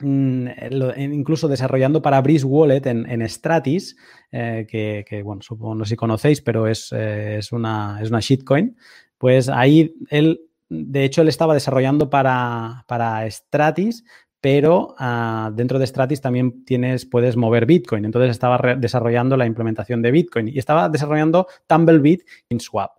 incluso 0.00 1.48
desarrollando 1.48 2.02
para 2.02 2.20
Breeze 2.20 2.46
Wallet 2.46 2.82
en, 2.86 3.28
Stratis, 3.28 3.96
eh, 4.30 4.66
que, 4.68 5.22
bueno, 5.22 5.42
supongo 5.42 5.74
no 5.74 5.84
sé 5.84 5.90
si 5.90 5.96
conocéis, 5.96 6.40
pero 6.40 6.66
es, 6.66 6.92
eh, 6.92 7.38
es, 7.38 7.52
una, 7.52 7.98
es 8.00 8.10
una 8.10 8.20
shitcoin, 8.20 8.76
pues 9.18 9.48
ahí 9.48 9.94
él, 10.10 10.40
de 10.68 11.04
hecho, 11.04 11.22
él 11.22 11.28
estaba 11.28 11.54
desarrollando 11.54 12.10
para, 12.10 12.84
para 12.86 13.28
Stratis, 13.30 14.04
pero 14.40 14.94
uh, 15.00 15.50
dentro 15.52 15.78
de 15.78 15.86
Stratis 15.86 16.20
también 16.20 16.64
tienes, 16.64 17.06
puedes 17.06 17.36
mover 17.36 17.66
Bitcoin. 17.66 18.04
Entonces 18.04 18.30
estaba 18.30 18.74
desarrollando 18.76 19.36
la 19.36 19.46
implementación 19.46 20.02
de 20.02 20.10
Bitcoin 20.10 20.48
y 20.48 20.58
estaba 20.58 20.88
desarrollando 20.88 21.48
Tumblebeat 21.66 22.20
en 22.48 22.60
Swap. 22.60 22.92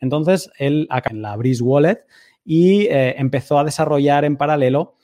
Entonces 0.00 0.50
él 0.58 0.86
acá 0.90 1.10
en 1.10 1.22
la 1.22 1.36
Breeze 1.36 1.62
Wallet 1.62 2.04
y 2.44 2.82
eh, 2.82 3.14
empezó 3.18 3.58
a 3.58 3.64
desarrollar 3.64 4.24
en 4.24 4.36
paralelo 4.36 4.96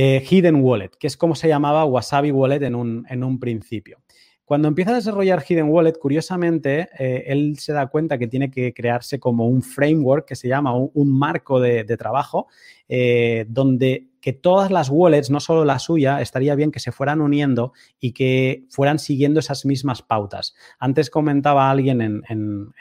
eh, 0.00 0.24
Hidden 0.24 0.62
Wallet, 0.62 0.90
que 0.96 1.08
es 1.08 1.16
como 1.16 1.34
se 1.34 1.48
llamaba 1.48 1.84
Wasabi 1.84 2.30
Wallet 2.30 2.62
en 2.62 2.76
un, 2.76 3.04
en 3.10 3.24
un 3.24 3.40
principio. 3.40 3.98
Cuando 4.44 4.68
empieza 4.68 4.92
a 4.92 4.94
desarrollar 4.94 5.42
Hidden 5.42 5.68
Wallet, 5.68 5.94
curiosamente, 5.98 6.88
eh, 6.96 7.24
él 7.26 7.58
se 7.58 7.72
da 7.72 7.88
cuenta 7.88 8.16
que 8.16 8.28
tiene 8.28 8.48
que 8.48 8.72
crearse 8.72 9.18
como 9.18 9.48
un 9.48 9.60
framework 9.60 10.24
que 10.24 10.36
se 10.36 10.46
llama 10.46 10.72
un, 10.72 11.18
marco 11.18 11.58
de, 11.58 11.84
trabajo, 11.96 12.46
eh, 12.88 13.44
donde 13.48 14.06
que 14.20 14.32
todas 14.32 14.70
las 14.70 14.88
wallets, 14.88 15.30
no 15.30 15.40
solo 15.40 15.64
la 15.64 15.80
suya, 15.80 16.20
estaría 16.20 16.54
bien 16.54 16.70
que 16.70 16.78
se 16.78 16.92
fueran 16.92 17.20
uniendo 17.20 17.72
y 17.98 18.12
que 18.12 18.66
fueran 18.70 19.00
siguiendo 19.00 19.40
esas 19.40 19.64
mismas 19.64 20.02
pautas. 20.02 20.54
Antes 20.78 21.10
comentaba 21.10 21.72
alguien 21.72 22.02
en, 22.02 22.22
en, 22.28 22.72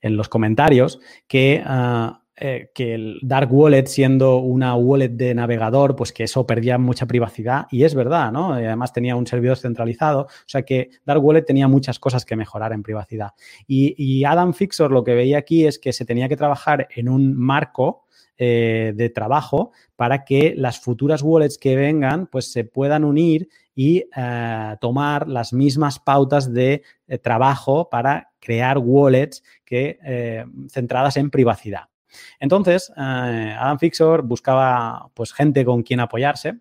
en, 0.00 0.16
los 0.16 0.28
comentarios 0.28 1.00
que... 1.26 1.60
Uh, 1.66 2.21
eh, 2.44 2.70
que 2.74 2.94
el 2.94 3.18
Dark 3.22 3.52
Wallet 3.52 3.86
siendo 3.86 4.38
una 4.38 4.74
wallet 4.74 5.10
de 5.10 5.34
navegador, 5.34 5.94
pues 5.94 6.12
que 6.12 6.24
eso 6.24 6.44
perdía 6.44 6.76
mucha 6.78 7.06
privacidad 7.06 7.66
y 7.70 7.84
es 7.84 7.94
verdad, 7.94 8.32
¿no? 8.32 8.60
Y 8.60 8.64
además 8.64 8.92
tenía 8.92 9.14
un 9.14 9.26
servidor 9.26 9.58
centralizado, 9.58 10.22
o 10.22 10.28
sea 10.46 10.62
que 10.62 10.90
Dark 11.04 11.24
Wallet 11.24 11.42
tenía 11.42 11.68
muchas 11.68 11.98
cosas 11.98 12.24
que 12.24 12.34
mejorar 12.34 12.72
en 12.72 12.82
privacidad. 12.82 13.30
Y, 13.66 13.94
y 13.96 14.24
Adam 14.24 14.54
Fixor 14.54 14.90
lo 14.90 15.04
que 15.04 15.14
veía 15.14 15.38
aquí 15.38 15.66
es 15.66 15.78
que 15.78 15.92
se 15.92 16.04
tenía 16.04 16.28
que 16.28 16.36
trabajar 16.36 16.88
en 16.96 17.08
un 17.08 17.36
marco 17.36 18.06
eh, 18.38 18.92
de 18.96 19.08
trabajo 19.10 19.70
para 19.94 20.24
que 20.24 20.54
las 20.56 20.80
futuras 20.80 21.22
wallets 21.22 21.58
que 21.58 21.76
vengan 21.76 22.26
pues 22.26 22.50
se 22.50 22.64
puedan 22.64 23.04
unir 23.04 23.48
y 23.74 24.04
eh, 24.16 24.76
tomar 24.80 25.28
las 25.28 25.52
mismas 25.52 25.98
pautas 25.98 26.52
de 26.52 26.82
eh, 27.06 27.18
trabajo 27.18 27.88
para 27.88 28.32
crear 28.40 28.78
wallets 28.78 29.42
que, 29.64 29.98
eh, 30.04 30.44
centradas 30.68 31.16
en 31.16 31.30
privacidad. 31.30 31.91
Entonces, 32.40 32.92
eh, 32.96 33.54
Adam 33.58 33.78
Fixor 33.78 34.22
buscaba 34.22 35.10
pues, 35.14 35.32
gente 35.32 35.64
con 35.64 35.82
quien 35.82 36.00
apoyarse 36.00 36.58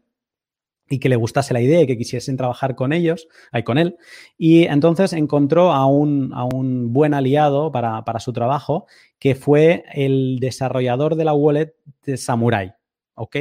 y 0.90 1.00
que 1.00 1.10
le 1.10 1.16
gustase 1.16 1.54
la 1.54 1.62
idea 1.62 1.82
y 1.82 1.88
que 1.88 1.98
quisiesen 1.98 2.36
trabajar 2.36 2.76
con 2.76 2.92
ellos, 2.92 3.28
ahí 3.52 3.64
con 3.64 3.78
él. 3.78 3.98
Y 4.38 4.66
entonces 4.66 5.14
encontró 5.14 5.72
a 5.72 5.86
un, 5.86 6.32
a 6.34 6.44
un 6.44 6.92
buen 6.92 7.14
aliado 7.14 7.72
para, 7.72 8.04
para, 8.04 8.20
su 8.20 8.34
trabajo, 8.34 8.88
que 9.18 9.36
fue 9.36 9.86
el 9.94 10.40
desarrollador 10.40 11.16
de 11.16 11.26
la 11.26 11.34
wallet 11.34 11.74
de 12.04 12.18
Samurai. 12.18 12.74
¿Ok? 13.14 13.38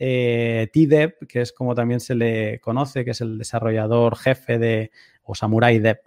eh, 0.00 0.70
que 1.28 1.40
es 1.42 1.52
como 1.52 1.74
también 1.74 2.00
se 2.00 2.14
le 2.14 2.58
conoce, 2.60 3.04
que 3.04 3.10
es 3.10 3.20
el 3.20 3.38
desarrollador 3.38 4.16
jefe 4.16 4.58
de, 4.58 4.90
o 5.22 5.34
Samurai 5.34 5.78
Deb, 5.78 6.00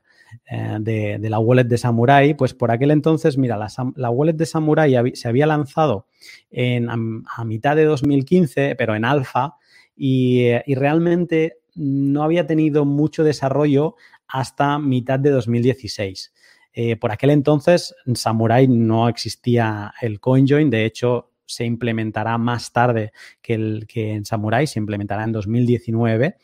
eh, 0.49 0.77
de, 0.79 1.29
la 1.29 1.39
wallet 1.39 1.65
de 1.65 1.77
Samurai, 1.77 2.35
pues 2.35 2.53
por 2.53 2.71
aquel 2.71 2.91
entonces, 2.91 3.37
mira, 3.37 3.57
la, 3.95 4.09
wallet 4.09 4.33
de 4.33 4.45
Samurai 4.45 5.15
se 5.15 5.27
había 5.27 5.47
lanzado 5.47 6.07
en, 6.51 6.89
a, 6.89 7.45
mitad 7.45 7.75
de 7.75 7.85
2015, 7.85 8.75
pero 8.75 8.95
en 8.95 9.05
alfa, 9.05 9.55
y, 9.95 10.47
y 10.65 10.75
realmente 10.75 11.57
no 11.75 12.23
había 12.23 12.45
tenido 12.45 12.85
mucho 12.85 13.23
desarrollo 13.23 13.95
hasta 14.27 14.79
mitad 14.79 15.19
de 15.19 15.29
2016. 15.31 16.33
Eh, 16.73 16.95
por 16.95 17.11
aquel 17.11 17.29
entonces, 17.29 17.95
en 18.05 18.15
Samurai 18.15 18.67
no 18.67 19.07
existía 19.07 19.93
el 20.01 20.19
CoinJoin, 20.19 20.69
de 20.69 20.85
hecho, 20.85 21.29
se 21.53 21.65
implementará 21.65 22.37
más 22.37 22.71
tarde 22.71 23.11
que, 23.41 23.53
el, 23.53 23.85
que 23.87 24.13
en 24.13 24.25
Samurai, 24.25 24.67
se 24.67 24.79
implementará 24.79 25.23
en 25.23 25.31
2019. 25.31 26.35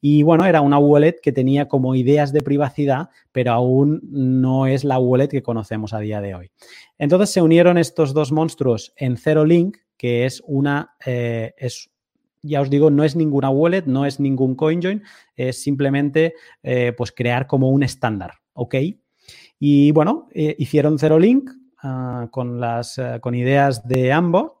Y 0.00 0.22
bueno, 0.22 0.44
era 0.44 0.60
una 0.60 0.78
wallet 0.78 1.16
que 1.22 1.32
tenía 1.32 1.68
como 1.68 1.94
ideas 1.94 2.32
de 2.32 2.42
privacidad, 2.42 3.10
pero 3.32 3.52
aún 3.52 4.00
no 4.04 4.66
es 4.66 4.84
la 4.84 4.98
wallet 4.98 5.28
que 5.28 5.42
conocemos 5.42 5.92
a 5.92 6.00
día 6.00 6.20
de 6.20 6.34
hoy. 6.34 6.50
Entonces 6.98 7.30
se 7.30 7.42
unieron 7.42 7.78
estos 7.78 8.14
dos 8.14 8.32
monstruos 8.32 8.92
en 8.96 9.16
Zero 9.16 9.44
Link, 9.44 9.78
que 9.96 10.26
es 10.26 10.42
una, 10.46 10.94
eh, 11.04 11.54
es 11.56 11.90
ya 12.42 12.60
os 12.60 12.70
digo, 12.70 12.90
no 12.90 13.04
es 13.04 13.16
ninguna 13.16 13.50
wallet, 13.50 13.84
no 13.86 14.06
es 14.06 14.20
ningún 14.20 14.54
CoinJoin, 14.54 15.02
es 15.34 15.60
simplemente 15.60 16.34
eh, 16.62 16.92
pues 16.96 17.12
crear 17.12 17.46
como 17.46 17.70
un 17.70 17.82
estándar, 17.82 18.34
¿ok? 18.52 18.74
Y 19.58 19.90
bueno, 19.92 20.28
eh, 20.32 20.54
hicieron 20.58 20.98
Zero 20.98 21.18
Link 21.18 21.50
ah, 21.86 22.28
con, 22.30 22.60
las, 22.60 22.98
eh, 22.98 23.18
con 23.20 23.34
ideas 23.34 23.86
de 23.86 24.12
ambos. 24.12 24.52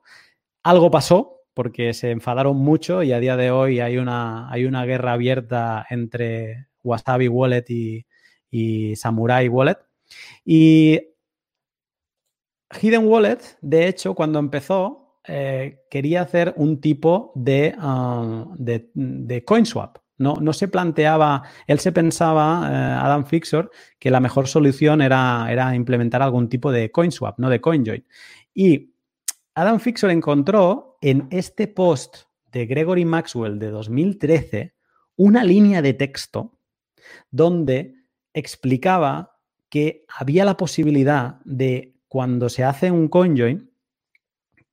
Algo 0.62 0.90
pasó 0.90 1.42
porque 1.54 1.94
se 1.94 2.10
enfadaron 2.10 2.56
mucho 2.56 3.02
y 3.02 3.12
a 3.12 3.20
día 3.20 3.36
de 3.36 3.50
hoy 3.50 3.80
hay 3.80 3.98
una, 3.98 4.50
hay 4.50 4.66
una 4.66 4.84
guerra 4.84 5.12
abierta 5.12 5.86
entre 5.90 6.68
Wasabi 6.84 7.28
Wallet 7.28 7.64
y, 7.68 8.06
y 8.50 8.96
Samurai 8.96 9.48
Wallet. 9.48 9.78
Y 10.44 11.00
Hidden 12.80 13.06
Wallet, 13.06 13.38
de 13.60 13.88
hecho, 13.88 14.14
cuando 14.14 14.38
empezó, 14.38 15.20
eh, 15.28 15.84
quería 15.90 16.22
hacer 16.22 16.54
un 16.56 16.80
tipo 16.80 17.32
de, 17.34 17.74
ah, 17.78 18.46
de, 18.56 19.44
CoinSwap. 19.44 19.98
No, 20.18 20.34
no, 20.40 20.52
se 20.52 20.68
planteaba, 20.68 21.42
él 21.66 21.78
se 21.78 21.92
pensaba, 21.92 22.68
eh, 22.70 22.74
Adam 22.74 23.26
Fixer, 23.26 23.70
que 23.98 24.10
la 24.10 24.20
mejor 24.20 24.48
solución 24.48 25.02
era, 25.02 25.46
era, 25.50 25.74
implementar 25.74 26.22
algún 26.22 26.48
tipo 26.48 26.72
de 26.72 26.90
CoinSwap, 26.90 27.38
no 27.38 27.50
de 27.50 27.60
CoinJoin. 27.60 28.04
Y 28.54 28.94
Adam 29.54 29.78
Fixer 29.78 30.10
encontró 30.10 30.98
en 31.02 31.28
este 31.30 31.68
post 31.68 32.24
de 32.50 32.66
Gregory 32.66 33.04
Maxwell 33.04 33.58
de 33.58 33.70
2013 33.70 34.74
una 35.16 35.44
línea 35.44 35.82
de 35.82 35.94
texto 35.94 36.58
donde 37.30 37.94
explicaba 38.32 39.38
que 39.68 40.04
había 40.08 40.44
la 40.44 40.56
posibilidad 40.56 41.40
de 41.44 41.96
cuando 42.08 42.48
se 42.48 42.64
hace 42.64 42.90
un 42.90 43.08
CoinJoin, 43.08 43.70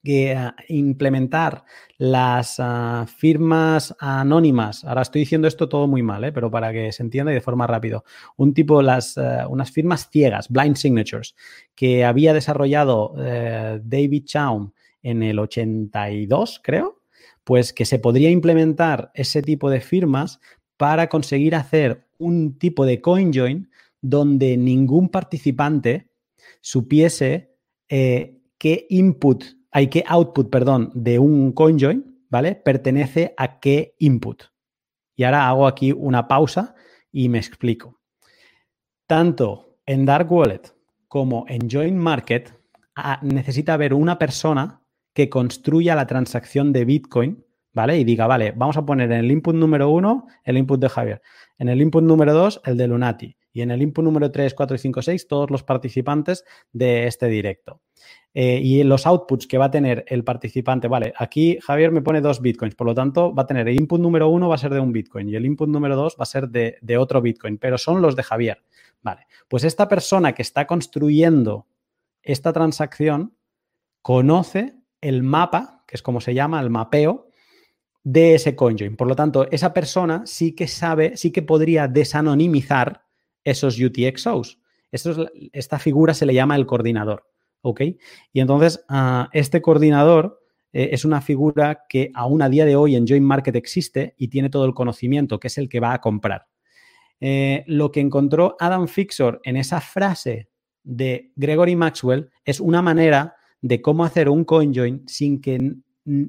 que 0.04 0.36
ah, 0.36 0.56
implementar 0.68 1.64
las 1.97 2.56
ah, 2.60 3.06
firmas 3.08 3.95
anónimas, 3.99 4.84
ahora 4.84 5.01
estoy 5.01 5.22
diciendo 5.22 5.47
esto 5.47 5.70
todo 5.70 5.88
muy 5.88 6.04
mal, 6.04 6.24
¿eh? 6.26 6.32
pero 6.32 6.51
para 6.51 6.74
que 6.74 6.91
se 6.91 7.04
entienda 7.04 7.32
y 7.32 7.36
de 7.36 7.41
forma 7.41 7.66
rápido, 7.68 8.04
un 8.36 8.54
tipo, 8.54 8.82
las, 8.82 9.18
ah, 9.18 9.47
unas 9.47 9.72
firmas 9.72 10.10
ciegas, 10.10 10.49
blind 10.49 10.76
signatures, 10.76 11.36
que 11.74 12.04
había 12.04 12.34
desarrollado 12.34 13.16
eh, 13.18 13.80
David 13.84 14.26
Chaum 14.26 14.72
en 15.01 15.24
el 15.24 15.39
82, 15.39 16.60
creo, 16.64 17.01
pues 17.43 17.74
que 17.74 17.86
se 17.86 17.99
podría 17.99 18.30
implementar 18.30 19.12
ese 19.14 19.41
tipo 19.41 19.70
de 19.70 19.82
firmas 19.82 20.39
para 20.78 21.08
conseguir 21.08 21.56
hacer 21.56 22.08
un 22.18 22.58
tipo 22.58 22.86
de 22.86 23.01
CoinJoin 23.01 23.70
donde 24.01 24.58
ningún 24.58 25.10
participante 25.10 26.10
supiese 26.62 27.56
eh, 27.89 28.39
qué 28.58 28.86
input 28.89 29.43
hay 29.74 29.88
que 29.88 30.04
output, 30.08 30.50
perdón, 30.50 30.92
de 30.94 31.18
un 31.18 31.52
CoinJoin, 31.52 32.26
¿vale? 32.30 32.56
Pertenece 32.56 33.34
a 33.36 33.60
qué 33.60 33.96
input. 33.98 34.44
Y 35.16 35.24
ahora 35.24 35.50
hago 35.50 35.68
aquí 35.68 35.92
una 35.92 36.28
pausa 36.28 36.76
y 37.12 37.28
me 37.28 37.40
explico. 37.40 38.00
Tanto 39.08 39.80
en 39.86 40.06
Dark 40.06 40.32
Wallet 40.32 40.62
como 41.08 41.46
en 41.48 41.70
Join 41.70 41.98
Market 41.98 42.54
necesita 43.24 43.74
haber 43.74 43.94
una 43.94 44.18
persona 44.18 44.82
que 45.14 45.30
construya 45.30 45.96
la 45.96 46.08
transacción 46.08 46.72
de 46.72 46.86
Bitcoin, 46.86 47.46
¿vale? 47.74 48.00
Y 48.00 48.04
diga, 48.04 48.28
vale, 48.28 48.54
vamos 48.56 48.78
a 48.78 48.86
poner 48.86 49.12
en 49.12 49.20
el 49.20 49.32
input 49.32 49.56
número 49.56 49.90
uno 49.90 50.28
el 50.44 50.58
input 50.58 50.80
de 50.80 50.90
Javier, 50.90 51.22
en 51.58 51.70
el 51.70 51.82
input 51.82 52.04
número 52.04 52.34
dos 52.34 52.62
el 52.64 52.78
de 52.78 52.88
Lunati 52.88 53.38
y 53.54 53.62
en 53.62 53.72
el 53.72 53.82
input 53.82 54.04
número 54.04 54.32
3, 54.32 54.54
4 54.54 54.76
y 54.76 54.80
5, 54.80 55.01
6 55.04 55.28
todos 55.28 55.51
los 55.51 55.64
participantes 55.64 56.43
de 56.74 57.08
este 57.08 57.28
directo. 57.28 57.82
Eh, 58.34 58.60
y 58.62 58.84
los 58.84 59.06
outputs 59.06 59.45
que 59.45 59.60
va 59.60 59.66
a 59.66 59.72
tener 59.72 60.04
el 60.08 60.24
participante, 60.24 60.88
vale, 60.88 61.14
aquí 61.16 61.60
Javier 61.62 61.91
me 61.91 62.01
pone 62.01 62.20
dos 62.20 62.41
bitcoins, 62.41 62.74
por 62.74 62.88
lo 62.88 62.95
tanto 62.95 63.34
va 63.34 63.43
a 63.43 63.45
tener 63.45 63.68
el 63.68 63.80
input 63.80 64.01
número 64.01 64.28
uno 64.28 64.49
va 64.49 64.56
a 64.56 64.58
ser 64.58 64.74
de 64.74 64.80
un 64.80 64.91
bitcoin 64.91 65.30
y 65.30 65.36
el 65.36 65.45
input 65.45 65.70
número 65.70 65.95
dos 65.95 66.16
va 66.20 66.24
a 66.24 66.26
ser 66.26 66.49
de, 66.49 66.78
de 66.82 66.97
otro 66.97 67.22
bitcoin, 67.22 67.60
pero 67.60 67.78
son 67.78 68.01
los 68.01 68.16
de 68.16 68.24
Javier. 68.24 68.64
Vale, 69.04 69.28
pues 69.47 69.64
esta 69.64 69.88
persona 69.88 70.34
que 70.34 70.41
está 70.41 70.66
construyendo 70.66 71.68
esta 72.24 72.51
transacción 72.54 73.36
conoce 74.01 74.76
el 75.01 75.22
mapa, 75.22 75.84
que 75.86 75.95
es 75.95 76.01
como 76.01 76.22
se 76.22 76.34
llama, 76.34 76.60
el 76.60 76.70
mapeo 76.70 77.28
de 78.04 78.36
ese 78.36 78.56
CoinJoin. 78.56 78.95
Por 78.95 79.08
lo 79.08 79.16
tanto, 79.16 79.49
esa 79.51 79.74
persona 79.74 80.24
sí 80.26 80.54
que 80.54 80.68
sabe, 80.68 81.18
sí 81.18 81.32
que 81.32 81.41
podría 81.41 81.88
desanonimizar 81.88 83.03
esos 83.44 83.80
UTXOs. 83.80 84.60
esta 84.91 85.80
figura 85.80 86.14
se 86.14 86.26
le 86.26 86.34
llama 86.34 86.56
el 86.56 86.66
coordinador. 86.66 87.26
¿ok? 87.64 87.82
Y 88.32 88.39
entonces, 88.39 88.86
ah, 88.89 89.30
este 89.34 89.62
coordinador 89.62 90.41
eh, 90.72 90.89
es 90.91 91.06
una 91.06 91.22
figura 91.22 91.86
que 91.89 92.12
aún 92.14 92.41
a 92.41 92.50
día 92.50 92.66
de 92.66 92.76
hoy 92.76 92.96
en 92.96 93.08
Join 93.08 93.24
Market 93.24 93.56
existe 93.56 94.14
y 94.18 94.28
tiene 94.28 94.50
todo 94.50 94.66
el 94.66 94.74
conocimiento, 94.74 95.39
que 95.39 95.48
es 95.48 95.58
el 95.58 95.68
que 95.68 95.80
va 95.80 95.94
a 95.94 96.02
comprar. 96.02 96.46
Eh, 97.20 97.64
lo 97.68 97.91
que 97.91 98.02
encontró 98.02 98.56
Adam 98.60 98.88
Fixor 98.88 99.39
en 99.44 99.56
esa 99.56 99.82
frase 99.82 100.50
de 100.84 101.32
Gregory 101.36 101.76
Maxwell 101.76 102.30
es 102.44 102.60
una 102.60 102.82
manera 102.82 103.36
de 103.62 103.82
cómo 103.82 104.04
hacer 104.04 104.28
un 104.28 104.44
CoinJoin 104.44 105.04
sin 105.08 105.39
que, 105.39 105.76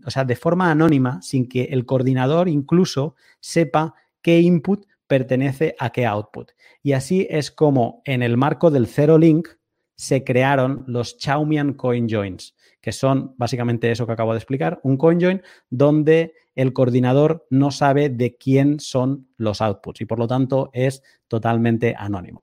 o 0.07 0.11
sea, 0.11 0.25
de 0.25 0.37
forma 0.37 0.71
anónima, 0.71 1.21
sin 1.21 1.49
que 1.49 1.65
el 1.65 1.85
coordinador 1.85 2.49
incluso 2.49 3.17
sepa 3.41 3.95
qué 4.23 4.41
input 4.41 4.87
pertenece 5.07 5.75
a 5.79 5.91
qué 5.91 6.07
output. 6.07 6.53
Y 6.83 6.93
así 6.93 7.27
es 7.31 7.51
como 7.51 8.03
en 8.05 8.23
el 8.23 8.37
marco 8.37 8.71
del 8.71 8.87
Zero 8.87 9.19
Link, 9.19 9.49
se 9.97 10.25
crearon 10.25 10.85
los 10.87 11.19
Chaumian 11.19 11.75
Coin 11.75 12.09
Joins, 12.09 12.55
que 12.81 12.93
son 12.93 13.35
básicamente 13.39 13.91
eso 13.91 14.07
que 14.07 14.13
acabo 14.13 14.33
de 14.33 14.39
explicar, 14.39 14.81
un 14.83 14.97
coin 14.97 15.21
join 15.21 15.43
donde 15.71 16.35
el 16.55 16.73
coordinador 16.73 17.47
no 17.51 17.71
sabe 17.71 18.11
de 18.11 18.37
quién 18.37 18.79
son 18.81 19.29
los 19.37 19.61
outputs 19.61 20.01
y 20.01 20.05
por 20.05 20.19
lo 20.19 20.27
tanto 20.27 20.71
es 20.73 21.03
totalmente 21.29 21.95
anónimo. 21.97 22.43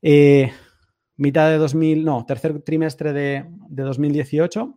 Eh, 0.00 0.52
mitad 1.16 1.48
de 1.48 1.56
2000, 1.56 2.04
no, 2.04 2.24
tercer 2.26 2.60
trimestre 2.60 3.12
de, 3.12 3.46
2018 3.70 4.74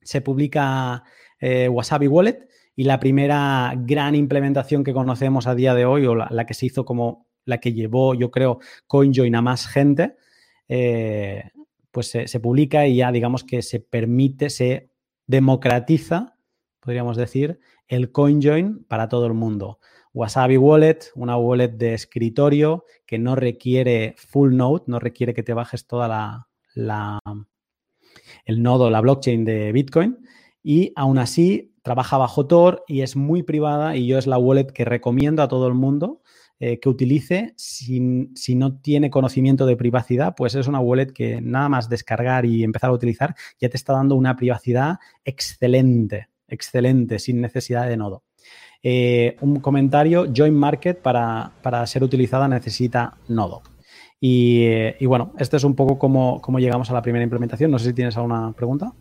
se 0.00 0.20
publica 0.20 1.04
eh, 1.40 1.68
Wasabi 1.68 2.06
Wallet 2.06 2.47
y 2.78 2.84
la 2.84 3.00
primera 3.00 3.74
gran 3.76 4.14
implementación 4.14 4.84
que 4.84 4.92
conocemos 4.92 5.48
a 5.48 5.56
día 5.56 5.74
de 5.74 5.84
hoy 5.84 6.06
o 6.06 6.14
la, 6.14 6.46
que 6.46 6.54
se 6.54 6.66
hizo 6.66 6.84
como 6.84 7.26
la 7.44 7.58
que 7.58 7.72
llevó, 7.72 8.14
yo 8.14 8.30
creo, 8.30 8.60
CoinJoin 8.86 9.34
a 9.34 9.42
más 9.42 9.66
gente, 9.66 10.14
eh, 10.68 11.50
pues 11.90 12.06
se, 12.06 12.38
publica 12.38 12.86
y 12.86 12.98
ya 12.98 13.10
digamos 13.10 13.42
que 13.42 13.62
se 13.62 13.80
permite, 13.80 14.48
se 14.48 14.90
democratiza, 15.26 16.36
podríamos 16.78 17.16
decir, 17.16 17.58
el 17.88 18.12
CoinJoin 18.12 18.84
para 18.84 19.08
todo 19.08 19.26
el 19.26 19.34
mundo. 19.34 19.80
Wasabi 20.14 20.56
Wallet, 20.56 21.10
una 21.16 21.36
wallet 21.36 21.72
de 21.72 21.94
escritorio 21.94 22.84
que 23.06 23.18
no 23.18 23.34
requiere 23.34 24.14
full 24.16 24.54
node, 24.54 24.84
no 24.86 25.00
requiere 25.00 25.34
que 25.34 25.42
te 25.42 25.52
bajes 25.52 25.88
toda 25.88 26.06
la, 26.06 26.48
la 26.74 27.18
el 28.44 28.62
nodo, 28.62 28.88
la 28.88 29.00
blockchain 29.00 29.44
de 29.44 29.72
Bitcoin 29.72 30.16
y 30.62 30.92
aún 30.94 31.18
así 31.18 31.74
trabaja 31.88 32.18
bajo 32.18 32.44
Tor 32.44 32.84
y 32.86 33.00
es 33.00 33.16
muy 33.16 33.42
privada 33.42 33.96
y 33.96 34.06
yo 34.06 34.18
es 34.18 34.26
la 34.26 34.36
wallet 34.36 34.66
que 34.66 34.84
recomiendo 34.84 35.42
a 35.42 35.48
todo 35.48 35.66
el 35.68 35.72
mundo 35.72 36.20
eh, 36.60 36.78
que 36.80 36.90
utilice, 36.90 37.54
si, 37.56 37.98
no 37.98 38.78
tiene 38.78 39.08
conocimiento 39.08 39.64
de 39.64 39.74
privacidad, 39.74 40.34
pues 40.36 40.54
es 40.54 40.66
una 40.66 40.80
wallet 40.80 41.14
que 41.14 41.40
nada 41.40 41.70
más 41.70 41.88
descargar 41.88 42.44
y 42.44 42.62
empezar 42.62 42.90
a 42.90 42.92
utilizar 42.92 43.34
ya 43.58 43.70
te 43.70 43.78
está 43.78 43.94
dando 43.94 44.16
una 44.16 44.36
privacidad 44.36 44.98
excelente, 45.24 46.28
excelente, 46.46 47.18
sin 47.18 47.40
necesidad 47.40 47.88
de 47.88 47.96
nodo. 47.96 48.22
Eh, 48.82 49.36
un 49.40 49.60
comentario, 49.60 50.26
Join 50.36 50.54
Market 50.54 51.00
para, 51.00 51.86
ser 51.86 52.04
utilizada 52.04 52.48
necesita 52.48 53.16
nodo. 53.28 53.62
Y, 54.20 55.06
bueno, 55.06 55.32
este 55.38 55.56
es 55.56 55.64
un 55.64 55.74
poco 55.74 55.98
cómo, 55.98 56.42
cómo 56.42 56.58
llegamos 56.58 56.90
a 56.90 56.92
la 56.92 57.00
primera 57.00 57.22
implementación. 57.22 57.70
No 57.70 57.78
sé 57.78 57.86
si 57.86 57.94
tienes 57.94 58.14
alguna 58.18 58.52
pregunta. 58.52 58.92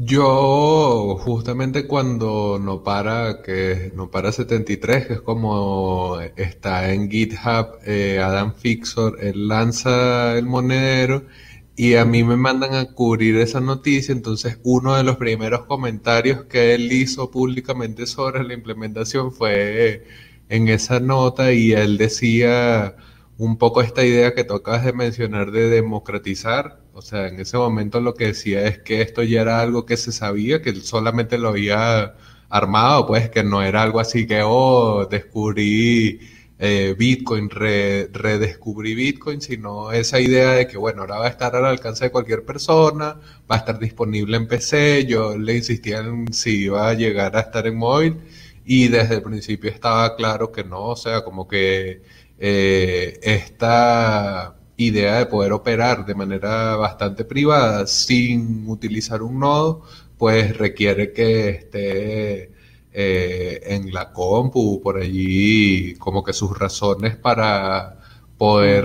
Yo 0.00 1.16
justamente 1.18 1.88
cuando 1.88 2.58
no 2.60 2.84
para, 2.84 3.42
que 3.42 3.90
no 3.96 4.10
para 4.10 4.30
73, 4.30 5.06
que 5.06 5.12
es 5.14 5.20
como 5.20 6.20
está 6.36 6.92
en 6.92 7.10
GitHub, 7.10 7.80
eh, 7.84 8.20
Adam 8.22 8.54
Fixor, 8.54 9.18
él 9.20 9.48
lanza 9.48 10.38
el 10.38 10.46
monedero 10.46 11.26
y 11.74 11.94
a 11.96 12.04
mí 12.04 12.22
me 12.22 12.36
mandan 12.36 12.74
a 12.74 12.92
cubrir 12.94 13.36
esa 13.38 13.60
noticia, 13.60 14.12
entonces 14.12 14.60
uno 14.62 14.94
de 14.96 15.02
los 15.02 15.16
primeros 15.16 15.66
comentarios 15.66 16.44
que 16.44 16.74
él 16.74 16.92
hizo 16.92 17.30
públicamente 17.32 18.06
sobre 18.06 18.44
la 18.44 18.54
implementación 18.54 19.32
fue 19.32 20.04
en 20.48 20.68
esa 20.68 21.00
nota 21.00 21.52
y 21.52 21.72
él 21.72 21.98
decía 21.98 22.94
un 23.38 23.56
poco 23.56 23.82
esta 23.82 24.04
idea 24.04 24.34
que 24.34 24.44
tú 24.44 24.54
acabas 24.54 24.84
de 24.84 24.92
mencionar 24.92 25.52
de 25.52 25.68
democratizar. 25.70 26.80
O 26.92 27.02
sea, 27.02 27.28
en 27.28 27.40
ese 27.40 27.56
momento 27.56 28.00
lo 28.00 28.14
que 28.14 28.26
decía 28.26 28.66
es 28.66 28.78
que 28.80 29.00
esto 29.02 29.22
ya 29.22 29.42
era 29.42 29.60
algo 29.60 29.86
que 29.86 29.96
se 29.96 30.12
sabía, 30.12 30.60
que 30.62 30.74
solamente 30.76 31.38
lo 31.38 31.50
había 31.50 32.16
armado, 32.48 33.06
pues 33.06 33.30
que 33.30 33.44
no 33.44 33.62
era 33.62 33.82
algo 33.82 34.00
así 34.00 34.26
que, 34.26 34.42
oh, 34.44 35.06
descubrí 35.06 36.20
eh, 36.58 36.94
Bitcoin, 36.98 37.48
redescubrí 37.50 38.94
Bitcoin, 38.94 39.40
sino 39.40 39.92
esa 39.92 40.20
idea 40.20 40.52
de 40.52 40.66
que, 40.66 40.76
bueno, 40.76 41.02
ahora 41.02 41.18
va 41.18 41.26
a 41.26 41.28
estar 41.28 41.54
al 41.54 41.66
alcance 41.66 42.06
de 42.06 42.10
cualquier 42.10 42.44
persona, 42.44 43.20
va 43.50 43.56
a 43.56 43.58
estar 43.58 43.78
disponible 43.78 44.36
en 44.36 44.48
PC, 44.48 45.06
yo 45.06 45.36
le 45.38 45.56
insistía 45.56 45.98
en 46.00 46.32
si 46.32 46.64
iba 46.64 46.88
a 46.88 46.94
llegar 46.94 47.36
a 47.36 47.40
estar 47.40 47.66
en 47.66 47.76
móvil 47.76 48.16
y 48.64 48.88
desde 48.88 49.16
el 49.16 49.22
principio 49.22 49.70
estaba 49.70 50.16
claro 50.16 50.52
que 50.52 50.64
no, 50.64 50.88
o 50.88 50.96
sea, 50.96 51.22
como 51.24 51.46
que 51.48 52.02
eh, 52.38 53.18
esta 53.22 54.56
idea 54.76 55.18
de 55.18 55.26
poder 55.26 55.52
operar 55.52 56.06
de 56.06 56.14
manera 56.14 56.76
bastante 56.76 57.24
privada 57.24 57.86
sin 57.86 58.68
utilizar 58.68 59.22
un 59.22 59.40
nodo, 59.40 59.82
pues 60.16 60.56
requiere 60.56 61.12
que 61.12 61.48
esté 61.50 62.52
eh, 62.92 63.60
en 63.64 63.92
la 63.92 64.12
compu, 64.12 64.80
por 64.82 64.98
allí, 64.98 65.94
como 65.94 66.22
que 66.24 66.32
sus 66.32 66.56
razones 66.58 67.16
para 67.16 67.98
poder 68.38 68.84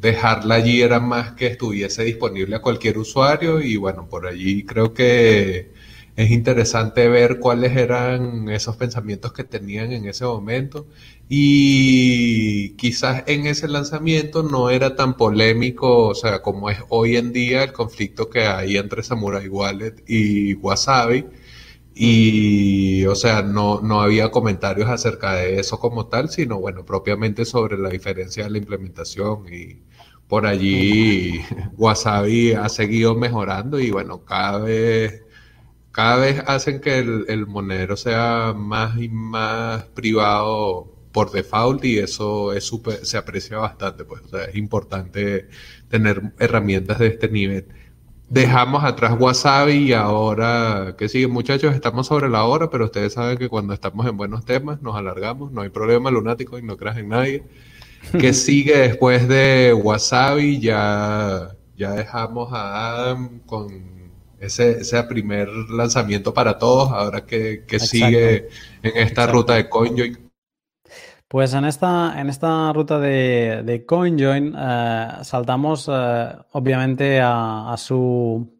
dejarla 0.00 0.56
allí 0.56 0.82
eran 0.82 1.06
más 1.08 1.32
que 1.32 1.48
estuviese 1.48 2.04
disponible 2.04 2.56
a 2.56 2.62
cualquier 2.62 2.98
usuario 2.98 3.60
y 3.60 3.76
bueno, 3.76 4.08
por 4.08 4.26
allí 4.26 4.64
creo 4.64 4.94
que 4.94 5.72
es 6.18 6.32
interesante 6.32 7.08
ver 7.08 7.38
cuáles 7.38 7.76
eran 7.76 8.48
esos 8.48 8.76
pensamientos 8.76 9.32
que 9.32 9.44
tenían 9.44 9.92
en 9.92 10.04
ese 10.06 10.24
momento 10.24 10.88
y 11.28 12.70
quizás 12.70 13.22
en 13.28 13.46
ese 13.46 13.68
lanzamiento 13.68 14.42
no 14.42 14.70
era 14.70 14.96
tan 14.96 15.16
polémico, 15.16 16.08
o 16.08 16.14
sea, 16.16 16.42
como 16.42 16.70
es 16.70 16.78
hoy 16.88 17.16
en 17.16 17.32
día 17.32 17.62
el 17.62 17.72
conflicto 17.72 18.28
que 18.30 18.40
hay 18.46 18.76
entre 18.78 19.04
Samurai 19.04 19.48
Wallet 19.48 20.02
y 20.08 20.54
Wasabi. 20.54 21.26
Y, 21.94 23.06
o 23.06 23.14
sea, 23.14 23.42
no, 23.42 23.80
no 23.82 24.00
había 24.00 24.30
comentarios 24.30 24.88
acerca 24.88 25.34
de 25.34 25.60
eso 25.60 25.78
como 25.80 26.06
tal, 26.08 26.30
sino, 26.30 26.58
bueno, 26.60 26.84
propiamente 26.84 27.44
sobre 27.44 27.78
la 27.78 27.90
diferencia 27.90 28.44
de 28.44 28.50
la 28.50 28.58
implementación. 28.58 29.46
Y 29.52 29.82
por 30.28 30.46
allí 30.46 31.40
Wasabi 31.76 32.52
ha 32.54 32.68
seguido 32.68 33.14
mejorando 33.16 33.80
y, 33.80 33.90
bueno, 33.90 34.24
cada 34.24 34.58
vez, 34.60 35.22
cada 35.98 36.18
vez 36.18 36.44
hacen 36.46 36.80
que 36.80 37.00
el, 37.00 37.24
el 37.26 37.48
monedero 37.48 37.96
sea 37.96 38.54
más 38.56 38.96
y 39.00 39.08
más 39.08 39.82
privado 39.86 40.94
por 41.10 41.32
default 41.32 41.84
y 41.84 41.98
eso 41.98 42.52
es 42.52 42.62
super, 42.62 43.04
se 43.04 43.18
aprecia 43.18 43.58
bastante, 43.58 44.04
pues, 44.04 44.22
o 44.22 44.28
sea, 44.28 44.44
es 44.44 44.54
importante 44.54 45.48
tener 45.88 46.34
herramientas 46.38 47.00
de 47.00 47.08
este 47.08 47.28
nivel. 47.28 47.66
Dejamos 48.28 48.84
atrás 48.84 49.16
Wasabi 49.18 49.88
y 49.88 49.92
ahora, 49.92 50.94
¿qué 50.96 51.08
sigue 51.08 51.26
muchachos? 51.26 51.74
Estamos 51.74 52.06
sobre 52.06 52.28
la 52.28 52.44
hora, 52.44 52.70
pero 52.70 52.84
ustedes 52.84 53.14
saben 53.14 53.36
que 53.36 53.48
cuando 53.48 53.74
estamos 53.74 54.06
en 54.06 54.16
buenos 54.16 54.44
temas 54.44 54.80
nos 54.80 54.94
alargamos, 54.94 55.50
no 55.50 55.62
hay 55.62 55.70
problema, 55.70 56.12
lunático 56.12 56.60
y 56.60 56.62
no 56.62 56.76
creas 56.76 56.98
en 56.98 57.08
nadie. 57.08 57.42
¿Qué 58.20 58.32
sigue 58.34 58.78
después 58.78 59.26
de 59.26 59.74
Wasabi? 59.74 60.60
Ya, 60.60 61.56
ya 61.76 61.90
dejamos 61.90 62.52
a 62.52 62.94
Adam 62.94 63.40
con 63.40 63.97
ese, 64.40 64.80
ese 64.80 65.02
primer 65.04 65.48
lanzamiento 65.70 66.32
para 66.32 66.58
todos, 66.58 66.90
ahora 66.90 67.24
que, 67.24 67.64
que 67.66 67.78
sigue 67.78 68.48
en 68.82 68.96
esta 68.96 69.26
ruta 69.26 69.54
de 69.54 69.68
CoinJoin. 69.68 70.30
Pues 71.28 71.52
en 71.52 71.66
esta, 71.66 72.18
en 72.18 72.30
esta 72.30 72.72
ruta 72.72 72.98
de, 72.98 73.84
CoinJoin 73.86 74.54
eh, 74.58 75.08
saltamos 75.22 75.88
eh, 75.92 76.28
obviamente 76.52 77.20
a, 77.22 77.74
su... 77.76 78.50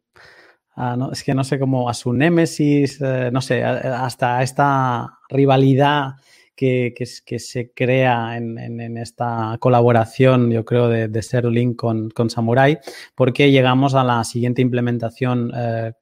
es 1.11 1.25
que 1.25 1.35
no 1.35 1.45
sé 1.45 1.59
cómo, 1.59 1.89
a 1.89 1.95
su 1.95 2.13
némesis, 2.13 3.01
eh, 3.01 3.31
no 3.33 3.41
sé, 3.41 3.65
hasta 3.65 4.43
esta 4.43 5.19
rivalidad 5.31 6.17
que, 6.59 7.39
se 7.39 7.73
crea 7.73 8.37
en, 8.37 8.99
esta 8.99 9.57
colaboración, 9.61 10.51
yo 10.51 10.65
creo, 10.65 10.89
de, 10.89 11.09
de 11.09 11.23
Serlink 11.23 11.77
con, 11.77 12.31
Samurai, 12.31 12.79
porque 13.15 13.51
llegamos 13.51 13.95
a 13.95 14.03
la 14.03 14.25
siguiente 14.25 14.61
implementación 14.61 15.53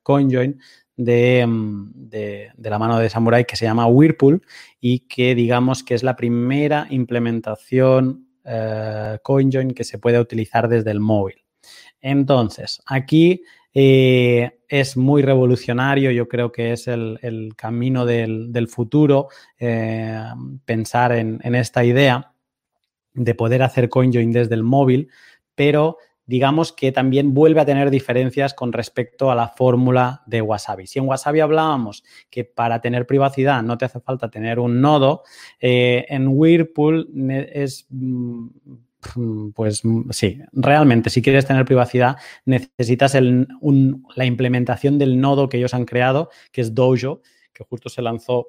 CoinJoin 0.03 0.59
Mm, 0.99 1.91
de, 1.95 2.53
la 2.57 2.79
mano 2.79 2.99
de 2.99 3.11
Samurai 3.11 3.45
que 3.45 3.57
se 3.57 3.67
llama 3.67 3.87
Whirlpool 3.87 4.43
y 4.81 5.01
que 5.01 5.35
digamos 5.35 5.83
que 5.83 5.95
es 5.95 6.03
la 6.03 6.17
primera 6.17 6.87
implementación 6.91 8.29
eh, 8.45 9.19
CoinJoin 9.23 9.73
que 9.73 9.85
se 9.85 9.99
puede 9.99 10.19
utilizar 10.19 10.69
desde 10.69 10.91
el 10.91 11.01
móvil. 11.01 11.45
Entonces, 12.01 12.81
aquí 12.87 13.43
eh, 13.79 14.61
es 14.69 14.97
muy 14.97 15.21
revolucionario, 15.21 16.11
yo 16.11 16.29
creo 16.29 16.51
que 16.51 16.73
es 16.73 16.89
el, 16.89 17.53
camino 17.57 18.07
del, 18.07 18.69
futuro, 18.69 19.29
eh, 19.59 20.19
pensar 20.65 21.13
en, 21.13 21.55
esta 21.55 21.85
idea 21.85 22.33
de 23.13 23.35
poder 23.35 23.63
hacer 23.63 23.91
CoinJoin 23.91 24.33
desde 24.33 24.55
el 24.55 24.63
móvil, 24.63 25.11
pero 25.55 25.99
digamos 26.25 26.73
que 26.73 26.91
también 26.91 27.35
vuelve 27.35 27.61
a 27.61 27.67
tener 27.67 27.91
diferencias 27.91 28.55
con 28.55 28.73
respecto 28.73 29.31
a 29.31 29.35
la 29.35 29.49
fórmula 29.49 30.23
de 30.25 30.41
Wasabi. 30.41 30.87
Si 30.87 30.99
en 30.99 31.07
Wasabi 31.07 31.41
hablábamos 31.41 32.03
que 32.31 32.45
para 32.45 32.81
tener 32.81 33.07
privacidad 33.07 33.63
no 33.63 33.77
te 33.77 33.85
hace 33.85 34.01
falta 34.01 34.31
tener 34.31 34.59
un 34.59 34.81
nodo, 34.81 35.23
eh, 35.61 36.07
en 36.09 36.29
Whirlpool 36.29 37.11
es... 37.53 37.87
Mm, 37.91 38.47
pues 39.55 39.83
sí, 40.11 40.41
realmente 40.53 41.11
si 41.11 41.23
quieres 41.23 41.47
tener 41.47 41.65
privacidad 41.65 42.17
necesitas 42.45 43.15
la 43.15 44.25
implementación 44.25 44.99
del 44.99 45.21
nodo 45.21 45.49
que 45.49 45.59
ellos 45.59 45.75
han 45.75 45.85
creado, 45.85 46.31
que 46.53 46.61
es 46.61 46.75
Dojo, 46.75 47.21
que 47.53 47.65
justo 47.65 47.89
se 47.89 48.03
lanzó 48.03 48.49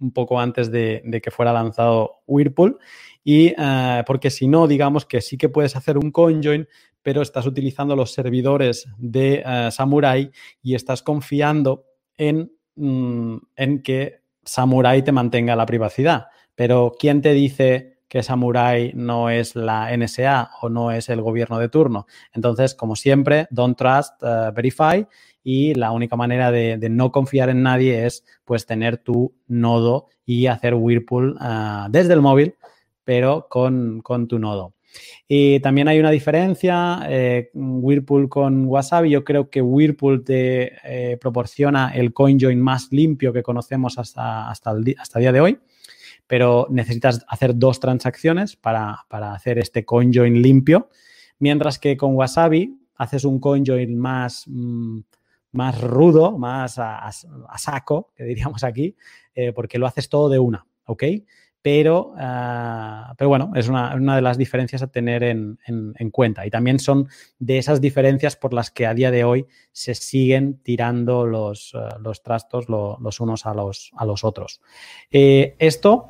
un 0.00 0.12
poco 0.12 0.40
antes 0.40 0.70
de, 0.70 1.20
que 1.22 1.30
fuera 1.30 1.52
lanzado 1.52 2.22
Whirlpool. 2.26 2.78
Y 3.24 3.54
eh, 3.58 4.04
porque 4.06 4.30
si 4.30 4.46
no, 4.46 4.66
digamos 4.66 5.04
que 5.04 5.20
sí 5.20 5.36
que 5.36 5.48
puedes 5.48 5.76
hacer 5.76 5.98
un 5.98 6.10
conjoin, 6.10 6.66
pero 7.02 7.22
estás 7.22 7.46
utilizando 7.46 7.96
los 7.96 8.12
servidores 8.12 8.86
de 8.96 9.42
eh, 9.44 9.68
Samurai 9.70 10.30
y 10.62 10.74
estás 10.74 11.02
confiando 11.02 11.84
en, 12.16 12.52
mm, 12.76 13.36
en 13.56 13.82
que 13.82 14.20
Samurai 14.44 15.02
te 15.02 15.12
mantenga 15.12 15.56
la 15.56 15.66
privacidad. 15.66 16.26
Pero 16.54 16.92
¿quién 16.98 17.22
te 17.22 17.32
dice 17.34 17.97
que 18.08 18.22
Samurai 18.22 18.92
no 18.94 19.30
es 19.30 19.54
la 19.54 19.94
NSA 19.96 20.50
o 20.62 20.68
no 20.68 20.90
es 20.90 21.08
el 21.08 21.20
gobierno 21.20 21.58
de 21.58 21.68
turno? 21.68 22.06
Entonces, 22.32 22.74
como 22.74 22.96
siempre, 22.96 23.46
don't 23.50 23.76
trust, 23.76 24.14
eh, 24.22 24.50
verify 24.54 25.06
y 25.42 25.74
la 25.74 25.92
única 25.92 26.16
manera 26.16 26.50
de, 26.50 26.78
no 26.90 27.12
confiar 27.12 27.48
en 27.48 27.62
nadie 27.62 28.06
es 28.06 28.24
pues 28.44 28.66
tener 28.66 28.98
tu 28.98 29.34
nodo 29.46 30.06
y 30.24 30.46
hacer 30.46 30.74
Whirlpool 30.74 31.38
eh, 31.40 31.86
desde 31.90 32.14
el 32.14 32.20
móvil, 32.20 32.56
pero 33.04 33.46
con, 33.48 34.00
con 34.02 34.28
tu 34.28 34.38
nodo. 34.38 34.74
Y 35.26 35.60
también 35.60 35.88
hay 35.88 35.98
una 36.00 36.10
diferencia, 36.10 37.00
eh, 37.08 37.50
Whirlpool 37.54 38.28
con 38.28 38.66
Wasabi, 38.66 39.10
yo 39.10 39.24
creo 39.24 39.50
que 39.50 39.60
Whirlpool 39.60 40.24
te 40.24 40.72
eh, 40.84 41.16
proporciona 41.18 41.90
el 41.94 42.12
CoinJoin 42.12 42.60
más 42.60 42.88
limpio 42.90 43.32
que 43.32 43.42
conocemos 43.42 43.98
hasta, 43.98 44.48
hasta, 44.48 44.70
el 44.70 44.96
hasta 44.98 45.18
día 45.18 45.32
de 45.32 45.40
hoy, 45.40 45.58
pero 46.28 46.68
necesitas 46.70 47.24
hacer 47.26 47.56
dos 47.56 47.80
transacciones 47.80 48.54
para, 48.54 49.04
hacer 49.10 49.58
este 49.58 49.84
CoinJoin 49.84 50.40
limpio, 50.40 50.90
mientras 51.40 51.80
que 51.80 51.96
con 51.96 52.14
Wasabi 52.14 52.78
haces 52.94 53.24
un 53.24 53.40
CoinJoin 53.40 53.98
más... 53.98 54.44
Mm, 54.46 55.00
más 55.50 55.80
rudo, 55.80 56.38
más 56.38 56.78
a, 56.78 57.10
saco, 57.56 58.12
que 58.14 58.24
diríamos 58.24 58.64
aquí, 58.64 58.94
eh, 59.34 59.54
porque 59.54 59.78
lo 59.78 59.86
haces 59.86 60.10
todo 60.10 60.28
de 60.28 60.38
una, 60.38 60.66
¿ok? 60.84 61.04
pero, 61.62 62.14
ah, 62.16 63.14
pero 63.18 63.28
bueno, 63.28 63.52
es 63.54 63.68
una, 63.68 63.94
de 63.94 64.22
las 64.22 64.38
diferencias 64.38 64.82
a 64.82 64.86
tener 64.86 65.22
en, 65.22 65.58
cuenta. 66.12 66.46
Y 66.46 66.50
también 66.50 66.78
son 66.78 67.08
de 67.38 67.58
esas 67.58 67.80
diferencias 67.80 68.36
por 68.36 68.54
las 68.54 68.70
que 68.70 68.86
a 68.86 68.94
día 68.94 69.10
de 69.10 69.24
hoy 69.24 69.46
se 69.72 69.94
siguen 69.94 70.60
tirando 70.62 71.26
los, 71.26 71.74
ah, 71.74 71.98
trastos 72.22 72.68
los 72.68 73.20
unos 73.20 73.44
a 73.44 73.54
los, 73.54 73.90
a 73.96 74.06
los 74.06 74.24
otros. 74.24 74.62
Eh, 75.10 75.56
esto 75.58 76.08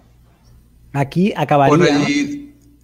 aquí 0.93 1.33
acabaría... 1.37 1.99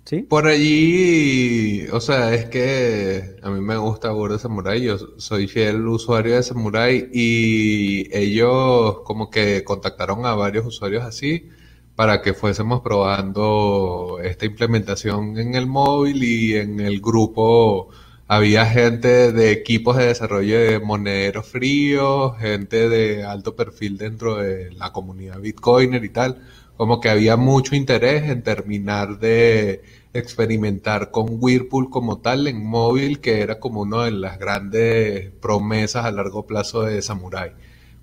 ¿Sí? 0.05 0.19
Por 0.21 0.47
allí, 0.47 1.87
o 1.91 1.99
sea, 1.99 2.35
es 2.35 2.45
que 2.45 3.37
a 3.43 3.49
mí 3.49 3.63
me 3.63 3.79
gusta 3.79 4.13
Word 4.13 4.39
Samurai, 4.39 4.83
yo 4.83 4.99
soy 5.17 5.49
fiel 5.49 5.89
usuario 5.89 6.35
de 6.37 6.43
Samurai 6.43 7.09
y 7.11 8.15
ellos 8.15 8.99
como 9.05 9.31
que 9.31 9.65
contactaron 9.65 10.27
a 10.27 10.35
varios 10.35 10.67
usuarios 10.67 11.05
así 11.05 11.49
para 11.97 12.21
que 12.21 12.35
fuésemos 12.35 12.83
probando 12.83 14.19
esta 14.23 14.45
implementación 14.45 15.39
en 15.39 15.55
el 15.55 15.67
móvil 15.67 16.23
y 16.23 16.55
en 16.57 16.81
el 16.81 17.01
grupo. 17.01 17.89
Había 18.29 18.67
gente 18.67 19.33
de 19.33 19.53
equipos 19.53 19.97
de 19.97 20.07
desarrollo 20.07 20.59
de 20.59 20.81
monederos 20.81 21.47
fríos, 21.47 22.37
gente 22.39 22.91
de 22.91 23.25
alto 23.25 23.57
perfil 23.57 23.97
dentro 23.97 24.37
de 24.37 24.71
la 24.73 24.93
comunidad 24.93 25.41
Bitcoiner 25.41 26.05
y 26.05 26.11
tal 26.11 26.43
como 26.77 27.01
que 27.01 27.09
había 27.09 27.37
mucho 27.37 27.77
interés 27.77 28.31
en 28.31 28.43
terminar 28.43 29.19
de 29.19 29.83
experimentar 30.13 31.11
con 31.11 31.27
Whirlpool 31.41 31.91
como 31.91 32.19
tal 32.19 32.47
en 32.47 32.65
móvil, 32.65 33.21
que 33.21 33.41
era 33.41 33.59
como 33.61 33.83
una 33.83 34.05
de 34.05 34.13
las 34.13 34.39
grandes 34.39 35.31
promesas 35.41 36.05
a 36.05 36.11
largo 36.11 36.47
plazo 36.47 36.83
de 36.83 37.03
Samurai. 37.03 37.53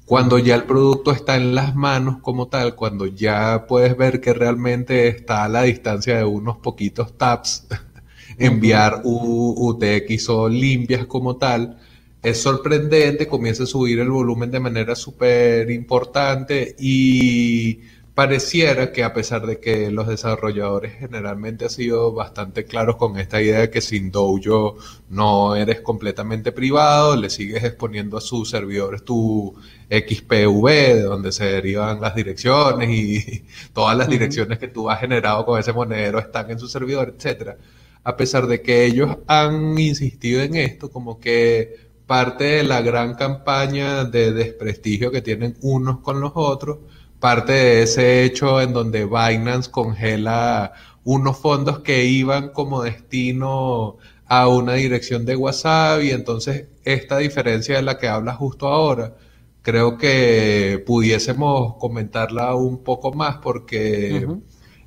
Cuando 0.05 0.37
ya 0.39 0.55
el 0.55 0.63
producto 0.63 1.11
está 1.11 1.37
en 1.37 1.55
las 1.55 1.75
manos 1.75 2.17
como 2.21 2.47
tal, 2.47 2.75
cuando 2.75 3.05
ya 3.05 3.65
puedes 3.67 3.95
ver 3.95 4.19
que 4.19 4.33
realmente 4.33 5.07
está 5.07 5.45
a 5.45 5.49
la 5.49 5.63
distancia 5.63 6.17
de 6.17 6.25
unos 6.25 6.57
poquitos 6.57 7.17
taps, 7.17 7.67
enviar 8.37 9.01
UTXO 9.03 10.49
limpias 10.49 11.05
como 11.05 11.37
tal, 11.37 11.77
es 12.21 12.41
sorprendente, 12.41 13.27
comienza 13.27 13.63
a 13.63 13.67
subir 13.67 13.99
el 13.99 14.09
volumen 14.09 14.51
de 14.51 14.59
manera 14.59 14.95
súper 14.95 15.71
importante 15.71 16.75
y 16.77 17.79
pareciera 18.13 18.91
que 18.91 19.03
a 19.03 19.13
pesar 19.13 19.45
de 19.45 19.59
que 19.59 19.89
los 19.89 20.07
desarrolladores 20.07 20.93
generalmente 20.99 21.65
han 21.65 21.71
sido 21.71 22.11
bastante 22.13 22.65
claros 22.65 22.97
con 22.97 23.17
esta 23.17 23.41
idea 23.41 23.59
de 23.59 23.69
que 23.69 23.81
sin 23.81 24.11
Dojo 24.11 24.77
no 25.09 25.55
eres 25.55 25.81
completamente 25.81 26.51
privado, 26.51 27.15
le 27.15 27.29
sigues 27.29 27.63
exponiendo 27.63 28.17
a 28.17 28.21
sus 28.21 28.49
servidores 28.49 29.03
tu 29.05 29.55
XPV, 29.89 30.67
de 30.67 31.01
donde 31.03 31.31
se 31.31 31.45
derivan 31.45 32.01
las 32.01 32.15
direcciones 32.15 32.89
y 32.89 33.45
todas 33.73 33.97
las 33.97 34.09
direcciones 34.09 34.59
que 34.59 34.67
tú 34.67 34.89
has 34.89 34.99
generado 34.99 35.45
con 35.45 35.59
ese 35.59 35.73
monedero 35.73 36.19
están 36.19 36.51
en 36.51 36.59
su 36.59 36.67
servidor, 36.67 37.13
etcétera. 37.17 37.57
A 38.03 38.17
pesar 38.17 38.47
de 38.47 38.61
que 38.61 38.85
ellos 38.85 39.17
han 39.27 39.77
insistido 39.77 40.41
en 40.41 40.55
esto, 40.55 40.91
como 40.91 41.19
que 41.19 41.91
parte 42.07 42.43
de 42.43 42.63
la 42.63 42.81
gran 42.81 43.15
campaña 43.15 44.03
de 44.03 44.33
desprestigio 44.33 45.11
que 45.11 45.21
tienen 45.21 45.55
unos 45.61 45.99
con 45.99 46.19
los 46.19 46.31
otros, 46.35 46.79
parte 47.21 47.53
de 47.53 47.83
ese 47.83 48.25
hecho 48.25 48.59
en 48.59 48.73
donde 48.73 49.05
Binance 49.05 49.71
congela 49.71 50.73
unos 51.05 51.37
fondos 51.37 51.79
que 51.79 52.03
iban 52.03 52.49
como 52.49 52.81
destino 52.81 53.97
a 54.25 54.47
una 54.47 54.73
dirección 54.73 55.25
de 55.25 55.35
WhatsApp 55.35 56.01
y 56.03 56.11
entonces 56.11 56.67
esta 56.83 57.17
diferencia 57.19 57.77
de 57.77 57.83
la 57.83 57.97
que 57.97 58.07
hablas 58.09 58.37
justo 58.37 58.67
ahora, 58.67 59.15
creo 59.61 59.97
que 59.97 60.83
pudiésemos 60.85 61.75
comentarla 61.77 62.55
un 62.55 62.83
poco 62.83 63.13
más 63.13 63.37
porque 63.37 64.27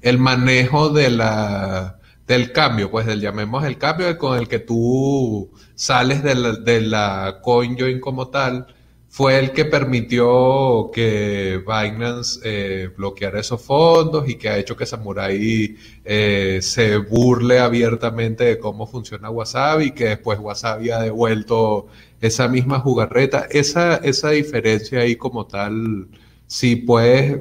el 0.03 0.18
manejo 0.18 0.91
de 0.91 1.11
la 1.11 1.99
del 2.26 2.53
cambio, 2.53 2.91
pues 2.91 3.07
del 3.07 3.20
llamemos 3.20 3.64
el 3.64 3.78
cambio 3.78 4.16
con 4.18 4.39
el 4.39 4.49
que 4.49 4.59
tú 4.59 5.51
sales 5.74 6.22
de 6.22 6.35
la, 6.35 6.53
de 6.53 6.80
la 6.80 7.41
CoinJoin 7.43 8.01
como 8.01 8.28
tal, 8.28 8.66
fue 9.15 9.39
el 9.39 9.53
que 9.53 9.65
permitió 9.65 10.91
que 10.93 11.62
Binance 11.65 12.41
eh, 12.43 12.89
bloqueara 12.97 13.39
esos 13.39 13.62
fondos 13.62 14.29
y 14.29 14.35
que 14.35 14.49
ha 14.49 14.59
hecho 14.59 14.77
que 14.77 14.87
Samurai 14.87 15.77
eh, 16.05 16.59
se 16.61 16.97
burle 16.97 17.61
abiertamente 17.61 18.43
de 18.43 18.59
cómo 18.59 18.89
funciona 18.89 19.31
WhatsApp 19.31 19.83
y 19.83 19.91
que 19.93 20.07
después 20.07 20.41
WhatsApp 20.41 20.81
ha 20.93 21.01
devuelto 21.01 21.87
esa 22.21 22.49
misma 22.49 22.81
jugarreta. 22.81 23.47
Esa, 23.53 23.99
esa 23.99 24.31
diferencia 24.31 24.99
ahí 24.99 25.15
como 25.15 25.47
tal, 25.47 26.09
si 26.49 26.75
puedes 26.75 27.41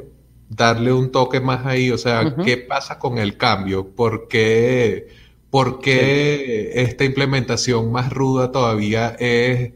darle 0.49 0.93
un 0.93 1.11
toque 1.11 1.39
más 1.39 1.65
ahí, 1.65 1.89
o 1.89 1.97
sea, 1.97 2.35
¿qué 2.45 2.57
pasa 2.57 2.99
con 2.99 3.17
el 3.17 3.35
cambio? 3.35 3.95
¿Por 3.95 4.27
qué, 4.27 5.07
por 5.49 5.79
qué 5.79 6.83
esta 6.83 7.03
implementación 7.03 7.91
más 7.91 8.13
ruda 8.13 8.51
todavía 8.51 9.15
es 9.19 9.71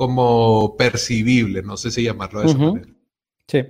como 0.00 0.78
percibible, 0.78 1.60
no 1.60 1.76
sé 1.76 1.90
si 1.90 2.02
llamarlo 2.02 2.40
de 2.40 2.46
esa 2.46 2.56
manera. 2.56 2.88
Sí. 3.46 3.64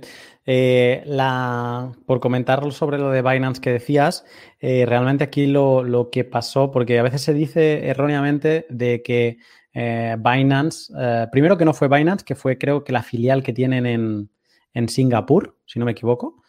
Eh, 0.45 1.03
la, 1.05 1.91
por 2.05 2.21
comentar 2.21 2.71
sobre 2.71 2.97
lo 2.97 3.11
de 3.11 3.21
Binance 3.21 3.59
que 3.59 3.71
decías, 3.71 4.23
eh, 4.61 4.85
realmente 4.85 5.25
aquí 5.25 5.45
lo, 5.45 6.07
que 6.09 6.23
pasó, 6.23 6.71
porque 6.71 6.97
a 6.99 7.03
veces 7.03 7.23
se 7.23 7.33
dice 7.33 7.85
erróneamente 7.85 8.65
de 8.69 9.03
que 9.03 9.39
eh, 9.73 10.15
Binance, 10.17 10.93
primero 11.33 11.57
que 11.57 11.65
no 11.65 11.73
fue 11.73 11.89
Binance, 11.89 12.23
que 12.23 12.35
fue 12.35 12.57
creo 12.57 12.85
que 12.85 12.93
la 12.93 13.03
filial 13.03 13.43
que 13.43 13.51
tienen 13.51 13.85
en, 13.85 14.29
en 14.73 14.87
Singapur, 14.87 15.57
si 15.65 15.79
no 15.79 15.85
me 15.85 15.91
equivoco, 15.91 16.41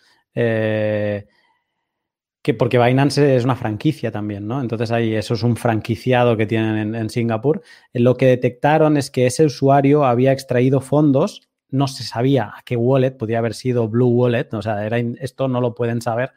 que 2.43 2.55
porque 2.55 2.79
Binance 2.79 3.37
es 3.37 3.45
una 3.45 3.57
franquicia 3.57 4.11
también, 4.11 4.47
¿no? 4.47 4.61
Entonces 4.61 4.91
ahí 4.91 5.15
eso 5.15 5.35
es 5.35 5.43
un 5.45 5.57
franquiciado 5.57 6.37
que 6.37 6.47
tienen 6.47 6.95
en, 6.95 7.11
Singapur. 7.11 7.63
Lo 7.93 8.17
que 8.17 8.27
detectaron 8.27 8.97
es 8.97 9.11
que 9.11 9.27
ese 9.27 9.45
usuario 9.45 10.05
había 10.05 10.33
extraído 10.33 10.81
fondos, 10.81 11.49
no 11.71 11.87
se 11.87 12.03
sabía 12.03 12.53
a 12.57 12.63
qué 12.65 12.77
wallet, 12.77 13.13
podía 13.13 13.39
haber 13.39 13.55
sido 13.55 13.89
Blue 13.89 14.09
Wallet, 14.09 14.53
o 14.53 14.61
sea, 14.61 14.87
esto 14.87 15.49
no 15.49 15.61
lo 15.61 15.75
pueden 15.75 16.03
saber 16.03 16.33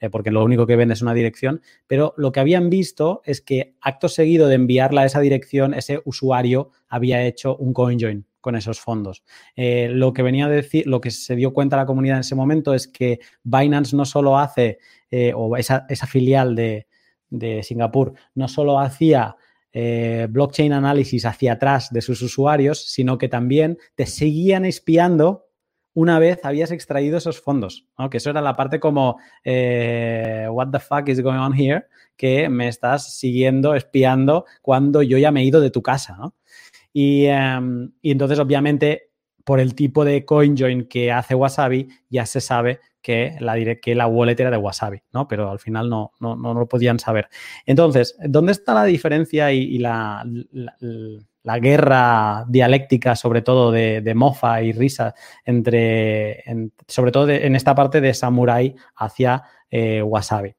eh, 0.00 0.08
porque 0.08 0.30
lo 0.30 0.42
único 0.42 0.66
que 0.66 0.76
ven 0.76 0.90
es 0.90 1.02
una 1.02 1.14
dirección, 1.14 1.60
pero 1.86 2.14
lo 2.16 2.32
que 2.32 2.40
habían 2.40 2.70
visto 2.70 3.20
es 3.24 3.42
que 3.42 3.74
acto 3.82 4.08
seguido 4.08 4.48
de 4.48 4.54
enviarla 4.54 5.02
a 5.02 5.04
esa 5.04 5.20
dirección, 5.20 5.74
ese 5.74 6.00
usuario 6.04 6.70
había 6.88 7.22
hecho 7.24 7.56
un 7.56 7.74
CoinJoin 7.74 8.26
con 8.40 8.56
esos 8.56 8.80
fondos. 8.80 9.22
Eh, 9.54 9.88
lo 9.90 10.14
que 10.14 10.22
venía 10.22 10.46
a 10.46 10.48
decir, 10.48 10.86
lo 10.86 11.02
que 11.02 11.10
se 11.10 11.36
dio 11.36 11.52
cuenta 11.52 11.76
la 11.76 11.84
comunidad 11.84 12.16
en 12.16 12.20
ese 12.22 12.34
momento 12.34 12.72
es 12.72 12.88
que 12.88 13.20
Binance 13.42 13.94
no 13.94 14.06
solo 14.06 14.38
hace 14.38 14.78
eh, 15.10 15.32
o 15.34 15.56
esa, 15.56 15.86
filial 16.06 16.54
de, 16.54 16.86
Singapur 17.62 18.14
no 18.34 18.48
solo 18.48 18.80
hacía 18.80 19.36
eh, 19.72 20.26
blockchain 20.28 20.72
análisis 20.72 21.24
hacia 21.24 21.52
atrás 21.52 21.90
de 21.90 22.00
sus 22.00 22.22
usuarios, 22.22 22.86
sino 22.90 23.18
que 23.18 23.28
también 23.28 23.78
te 23.94 24.06
seguían 24.06 24.64
espiando 24.64 25.46
una 25.92 26.18
vez 26.18 26.44
habías 26.44 26.70
extraído 26.70 27.18
esos 27.18 27.40
fondos, 27.40 27.88
que 28.10 28.18
eso 28.18 28.30
era 28.30 28.40
la 28.40 28.54
parte 28.54 28.78
como, 28.78 29.18
eh, 29.44 30.46
what 30.50 30.68
the 30.70 30.78
fuck 30.78 31.08
is 31.08 31.20
going 31.20 31.38
on 31.38 31.52
here, 31.52 31.86
que 32.16 32.48
me 32.48 32.68
estás 32.68 33.16
siguiendo, 33.18 33.74
espiando 33.74 34.44
cuando 34.62 35.02
yo 35.02 35.18
ya 35.18 35.32
me 35.32 35.40
he 35.40 35.44
ido 35.44 35.60
de 35.60 35.70
tu 35.70 35.82
casa. 35.82 36.16
Y, 36.92 37.26
em, 37.26 37.92
y 38.02 38.12
entonces, 38.12 38.38
obviamente, 38.38 39.09
por 39.50 39.58
el 39.58 39.74
tipo 39.74 40.04
de 40.04 40.24
CoinJoin 40.24 40.84
que 40.84 41.10
hace 41.10 41.34
Wasabi, 41.34 41.88
ya 42.08 42.24
se 42.24 42.40
sabe 42.40 42.78
que 43.02 43.34
la, 43.40 43.56
que 43.82 43.96
la 43.96 44.06
wallet 44.06 44.38
era 44.38 44.52
de 44.52 44.56
Wasabi, 44.56 45.02
¿no? 45.12 45.26
Pero 45.26 45.50
al 45.50 45.58
final 45.58 45.90
no, 45.90 46.12
no, 46.20 46.36
no, 46.36 46.54
lo 46.54 46.68
podían 46.68 47.00
saber. 47.00 47.28
Entonces, 47.66 48.16
¿dónde 48.28 48.52
está 48.52 48.74
la 48.74 48.84
diferencia 48.84 49.50
y, 49.50 49.76
la, 49.78 50.24
guerra 51.60 52.44
dialéctica, 52.46 53.16
sobre 53.16 53.42
todo 53.42 53.72
de, 53.72 54.12
mofa 54.14 54.62
y 54.62 54.70
risa, 54.70 55.16
entre, 55.44 56.44
sobre 56.86 57.10
todo 57.10 57.28
en 57.28 57.56
esta 57.56 57.74
parte 57.74 58.00
de 58.00 58.14
Samurai 58.14 58.76
hacia 58.94 59.42
eh, 59.68 60.00
Wasabi? 60.00 60.54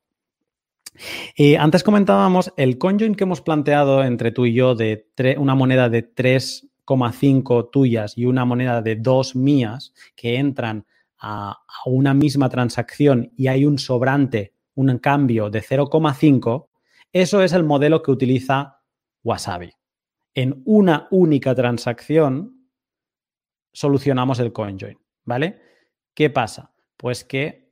Antes 1.57 1.83
comentábamos 1.83 2.51
el 2.57 2.77
conjoin 2.77 3.15
que 3.15 3.23
hemos 3.23 3.39
planteado 3.39 4.03
entre 4.03 4.33
tú 4.33 4.45
y 4.45 4.53
yo 4.53 4.75
de 4.75 5.07
una 5.37 5.55
moneda 5.55 5.87
de 5.87 6.01
3,5 6.91 7.69
tuyas 7.71 8.17
y 8.17 8.25
una 8.25 8.45
moneda 8.45 8.81
de 8.81 8.95
2 8.95 9.35
mías 9.35 9.93
que 10.15 10.37
entran 10.37 10.85
a, 11.19 11.59
una 11.85 12.13
misma 12.13 12.49
transacción 12.49 13.31
y 13.35 13.47
hay 13.47 13.65
un 13.65 13.77
sobrante, 13.77 14.53
un 14.75 14.97
cambio 14.97 15.49
de 15.49 15.61
0,5, 15.61 16.67
eso 17.13 17.41
es 17.41 17.53
el 17.53 17.63
modelo 17.63 18.01
que 18.01 18.11
utiliza 18.11 18.81
Wasabi. 19.23 19.71
En 20.33 20.61
una 20.65 21.07
única 21.11 21.53
transacción 21.55 22.67
solucionamos 23.73 24.39
el 24.39 24.51
CoinJoin, 24.51 24.97
¿vale? 25.25 25.61
¿Qué 26.13 26.29
pasa? 26.29 26.73
Pues 26.97 27.23
que, 27.23 27.71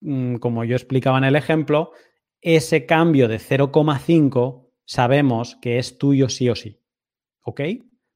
mm, 0.00 0.36
como 0.36 0.64
yo 0.64 0.76
explicaba 0.76 1.18
en 1.18 1.24
el 1.24 1.36
ejemplo, 1.36 1.92
ese 2.40 2.86
cambio 2.86 3.28
de 3.28 3.38
0,5 3.38 4.70
sabemos 4.84 5.56
que 5.56 5.78
es 5.78 5.98
tuyo 5.98 6.28
sí 6.28 6.48
o 6.48 6.54
sí, 6.54 6.80
¿ok? 7.42 7.60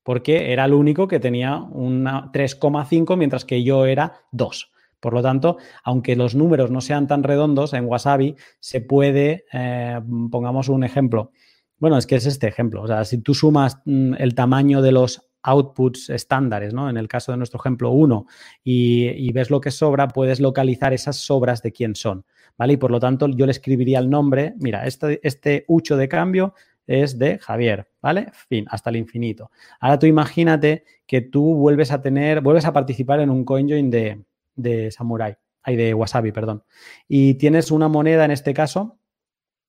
Porque 0.03 0.53
era 0.53 0.65
el 0.65 0.75
único 0.75 1.09
que 1.09 1.21
tenía 1.21 1.57
una 1.57 2.31
3,5 2.33 3.17
mientras 3.17 3.45
que 3.45 3.63
yo 3.63 3.87
era 3.87 4.21
2. 4.33 4.73
Por 5.01 5.15
lo 5.15 5.23
tanto, 5.23 5.57
aunque 5.83 6.15
los 6.15 6.35
números 6.35 6.71
no 6.71 6.81
sean 6.81 7.09
tan 7.09 7.25
redondos 7.25 7.75
en 7.75 7.87
Wasabi, 7.87 8.37
se 8.61 8.81
puede, 8.81 9.47
eh, 9.53 10.01
pongamos 10.31 10.69
un 10.69 10.85
ejemplo. 10.85 11.33
Bueno, 11.79 11.99
es 11.99 12.07
que 12.07 12.15
es 12.15 12.27
este 12.27 12.47
ejemplo. 12.47 12.83
O 12.83 12.87
sea, 12.87 13.05
si 13.05 13.19
tú 13.19 13.35
sumas 13.35 13.81
mm, 13.85 14.15
el 14.19 14.37
tamaño 14.37 14.81
de 14.81 14.93
los 14.93 15.29
outputs 15.43 16.09
estándares, 16.11 16.73
¿no? 16.73 16.89
En 16.89 16.97
el 16.97 17.09
caso 17.09 17.33
de 17.33 17.39
nuestro 17.39 17.59
ejemplo 17.61 17.91
1 17.91 18.27
y, 18.63 19.33
ves 19.33 19.51
lo 19.51 19.61
que 19.61 19.71
sobra, 19.71 20.09
puedes 20.09 20.41
localizar 20.41 20.93
esas 20.93 21.17
sobras 21.17 21.63
de 21.63 21.73
quién 21.73 21.97
son, 21.97 22.25
¿vale? 22.57 22.75
Y 22.75 22.77
por 22.77 22.91
lo 22.91 23.01
tanto 23.01 23.27
yo 23.29 23.47
le 23.47 23.53
escribiría 23.53 23.99
el 23.99 24.09
nombre, 24.09 24.55
mira, 24.61 24.87
este, 24.87 25.21
este 25.27 25.67
de 25.67 26.09
cambio 26.09 26.55
es 26.87 27.19
de 27.19 27.39
Javier, 27.39 27.89
¿vale? 28.01 28.29
Fin, 28.49 28.67
hasta 28.69 28.91
el 28.91 28.97
infinito. 28.97 29.51
Ahora 29.81 29.99
tú 29.99 30.07
imagínate 30.07 30.85
que 31.07 31.21
tú 31.21 31.55
vuelves 31.55 31.93
a 31.93 32.03
tener, 32.03 32.41
vuelves 32.41 32.65
a 32.65 32.73
participar 32.73 33.21
en 33.21 33.31
un 33.31 33.45
CoinJoin 33.45 33.91
de, 33.91 34.25
de 34.55 34.91
Samurai, 34.91 35.37
hay 35.63 35.77
de 35.77 35.95
Wasabi, 35.95 36.33
perdón, 36.33 36.65
y 37.09 37.35
tienes 37.35 37.71
una 37.71 37.89
moneda 37.89 38.25
en 38.25 38.31
este 38.31 38.53
caso 38.55 38.99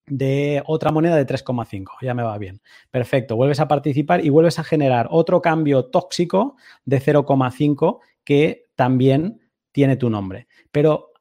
de 0.06 0.62
otra 0.66 0.92
moneda 0.92 1.16
de 1.16 1.26
3,5. 1.26 1.92
Ya 2.02 2.14
me 2.14 2.24
va 2.24 2.38
bien. 2.38 2.62
Perfecto. 2.92 3.36
Vuelves 3.36 3.60
a 3.60 3.68
participar 3.68 4.26
y 4.26 4.30
vuelves 4.30 4.60
a 4.60 4.64
generar 4.64 5.08
otro 5.10 5.42
cambio 5.42 5.86
tóxico 5.86 6.58
de 6.86 7.02
0,5 7.02 8.00
que 8.24 8.66
también 8.76 9.40
tiene 9.72 9.96
tu 9.96 10.10
nombre. 10.10 10.48
Pero 10.72 11.12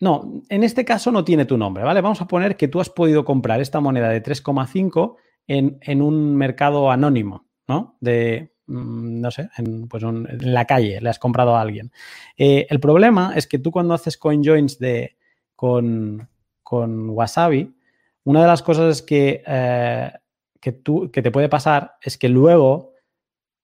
no, 0.00 0.42
en 0.48 0.64
este 0.64 0.84
caso 0.84 1.12
no 1.12 1.24
tiene 1.24 1.44
tu 1.44 1.56
nombre, 1.56 1.84
¿vale? 1.84 2.00
Vamos 2.00 2.20
a 2.20 2.26
poner 2.26 2.56
que 2.56 2.68
tú 2.68 2.80
has 2.80 2.90
podido 2.90 3.24
comprar 3.24 3.60
esta 3.60 3.80
moneda 3.80 4.08
de 4.08 4.22
3,5 4.22 5.16
en, 5.58 6.02
un 6.02 6.36
mercado 6.36 6.90
anónimo, 6.90 7.46
¿no? 7.68 7.96
De, 8.00 8.54
mm, 8.66 9.20
no 9.20 9.30
sé, 9.30 9.50
en, 9.58 9.88
pues 9.88 10.02
en 10.02 10.26
la 10.40 10.64
calle, 10.66 11.00
le 11.00 11.08
has 11.08 11.18
comprado 11.18 11.56
a 11.56 11.60
alguien. 11.60 11.92
Eh, 12.36 12.66
el 12.70 12.80
problema 12.80 13.34
es 13.36 13.46
que 13.46 13.58
tú 13.58 13.70
cuando 13.70 13.94
haces 13.94 14.16
coin 14.16 14.42
joins 14.44 14.78
de, 14.78 15.16
con, 15.54 16.28
con 16.62 17.10
Wasabi, 17.10 17.74
una 18.24 18.42
de 18.42 18.46
las 18.46 18.62
cosas 18.62 19.02
que, 19.02 19.42
eh, 19.46 20.12
que, 20.60 20.72
tú, 20.72 21.10
que 21.10 21.22
te 21.22 21.30
puede 21.30 21.48
pasar 21.48 21.96
es 22.00 22.16
que 22.16 22.28
luego 22.28 22.94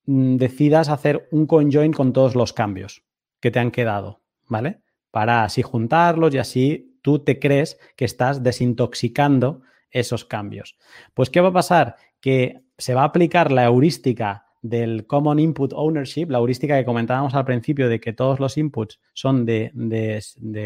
mm, 0.07 0.37
decidas 0.37 0.89
hacer 0.89 1.29
un 1.31 1.47
conjoin 1.47 1.93
con 1.93 2.13
todos 2.13 2.35
los 2.35 2.53
cambios 2.53 3.05
que 3.41 3.51
te 3.51 3.61
han 3.61 3.71
quedado, 3.71 4.21
¿vale? 4.49 4.81
Para 5.11 5.45
así 5.45 5.63
juntarlos 5.63 6.35
y 6.35 6.39
así 6.39 6.99
tú 7.03 7.21
te 7.21 7.39
crees 7.39 7.79
que 7.97 8.05
estás 8.05 8.43
desintoxicando 8.43 9.63
esos 9.91 10.25
cambios. 10.25 10.77
Pues, 11.15 11.31
¿qué 11.31 11.41
va 11.41 11.49
a 11.49 11.53
pasar? 11.53 11.97
Que 12.21 12.61
se 12.77 12.95
va 12.95 13.03
a 13.03 13.07
aplicar 13.07 13.53
la 13.53 13.65
heurística 13.65 14.49
del 14.63 15.07
Common 15.07 15.39
Input 15.39 15.73
Ownership, 15.75 16.27
la 16.31 16.39
heurística 16.39 16.77
que 16.77 16.85
comentábamos 16.85 17.35
al 17.35 17.45
principio 17.45 17.89
de 17.89 18.01
que 18.01 18.13
todos 18.13 18.41
los 18.41 18.57
inputs 18.59 19.01
son 19.13 19.45
de, 19.47 19.71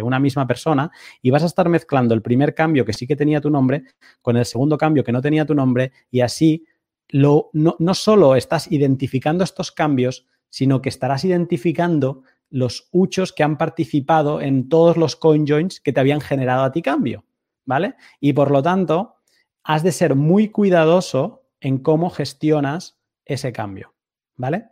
una 0.03 0.19
misma 0.19 0.47
persona, 0.47 0.91
y 1.21 1.31
vas 1.31 1.43
a 1.43 1.47
estar 1.47 1.69
mezclando 1.69 2.15
el 2.15 2.23
primer 2.23 2.55
cambio 2.55 2.85
que 2.85 2.93
sí 2.93 3.07
que 3.07 3.17
tenía 3.17 3.41
tu 3.41 3.51
nombre 3.51 3.85
con 4.21 4.37
el 4.37 4.45
segundo 4.45 4.79
cambio 4.79 5.05
que 5.05 5.13
no 5.13 5.21
tenía 5.21 5.45
tu 5.45 5.55
nombre, 5.55 5.93
y 6.11 6.21
así 6.21 6.65
no, 7.13 7.51
solo 7.95 8.37
estás 8.37 8.71
identificando 8.71 9.45
estos 9.45 9.73
cambios, 9.73 10.27
sino 10.49 10.81
que 10.81 10.89
estarás 10.89 11.25
identificando 11.25 12.23
los 12.51 12.89
huchos 12.93 13.33
que 13.33 13.43
han 13.43 13.57
participado 13.57 14.41
en 14.41 14.69
todos 14.69 14.97
los 14.97 15.17
coin 15.17 15.47
joins 15.47 15.81
que 15.81 15.93
te 15.93 16.01
habían 16.01 16.21
generado 16.21 16.65
a 16.65 16.73
ti 16.73 16.83
cambio, 16.83 17.25
¿vale? 17.65 17.95
Y 18.21 18.33
por 18.33 18.51
lo 18.51 18.63
tanto, 18.63 19.17
has 19.63 19.83
de 19.83 19.93
ser 19.93 20.15
muy 20.15 20.49
cuidadoso 20.49 21.45
en 21.61 21.79
cómo 21.79 22.11
gestionas 22.11 22.99
ese 23.25 23.53
cambio, 23.53 23.95
¿vale? 24.37 24.69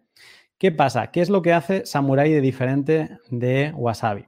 ¿Qué 0.59 0.73
pasa? 0.73 1.11
¿Qué 1.11 1.21
es 1.21 1.31
lo 1.31 1.43
que 1.43 1.53
hace 1.53 1.87
Samurai 1.87 2.31
de 2.31 2.41
diferente 2.41 3.19
de 3.31 3.73
Wasabi? 3.75 4.27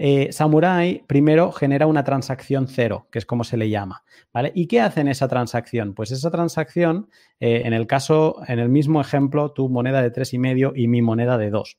Eh, 0.00 0.30
Samurai 0.30 1.02
primero 1.08 1.50
genera 1.50 1.88
una 1.88 2.04
transacción 2.04 2.68
cero, 2.68 3.08
que 3.10 3.18
es 3.18 3.26
como 3.26 3.42
se 3.42 3.56
le 3.56 3.68
llama, 3.68 4.04
¿vale? 4.32 4.52
¿Y 4.54 4.68
qué 4.68 4.80
hace 4.80 5.00
en 5.00 5.08
esa 5.08 5.26
transacción? 5.26 5.92
Pues 5.92 6.12
esa 6.12 6.30
transacción, 6.30 7.08
eh, 7.40 7.62
en 7.64 7.72
el 7.72 7.88
caso, 7.88 8.36
en 8.46 8.60
el 8.60 8.68
mismo 8.68 9.00
ejemplo, 9.00 9.50
tu 9.50 9.68
moneda 9.68 10.00
de 10.00 10.12
tres 10.12 10.32
y 10.34 10.38
medio 10.38 10.72
y 10.76 10.86
mi 10.86 11.02
moneda 11.02 11.36
de 11.36 11.50
dos. 11.50 11.78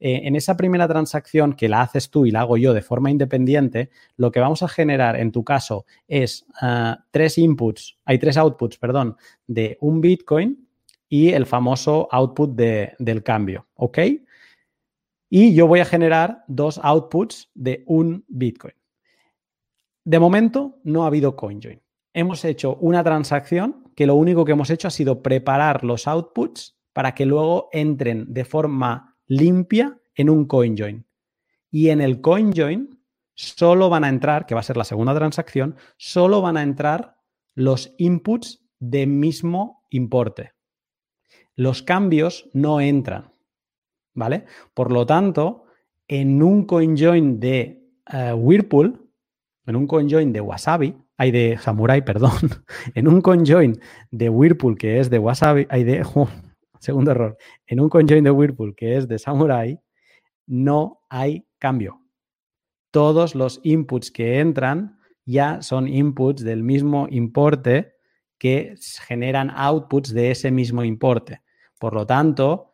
Eh, 0.00 0.22
en 0.24 0.34
esa 0.34 0.56
primera 0.56 0.88
transacción 0.88 1.52
que 1.52 1.68
la 1.68 1.82
haces 1.82 2.10
tú 2.10 2.26
y 2.26 2.32
la 2.32 2.40
hago 2.40 2.56
yo 2.56 2.74
de 2.74 2.82
forma 2.82 3.08
independiente, 3.08 3.90
lo 4.16 4.32
que 4.32 4.40
vamos 4.40 4.64
a 4.64 4.68
generar 4.68 5.14
en 5.14 5.30
tu 5.30 5.44
caso 5.44 5.86
es 6.08 6.46
ah, 6.60 7.04
tres 7.12 7.38
inputs, 7.38 7.98
hay 8.04 8.18
tres 8.18 8.36
outputs, 8.36 8.78
perdón, 8.78 9.16
de 9.46 9.78
un 9.80 10.00
Bitcoin 10.00 10.66
y 11.08 11.28
el 11.28 11.46
famoso 11.46 12.08
output 12.10 12.50
del 12.50 13.22
cambio, 13.22 13.68
¿ok? 13.74 13.98
Y 15.30 15.54
yo 15.54 15.66
voy 15.66 15.80
a 15.80 15.84
generar 15.84 16.44
dos 16.48 16.78
outputs 16.82 17.50
de 17.54 17.84
un 17.86 18.24
Bitcoin. 18.28 18.74
De 20.04 20.18
momento 20.18 20.80
no 20.84 21.04
ha 21.04 21.06
habido 21.06 21.36
CoinJoin. 21.36 21.80
Hemos 22.12 22.44
hecho 22.44 22.76
una 22.80 23.04
transacción 23.04 23.84
que 23.94 24.06
lo 24.06 24.16
único 24.16 24.44
que 24.44 24.52
hemos 24.52 24.70
hecho 24.70 24.88
ha 24.88 24.90
sido 24.90 25.22
preparar 25.22 25.84
los 25.84 26.08
outputs 26.08 26.76
para 26.92 27.14
que 27.14 27.26
luego 27.26 27.68
entren 27.72 28.26
de 28.34 28.44
forma 28.44 29.16
limpia 29.26 30.00
en 30.16 30.28
un 30.28 30.46
CoinJoin. 30.46 31.06
Y 31.70 31.90
en 31.90 32.00
el 32.00 32.20
CoinJoin 32.20 33.00
solo 33.34 33.88
van 33.88 34.02
a 34.02 34.08
entrar, 34.08 34.46
que 34.46 34.54
va 34.54 34.60
a 34.60 34.64
ser 34.64 34.76
la 34.76 34.84
segunda 34.84 35.14
transacción, 35.14 35.76
solo 35.96 36.42
van 36.42 36.56
a 36.56 36.62
entrar 36.62 37.16
los 37.54 37.94
inputs 37.98 38.66
de 38.80 39.06
mismo 39.06 39.86
importe 39.90 40.52
los 41.60 41.82
cambios 41.82 42.48
no 42.54 42.80
entran, 42.80 43.29
¿vale? 44.14 44.44
Por 44.74 44.92
lo 44.92 45.06
tanto, 45.06 45.64
en 46.08 46.42
un 46.42 46.64
CoinJoin 46.64 47.38
de 47.38 47.82
uh, 48.12 48.34
Whirlpool, 48.34 49.08
en 49.66 49.76
un 49.76 49.86
CoinJoin 49.86 50.32
de 50.32 50.40
Wasabi, 50.40 50.96
hay 51.16 51.30
de 51.30 51.58
Samurai, 51.58 52.04
perdón, 52.04 52.32
en 52.94 53.08
un 53.08 53.20
CoinJoin 53.20 53.78
de 54.10 54.28
Whirlpool 54.28 54.76
que 54.76 55.00
es 55.00 55.10
de 55.10 55.18
Wasabi, 55.18 55.66
hay 55.70 55.84
de, 55.84 56.04
segundo 56.80 57.10
error, 57.10 57.36
en 57.66 57.80
un 57.80 57.88
CoinJoin 57.88 58.24
de 58.24 58.30
Whirlpool 58.30 58.74
que 58.74 58.96
es 58.96 59.06
de 59.06 59.18
Samurai, 59.18 59.80
no 60.46 61.02
hay 61.08 61.46
cambio. 61.58 62.00
Todos 62.90 63.34
los 63.36 63.60
inputs 63.62 64.10
que 64.10 64.40
entran 64.40 64.98
ya 65.24 65.62
son 65.62 65.86
inputs 65.86 66.42
del 66.42 66.64
mismo 66.64 67.06
importe 67.08 67.94
que 68.38 68.74
generan 69.06 69.50
outputs 69.50 70.12
de 70.12 70.32
ese 70.32 70.50
mismo 70.50 70.82
importe. 70.82 71.42
Por 71.78 71.94
lo 71.94 72.06
tanto, 72.06 72.69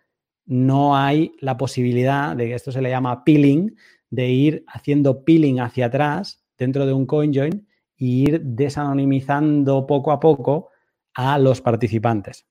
no 0.47 0.97
hay 0.97 1.35
la 1.41 1.57
posibilidad 1.57 2.37
de 2.37 2.47
que 2.47 2.55
esto 2.55 2.73
se 2.73 2.81
le 2.81 2.91
llama 2.91 3.25
peeling, 3.25 3.77
de 4.11 4.29
ir 4.29 4.65
haciendo 4.69 5.25
peeling 5.25 5.61
hacia 5.61 5.87
atrás 5.87 6.45
dentro 6.57 6.87
de 6.87 6.93
un 6.93 7.07
CoinJoin 7.07 7.67
e 7.99 8.05
ir 8.05 8.41
desanonimizando 8.41 9.87
poco 9.87 10.13
a 10.13 10.21
poco 10.21 10.71
a 11.15 11.39
los 11.39 11.61
participantes. 11.61 12.47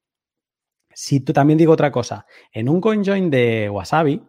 Si 0.94 1.22
tú 1.22 1.34
también 1.34 1.58
digo 1.58 1.74
otra 1.74 1.92
cosa, 1.92 2.26
en 2.52 2.70
un 2.70 2.82
CoinJoin 2.82 3.30
de 3.30 3.70
Wasabi 3.70 4.22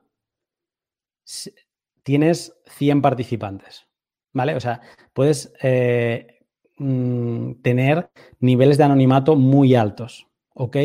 tienes 2.02 2.56
100 2.66 3.02
participantes, 3.02 3.88
¿vale? 4.32 4.54
O 4.54 4.60
sea, 4.60 4.80
puedes 5.12 5.52
eh, 5.60 6.40
mm, 6.78 7.54
tener 7.62 8.10
niveles 8.38 8.78
de 8.78 8.84
anonimato 8.84 9.34
muy 9.34 9.74
altos, 9.74 10.28
¿ok? 10.54 10.76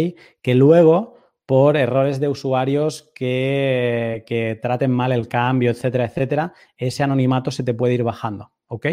Que 0.41 0.55
luego 0.55 1.20
por 1.51 1.75
errores 1.75 2.21
de 2.21 2.29
usuarios 2.29 3.11
que, 3.13 4.57
traten 4.61 4.89
mal 4.89 5.11
el 5.11 5.27
cambio, 5.27 5.69
etcétera, 5.69 6.05
etcétera, 6.05 6.53
ese 6.77 7.03
anonimato 7.03 7.51
se 7.51 7.61
te 7.61 7.73
puede 7.73 7.93
ir 7.93 8.03
bajando, 8.03 8.53
¿ok? 8.67 8.87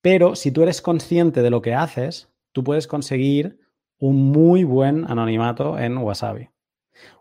pero 0.00 0.34
si 0.34 0.52
tú 0.52 0.62
eres 0.62 0.80
consciente 0.80 1.42
de 1.42 1.50
lo 1.50 1.60
que 1.60 1.74
haces, 1.74 2.32
tú 2.52 2.64
puedes 2.64 2.86
conseguir 2.86 3.58
un 3.98 4.30
muy 4.32 4.64
buen 4.64 5.04
anonimato 5.10 5.78
en 5.78 5.98
Wasabi. 5.98 6.48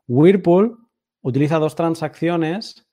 Whirlpool 0.07 0.77
utiliza 1.21 1.59
dos 1.59 1.75
transacciones, 1.75 2.87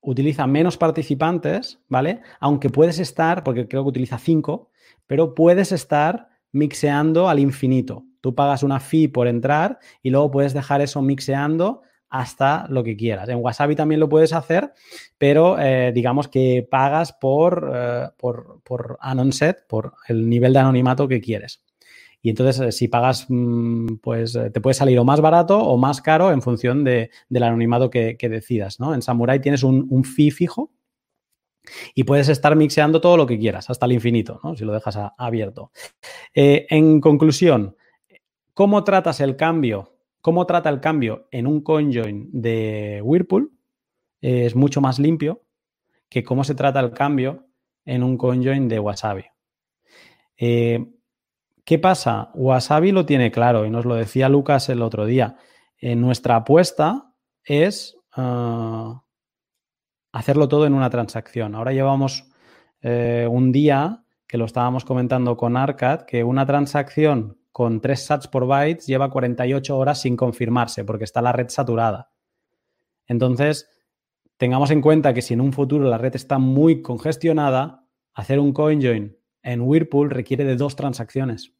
utiliza 0.00 0.46
menos 0.46 0.76
participantes, 0.76 1.80
¿vale? 1.88 2.20
Aunque 2.38 2.70
puedes 2.70 3.00
estar, 3.00 3.42
porque 3.42 3.66
creo 3.66 3.82
que 3.82 3.88
utiliza 3.88 4.18
cinco, 4.18 4.70
pero 5.08 5.34
puedes 5.34 5.72
estar 5.72 6.28
mixeando 6.52 7.28
al 7.28 7.40
infinito. 7.40 8.04
Tú 8.28 8.34
pagas 8.34 8.62
una 8.62 8.78
fee 8.78 9.08
por 9.08 9.26
entrar 9.26 9.78
y 10.02 10.10
luego 10.10 10.30
puedes 10.30 10.52
dejar 10.52 10.82
eso 10.82 11.00
mixeando 11.00 11.80
hasta 12.10 12.66
lo 12.68 12.84
que 12.84 12.94
quieras. 12.94 13.26
En 13.30 13.38
Wasabi 13.38 13.74
también 13.74 14.00
lo 14.00 14.10
puedes 14.10 14.34
hacer, 14.34 14.74
pero 15.16 15.58
eh, 15.58 15.92
digamos 15.94 16.28
que 16.28 16.68
pagas 16.70 17.14
por, 17.14 17.72
eh, 17.74 18.08
por, 18.18 18.60
por 18.64 18.98
set, 19.32 19.66
por 19.66 19.94
el 20.08 20.28
nivel 20.28 20.52
de 20.52 20.58
anonimato 20.58 21.08
que 21.08 21.22
quieres. 21.22 21.62
Y 22.20 22.28
entonces, 22.28 22.60
eh, 22.60 22.70
si 22.70 22.88
pagas, 22.88 23.24
mm, 23.30 23.96
pues 24.02 24.38
te 24.52 24.60
puede 24.60 24.74
salir 24.74 24.98
o 24.98 25.04
más 25.04 25.22
barato 25.22 25.58
o 25.58 25.78
más 25.78 26.02
caro 26.02 26.30
en 26.30 26.42
función 26.42 26.84
del 26.84 27.08
anonimato 27.42 27.88
que, 27.88 28.18
decidas. 28.20 28.78
¿no? 28.78 28.92
En 28.92 29.00
Samurai 29.00 29.40
tienes 29.40 29.62
un, 29.62 29.86
un 29.88 30.04
fee 30.04 30.30
fijo 30.30 30.70
y 31.94 32.04
puedes 32.04 32.28
estar 32.28 32.54
mixeando 32.56 33.00
todo 33.00 33.16
lo 33.16 33.26
que 33.26 33.38
quieras, 33.38 33.70
hasta 33.70 33.86
el 33.86 33.92
infinito, 33.92 34.38
¿no? 34.44 34.54
si 34.54 34.66
lo 34.66 34.74
dejas 34.74 34.98
abierto. 35.16 35.70
en 36.34 37.00
conclusión, 37.00 37.74
¿Cómo 38.58 38.82
tratas 38.82 39.20
el 39.20 39.36
cambio? 39.36 39.94
¿Cómo 40.20 40.44
trata 40.44 40.68
el 40.68 40.80
cambio 40.80 41.28
en 41.30 41.46
un 41.46 41.60
CoinJoin 41.60 42.28
de 42.32 43.00
Whirlpool? 43.04 43.52
es 44.20 44.56
mucho 44.56 44.80
más 44.80 44.98
limpio 44.98 45.44
que 46.08 46.24
cómo 46.24 46.42
se 46.42 46.56
trata 46.56 46.80
el 46.80 46.90
cambio 46.90 47.46
en 47.84 48.02
un 48.02 48.18
CoinJoin 48.18 48.66
de 48.66 48.80
Wasabi. 48.80 49.26
Eh, 50.36 50.84
¿Qué 51.64 51.78
pasa? 51.78 52.32
Wasabi 52.34 52.90
lo 52.90 53.06
tiene 53.06 53.30
claro 53.30 53.64
y 53.64 53.70
nos 53.70 53.84
lo 53.84 53.94
decía 53.94 54.28
Lucas 54.28 54.68
el 54.70 54.82
otro 54.82 55.06
día. 55.06 55.36
nuestra 55.80 56.34
apuesta 56.34 57.14
es 57.44 57.96
ah, 58.10 59.04
hacerlo 60.10 60.48
todo 60.48 60.66
en 60.66 60.74
una 60.74 60.90
transacción. 60.90 61.54
Ahora 61.54 61.72
llevamos 61.72 62.28
un 62.82 63.52
día 63.52 64.02
que 64.26 64.36
lo 64.36 64.46
estábamos 64.46 64.84
comentando 64.84 65.36
con 65.36 65.56
Arcad, 65.56 66.02
que 66.06 66.24
una 66.24 66.44
transacción 66.44 67.37
con 67.58 67.80
3 67.80 68.00
sats 68.00 68.28
por 68.28 68.46
bytes 68.46 68.86
lleva 68.86 69.10
48 69.10 69.76
horas 69.76 70.00
sin 70.00 70.16
confirmarse 70.16 70.84
porque 70.84 71.02
está 71.02 71.20
la 71.20 71.32
red 71.32 71.48
saturada. 71.48 72.12
Entonces, 73.08 73.68
tengamos 74.36 74.70
en 74.70 74.80
cuenta 74.80 75.12
que 75.12 75.22
si 75.22 75.34
en 75.34 75.40
un 75.40 75.52
futuro 75.52 75.90
la 75.90 75.98
red 75.98 76.14
está 76.14 76.38
muy 76.38 76.82
congestionada, 76.82 77.84
hacer 78.14 78.38
un 78.38 78.52
CoinJoin 78.52 79.18
en 79.42 79.60
Whirlpool 79.60 80.10
requiere 80.10 80.44
de 80.44 80.54
dos 80.54 80.76
transacciones, 80.76 81.52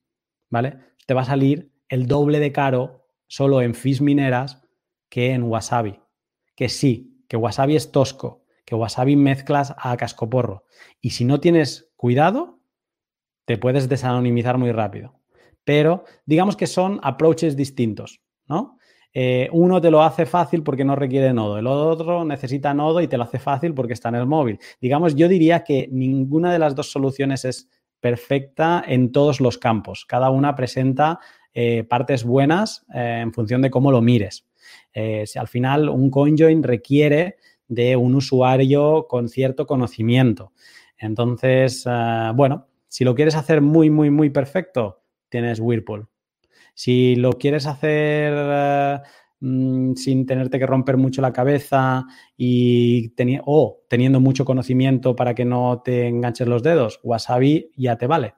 ¿vale? 0.50 0.78
Te 1.04 1.14
va 1.14 1.22
a 1.22 1.24
salir 1.24 1.72
el 1.88 2.06
doble 2.06 2.38
de 2.38 2.52
caro 2.52 3.08
solo 3.26 3.60
en 3.60 3.74
fees 3.74 4.00
mineras 4.00 4.62
que 5.08 5.32
en 5.32 5.42
Wasabi. 5.42 5.98
Que 6.54 6.68
sí, 6.68 7.24
que 7.28 7.36
Wasabi 7.36 7.74
es 7.74 7.90
tosco, 7.90 8.44
que 8.64 8.76
Wasabi 8.76 9.16
mezclas 9.16 9.74
a 9.76 9.96
cascoporro. 9.96 10.62
Y 11.00 11.10
si 11.10 11.24
no 11.24 11.40
tienes 11.40 11.90
cuidado, 11.96 12.60
te 13.46 13.58
puedes 13.58 13.88
desanonimizar 13.88 14.58
muy 14.58 14.70
rápido. 14.70 15.17
Pero 15.68 16.04
digamos 16.24 16.56
que 16.56 16.66
son 16.66 16.98
approaches 17.02 17.54
distintos, 17.54 18.22
¿no? 18.46 18.78
Eh, 19.12 19.50
uno 19.52 19.82
te 19.82 19.90
lo 19.90 20.02
hace 20.02 20.24
fácil 20.24 20.62
porque 20.62 20.82
no 20.82 20.96
requiere 20.96 21.34
nodo, 21.34 21.58
el 21.58 21.66
otro 21.66 22.24
necesita 22.24 22.72
nodo 22.72 23.02
y 23.02 23.06
te 23.06 23.18
lo 23.18 23.24
hace 23.24 23.38
fácil 23.38 23.74
porque 23.74 23.92
está 23.92 24.08
en 24.08 24.14
el 24.14 24.24
móvil. 24.24 24.58
Digamos, 24.80 25.14
yo 25.14 25.28
diría 25.28 25.64
que 25.64 25.86
ninguna 25.92 26.54
de 26.54 26.58
las 26.58 26.74
dos 26.74 26.90
soluciones 26.90 27.44
es 27.44 27.68
perfecta 28.00 28.82
en 28.86 29.12
todos 29.12 29.42
los 29.42 29.58
campos. 29.58 30.06
Cada 30.06 30.30
una 30.30 30.54
presenta 30.54 31.20
eh, 31.52 31.84
partes 31.84 32.24
buenas 32.24 32.86
eh, 32.94 33.18
en 33.20 33.34
función 33.34 33.60
de 33.60 33.70
cómo 33.70 33.92
lo 33.92 34.00
mires. 34.00 34.46
si 34.94 35.38
al 35.38 35.48
final 35.48 35.90
un 35.90 36.08
CoinJoin 36.08 36.62
requiere 36.62 37.36
de 37.66 37.94
un 37.94 38.14
usuario 38.14 39.06
con 39.06 39.28
cierto 39.28 39.66
conocimiento. 39.66 40.52
Entonces, 40.96 41.84
bueno, 42.34 42.68
si 42.88 43.04
lo 43.04 43.14
quieres 43.14 43.36
hacer 43.36 43.60
muy, 43.60 43.90
muy, 43.90 44.08
muy 44.08 44.30
perfecto, 44.30 44.97
tienes 45.28 45.60
Whirlpool. 45.60 46.08
Si 46.74 47.16
lo 47.16 47.32
quieres 47.32 47.66
hacer 47.66 48.32
eh, 48.36 48.98
mm, 49.40 49.94
sin 49.94 50.26
tenerte 50.26 50.58
que 50.58 50.66
romper 50.66 50.96
mucho 50.96 51.20
la 51.20 51.32
cabeza 51.32 52.06
y 52.36 53.12
o 53.44 53.80
teniendo 53.88 54.20
mucho 54.20 54.44
conocimiento 54.44 55.16
para 55.16 55.34
que 55.34 55.44
no 55.44 55.82
te 55.84 56.06
enganches 56.06 56.46
los 56.46 56.62
dedos, 56.62 57.00
Wasabi 57.02 57.72
ya 57.76 57.96
te 57.96 58.06
vale. 58.06 58.34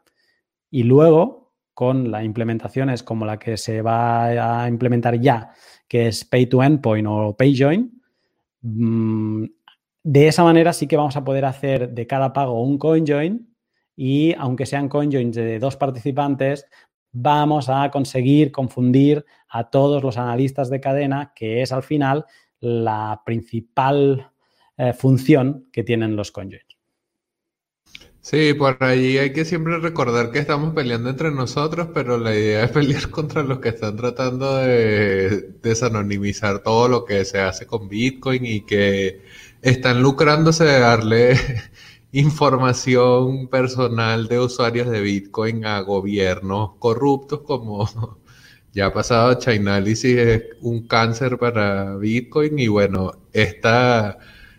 Y 0.71 0.85
luego, 0.85 1.53
con 1.75 2.11
las 2.11 2.25
implementaciones 2.25 3.03
como 3.03 3.27
la 3.27 3.39
que 3.39 3.57
se 3.57 3.83
va 3.83 4.63
a 4.63 4.69
implementar 4.69 5.21
ya, 5.21 5.51
que 5.89 6.09
es 6.09 6.25
Pay 6.25 6.47
to 6.47 6.63
Endpoint 6.63 7.07
o 7.09 7.37
PayJoin, 7.37 8.01
mm, 8.63 9.45
de 10.03 10.29
esa 10.29 10.45
manera 10.45 10.73
sí 10.73 10.87
que 10.87 10.97
vamos 10.97 11.17
a 11.17 11.25
poder 11.25 11.45
hacer 11.45 11.91
de 11.91 12.07
cada 12.07 12.33
pago 12.33 12.63
un 12.63 12.79
CoinJoin 12.79 13.50
y 13.97 14.35
aunque 14.35 14.67
sean 14.67 14.89
CoinJoins 14.89 15.37
de 15.37 15.59
dos 15.59 15.77
participantes, 15.77 16.67
vamos 17.13 17.69
a 17.69 17.91
conseguir 17.91 18.53
confundir 18.53 19.25
a 19.49 19.71
todos 19.71 20.03
los 20.03 20.17
analistas 20.17 20.71
de 20.71 20.81
cadena, 20.81 21.33
que 21.35 21.63
es 21.63 21.73
al 21.73 21.83
final 21.83 22.25
la 22.61 23.23
principal 23.25 24.31
eh, 24.77 24.93
función 24.93 25.69
que 25.73 25.83
tienen 25.83 26.17
los 26.17 26.31
conjoins. 26.31 26.71
Sí, 28.23 28.53
por 28.53 28.77
ahí 28.81 29.17
hay 29.17 29.33
que 29.33 29.47
siempre 29.47 29.79
recordar 29.79 30.31
que 30.31 30.41
estamos 30.41 30.75
peleando 30.75 31.09
entre 31.09 31.31
nosotros, 31.31 31.89
pero 31.95 32.19
la 32.19 32.35
idea 32.35 32.65
es 32.65 32.71
pelear 32.71 33.09
contra 33.11 33.43
los 33.43 33.61
que 33.61 33.71
están 33.71 33.97
tratando 33.97 34.57
de 34.59 35.55
desanonimizar 35.63 36.63
todo 36.63 36.87
lo 36.89 37.05
que 37.05 37.25
se 37.25 37.41
hace 37.41 37.67
con 37.67 37.89
Bitcoin 37.89 38.45
y 38.45 38.61
que 38.67 39.23
están 39.63 40.03
lucrándose 40.03 40.65
de 40.65 40.81
darle 40.81 41.37
información 42.13 43.49
personal 43.49 44.27
de 44.27 44.41
usuarios 44.41 44.89
de 44.91 45.01
Bitcoin 45.01 45.65
a 45.65 45.81
gobiernos 45.81 46.73
corruptos 46.79 47.41
como 47.43 47.89
ya 48.73 48.87
ha 48.87 48.93
pasado 48.93 49.35
Chainalysis 49.35 50.17
es 50.17 50.43
un 50.61 50.87
cáncer 50.87 51.39
para 51.39 51.97
Bitcoin 51.97 52.59
y 52.59 52.69
bueno, 52.69 53.13
esta, 53.33 54.19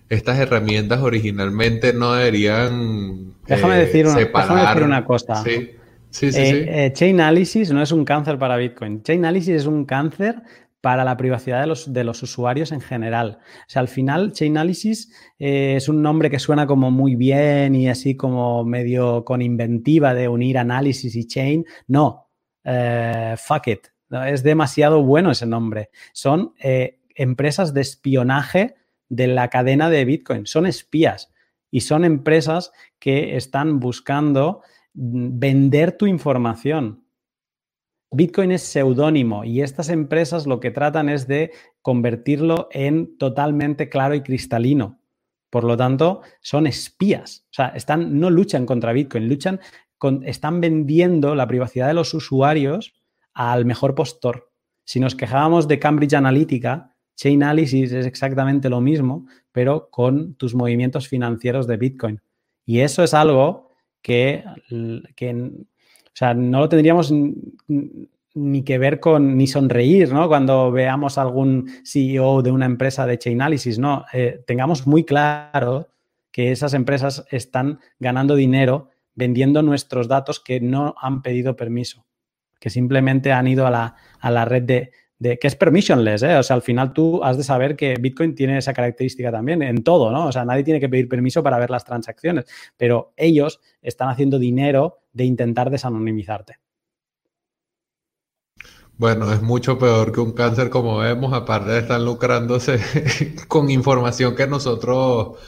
estas 0.10 0.40
herramientas 0.40 1.02
originalmente 1.02 1.94
no 1.94 2.14
deberían 2.14 3.34
déjame, 3.48 3.76
eh, 3.76 3.86
decir, 3.86 4.08
una, 4.08 4.20
déjame 4.20 4.62
decir 4.62 4.84
una 4.84 5.06
cosa. 5.06 5.44
Sí. 5.44 5.72
Sí, 6.12 6.30
sí, 6.30 6.42
eh, 6.42 6.88
eh, 6.88 6.94
Chainalysis 6.94 7.72
no 7.72 7.82
es 7.82 7.94
un 7.94 8.04
cáncer 8.04 8.38
para 8.38 8.58
Bitcoin. 8.58 9.02
Chainalysis 9.02 9.56
es 9.56 9.66
un 9.66 9.86
cáncer 9.86 10.36
para 10.82 11.06
la 11.06 11.16
privacidad 11.16 11.62
de 11.62 11.68
los, 11.68 11.94
de 11.94 12.04
los 12.04 12.22
usuarios 12.24 12.72
en 12.72 12.82
general. 12.82 13.38
O 13.40 13.70
sea, 13.70 13.82
al 13.82 13.88
final, 13.88 14.34
Chainalysis 14.34 15.14
eh, 15.40 15.76
es 15.78 15.88
un 15.88 16.02
nombre 16.02 16.30
que 16.30 16.40
suena 16.40 16.66
como 16.66 16.90
muy 16.90 17.16
bien 17.16 17.76
y 17.76 17.88
así 17.88 18.18
como 18.18 18.66
medio 18.66 19.24
con 19.24 19.42
inventiva 19.42 20.14
de 20.16 20.28
unir 20.28 20.58
análisis 20.58 21.16
y 21.16 21.28
chain. 21.28 21.66
No, 21.88 22.30
eh, 22.64 23.36
fuck 23.38 23.68
it. 23.68 23.88
Es 24.28 24.44
demasiado 24.44 25.04
bueno 25.04 25.32
ese 25.32 25.46
nombre. 25.46 25.90
Son 26.14 26.54
eh, 26.60 27.00
empresas 27.16 27.74
de 27.74 27.82
espionaje 27.82 28.76
de 29.08 29.28
la 29.28 29.50
cadena 29.50 29.90
de 29.90 30.04
Bitcoin. 30.04 30.48
Son 30.48 30.66
espías 30.66 31.32
y 31.70 31.82
son 31.82 32.04
empresas 32.04 32.72
que 33.00 33.38
están 33.38 33.80
buscando 33.80 34.62
mm, 34.94 35.40
vender 35.40 35.92
tu 35.94 36.08
información. 36.08 37.01
Bitcoin 38.14 38.52
es 38.52 38.64
seudónimo 38.64 39.46
y 39.46 39.62
estas 39.62 39.90
empresas 39.90 40.46
lo 40.46 40.60
que 40.60 40.72
tratan 40.72 41.08
es 41.08 41.28
de 41.28 41.52
convertirlo 41.82 42.68
en 42.72 43.18
totalmente 43.18 43.88
claro 43.88 44.16
y 44.16 44.22
cristalino. 44.22 45.00
Por 45.50 45.64
lo 45.64 45.78
tanto, 45.78 46.22
son 46.42 46.68
espías. 46.68 47.46
O 47.52 47.54
sea, 47.54 47.68
están, 47.70 48.20
no 48.20 48.30
luchan 48.30 48.66
contra 48.66 48.94
Bitcoin, 48.94 49.30
luchan 49.30 49.60
están 50.24 50.62
vendiendo 50.62 51.36
la 51.36 51.48
privacidad 51.48 51.88
de 51.88 51.94
los 51.94 52.14
usuarios 52.14 52.94
al 53.34 53.66
mejor 53.66 53.96
postor. 53.96 54.52
Si 54.84 55.00
nos 55.00 55.16
quejábamos 55.16 55.68
de 55.68 55.80
Cambridge 55.80 56.14
Analytica, 56.14 56.96
Chainalysis 57.16 57.92
es 57.92 58.06
exactamente 58.06 58.70
lo 58.70 58.82
mismo, 58.82 59.28
pero 59.52 59.90
con 59.90 60.34
tus 60.36 60.56
movimientos 60.56 61.08
financieros 61.08 61.68
de 61.68 61.78
Bitcoin. 61.78 62.22
Y 62.66 62.80
eso 62.80 63.04
es 63.04 63.14
algo 63.14 63.70
que, 64.02 64.44
que 65.16 65.52
o 66.14 66.16
sea, 66.16 66.34
no 66.34 66.60
lo 66.60 66.70
tendríamos 66.70 67.14
ni 68.34 68.64
que 68.64 68.78
ver 68.78 69.00
con 69.00 69.38
ni 69.38 69.48
sonreír, 69.48 70.12
¿no? 70.14 70.28
Cuando 70.28 70.72
veamos 70.72 71.18
algún 71.18 71.70
CEO 71.84 72.42
de 72.42 72.52
una 72.52 72.66
empresa 72.66 73.06
de 73.06 73.18
Chainalysis, 73.18 73.80
¿no? 73.80 74.06
Eh, 74.14 74.44
tengamos 74.46 74.88
muy 74.88 75.04
claro 75.04 75.90
que 76.32 76.52
esas 76.52 76.74
empresas 76.74 77.26
están 77.30 77.80
ganando 78.00 78.36
dinero 78.36 78.90
vendiendo 79.16 79.62
nuestros 79.62 80.08
datos 80.08 80.40
que 80.40 80.62
no 80.62 80.96
han 81.00 81.22
pedido 81.22 81.56
permiso, 81.56 82.06
que 82.60 82.70
simplemente 82.70 83.32
han 83.32 83.48
ido 83.48 83.68
a 83.68 83.72
la, 83.72 83.96
a 84.20 84.32
la 84.32 84.46
red 84.46 84.64
de, 84.64 84.92
que 85.38 85.48
es 85.48 85.56
permissionless, 85.56 86.24
¿eh? 86.24 86.36
O 86.38 86.44
sea, 86.44 86.56
al 86.56 86.62
final 86.62 86.94
tú 86.94 87.24
has 87.24 87.38
de 87.38 87.44
saber 87.44 87.76
que 87.76 87.96
Bitcoin 88.00 88.34
tiene 88.34 88.58
esa 88.58 88.74
característica 88.74 89.32
también 89.32 89.62
en 89.62 89.84
todo, 89.84 90.12
¿no? 90.12 90.28
O 90.28 90.32
sea, 90.32 90.46
nadie 90.46 90.64
tiene 90.64 90.80
que 90.80 90.90
pedir 90.90 91.08
permiso 91.08 91.44
para 91.44 91.60
ver 91.60 91.70
las 91.70 91.86
transacciones, 91.86 92.46
pero 92.78 93.14
ellos 93.18 93.60
están 93.82 94.10
haciendo 94.10 94.40
dinero 94.40 95.01
de 95.14 95.26
intentar 95.26 95.70
desanonimizarte. 95.70 96.58
Bueno, 98.98 99.34
es 99.34 99.42
mucho 99.42 99.80
peor 99.80 100.12
que 100.12 100.20
un 100.20 100.34
cáncer 100.34 100.70
como 100.70 100.98
vemos, 101.00 101.34
aparte 101.34 101.72
de 101.72 101.80
estar 101.80 102.00
lucrándose 102.00 102.80
con 103.48 103.72
información 103.72 104.36
que 104.36 104.46
nosotros 104.46 105.40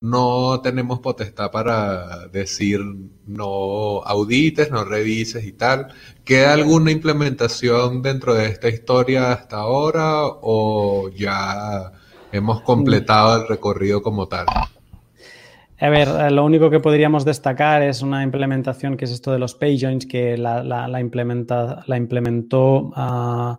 no 0.00 0.60
tenemos 0.62 1.00
potestad 1.00 1.50
para 1.50 2.28
decir 2.28 2.80
no 3.26 4.02
audites, 4.04 4.70
no 4.70 4.84
revises 4.84 5.44
y 5.44 5.52
tal. 5.52 5.88
¿Queda 6.24 6.54
alguna 6.54 6.90
implementación 6.90 8.02
dentro 8.02 8.34
de 8.34 8.46
esta 8.46 8.68
historia 8.68 9.32
hasta 9.32 9.58
ahora 9.58 10.22
o 10.24 11.10
ya 11.10 11.92
hemos 12.32 12.62
completado 12.62 13.42
el 13.42 13.48
recorrido 13.48 14.02
como 14.02 14.28
tal? 14.28 14.46
A 15.82 15.90
ver, 15.90 16.06
eh, 16.06 16.30
lo 16.30 16.44
único 16.44 16.70
que 16.70 16.78
podríamos 16.78 17.24
destacar 17.24 17.82
es 17.82 18.02
una 18.02 18.22
implementación 18.22 18.96
que 18.96 19.04
es 19.04 19.10
esto 19.10 19.32
de 19.32 19.40
los 19.40 19.56
payjoins, 19.56 20.06
que 20.06 20.38
la, 20.38 21.00
implementa, 21.00 21.82
la 21.88 21.96
implementó 21.96 22.92
ah, 22.94 23.58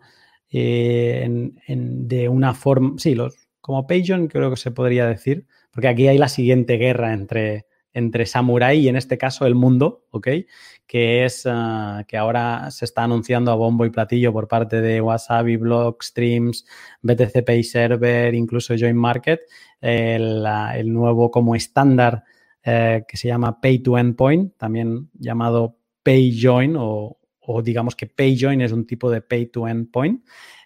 eh, 0.49 1.51
de 1.67 2.29
una 2.29 2.53
forma, 2.53 2.93
sí, 2.97 3.13
los, 3.13 3.35
como 3.59 3.85
payjoin 3.85 4.29
creo 4.29 4.49
que 4.49 4.55
se 4.55 4.71
podría 4.71 5.05
decir, 5.05 5.47
porque 5.69 5.89
aquí 5.89 6.07
hay 6.07 6.17
la 6.17 6.29
siguiente 6.29 6.77
guerra 6.77 7.11
entre, 7.11 7.65
entre 7.91 8.25
Samurai 8.25 8.79
y 8.79 8.87
en 8.87 8.95
este 8.95 9.17
caso 9.17 9.45
el 9.45 9.55
mundo, 9.55 10.05
¿ok? 10.11 10.27
Que 10.87 11.25
es 11.25 11.45
ah, 11.45 12.05
que 12.07 12.15
ahora 12.15 12.71
se 12.71 12.85
está 12.85 13.03
anunciando 13.03 13.51
a 13.51 13.55
bombo 13.55 13.85
y 13.85 13.89
platillo 13.89 14.31
por 14.31 14.47
parte 14.47 14.79
de 14.79 15.01
Wasabi, 15.01 15.57
Blockstreams, 15.57 16.65
BTC 17.01 17.43
Pay 17.45 17.63
Server, 17.65 18.33
incluso 18.33 18.75
Join 18.79 18.95
Market, 18.95 19.41
el, 19.83 20.93
nuevo 20.93 21.29
como 21.29 21.55
estándar 21.55 22.23
eh, 22.63 23.03
que 23.07 23.17
se 23.17 23.27
llama 23.27 23.59
Pay 23.59 23.79
to 23.79 23.97
Endpoint, 23.97 24.55
también 24.57 25.09
llamado 25.13 25.77
Pay 26.01 26.39
Join 26.41 26.75
o, 26.77 27.17
digamos 27.61 27.95
que 27.95 28.07
Pay 28.07 28.37
Join 28.39 28.61
es 28.61 28.71
un 28.71 28.87
tipo 28.87 29.11
de 29.11 29.21
Pay 29.21 29.47
to 29.47 29.67
Endpoint. 29.67 30.23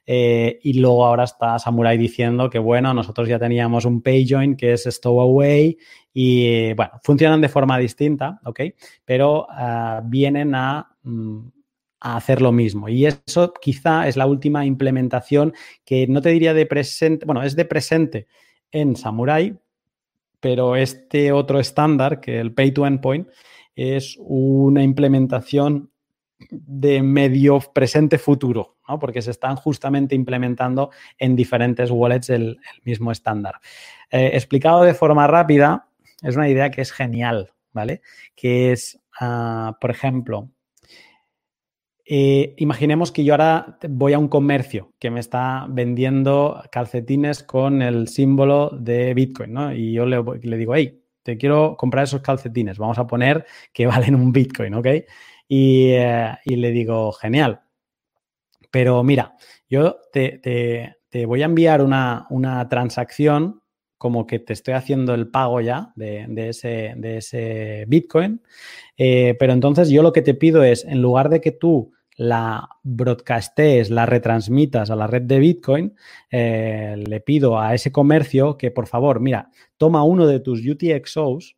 Eh, 0.09 0.59
y 0.63 0.79
luego 0.79 1.05
ahora 1.05 1.25
está 1.25 1.59
Samurai 1.59 1.97
diciendo 1.97 2.49
que, 2.49 2.59
bueno, 2.59 2.93
nosotros 2.93 3.27
ya 3.27 3.37
teníamos 3.37 3.83
un 3.83 4.01
PayJoin 4.01 4.55
que 4.55 4.71
es 4.71 4.85
Stowaway 4.85 5.77
y, 6.13 6.73
bueno, 6.75 6.93
funcionan 7.03 7.41
de 7.41 7.49
forma 7.49 7.77
distinta, 7.77 8.39
¿ok? 8.45 8.61
Pero 9.03 9.47
ah, 9.49 10.01
vienen 10.05 10.55
a... 10.55 10.95
Mm, 11.03 11.49
a 11.99 12.17
hacer 12.17 12.43
lo 12.43 12.51
mismo. 12.51 12.89
Y 12.89 13.07
eso 13.07 13.53
quizá 13.59 14.07
es 14.07 14.17
la 14.17 14.27
última 14.27 14.65
implementación 14.67 15.53
que 15.83 16.05
no 16.05 16.21
te 16.21 16.29
diría 16.29 16.53
de 16.53 16.67
presente, 16.67 17.25
bueno, 17.25 17.41
es 17.41 17.55
de 17.55 17.65
presente 17.65 18.27
en 18.71 18.95
Samurai, 18.95 19.57
pero 20.39 20.75
este 20.75 21.31
otro 21.31 21.59
estándar, 21.59 22.19
que 22.19 22.39
el 22.39 22.53
Pay 22.53 22.71
to 22.71 22.85
Endpoint, 22.85 23.27
es 23.75 24.17
una 24.19 24.83
implementación 24.83 25.91
de 26.49 27.01
medio 27.01 27.59
presente 27.59 28.17
futuro, 28.17 28.77
¿no? 28.87 28.99
porque 28.99 29.21
se 29.21 29.31
están 29.31 29.55
justamente 29.55 30.15
implementando 30.15 30.91
en 31.17 31.35
diferentes 31.35 31.89
wallets 31.89 32.29
el, 32.29 32.59
mismo 32.83 33.11
estándar. 33.11 33.55
Eh, 34.11 34.31
explicado 34.33 34.83
de 34.83 34.93
forma 34.93 35.25
rápida, 35.27 35.89
es 36.21 36.35
una 36.35 36.49
idea 36.49 36.69
que 36.71 36.81
es 36.81 36.91
genial, 36.91 37.51
¿vale? 37.71 38.01
Que 38.35 38.71
es, 38.71 38.99
ah, 39.19 39.77
por 39.79 39.91
ejemplo, 39.91 40.49
eh, 42.09 42.53
imaginemos 42.55 43.11
que 43.11 43.25
yo 43.25 43.33
ahora 43.33 43.77
voy 43.89 44.13
a 44.13 44.19
un 44.19 44.29
comercio 44.29 44.93
que 44.97 45.11
me 45.11 45.19
está 45.19 45.65
vendiendo 45.69 46.63
calcetines 46.71 47.43
con 47.43 47.81
el 47.81 48.07
símbolo 48.07 48.69
de 48.69 49.13
Bitcoin, 49.13 49.51
¿no? 49.51 49.73
Y 49.73 49.91
yo 49.91 50.05
le, 50.05 50.57
digo, 50.57 50.73
hey, 50.73 51.03
te 51.21 51.37
quiero 51.37 51.75
comprar 51.75 52.05
esos 52.05 52.21
calcetines, 52.21 52.77
vamos 52.77 52.97
a 52.97 53.07
poner 53.07 53.45
que 53.73 53.87
valen 53.87 54.15
un 54.15 54.31
Bitcoin, 54.31 54.75
¿ok? 54.75 54.87
Y, 55.49 55.89
eh, 55.89 56.37
le 56.45 56.71
digo, 56.71 57.11
genial. 57.11 57.59
Pero 58.71 59.03
mira, 59.03 59.35
yo 59.69 59.97
te, 60.13 60.95
voy 61.25 61.41
a 61.41 61.45
enviar 61.45 61.81
una, 61.81 62.67
transacción 62.69 63.61
como 63.97 64.27
que 64.27 64.39
te 64.39 64.53
estoy 64.53 64.75
haciendo 64.75 65.13
el 65.13 65.29
pago 65.29 65.59
ya 65.59 65.91
de, 65.95 66.25
ese, 66.37 66.93
de 66.95 67.17
ese, 67.17 67.83
Bitcoin. 67.89 68.41
Eh, 68.95 69.35
pero 69.37 69.51
entonces 69.51 69.89
yo 69.89 70.03
lo 70.03 70.13
que 70.13 70.21
te 70.21 70.35
pido 70.35 70.63
es, 70.63 70.85
en 70.85 71.01
lugar 71.01 71.27
de 71.27 71.41
que 71.41 71.51
tú 71.51 71.91
la 72.17 72.67
broadcastes, 72.83 73.91
la 73.91 74.05
retransmitas 74.05 74.89
a 74.89 74.95
la 74.95 75.07
red 75.07 75.21
de 75.21 75.39
Bitcoin, 75.39 75.95
eh, 76.31 76.95
le 76.97 77.21
pido 77.21 77.59
a 77.59 77.75
ese 77.75 77.91
comercio 77.91 78.57
que 78.57 78.71
por 78.71 78.87
favor, 78.87 79.19
mira, 79.19 79.51
toma 79.77 80.03
uno 80.03 80.25
de 80.25 80.39
tus 80.39 80.65
UTXOs, 80.67 81.55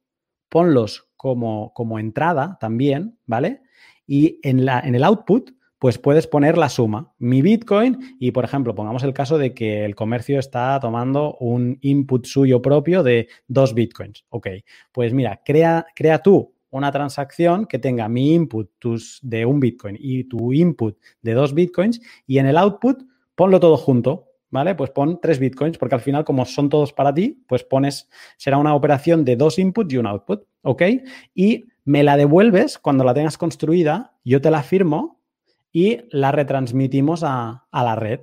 ponlos 0.50 1.08
como, 1.16 1.74
como 1.74 1.98
entrada 1.98 2.58
también, 2.60 3.18
¿vale? 3.26 3.62
Y 4.06 4.40
en, 4.44 4.66
la, 4.66 4.82
en 4.82 4.96
el 4.96 5.04
output, 5.06 5.52
pues 5.80 5.98
puedes 5.98 6.28
poner 6.28 6.58
la 6.58 6.68
suma, 6.68 7.14
mi 7.20 7.42
Bitcoin, 7.42 8.18
y 8.20 8.32
por 8.32 8.44
ejemplo, 8.44 8.76
pongamos 8.76 9.04
el 9.04 9.14
caso 9.14 9.38
de 9.38 9.54
que 9.54 9.86
el 9.86 9.96
comercio 9.96 10.40
está 10.40 10.78
tomando 10.82 11.36
un 11.40 11.78
input 11.82 12.26
suyo 12.26 12.62
propio 12.62 13.02
de 13.02 13.30
dos 13.48 13.74
Bitcoins. 13.74 14.26
Ok, 14.28 14.48
pues 14.92 15.14
mira, 15.14 15.42
crea, 15.46 15.86
crea 15.96 16.22
tú 16.22 16.54
una 16.72 16.92
transacción 16.92 17.66
que 17.66 17.80
tenga 17.80 18.08
mi 18.08 18.34
input 18.34 18.70
tus, 18.80 19.20
de 19.22 19.46
un 19.46 19.60
Bitcoin 19.60 19.98
y 20.00 20.26
tu 20.26 20.54
input 20.54 20.98
de 21.22 21.34
dos 21.34 21.54
Bitcoins 21.54 22.02
y 22.28 22.38
en 22.38 22.46
el 22.48 22.58
output 22.58 23.04
ponlo 23.36 23.60
todo 23.60 23.78
junto, 23.78 24.28
¿vale? 24.50 24.76
Pues 24.76 24.92
pon 24.92 25.20
tres 25.22 25.40
Bitcoins 25.40 25.78
porque 25.78 25.96
al 25.96 26.02
final 26.02 26.26
como 26.26 26.46
son 26.46 26.70
todos 26.70 26.94
para 26.94 27.14
ti, 27.14 27.44
pues 27.48 27.64
pones, 27.64 28.10
será 28.38 28.58
una 28.58 28.76
operación 28.76 29.26
de 29.26 29.36
dos 29.36 29.60
inputs 29.60 29.94
y 29.94 29.98
un 29.98 30.08
output, 30.08 30.44
¿ok? 30.64 30.84
Y 31.34 31.66
me 31.86 32.04
la 32.04 32.18
devuelves 32.18 32.78
cuando 32.78 33.04
la 33.04 33.14
tengas 33.14 33.38
construida, 33.38 34.18
yo 34.24 34.42
te 34.42 34.52
la 34.52 34.64
firmo 34.64 35.22
y 35.72 36.02
la 36.12 36.32
retransmitimos 36.32 37.24
a, 37.24 37.66
a 37.72 37.84
la 37.84 37.96
red, 37.96 38.22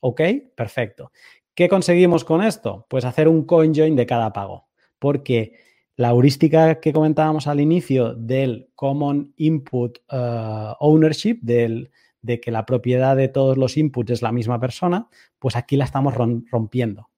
¿ok? 0.00 0.20
Perfecto. 0.54 1.12
¿Qué 1.54 1.68
conseguimos 1.68 2.24
con 2.24 2.42
esto? 2.42 2.86
Pues 2.88 3.04
hacer 3.04 3.26
un 3.26 3.44
coin 3.44 3.74
join 3.74 3.96
de 3.96 4.06
cada 4.06 4.32
pago, 4.32 4.68
porque 5.00 5.54
la 5.98 6.10
heurística 6.10 6.78
que 6.78 6.92
comentábamos 6.92 7.48
al 7.48 7.58
inicio 7.58 8.14
del 8.14 8.70
Common 8.76 9.34
Input 9.36 9.98
uh, 10.12 10.74
Ownership, 10.78 11.40
del, 11.42 11.90
de 12.22 12.40
que 12.40 12.52
la 12.52 12.64
propiedad 12.64 13.16
de 13.16 13.26
todos 13.26 13.58
los 13.58 13.76
inputs 13.76 14.12
es 14.12 14.22
la 14.22 14.30
misma 14.30 14.60
persona, 14.60 15.08
pues 15.40 15.56
aquí 15.56 15.76
la 15.76 15.84
estamos 15.84 16.14
rompiendo. 16.14 17.10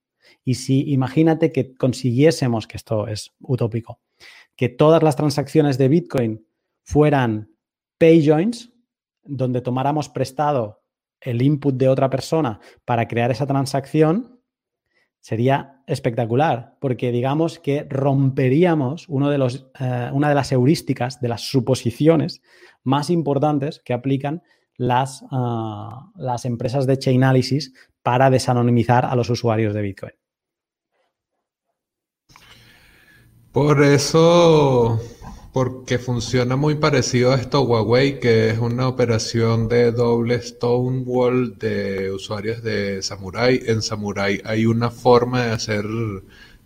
Y 0.47 0.55
si 0.55 0.91
imagínate 0.91 1.53
que 1.53 1.75
consiguiésemos, 1.75 2.67
que 2.67 2.79
esto 2.79 3.07
es 3.07 3.35
utópico, 3.41 4.01
que 4.57 4.71
todas 4.71 5.03
las 5.03 5.15
transacciones 5.15 5.77
de 5.77 5.89
Bitcoin 5.89 6.47
fueran 6.83 7.51
pay 7.99 8.27
joins, 8.27 8.73
donde 9.23 9.61
tomáramos 9.61 10.09
prestado 10.09 10.81
el 11.21 11.43
input 11.43 11.75
de 11.75 11.89
otra 11.89 12.09
persona 12.09 12.61
para 12.87 13.09
crear 13.09 13.31
esa 13.31 13.47
transacción, 13.47 14.40
Sería 15.21 15.83
espectacular, 15.87 16.77
porque 16.81 17.13
digamos 17.13 17.59
que 17.59 17.87
romperíamos 17.89 19.07
uno 19.09 19.29
de 19.31 19.39
los, 19.39 19.71
eh, 19.79 20.11
una 20.13 20.29
de 20.29 20.35
las 20.35 20.51
heurísticas, 20.51 21.21
de 21.21 21.29
las 21.29 21.43
suposiciones 21.43 22.41
más 22.85 23.11
importantes 23.11 23.81
que 23.85 23.93
aplican 23.93 24.43
las, 24.77 25.23
ah, 25.31 26.11
las 26.17 26.47
empresas 26.47 26.87
de 26.87 26.99
Chainalysis 26.99 27.75
para 28.03 28.31
desanonimizar 28.31 29.05
a 29.05 29.15
los 29.15 29.29
usuarios 29.29 29.75
de 29.75 29.83
Bitcoin. 29.83 30.13
Por 33.53 33.83
eso 33.83 35.01
porque 35.53 35.99
funciona 35.99 36.55
muy 36.57 36.77
parecido 36.77 37.33
a 37.33 37.37
esto 37.37 37.63
Huawei, 37.63 38.21
que 38.21 38.51
es 38.51 38.59
una 38.59 38.87
operación 38.87 39.69
de 39.69 39.91
doble 39.91 40.41
Stonewall 40.41 41.59
de 41.59 42.13
usuarios 42.13 42.63
de 42.63 43.03
Samurai. 43.03 43.61
En 43.67 43.83
Samurai 43.83 44.41
hay 44.45 44.67
una 44.67 44.91
forma 44.91 45.47
de 45.47 45.53
hacer 45.53 45.85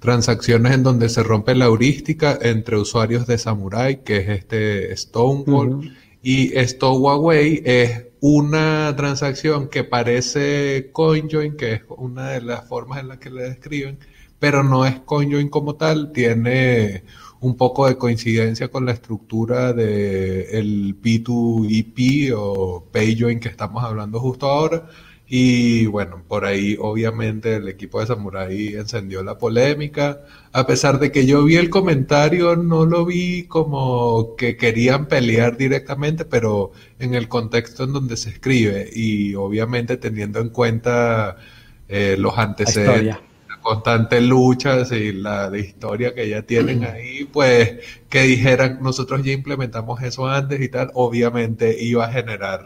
transacciones 0.01 0.74
en 0.74 0.82
donde 0.82 1.09
se 1.09 1.23
rompe 1.23 1.55
la 1.55 1.65
heurística 1.65 2.39
entre 2.43 2.77
usuarios 2.77 3.27
de 3.27 3.39
Samurai, 3.39 4.05
que 4.05 4.19
es 4.19 4.28
este 4.28 4.94
Stonewall, 4.94 5.97
y 6.23 6.56
esto 6.59 6.93
Huawei 6.93 7.62
es 7.65 8.06
una 8.20 8.94
transacción 8.97 9.69
que 9.69 9.85
parece 9.85 10.90
CoinJoin, 10.93 11.56
que 11.56 11.73
es 11.73 11.82
una 11.89 12.31
de 12.31 12.43
las 12.43 12.69
formas 12.69 13.01
en 13.01 13.09
las 13.09 13.19
que 13.19 13.31
le 13.31 13.44
describen, 13.44 13.98
pero 14.39 14.62
no 14.62 14.85
es 14.85 15.01
CoinJoin 15.01 15.48
como 15.48 15.77
tal, 15.77 16.12
tiene 16.12 17.05
un 17.45 17.57
poco 17.57 17.87
de 17.87 17.97
coincidencia 17.97 18.69
con 18.69 18.87
la 18.87 18.93
estructura 18.93 19.75
del 19.75 20.97
P2EP 21.01 22.33
o 22.35 22.87
PayJoin 22.91 23.39
que 23.39 23.49
estamos 23.49 23.85
hablando 23.85 24.19
justo 24.19 24.47
ahora. 24.47 24.89
Y 25.27 25.87
bueno, 25.87 26.23
por 26.27 26.45
ahí 26.47 26.77
obviamente 26.81 27.57
el 27.57 27.69
equipo 27.69 28.01
de 28.01 28.07
Samurai 28.07 28.75
encendió 28.75 29.23
la 29.23 29.37
polémica. 29.37 30.23
A 30.53 30.66
pesar 30.66 30.99
de 30.99 31.12
que 31.12 31.27
yo 31.27 31.45
vi 31.45 31.57
el 31.57 31.69
comentario, 31.71 32.57
no 32.57 32.87
lo 32.87 33.05
vi 33.05 33.45
como 33.45 34.37
que 34.37 34.57
querían 34.57 35.07
pelear 35.07 35.57
directamente, 35.59 36.25
pero 36.25 36.73
en 36.99 37.15
el 37.15 37.29
contexto 37.29 37.85
en 37.85 37.93
donde 37.93 38.16
se 38.16 38.31
escribe 38.31 38.89
y 38.93 39.35
obviamente 39.35 39.99
teniendo 39.99 40.41
en 40.41 40.49
cuenta 40.49 41.37
eh, 41.89 42.16
los 42.19 42.39
antecedentes 42.39 43.34
constantes 43.65 44.23
luchas 44.23 44.93
y 44.93 45.12
la 45.12 45.51
de 45.51 45.61
historia 45.61 46.15
que 46.15 46.28
ya 46.28 46.43
tienen 46.43 46.85
ahí, 46.85 47.24
pues 47.24 47.78
que 48.09 48.23
dijeran 48.23 48.78
nosotros 48.82 49.24
ya 49.24 49.32
implementamos 49.32 50.03
eso 50.03 50.28
antes 50.28 50.61
y 50.61 50.69
tal, 50.69 50.91
obviamente 50.95 51.82
iba 51.82 52.05
a 52.05 52.12
generar 52.12 52.62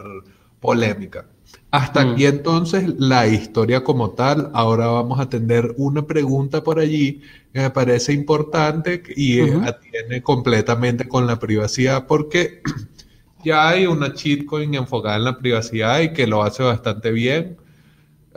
polémica. 0.59 1.25
Hasta 1.71 2.01
aquí 2.01 2.25
mm. 2.25 2.27
entonces 2.27 2.93
la 2.99 3.27
historia 3.27 3.83
como 3.83 4.11
tal. 4.11 4.51
Ahora 4.53 4.87
vamos 4.87 5.19
a 5.19 5.29
tener 5.29 5.73
una 5.77 6.05
pregunta 6.05 6.63
por 6.63 6.79
allí 6.79 7.21
que 7.53 7.61
me 7.61 7.69
parece 7.69 8.13
importante 8.13 9.01
y 9.15 9.39
atiende 9.41 10.21
completamente 10.21 11.07
con 11.07 11.25
la 11.25 11.39
privacidad 11.39 12.07
porque 12.07 12.61
ya 13.43 13.69
hay 13.69 13.87
una 13.87 14.13
cheatcoin 14.13 14.75
enfocada 14.75 15.15
en 15.15 15.23
la 15.23 15.37
privacidad 15.37 16.01
y 16.01 16.13
que 16.13 16.27
lo 16.27 16.43
hace 16.43 16.61
bastante 16.61 17.11
bien 17.11 17.57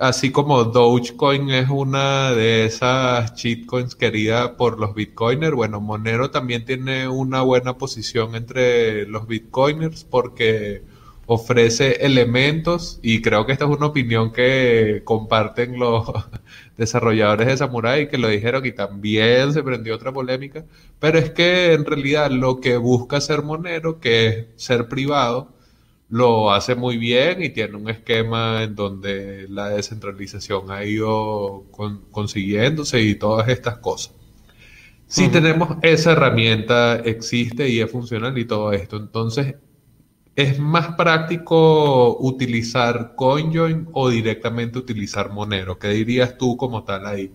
así 0.03 0.33
como 0.33 0.65
Dogecoin 0.65 1.51
es 1.51 1.71
una 1.71 2.33
de 2.33 2.65
esas 2.65 3.35
cheatcoins 3.37 3.95
querida 3.95 4.57
por 4.57 4.81
los 4.81 4.95
bitcoiners, 4.95 5.55
bueno, 5.55 5.81
Monero 5.81 6.31
también 6.33 6.65
tiene 6.65 7.07
una 7.09 7.43
buena 7.43 7.79
posición 7.79 8.35
entre 8.35 9.07
los 9.07 9.29
bitcoiners 9.29 10.03
porque 10.05 10.83
ofrece 11.27 12.05
elementos 12.05 12.99
y 13.01 13.23
creo 13.23 13.47
que 13.47 13.53
esta 13.53 13.65
es 13.65 13.71
una 13.71 13.87
opinión 13.87 14.33
que 14.33 15.03
comparten 15.05 15.79
los 15.79 16.05
desarrolladores 16.77 17.47
de 17.47 17.57
Samurai 17.57 18.09
que 18.09 18.19
lo 18.19 18.29
dijeron 18.29 18.67
y 18.67 18.73
también 18.73 19.53
se 19.53 19.63
prendió 19.63 19.95
otra 19.95 20.13
polémica, 20.13 20.65
pero 20.99 21.19
es 21.19 21.31
que 21.31 21.75
en 21.75 21.85
realidad 21.85 22.31
lo 22.33 22.61
que 22.61 22.77
busca 22.77 23.21
ser 23.21 23.43
Monero, 23.43 24.01
que 24.01 24.27
es 24.29 24.47
ser 24.57 24.89
privado, 24.89 25.52
lo 26.13 26.53
hace 26.53 26.75
muy 26.75 26.99
bien 26.99 27.43
y 27.43 27.49
tiene 27.49 27.75
un 27.75 27.89
esquema 27.89 28.63
en 28.65 28.75
donde 28.75 29.47
la 29.49 29.71
descentralización 29.71 30.71
ha 30.71 30.85
ido 30.85 31.65
consiguiéndose 32.11 33.01
y 33.01 33.15
todas 33.15 33.49
estas 33.49 33.79
cosas. 33.79 34.15
Si 35.07 35.29
tenemos 35.29 35.79
esa 35.81 36.13
herramienta, 36.13 36.97
existe 36.97 37.67
y 37.71 37.81
es 37.81 37.91
funcional 37.91 38.37
y 38.37 38.45
todo 38.45 38.73
esto, 38.73 38.99
entonces 38.99 39.55
¿Es 40.35 40.59
más 40.59 40.95
práctico 40.95 42.17
utilizar 42.19 43.15
CoinJoin 43.17 43.89
o 43.93 44.09
directamente 44.09 44.79
utilizar 44.79 45.31
Monero? 45.31 45.79
¿Qué 45.79 45.89
dirías 45.89 46.39
tú 46.39 46.57
como 46.57 46.85
tal 46.85 47.07
ahí? 47.07 47.31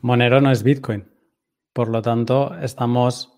Monero 0.00 0.40
no 0.40 0.52
es 0.52 0.62
Bitcoin. 0.62 1.08
Por 1.72 1.88
lo 1.88 2.02
tanto, 2.02 2.54
estamos. 2.62 3.33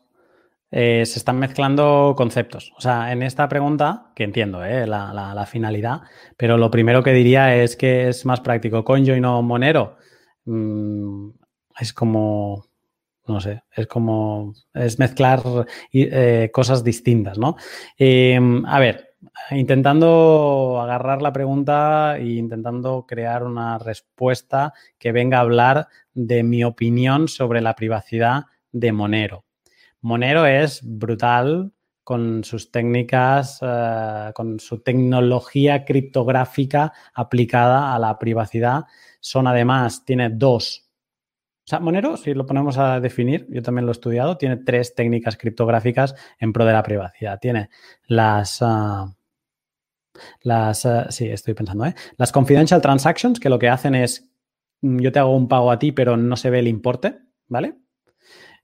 Eh, 0.71 1.07
se 1.07 1.19
están 1.19 1.39
mezclando 1.39 2.15
conceptos. 2.17 2.73
O 2.77 2.81
sea, 2.81 3.13
en 3.13 3.23
esta 3.23 3.49
pregunta, 3.49 4.13
que 4.15 4.25
entiendo 4.25 4.65
eh, 4.65 4.87
la, 4.87 5.47
finalidad, 5.49 6.01
pero 6.37 6.57
lo 6.59 6.71
primero 6.71 7.03
que 7.03 7.13
diría 7.13 7.57
es 7.57 7.77
que 7.77 8.09
es 8.09 8.27
más 8.27 8.41
práctico 8.41 8.85
CoinJoin 8.85 9.25
o 9.25 9.43
Monero. 9.43 9.97
Mm, 10.45 11.31
es 11.79 11.93
como 11.93 12.67
no 13.29 13.41
sé, 13.41 13.65
es 13.75 13.87
como, 13.87 14.55
es 14.73 14.99
mezclar 14.99 15.43
eh, 15.93 16.51
cosas 16.53 16.85
distintas, 16.85 17.39
¿no? 17.39 17.57
Em, 17.99 18.65
a 18.67 18.79
ver, 18.79 19.17
intentando 19.51 20.79
agarrar 20.81 21.23
la 21.23 21.33
pregunta 21.33 22.19
e 22.19 22.37
intentando 22.37 23.05
crear 23.07 23.45
una 23.45 23.79
respuesta 23.79 24.73
que 24.99 25.13
venga 25.13 25.39
a 25.39 25.41
hablar 25.41 25.89
de 26.15 26.43
mi 26.43 26.65
opinión 26.65 27.29
sobre 27.29 27.61
la 27.61 27.75
privacidad 27.75 28.45
de 28.73 28.93
Monero. 28.93 29.46
Monero 30.07 30.47
es 30.47 30.81
brutal 30.85 31.73
con 32.05 32.45
sus 32.45 32.71
técnicas, 32.71 33.59
eh, 33.61 34.31
con 34.35 34.61
su 34.61 34.81
tecnología 34.81 35.85
criptográfica 35.85 36.93
aplicada 37.13 37.93
a 37.93 37.99
la 37.99 38.17
privacidad. 38.19 38.85
Son 39.21 39.49
además, 39.49 40.05
tiene 40.05 40.31
dos 40.31 40.87
o 41.67 41.69
sea, 41.69 41.81
Monero, 41.81 42.17
si 42.17 42.33
lo 42.33 42.47
ponemos 42.47 42.79
a 42.79 43.01
definir, 43.01 43.45
yo 43.51 43.61
también 43.61 43.87
lo 43.87 43.91
he 43.91 43.99
estudiado, 43.99 44.37
tiene 44.37 44.57
tres 44.59 44.95
técnicas 44.95 45.37
criptográficas 45.37 46.15
en 46.39 46.53
pro 46.53 46.65
de 46.65 46.73
la 46.73 46.85
privacidad. 46.85 47.41
Tiene 47.41 47.71
las... 48.07 48.59
Ah, 48.61 49.13
las, 50.43 50.87
ah, 50.87 51.11
sí, 51.11 51.29
estoy 51.29 51.55
pensando, 51.55 51.85
¿eh? 51.85 51.95
Las 52.19 52.31
confidential 52.31 52.81
transactions, 52.81 53.41
que 53.41 53.51
lo 53.51 53.59
que 53.59 53.69
hacen 53.69 53.97
es, 53.97 54.31
mm, 54.83 55.01
yo 55.01 55.11
te 55.11 55.19
hago 55.19 55.37
un 55.37 55.49
pago 55.49 55.73
a 55.73 55.79
ti, 55.81 55.91
pero 55.91 56.17
no 56.17 56.37
se 56.37 56.51
ve 56.51 56.61
el 56.61 56.69
importe, 56.69 57.19
¿vale? 57.49 57.75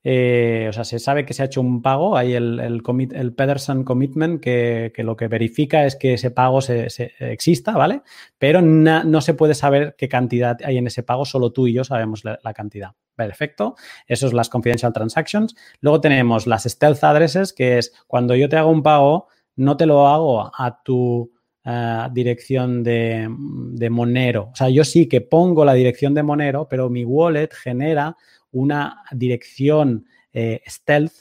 Eh, 0.04 0.66
o 0.68 0.72
sea, 0.72 0.84
se 0.84 0.98
sabe 0.98 1.24
que 1.24 1.32
se 1.32 1.42
ha 1.42 1.46
hecho 1.46 1.60
un 1.60 1.80
pago, 1.80 2.16
hay 2.16 2.34
el, 2.34 2.58
el, 2.58 3.34
Pedersen 3.34 3.84
Commitment 3.84 4.40
que, 4.40 4.92
lo 4.98 5.16
que 5.16 5.28
verifica 5.28 5.86
es 5.86 5.94
que 5.94 6.14
ese 6.14 6.32
pago 6.32 6.60
se, 6.60 6.88
exista, 7.20 7.72
¿vale? 7.72 8.02
Pero 8.38 8.60
no 8.62 9.20
se 9.20 9.34
puede 9.34 9.54
saber 9.54 9.94
qué 9.96 10.08
cantidad 10.08 10.58
hay 10.64 10.78
en 10.78 10.88
ese 10.88 11.04
pago, 11.04 11.24
solo 11.24 11.52
tú 11.52 11.68
y 11.68 11.72
yo 11.72 11.84
sabemos 11.84 12.24
la, 12.24 12.52
cantidad. 12.52 12.92
Perfecto, 13.14 13.76
eso 14.06 14.26
es 14.26 14.32
las 14.32 14.48
confidential 14.48 14.92
transactions. 14.92 15.54
Luego 15.80 16.00
tenemos 16.00 16.46
las 16.46 16.64
stealth 16.64 17.04
addresses, 17.04 17.52
que 17.52 17.78
es 17.78 17.92
cuando 18.08 18.34
yo 18.34 18.48
te 18.48 18.56
hago 18.56 18.70
un 18.70 18.82
pago, 18.82 19.28
no 19.54 19.76
te 19.76 19.86
lo 19.86 20.08
hago 20.08 20.50
a 20.56 20.82
tu 20.82 21.30
eh, 21.64 22.08
dirección 22.12 22.82
de, 22.82 23.28
de 23.28 23.90
Monero. 23.90 24.50
O 24.52 24.56
sea, 24.56 24.68
yo 24.68 24.82
sí 24.82 25.08
que 25.08 25.20
pongo 25.20 25.64
la 25.64 25.74
dirección 25.74 26.14
de 26.14 26.24
Monero, 26.24 26.66
pero 26.68 26.90
mi 26.90 27.04
wallet 27.04 27.50
genera 27.52 28.16
una 28.52 29.02
dirección 29.10 30.06
eh, 30.32 30.62
stealth 30.66 31.12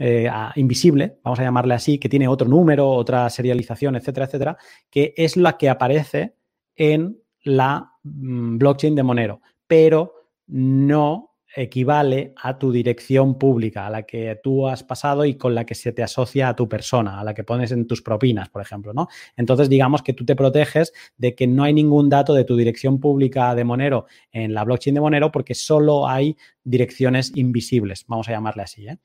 eh, 0.00 0.30
invisible, 0.56 1.18
vamos 1.22 1.40
a 1.40 1.42
llamarle 1.42 1.74
así, 1.74 1.98
que 1.98 2.08
tiene 2.08 2.28
otro 2.28 2.48
número, 2.48 2.88
otra 2.88 3.28
serialización, 3.30 3.96
etcétera, 3.96 4.26
etcétera, 4.26 4.56
que 4.90 5.12
es 5.16 5.36
la 5.36 5.56
que 5.56 5.68
aparece 5.68 6.34
en 6.76 7.18
la 7.42 7.92
mm, 8.04 8.58
blockchain 8.58 8.94
de 8.94 9.02
Monero, 9.02 9.40
pero 9.66 10.14
no 10.46 11.27
equivale 11.54 12.34
a 12.36 12.58
tu 12.58 12.70
dirección 12.70 13.38
pública, 13.38 13.86
a 13.86 13.90
la 13.90 14.02
que 14.02 14.38
tú 14.42 14.68
has 14.68 14.82
pasado 14.82 15.24
y 15.24 15.34
con 15.34 15.54
la 15.54 15.64
que 15.64 15.74
se 15.74 15.92
te 15.92 16.02
asocia 16.02 16.48
a 16.48 16.56
tu 16.56 16.68
persona, 16.68 17.20
a 17.20 17.24
la 17.24 17.34
que 17.34 17.44
pones 17.44 17.72
en 17.72 17.86
tus 17.86 18.02
propinas, 18.02 18.48
por 18.48 18.62
ejemplo, 18.62 18.92
¿no? 18.92 19.08
Entonces, 19.36 19.68
digamos 19.68 20.02
que 20.02 20.12
tú 20.12 20.24
te 20.24 20.36
proteges 20.36 20.92
de 21.16 21.34
que 21.34 21.46
no 21.46 21.64
hay 21.64 21.72
ningún 21.72 22.08
dato 22.08 22.34
de 22.34 22.44
tu 22.44 22.56
dirección 22.56 23.00
pública 23.00 23.54
de 23.54 23.64
Monero 23.64 24.06
en 24.32 24.54
la 24.54 24.64
blockchain 24.64 24.94
de 24.94 25.00
Monero 25.00 25.32
porque 25.32 25.54
solo 25.54 26.06
hay 26.06 26.36
direcciones 26.64 27.32
invisibles, 27.34 28.04
vamos 28.06 28.28
a 28.28 28.32
llamarle 28.32 28.62
así, 28.62 28.86
¿eh? 28.86 28.98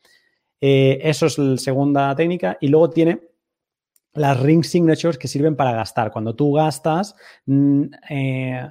Eh, 0.65 1.09
eso 1.09 1.25
es 1.25 1.37
la 1.37 1.57
segunda 1.57 2.15
técnica 2.15 2.57
y 2.61 2.69
luego 2.69 2.89
tiene 2.89 3.19
las 4.13 4.39
ring 4.39 4.63
signatures 4.63 5.17
que 5.17 5.27
sirven 5.27 5.55
para 5.55 5.73
gastar. 5.73 6.11
Cuando 6.11 6.35
tú 6.35 6.53
gastas, 6.53 7.15
mm, 7.45 7.83
eh, 8.09 8.69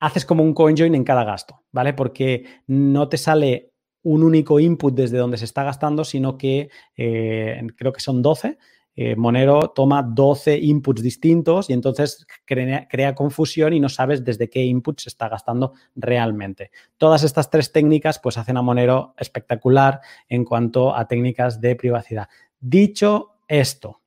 haces 0.00 0.24
como 0.24 0.42
un 0.42 0.54
CoinJoin 0.54 0.94
en 0.94 1.04
cada 1.04 1.24
gasto, 1.24 1.62
¿vale? 1.72 1.92
Porque 1.92 2.44
no 2.66 3.08
te 3.08 3.16
sale 3.16 3.72
un 4.02 4.22
único 4.22 4.60
input 4.60 4.94
desde 4.94 5.18
donde 5.18 5.36
se 5.36 5.44
está 5.44 5.64
gastando, 5.64 6.04
sino 6.04 6.38
que 6.38 6.70
eh, 6.96 7.60
creo 7.76 7.92
que 7.92 8.00
son 8.00 8.22
12. 8.22 8.58
Eh, 8.98 9.14
Monero 9.14 9.72
toma 9.74 10.02
12 10.02 10.56
inputs 10.58 11.02
distintos 11.02 11.68
y 11.68 11.74
entonces 11.74 12.26
crea, 12.46 13.14
confusión 13.14 13.74
y 13.74 13.80
no 13.80 13.90
sabes 13.90 14.24
desde 14.24 14.48
qué 14.48 14.64
input 14.64 15.00
se 15.00 15.10
está 15.10 15.28
gastando 15.28 15.74
realmente. 15.94 16.70
Todas 16.96 17.22
estas 17.22 17.50
tres 17.50 17.72
técnicas 17.72 18.18
pues 18.18 18.38
hacen 18.38 18.56
a 18.56 18.62
Monero 18.62 19.14
espectacular 19.18 20.00
en 20.28 20.44
cuanto 20.44 20.96
a 20.96 21.06
técnicas 21.08 21.60
de 21.60 21.76
privacidad. 21.76 22.28
Dicho 22.58 23.34
esto, 23.48 24.00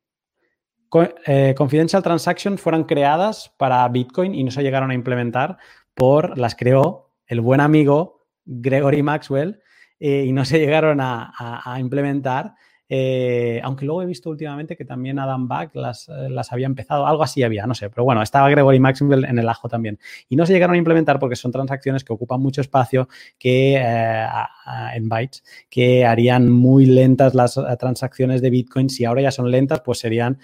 eh, 1.27 1.53
confidential 1.55 2.01
Transactions 2.01 2.59
fueron 2.59 2.85
creadas 2.85 3.53
para 3.57 3.87
Bitcoin 3.89 4.33
y 4.33 4.43
no 4.43 4.49
se 4.49 4.63
llegaron 4.63 4.89
a 4.89 4.95
implementar 4.95 5.57
por, 5.99 6.37
las 6.37 6.55
creó 6.55 7.11
el 7.27 7.41
buen 7.41 7.59
amigo 7.59 8.25
Gregory 8.45 9.03
Maxwell 9.03 9.61
eh, 9.99 10.23
y 10.25 10.31
no 10.31 10.45
se 10.45 10.57
llegaron 10.57 10.99
a 11.01 11.77
implementar 11.77 12.55
eh, 12.91 13.61
aunque 13.63 13.85
luego 13.85 14.01
he 14.01 14.07
visto 14.07 14.31
últimamente 14.31 14.75
que 14.75 14.83
también 14.83 15.19
Adam 15.19 15.47
Back 15.47 15.75
las, 15.75 16.09
eh, 16.09 16.27
las, 16.27 16.51
había 16.51 16.65
empezado, 16.65 17.05
algo 17.05 17.21
así 17.21 17.43
había, 17.43 17.67
no 17.67 17.75
sé, 17.75 17.91
pero 17.91 18.03
bueno, 18.03 18.23
estaba 18.23 18.49
Gregory 18.49 18.79
Maxwell 18.79 19.25
en 19.25 19.37
el 19.37 19.47
ajo 19.47 19.69
también. 19.69 19.99
Y 20.27 20.35
no 20.35 20.47
se 20.47 20.53
llegaron 20.53 20.73
a 20.73 20.79
implementar 20.79 21.19
porque 21.19 21.35
son 21.35 21.51
transacciones 21.51 22.03
que 22.03 22.13
ocupan 22.13 22.41
mucho 22.41 22.61
espacio 22.61 23.07
que, 23.37 23.75
en 23.75 25.07
bytes, 25.07 25.43
que 25.69 26.03
harían 26.03 26.49
muy 26.49 26.87
lentas 26.87 27.35
las 27.35 27.59
transacciones 27.77 28.41
de 28.41 28.49
Bitcoin. 28.49 28.89
Si 28.89 29.05
ahora 29.05 29.21
ya 29.21 29.31
son 29.31 29.51
lentas, 29.51 29.81
pues 29.81 29.99
serían 29.99 30.39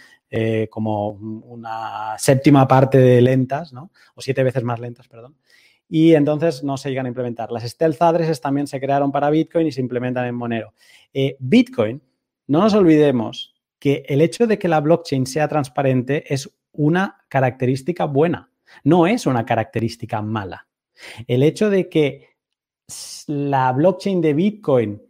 como 0.70 1.12
una 1.12 2.16
séptima 2.18 2.68
parte 2.68 2.98
de 3.00 3.22
lentas, 3.22 3.74
¿no? 3.74 3.92
O 4.16 4.22
siete 4.22 4.44
veces 4.44 4.64
más 4.64 4.80
lentas, 4.80 5.08
perdón 5.08 5.36
y 5.88 6.14
entonces 6.14 6.64
no 6.64 6.78
se 6.78 6.90
llegan 6.90 7.06
a 7.06 7.10
implementar. 7.10 7.52
Las 7.52 7.64
stealth 7.64 8.02
addresses 8.02 8.42
también 8.42 8.68
se 8.68 8.80
crearon 8.80 9.12
para 9.12 9.30
Bitcoin 9.30 9.68
y 9.68 9.72
se 9.72 9.82
implementan 9.82 10.26
en 10.26 10.36
Monero. 10.36 10.74
Bitcoin 11.40 12.02
no 12.48 12.62
nos 12.62 12.74
olvidemos 12.74 13.56
que 13.80 14.04
el 14.08 14.22
hecho 14.22 14.48
de 14.48 14.58
que 14.58 14.68
la 14.68 14.82
blockchain 14.82 15.26
sea 15.26 15.48
transparente 15.48 16.34
es 16.34 16.50
una 16.72 17.24
característica 17.30 18.06
buena, 18.06 18.52
no 18.84 19.08
es 19.08 19.26
una 19.26 19.46
característica 19.46 20.22
mala. 20.22 20.68
El 21.28 21.44
hecho 21.44 21.70
de 21.70 21.90
que 21.90 22.30
la 23.28 23.72
blockchain 23.72 24.22
de 24.22 24.34
Bitcoin 24.34 25.02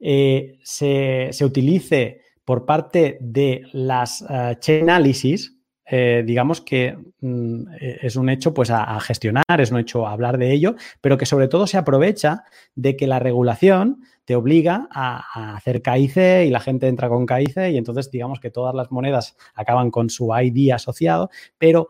eh, 0.00 0.58
se, 0.62 1.30
utilice 1.42 2.20
por 2.44 2.66
parte 2.66 3.16
de 3.20 3.62
las 3.72 4.20
uh, 4.22 4.54
chain 4.58 4.90
analysis, 4.90 5.53
eh, 5.86 6.22
digamos 6.24 6.60
que 6.60 6.96
mm, 7.20 7.64
es 7.80 8.16
un 8.16 8.28
hecho 8.30 8.54
pues 8.54 8.70
a, 8.70 8.98
gestionar, 9.00 9.44
es 9.58 9.70
un 9.70 9.78
hecho 9.78 10.06
a 10.06 10.12
hablar 10.12 10.38
de 10.38 10.52
ello, 10.52 10.76
pero 11.00 11.18
que 11.18 11.26
sobre 11.26 11.48
todo 11.48 11.66
se 11.66 11.76
aprovecha 11.76 12.44
de 12.74 12.96
que 12.96 13.06
la 13.06 13.18
regulación 13.18 14.02
te 14.24 14.36
obliga 14.36 14.88
a, 14.90 15.54
hacer 15.56 15.82
KIC 15.82 16.46
y 16.46 16.50
la 16.50 16.60
gente 16.60 16.88
entra 16.88 17.08
con 17.08 17.26
KIC 17.26 17.56
y 17.72 17.76
entonces 17.76 18.10
digamos 18.10 18.40
que 18.40 18.50
todas 18.50 18.74
las 18.74 18.90
monedas 18.90 19.36
acaban 19.54 19.90
con 19.90 20.08
su 20.10 20.30
ID 20.34 20.72
asociado, 20.72 21.30
pero 21.58 21.88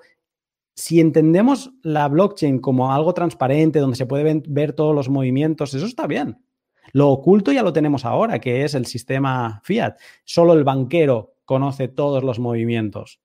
si 0.76 1.00
entendemos 1.00 1.72
la 1.82 2.08
blockchain 2.08 2.58
como 2.58 2.92
algo 2.92 3.14
transparente, 3.14 3.78
donde 3.78 3.96
se 3.96 4.06
pueden 4.06 4.42
ver 4.48 4.72
todos 4.72 4.94
los 4.94 5.08
movimientos, 5.08 5.72
eso 5.72 5.86
está 5.86 6.08
bien. 6.08 6.44
Lo 6.92 7.10
oculto 7.10 7.52
ya 7.52 7.62
lo 7.62 7.72
tenemos 7.72 8.04
ahora, 8.04 8.40
que 8.40 8.64
es 8.64 8.74
el 8.74 8.86
sistema 8.86 9.60
fiat. 9.64 9.96
Solo 10.24 10.52
el 10.52 10.64
banquero 10.64 11.36
conoce 11.44 11.88
todos 11.88 12.24
los 12.24 12.38
movimientos. 12.38 13.20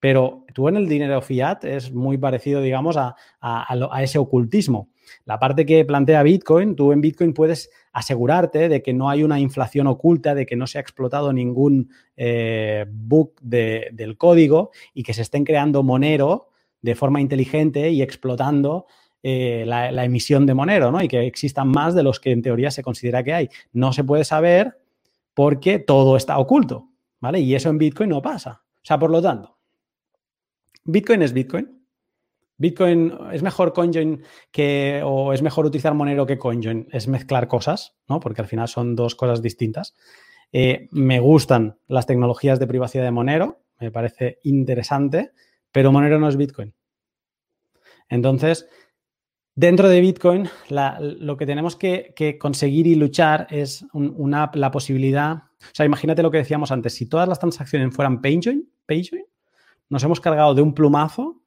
Pero 0.00 0.44
tú 0.52 0.68
en 0.68 0.76
el 0.76 0.88
dinero 0.88 1.22
fiat 1.22 1.64
es 1.64 1.92
muy 1.92 2.18
parecido, 2.18 2.60
digamos, 2.60 2.96
a, 2.98 3.14
ese 4.02 4.18
ocultismo. 4.18 4.90
La 5.24 5.38
parte 5.38 5.64
que 5.64 5.84
plantea 5.84 6.22
Bitcoin, 6.22 6.76
tú 6.76 6.92
en 6.92 7.00
Bitcoin 7.00 7.32
puedes 7.32 7.70
asegurarte 7.92 8.68
de 8.68 8.82
que 8.82 8.92
no 8.92 9.08
hay 9.08 9.22
una 9.22 9.40
inflación 9.40 9.86
oculta, 9.86 10.34
de 10.34 10.46
que 10.46 10.56
no 10.56 10.66
se 10.66 10.78
ha 10.78 10.80
explotado 10.80 11.32
ningún 11.32 11.90
eh, 12.16 12.86
bug 12.90 13.34
del 13.40 14.16
código 14.18 14.70
y 14.92 15.02
que 15.02 15.14
se 15.14 15.22
estén 15.22 15.44
creando 15.44 15.82
Monero 15.82 16.48
de 16.82 16.94
forma 16.94 17.20
inteligente 17.20 17.90
y 17.90 18.02
explotando 18.02 18.86
eh, 19.22 19.64
la, 19.66 19.90
la, 19.90 20.04
emisión 20.04 20.44
de 20.44 20.52
Monero, 20.52 20.92
¿no? 20.92 21.02
Y 21.02 21.08
que 21.08 21.26
existan 21.26 21.68
más 21.68 21.94
de 21.94 22.02
los 22.02 22.20
que 22.20 22.30
en 22.30 22.42
teoría 22.42 22.70
se 22.70 22.82
considera 22.82 23.22
que 23.22 23.32
hay. 23.32 23.48
No 23.72 23.94
se 23.94 24.04
puede 24.04 24.24
saber 24.24 24.78
porque 25.32 25.78
todo 25.78 26.16
está 26.16 26.38
oculto, 26.38 26.90
¿vale? 27.20 27.40
Y 27.40 27.54
eso 27.54 27.70
en 27.70 27.78
Bitcoin 27.78 28.10
no 28.10 28.20
pasa. 28.20 28.62
O 28.76 28.86
sea, 28.86 28.98
por 28.98 29.10
lo 29.10 29.22
tanto, 29.22 29.53
Bitcoin 30.84 31.22
es 31.22 31.32
Bitcoin. 31.32 31.84
Bitcoin 32.56 33.12
es 33.32 33.42
mejor 33.42 33.72
CoinJoin 33.72 34.22
que 34.52 35.02
o 35.04 35.32
es 35.32 35.42
mejor 35.42 35.66
utilizar 35.66 35.94
Monero 35.94 36.26
que 36.26 36.38
CoinJoin. 36.38 36.88
Es 36.92 37.08
mezclar 37.08 37.48
cosas, 37.48 37.96
¿no? 38.08 38.20
Porque 38.20 38.42
al 38.42 38.48
final 38.48 38.68
son 38.68 38.94
dos 38.94 39.14
cosas 39.14 39.42
distintas. 39.42 39.94
Eh, 40.52 40.88
me 40.92 41.18
gustan 41.18 41.78
las 41.88 42.06
tecnologías 42.06 42.60
de 42.60 42.68
privacidad 42.68 43.02
de 43.02 43.10
Monero, 43.10 43.64
me 43.80 43.90
parece 43.90 44.38
interesante, 44.44 45.32
pero 45.72 45.90
Monero 45.90 46.20
no 46.20 46.28
es 46.28 46.36
Bitcoin. 46.36 46.72
Entonces, 48.08 48.68
dentro 49.56 49.88
de 49.88 50.00
Bitcoin, 50.00 50.48
lo 50.68 51.36
que 51.36 51.46
tenemos 51.46 51.74
que, 51.74 52.38
conseguir 52.38 52.86
y 52.86 52.94
luchar 52.94 53.48
es 53.50 53.84
una, 53.92 54.52
la 54.54 54.70
posibilidad, 54.70 55.34
o 55.34 55.72
sea, 55.72 55.86
imagínate 55.86 56.22
lo 56.22 56.30
que 56.30 56.38
decíamos 56.38 56.70
antes, 56.70 56.94
si 56.94 57.06
todas 57.06 57.28
las 57.28 57.40
transacciones 57.40 57.92
fueran 57.92 58.20
PayJoin, 58.20 58.70
PayJoin 58.86 59.24
nos 59.94 60.02
hemos 60.02 60.20
cargado 60.20 60.54
de 60.54 60.60
un 60.60 60.74
plumazo 60.74 61.40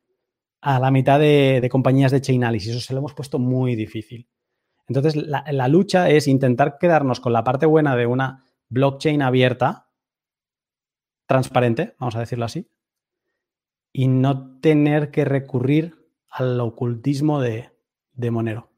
a 0.61 0.80
la 0.80 0.90
mitad 0.90 1.19
de, 1.19 1.68
compañías 1.69 2.14
de 2.14 2.22
Chainalysis. 2.22 2.72
Eso 2.72 2.80
se 2.80 2.94
lo 2.94 2.99
hemos 2.99 3.14
puesto 3.14 3.40
muy 3.40 3.76
difícil. 3.76 4.30
Entonces, 4.88 5.18
la, 5.18 5.68
lucha 5.68 6.10
es 6.10 6.30
intentar 6.30 6.78
quedarnos 6.80 7.19
con 7.19 7.34
la 7.34 7.44
parte 7.44 7.65
buena 7.65 7.98
de 7.98 8.06
una 8.06 8.45
blockchain 8.69 9.22
abierta, 9.22 9.90
transparente, 11.26 11.95
vamos 11.99 12.15
a 12.15 12.22
decirlo 12.22 12.45
así, 12.45 12.72
y 13.91 14.07
no 14.07 14.61
tener 14.61 15.11
que 15.11 15.26
recurrir 15.26 16.10
al 16.30 16.57
ocultismo 16.61 17.41
de 17.41 17.69
Monero. 18.32 18.77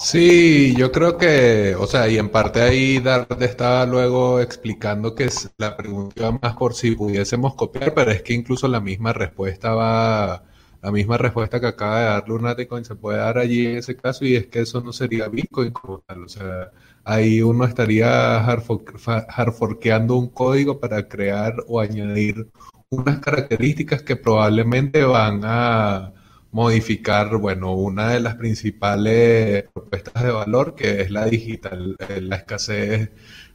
Sí, 0.00 0.74
yo 0.76 0.92
creo 0.92 1.18
que, 1.18 1.74
o 1.74 1.86
sea, 1.88 2.08
y 2.08 2.18
en 2.18 2.28
parte 2.30 2.60
ahí 2.62 3.00
Darte 3.00 3.44
estaba 3.44 3.84
luego 3.84 4.40
explicando 4.40 5.14
que 5.16 5.28
la 5.56 5.76
pregunta 5.76 6.30
más 6.40 6.54
por 6.56 6.74
si 6.74 6.94
pudiésemos 6.94 7.56
copiar, 7.56 7.94
pero 7.94 8.12
es 8.12 8.22
que 8.22 8.32
incluso 8.32 8.68
la 8.68 8.80
misma 8.80 9.12
respuesta 9.12 9.74
va, 9.74 10.44
la 10.82 10.92
misma 10.92 11.18
respuesta 11.18 11.60
que 11.60 11.66
acaba 11.66 11.98
de 11.98 12.04
dar 12.04 12.28
Lunatic 12.28 12.84
se 12.84 12.94
puede 12.94 13.18
dar 13.18 13.38
allí 13.38 13.66
en 13.66 13.78
ese 13.78 13.96
caso 13.96 14.24
y 14.24 14.36
es 14.36 14.46
que 14.46 14.60
eso 14.60 14.80
no 14.80 14.92
sería 14.92 15.28
Bitcoin 15.28 15.72
como 15.72 15.98
tal, 16.00 16.22
o 16.22 16.28
sea, 16.28 16.70
ahí 17.02 17.42
uno 17.42 17.64
estaría 17.64 18.40
hardforkeando 18.44 20.14
un 20.16 20.28
código 20.28 20.78
para 20.78 21.08
crear 21.08 21.54
o 21.66 21.80
añadir 21.80 22.48
unas 22.90 23.18
características 23.18 24.02
que 24.02 24.14
probablemente 24.16 25.02
van 25.02 25.40
a 25.44 26.12
modificar, 26.50 27.36
bueno, 27.36 27.74
una 27.74 28.10
de 28.10 28.20
las 28.20 28.36
principales 28.36 29.64
propuestas 29.72 30.22
de 30.22 30.30
valor, 30.30 30.74
que 30.74 31.02
es 31.02 31.10
la 31.10 31.26
digital, 31.26 31.96
eh, 32.08 32.20
la 32.20 32.36
escasez 32.36 33.10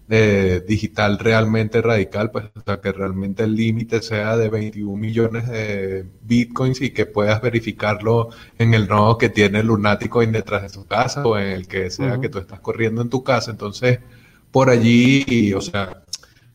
de 0.08 0.62
digital 0.62 1.18
realmente 1.18 1.82
radical, 1.82 2.30
pues, 2.32 2.46
o 2.56 2.62
sea, 2.62 2.82
que 2.82 2.92
realmente 2.92 3.44
el 3.44 3.56
límite 3.56 4.02
sea 4.02 4.36
de 4.38 4.50
21 4.50 4.98
millones 4.98 5.48
de 5.50 6.06
bitcoins 6.22 6.82
y 6.82 6.92
que 6.92 7.06
puedas 7.06 7.42
verificarlo 7.42 8.30
en 8.58 8.74
el 8.74 8.88
nodo 8.88 9.18
que 9.18 9.30
tiene 9.30 9.60
el 9.60 9.68
Lunaticoin 9.68 10.32
detrás 10.32 10.64
de 10.64 10.70
su 10.70 10.86
casa 10.86 11.24
o 11.26 11.38
en 11.38 11.48
el 11.52 11.68
que 11.68 11.90
sea 11.90 12.20
que 12.20 12.30
tú 12.30 12.40
estás 12.40 12.60
corriendo 12.60 13.02
en 13.02 13.10
tu 13.10 13.24
casa. 13.24 13.52
Entonces, 13.52 14.00
por 14.52 14.70
allí, 14.70 15.54
o 15.54 15.62
sea, 15.62 16.03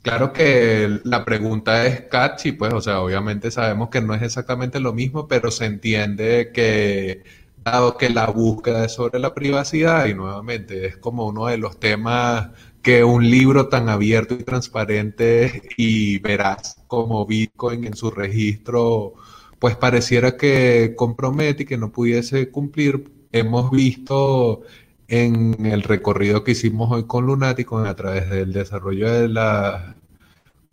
Claro 0.08 0.32
que 0.32 1.00
la 1.04 1.22
pregunta 1.22 1.84
es 1.86 2.00
catchy, 2.02 2.52
pues, 2.52 2.72
o 2.72 2.80
sea, 2.80 3.02
obviamente 3.02 3.50
sabemos 3.50 3.90
que 3.90 4.00
no 4.00 4.14
es 4.14 4.22
exactamente 4.22 4.80
lo 4.80 4.94
mismo, 4.94 5.28
pero 5.28 5.50
se 5.50 5.66
entiende 5.66 6.50
que, 6.54 7.24
dado 7.62 7.98
que 7.98 8.08
la 8.08 8.26
búsqueda 8.28 8.86
es 8.86 8.92
sobre 8.94 9.18
la 9.18 9.34
privacidad, 9.34 10.06
y 10.06 10.14
nuevamente 10.14 10.86
es 10.86 10.96
como 10.96 11.26
uno 11.26 11.46
de 11.46 11.58
los 11.58 11.78
temas 11.78 12.48
que 12.80 13.04
un 13.04 13.28
libro 13.30 13.68
tan 13.68 13.90
abierto 13.90 14.32
y 14.32 14.44
transparente 14.44 15.62
y 15.76 16.18
veraz 16.20 16.76
como 16.86 17.26
Bitcoin 17.26 17.84
en 17.84 17.94
su 17.94 18.10
registro, 18.10 19.12
pues 19.58 19.76
pareciera 19.76 20.38
que 20.38 20.94
compromete 20.96 21.64
y 21.64 21.66
que 21.66 21.76
no 21.76 21.92
pudiese 21.92 22.50
cumplir. 22.50 23.12
Hemos 23.30 23.70
visto 23.70 24.62
en 25.06 25.66
el 25.66 25.82
recorrido 25.82 26.44
que 26.44 26.52
hicimos 26.52 26.90
hoy 26.90 27.04
con 27.06 27.26
Lunaticon 27.26 27.86
a 27.86 27.94
través 27.96 28.30
del 28.30 28.52
desarrollo 28.54 29.10
de 29.10 29.28
la 29.28 29.97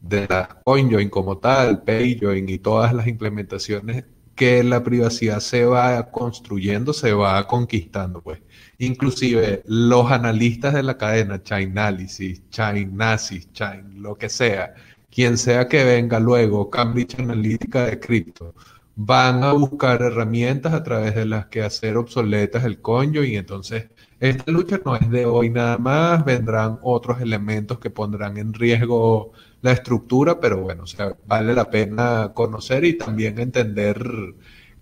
de 0.08 0.28
la 0.30 0.48
CoinJoin 0.64 1.10
como 1.10 1.38
tal, 1.40 1.84
PayJoin 1.84 2.48
y 2.50 2.60
todas 2.60 2.94
las 2.94 3.08
implementaciones 3.08 4.06
que 4.36 4.64
la 4.64 4.84
privacidad 4.84 5.40
se 5.40 5.66
va 5.66 6.12
construyendo, 6.12 6.94
se 6.94 7.14
va 7.14 7.48
conquistando, 7.48 8.22
pues. 8.22 8.42
Inclusive 8.78 9.64
los 9.66 10.12
analistas 10.12 10.74
de 10.74 10.84
la 10.84 10.98
cadena, 10.98 11.42
Chainalysis, 11.42 12.50
Chainalysis, 12.50 13.52
Chain, 13.54 14.02
lo 14.02 14.16
que 14.18 14.30
sea, 14.30 14.74
quien 15.10 15.38
sea 15.38 15.68
que 15.68 15.84
venga 15.86 16.20
luego, 16.20 16.70
Cambridge 16.70 17.18
Analytica 17.20 17.86
de 17.86 18.00
cripto, 18.00 18.54
van 18.96 19.44
a 19.44 19.54
buscar 19.54 20.02
herramientas 20.02 20.74
a 20.74 20.84
través 20.84 21.16
de 21.16 21.26
las 21.26 21.48
que 21.48 21.62
hacer 21.64 21.98
obsoletas 21.98 22.64
el 22.66 22.82
coño 22.82 23.24
y 23.24 23.36
entonces 23.36 23.90
esta 24.20 24.52
lucha 24.52 24.80
no 24.86 24.96
es 24.96 25.10
de 25.10 25.26
hoy 25.26 25.50
nada 25.50 25.78
más, 25.78 26.24
vendrán 26.26 26.80
otros 26.82 27.22
elementos 27.22 27.80
que 27.80 27.90
pondrán 27.90 28.38
en 28.38 28.54
riesgo 28.54 29.34
la 29.66 29.72
estructura, 29.72 30.40
pero 30.40 30.62
bueno, 30.62 30.84
o 30.84 30.88
sea, 30.88 31.18
vale 31.26 31.56
la 31.56 31.72
pena 31.72 32.34
conocer 32.36 32.86
y 32.86 33.00
también 33.00 33.40
entender 33.40 34.36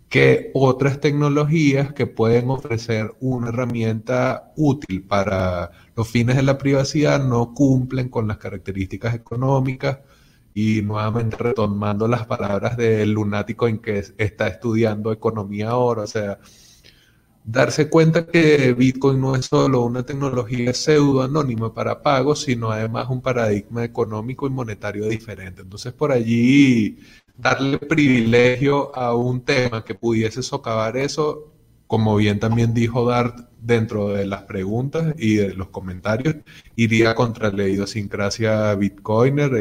que 0.10 0.52
otras 0.54 1.00
tecnologías 1.00 1.94
que 1.94 2.06
pueden 2.06 2.50
ofrecer 2.50 3.16
una 3.22 3.48
herramienta 3.50 4.52
útil 4.58 5.04
para 5.04 5.72
los 5.96 6.10
fines 6.10 6.36
de 6.36 6.44
la 6.44 6.58
privacidad 6.58 7.24
no 7.24 7.54
cumplen 7.54 8.10
con 8.10 8.28
las 8.28 8.38
características 8.38 9.16
económicas. 9.16 10.00
Y 10.54 10.82
nuevamente 10.84 11.38
retomando 11.38 12.08
las 12.08 12.26
palabras 12.28 12.78
del 12.78 13.12
lunático 13.12 13.68
en 13.68 13.80
que 13.80 14.04
está 14.18 14.48
estudiando 14.48 15.12
economía 15.12 15.70
ahora, 15.70 16.04
o 16.04 16.08
sea, 16.08 16.40
darse 17.44 17.90
cuenta 17.90 18.26
que 18.26 18.74
Bitcoin 18.74 19.20
no 19.20 19.36
es 19.36 19.46
solo 19.48 19.82
una 19.82 20.04
tecnología 20.06 20.74
pseudo 20.74 21.24
anónima 21.24 21.74
para 21.74 22.02
pagos, 22.02 22.42
sino 22.42 22.72
además 22.72 23.10
un 23.10 23.22
paradigma 23.22 23.84
económico 23.84 24.48
y 24.48 24.50
monetario 24.50 25.08
diferente. 25.08 25.62
Entonces 25.62 25.94
por 25.94 26.12
allí 26.12 27.00
darle 27.38 27.80
privilegio 27.80 28.96
a 28.96 29.16
un 29.16 29.42
tema 29.42 29.84
que 29.84 29.96
pudiese 29.96 30.44
socavar 30.44 30.98
eso, 30.98 31.52
como 31.88 32.16
bien 32.16 32.40
también 32.40 32.74
dijo 32.74 33.06
Dart 33.06 33.50
dentro 33.60 34.10
de 34.10 34.26
las 34.26 34.44
preguntas 34.44 35.14
y 35.18 35.36
de 35.36 35.54
los 35.54 35.70
comentarios, 35.70 36.36
iría 36.76 37.16
contra 37.16 37.52
la 37.52 37.68
idiosincrasia 37.68 38.74
bitcoiner, 38.76 39.52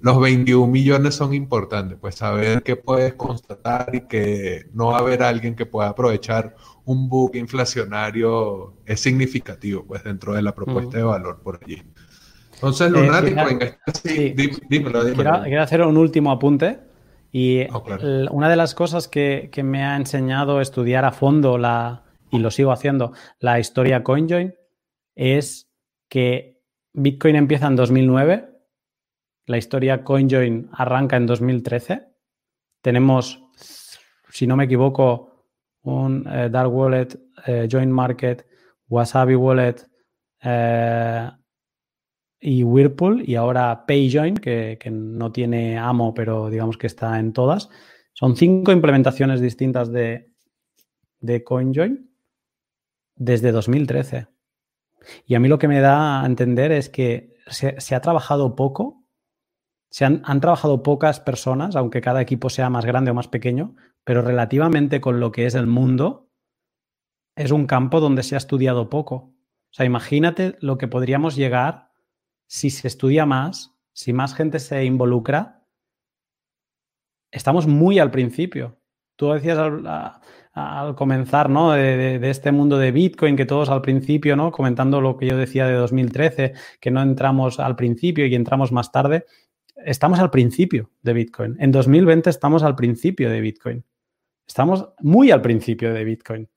los 0.00 0.20
21 0.20 0.66
millones 0.70 1.14
son 1.14 1.32
importantes, 1.32 1.96
pues 1.98 2.16
saber 2.16 2.62
que 2.62 2.76
puedes 2.76 3.14
constatar 3.14 3.94
y 3.94 4.02
que 4.02 4.66
no 4.74 4.88
va 4.88 4.98
a 4.98 5.00
haber 5.00 5.22
alguien 5.22 5.54
que 5.54 5.64
pueda 5.64 5.88
aprovechar 5.88 6.56
un 6.84 7.08
bug 7.08 7.36
inflacionario 7.36 8.74
es 8.84 9.00
significativo, 9.00 9.84
pues 9.86 10.04
dentro 10.04 10.34
de 10.34 10.42
la 10.42 10.54
propuesta 10.54 10.98
de 10.98 11.04
valor 11.04 11.40
por 11.42 11.60
allí. 11.62 11.82
Entonces, 12.54 12.88
eh, 12.88 12.90
Lunático, 12.90 13.40
sí, 14.02 14.34
dímelo, 14.68 15.04
dímelo. 15.04 15.42
Quiero, 15.42 15.62
hacer 15.62 15.82
un 15.82 15.96
último 15.96 16.30
apunte. 16.30 16.80
Y 17.32 17.62
oh, 17.72 17.84
una 18.30 18.48
de 18.48 18.56
las 18.56 18.74
cosas 18.74 19.08
que, 19.08 19.48
que, 19.50 19.64
me 19.64 19.82
ha 19.82 19.96
enseñado 19.96 20.58
a 20.58 20.62
estudiar 20.62 21.04
a 21.04 21.10
fondo 21.10 21.58
la, 21.58 22.04
y 22.30 22.38
lo 22.38 22.52
sigo 22.52 22.70
haciendo, 22.70 23.12
la 23.40 23.58
historia 23.58 24.04
CoinJoin, 24.04 24.54
es 25.16 25.68
que 26.08 26.62
Bitcoin 26.92 27.34
empieza 27.34 27.66
en 27.66 27.74
2009 27.74 28.54
la 29.46 29.58
historia 29.58 30.04
CoinJoin 30.04 30.70
arranca 30.72 31.16
en 31.16 31.26
2013. 31.26 32.06
Tenemos, 32.80 33.42
si 34.30 34.46
no 34.46 34.56
me 34.56 34.64
equivoco, 34.64 35.33
un 35.84 36.26
eh, 36.28 36.48
Dark 36.50 36.72
Wallet, 36.72 37.08
eh, 37.46 37.68
Joint 37.70 37.92
Market, 37.92 38.46
Wasabi 38.88 39.34
Wallet 39.34 39.86
eh, 40.42 41.30
y 42.40 42.64
Whirlpool 42.64 43.22
y 43.28 43.36
ahora 43.36 43.84
PayJoin, 43.86 44.34
que, 44.36 44.78
que, 44.80 44.90
no 44.90 45.32
tiene 45.32 45.78
amo, 45.78 46.12
pero 46.12 46.50
digamos 46.50 46.76
que 46.76 46.86
está 46.86 47.18
en 47.18 47.32
todas. 47.32 47.70
Son 48.12 48.36
cinco 48.36 48.72
implementaciones 48.72 49.40
distintas 49.40 49.90
de, 49.90 50.32
de 51.20 51.42
CoinJoin 51.42 52.10
desde 53.16 53.52
2013. 53.52 54.26
Y 55.26 55.34
a 55.34 55.40
mí 55.40 55.48
lo 55.48 55.58
que 55.58 55.68
me 55.68 55.80
da 55.80 56.22
a 56.22 56.26
entender 56.26 56.72
es 56.72 56.88
que 56.88 57.34
se 57.48 57.94
ha 57.94 58.00
trabajado 58.00 58.56
poco 58.56 59.04
se 59.94 60.04
han, 60.04 60.40
trabajado 60.40 60.82
pocas 60.82 61.20
personas, 61.20 61.76
aunque 61.76 62.00
cada 62.00 62.20
equipo 62.20 62.50
sea 62.50 62.68
más 62.68 62.84
grande 62.84 63.12
o 63.12 63.14
más 63.14 63.28
pequeño, 63.28 63.76
pero 64.04 64.22
relativamente 64.22 65.00
con 65.00 65.20
lo 65.20 65.32
que 65.32 65.46
es 65.46 65.54
el 65.54 65.66
mundo, 65.66 66.30
es 67.36 67.50
un 67.50 67.66
campo 67.66 68.00
donde 68.00 68.22
se 68.22 68.34
ha 68.34 68.38
estudiado 68.38 68.88
poco. 68.88 69.16
O 69.16 69.72
sea, 69.72 69.86
imagínate 69.86 70.56
lo 70.60 70.78
que 70.78 70.88
podríamos 70.88 71.34
llegar 71.34 71.90
si 72.46 72.70
se 72.70 72.86
estudia 72.86 73.26
más, 73.26 73.74
si 73.92 74.12
más 74.12 74.34
gente 74.34 74.60
se 74.60 74.84
involucra. 74.84 75.66
Estamos 77.32 77.66
muy 77.66 77.98
al 77.98 78.10
principio. 78.10 78.78
Tú 79.16 79.32
decías 79.32 79.58
al, 79.58 80.94
comenzar, 80.94 81.50
¿no? 81.50 81.72
De, 81.72 82.18
de, 82.18 82.30
este 82.30 82.52
mundo 82.52 82.78
de 82.78 82.92
Bitcoin, 82.92 83.36
que 83.36 83.46
todos 83.46 83.70
al 83.70 83.80
principio, 83.80 84.36
¿no? 84.36 84.52
Comentando 84.52 85.00
lo 85.00 85.16
que 85.16 85.26
yo 85.26 85.36
decía 85.36 85.66
de 85.66 85.74
2013, 85.74 86.52
que 86.80 86.90
no 86.90 87.02
entramos 87.02 87.58
al 87.58 87.74
principio 87.74 88.26
y 88.26 88.34
entramos 88.34 88.70
más 88.70 88.92
tarde 88.92 89.26
estamos 89.84 90.18
al 90.18 90.30
principio 90.30 90.90
de 91.02 91.12
Bitcoin. 91.12 91.56
En 91.58 91.72
2020 91.72 92.30
estamos 92.30 92.62
al 92.62 92.76
principio 92.76 93.30
de 93.30 93.40
Bitcoin. 93.40 93.84
Estamos 94.46 94.88
muy 95.00 95.30
al 95.30 95.42
principio 95.42 95.92
de 95.92 96.04
Bitcoin. 96.04 96.48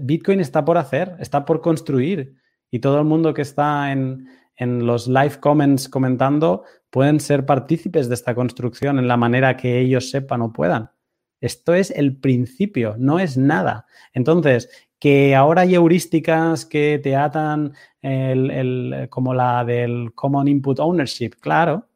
Bitcoin 0.00 0.40
está 0.40 0.64
por 0.64 0.78
hacer, 0.78 1.16
está 1.20 1.44
por 1.44 1.60
construir. 1.60 2.36
Y 2.70 2.80
todo 2.80 2.98
el 2.98 3.04
mundo 3.04 3.32
que 3.32 3.42
está 3.42 3.92
en, 3.92 4.28
en 4.56 4.86
los 4.86 5.08
live 5.08 5.40
comments 5.40 5.88
comentando 5.88 6.64
pueden 6.90 7.20
ser 7.20 7.46
partícipes 7.46 8.08
de 8.08 8.14
esta 8.14 8.34
construcción 8.34 8.98
en 8.98 9.08
la 9.08 9.16
manera 9.16 9.56
que 9.56 9.78
ellos 9.78 10.10
sepan 10.10 10.42
o 10.42 10.52
puedan. 10.52 10.90
Esto 11.40 11.74
es 11.74 11.90
el 11.92 12.16
principio, 12.16 12.96
no 12.98 13.20
es 13.20 13.36
nada. 13.36 13.86
Entonces, 14.12 14.68
que 14.98 15.36
ahora 15.36 15.62
hay 15.62 15.74
heurísticas 15.74 16.64
que 16.64 17.00
te 17.02 17.14
atan 17.14 17.74
como 19.10 19.34
la 19.34 19.64
del 19.64 20.12
Common 20.14 20.48
Input 20.48 20.80
Ownership, 20.80 21.32
claro, 21.40 21.88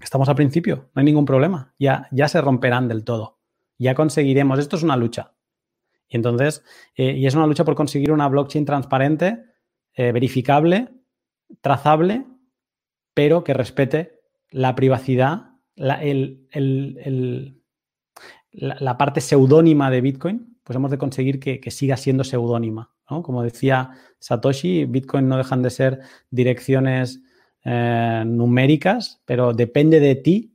estamos 0.00 0.28
al 0.28 0.34
principio, 0.34 0.90
no 0.94 1.00
hay 1.00 1.04
ningún 1.04 1.26
problema, 1.26 1.74
ya, 1.78 2.08
ya 2.10 2.28
se 2.28 2.40
romperán 2.40 2.88
del 2.88 3.04
todo, 3.04 3.38
ya 3.78 3.94
conseguiremos, 3.94 4.58
esto 4.58 4.76
es 4.76 4.82
una 4.82 4.96
lucha. 4.96 5.34
Y 6.08 6.16
entonces, 6.16 6.62
eh, 6.94 7.12
y 7.12 7.26
es 7.26 7.34
una 7.34 7.46
lucha 7.46 7.64
por 7.64 7.74
conseguir 7.74 8.12
una 8.12 8.28
blockchain 8.28 8.64
transparente, 8.64 9.44
eh, 9.94 10.12
verificable, 10.12 10.88
trazable, 11.60 12.26
pero 13.14 13.44
que 13.44 13.54
respete 13.54 14.20
la 14.50 14.74
privacidad, 14.74 15.52
la, 15.74 16.00
parte 18.98 19.20
seudónima 19.20 19.90
de 19.90 20.00
Bitcoin, 20.00 20.58
pues 20.62 20.76
hemos 20.76 20.90
de 20.90 20.98
conseguir 20.98 21.40
que, 21.40 21.70
siga 21.70 21.96
siendo 21.96 22.24
seudónima. 22.24 22.90
Como 23.06 23.42
decía 23.42 23.90
Satoshi, 24.18 24.86
Bitcoin 24.86 25.28
no 25.28 25.36
dejan 25.36 25.62
de 25.62 25.70
ser 25.70 26.00
direcciones 26.30 27.22
eh, 27.64 28.22
numéricas, 28.26 29.20
pero 29.26 29.52
depende 29.52 30.00
de 30.00 30.14
ti 30.14 30.51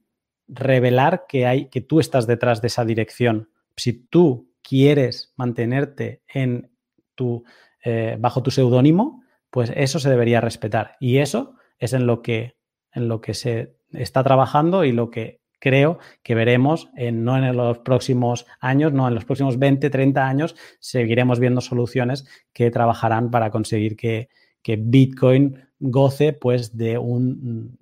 revelar 0.48 1.26
que, 1.28 1.46
hay, 1.46 1.70
que 1.70 1.82
tú 1.82 2.00
estás 2.00 2.28
detrás 2.28 2.62
de 2.62 2.68
esa 2.68 2.86
dirección. 2.86 3.50
Si 3.76 3.94
tú 3.94 4.52
quieres 4.62 5.34
mantenerte 5.38 6.22
en 6.28 6.72
tu, 7.16 7.44
eh, 7.84 8.18
bajo 8.20 8.44
tu 8.44 8.52
seudónimo, 8.52 9.24
pues 9.50 9.72
eso 9.76 10.00
se 10.00 10.10
debería 10.10 10.42
respetar. 10.42 10.96
Y 11.00 11.18
eso 11.18 11.56
es 11.80 11.94
en 11.94 12.06
lo 12.06 12.22
que, 12.22 12.58
en 12.92 13.08
lo 13.08 13.22
que 13.22 13.34
se 13.34 13.78
está 13.92 14.24
trabajando 14.24 14.84
y 14.84 14.92
lo 14.92 15.10
que 15.10 15.42
creo 15.60 16.00
que 16.24 16.36
veremos, 16.36 16.90
en, 16.96 17.24
no 17.24 17.38
en 17.38 17.56
los 17.56 17.80
próximos 17.80 18.46
años, 18.60 18.94
no 18.94 19.08
en 19.08 19.16
los 19.16 19.26
próximos 19.26 19.58
20, 19.58 19.90
30 19.90 20.28
años, 20.28 20.56
seguiremos 20.80 21.40
viendo 21.40 21.62
soluciones 21.62 22.28
que 22.54 22.72
trabajarán 22.72 23.32
para 23.32 23.50
conseguir 23.52 23.96
que, 23.96 24.30
Bitcoin 24.70 25.66
goce 25.80 26.34
pues 26.34 26.76
de 26.76 26.98
un 26.98 27.78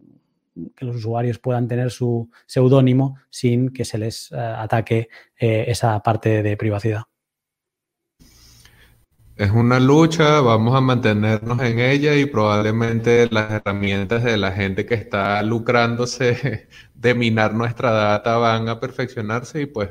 que 0.75 0.85
los 0.85 0.97
usuarios 0.97 1.39
puedan 1.39 1.67
tener 1.67 1.91
su 1.91 2.29
seudónimo 2.45 3.17
sin 3.29 3.69
que 3.69 3.85
se 3.85 3.97
les 3.97 4.31
eh, 4.31 4.37
ataque 4.37 5.09
eh, 5.39 5.65
esa 5.67 6.01
parte 6.01 6.41
de 6.41 6.57
privacidad. 6.57 7.03
Es 9.35 9.51
una 9.51 9.81
lucha, 9.81 10.39
vamos 10.39 10.73
a 10.75 10.79
mantenernos 10.79 11.59
en 11.61 11.79
ella 11.79 12.15
y 12.15 12.25
probablemente 12.25 13.27
las 13.29 13.51
herramientas 13.51 14.23
de 14.23 14.37
la 14.37 14.53
gente 14.53 14.85
que 14.85 14.95
está 14.95 15.43
lucrándose 15.43 16.69
de 16.93 17.15
minar 17.15 17.53
nuestra 17.53 17.91
data 17.91 18.37
van 18.37 18.69
a 18.69 18.79
perfeccionarse 18.79 19.63
y 19.63 19.65
pues 19.65 19.89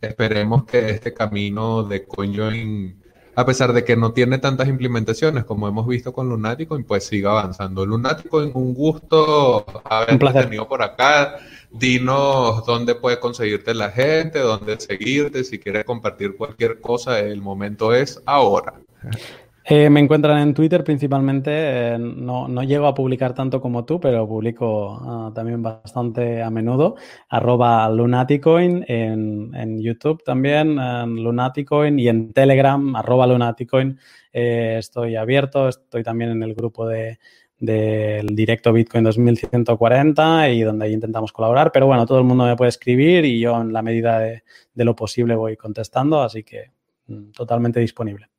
esperemos 0.00 0.64
que 0.64 0.90
este 0.90 1.12
camino 1.12 1.82
de 1.82 2.06
CoinJoin, 2.06 2.99
a 3.34 3.46
pesar 3.46 3.72
de 3.72 3.84
que 3.84 3.96
no 3.96 4.12
tiene 4.12 4.38
tantas 4.38 4.68
implementaciones 4.68 5.44
como 5.44 5.68
hemos 5.68 5.86
visto 5.86 6.12
con 6.12 6.28
Lunatico, 6.28 6.78
pues 6.86 7.04
siga 7.04 7.30
avanzando. 7.30 7.86
Lunatico, 7.86 8.38
un 8.38 8.74
gusto 8.74 9.64
haberte 9.84 10.32
tenido 10.32 10.68
por 10.68 10.82
acá. 10.82 11.36
Dinos 11.70 12.66
dónde 12.66 12.96
puede 12.96 13.20
conseguirte 13.20 13.74
la 13.74 13.90
gente, 13.90 14.40
dónde 14.40 14.80
seguirte, 14.80 15.44
si 15.44 15.58
quieres 15.58 15.84
compartir 15.84 16.36
cualquier 16.36 16.80
cosa, 16.80 17.20
el 17.20 17.40
momento 17.40 17.94
es 17.94 18.20
ahora. 18.26 18.74
Eh, 19.72 19.88
me 19.88 20.00
encuentran 20.00 20.38
en 20.38 20.52
Twitter 20.52 20.82
principalmente, 20.82 21.52
eh, 21.94 21.96
no, 21.96 22.48
llego 22.64 22.88
a 22.88 22.94
publicar 22.94 23.34
tanto 23.34 23.60
como 23.60 23.84
tú, 23.84 24.00
pero 24.00 24.26
publico 24.26 24.98
ah, 25.00 25.30
también 25.32 25.62
bastante 25.62 26.42
a 26.42 26.50
menudo, 26.50 26.96
arroba 27.28 27.88
lunaticoin, 27.88 28.84
en, 28.88 29.78
YouTube 29.80 30.24
también, 30.24 30.76
en 30.76 31.22
lunaticoin 31.22 32.00
y 32.00 32.08
en 32.08 32.32
Telegram, 32.32 32.96
arroba 32.96 33.28
lunaticoin, 33.28 33.96
eh, 34.32 34.74
estoy 34.80 35.14
abierto, 35.14 35.68
estoy 35.68 36.02
también 36.02 36.32
en 36.32 36.42
el 36.42 36.56
grupo 36.56 36.88
de, 36.88 37.20
del 37.56 38.26
directo 38.34 38.72
Bitcoin 38.72 39.04
2140 39.04 40.50
y 40.50 40.62
donde 40.62 40.90
intentamos 40.90 41.30
colaborar. 41.30 41.70
Pero 41.70 41.86
bueno, 41.86 42.06
todo 42.06 42.18
el 42.18 42.24
mundo 42.24 42.44
me 42.44 42.56
puede 42.56 42.70
escribir 42.70 43.24
y 43.24 43.38
yo 43.38 43.60
en 43.60 43.72
la 43.72 43.82
medida 43.82 44.18
de, 44.18 44.42
lo 44.74 44.96
posible 44.96 45.36
voy 45.36 45.56
contestando, 45.56 46.22
así 46.22 46.42
que 46.42 46.72
mm, 47.06 47.30
totalmente 47.30 47.78
disponible. 47.78 48.30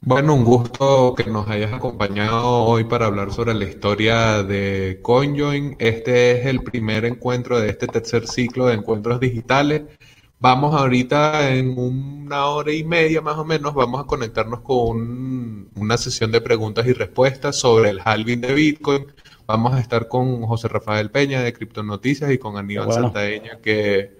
Bueno, 0.00 0.34
un 0.34 0.44
gusto 0.44 1.14
que 1.16 1.24
nos 1.24 1.48
hayas 1.48 1.72
acompañado 1.72 2.64
hoy 2.64 2.84
para 2.84 3.06
hablar 3.06 3.32
sobre 3.32 3.52
la 3.54 3.64
historia 3.64 4.42
de 4.42 5.00
CoinJoin. 5.02 5.76
Este 5.78 6.32
es 6.32 6.46
el 6.46 6.62
primer 6.62 7.04
encuentro 7.04 7.60
de 7.60 7.68
este 7.70 7.88
tercer 7.88 8.26
ciclo 8.28 8.66
de 8.66 8.74
encuentros 8.74 9.18
digitales. 9.20 9.82
Vamos 10.38 10.74
ahorita 10.74 11.50
en 11.50 11.76
una 11.76 12.46
hora 12.46 12.72
y 12.72 12.84
media 12.84 13.20
más 13.20 13.36
o 13.38 13.44
menos, 13.44 13.74
vamos 13.74 14.00
a 14.00 14.06
conectarnos 14.06 14.60
con 14.60 15.68
una 15.74 15.98
sesión 15.98 16.30
de 16.30 16.40
preguntas 16.40 16.86
y 16.86 16.92
respuestas 16.92 17.56
sobre 17.56 17.90
el 17.90 18.00
halving 18.04 18.40
de 18.40 18.54
Bitcoin. 18.54 19.06
Vamos 19.46 19.74
a 19.74 19.80
estar 19.80 20.06
con 20.06 20.42
José 20.42 20.68
Rafael 20.68 21.10
Peña 21.10 21.42
de 21.42 21.54
Noticias 21.82 22.30
y 22.30 22.38
con 22.38 22.56
Aníbal 22.56 22.92
Santaeña 22.92 23.58
que 23.60 24.17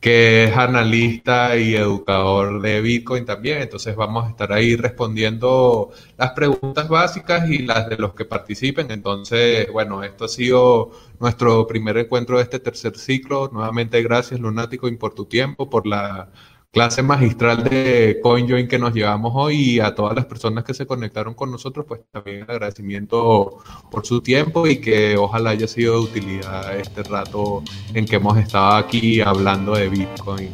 que 0.00 0.44
es 0.44 0.56
analista 0.56 1.56
y 1.56 1.74
educador 1.74 2.62
de 2.62 2.80
Bitcoin 2.80 3.26
también. 3.26 3.60
Entonces 3.62 3.94
vamos 3.94 4.26
a 4.26 4.30
estar 4.30 4.52
ahí 4.52 4.74
respondiendo 4.74 5.90
las 6.16 6.32
preguntas 6.32 6.88
básicas 6.88 7.48
y 7.50 7.58
las 7.58 7.88
de 7.88 7.98
los 7.98 8.14
que 8.14 8.24
participen. 8.24 8.90
Entonces, 8.90 9.70
bueno, 9.70 10.02
esto 10.02 10.24
ha 10.24 10.28
sido 10.28 10.90
nuestro 11.20 11.66
primer 11.66 11.98
encuentro 11.98 12.38
de 12.38 12.44
este 12.44 12.60
tercer 12.60 12.96
ciclo. 12.96 13.50
Nuevamente, 13.52 14.02
gracias 14.02 14.40
Lunático 14.40 14.88
por 14.98 15.14
tu 15.14 15.26
tiempo, 15.26 15.68
por 15.68 15.86
la 15.86 16.30
clase 16.70 17.02
magistral 17.02 17.64
de 17.64 18.20
CoinJoin 18.22 18.68
que 18.68 18.78
nos 18.78 18.94
llevamos 18.94 19.32
hoy 19.34 19.56
y 19.56 19.80
a 19.80 19.94
todas 19.94 20.14
las 20.14 20.26
personas 20.26 20.64
que 20.64 20.74
se 20.74 20.86
conectaron 20.86 21.34
con 21.34 21.50
nosotros, 21.50 21.84
pues 21.86 22.00
también 22.12 22.42
agradecimiento 22.42 23.58
por 23.90 24.06
su 24.06 24.20
tiempo 24.20 24.66
y 24.66 24.80
que 24.80 25.16
ojalá 25.16 25.50
haya 25.50 25.66
sido 25.66 25.94
de 25.94 26.00
utilidad 26.00 26.76
este 26.78 27.02
rato 27.02 27.62
en 27.94 28.06
que 28.06 28.16
hemos 28.16 28.38
estado 28.38 28.76
aquí 28.76 29.20
hablando 29.20 29.74
de 29.74 29.88
Bitcoin 29.88 30.50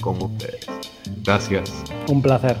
con 0.00 0.20
ustedes. 0.22 0.66
Gracias. 1.22 1.84
Un 2.08 2.22
placer. 2.22 2.56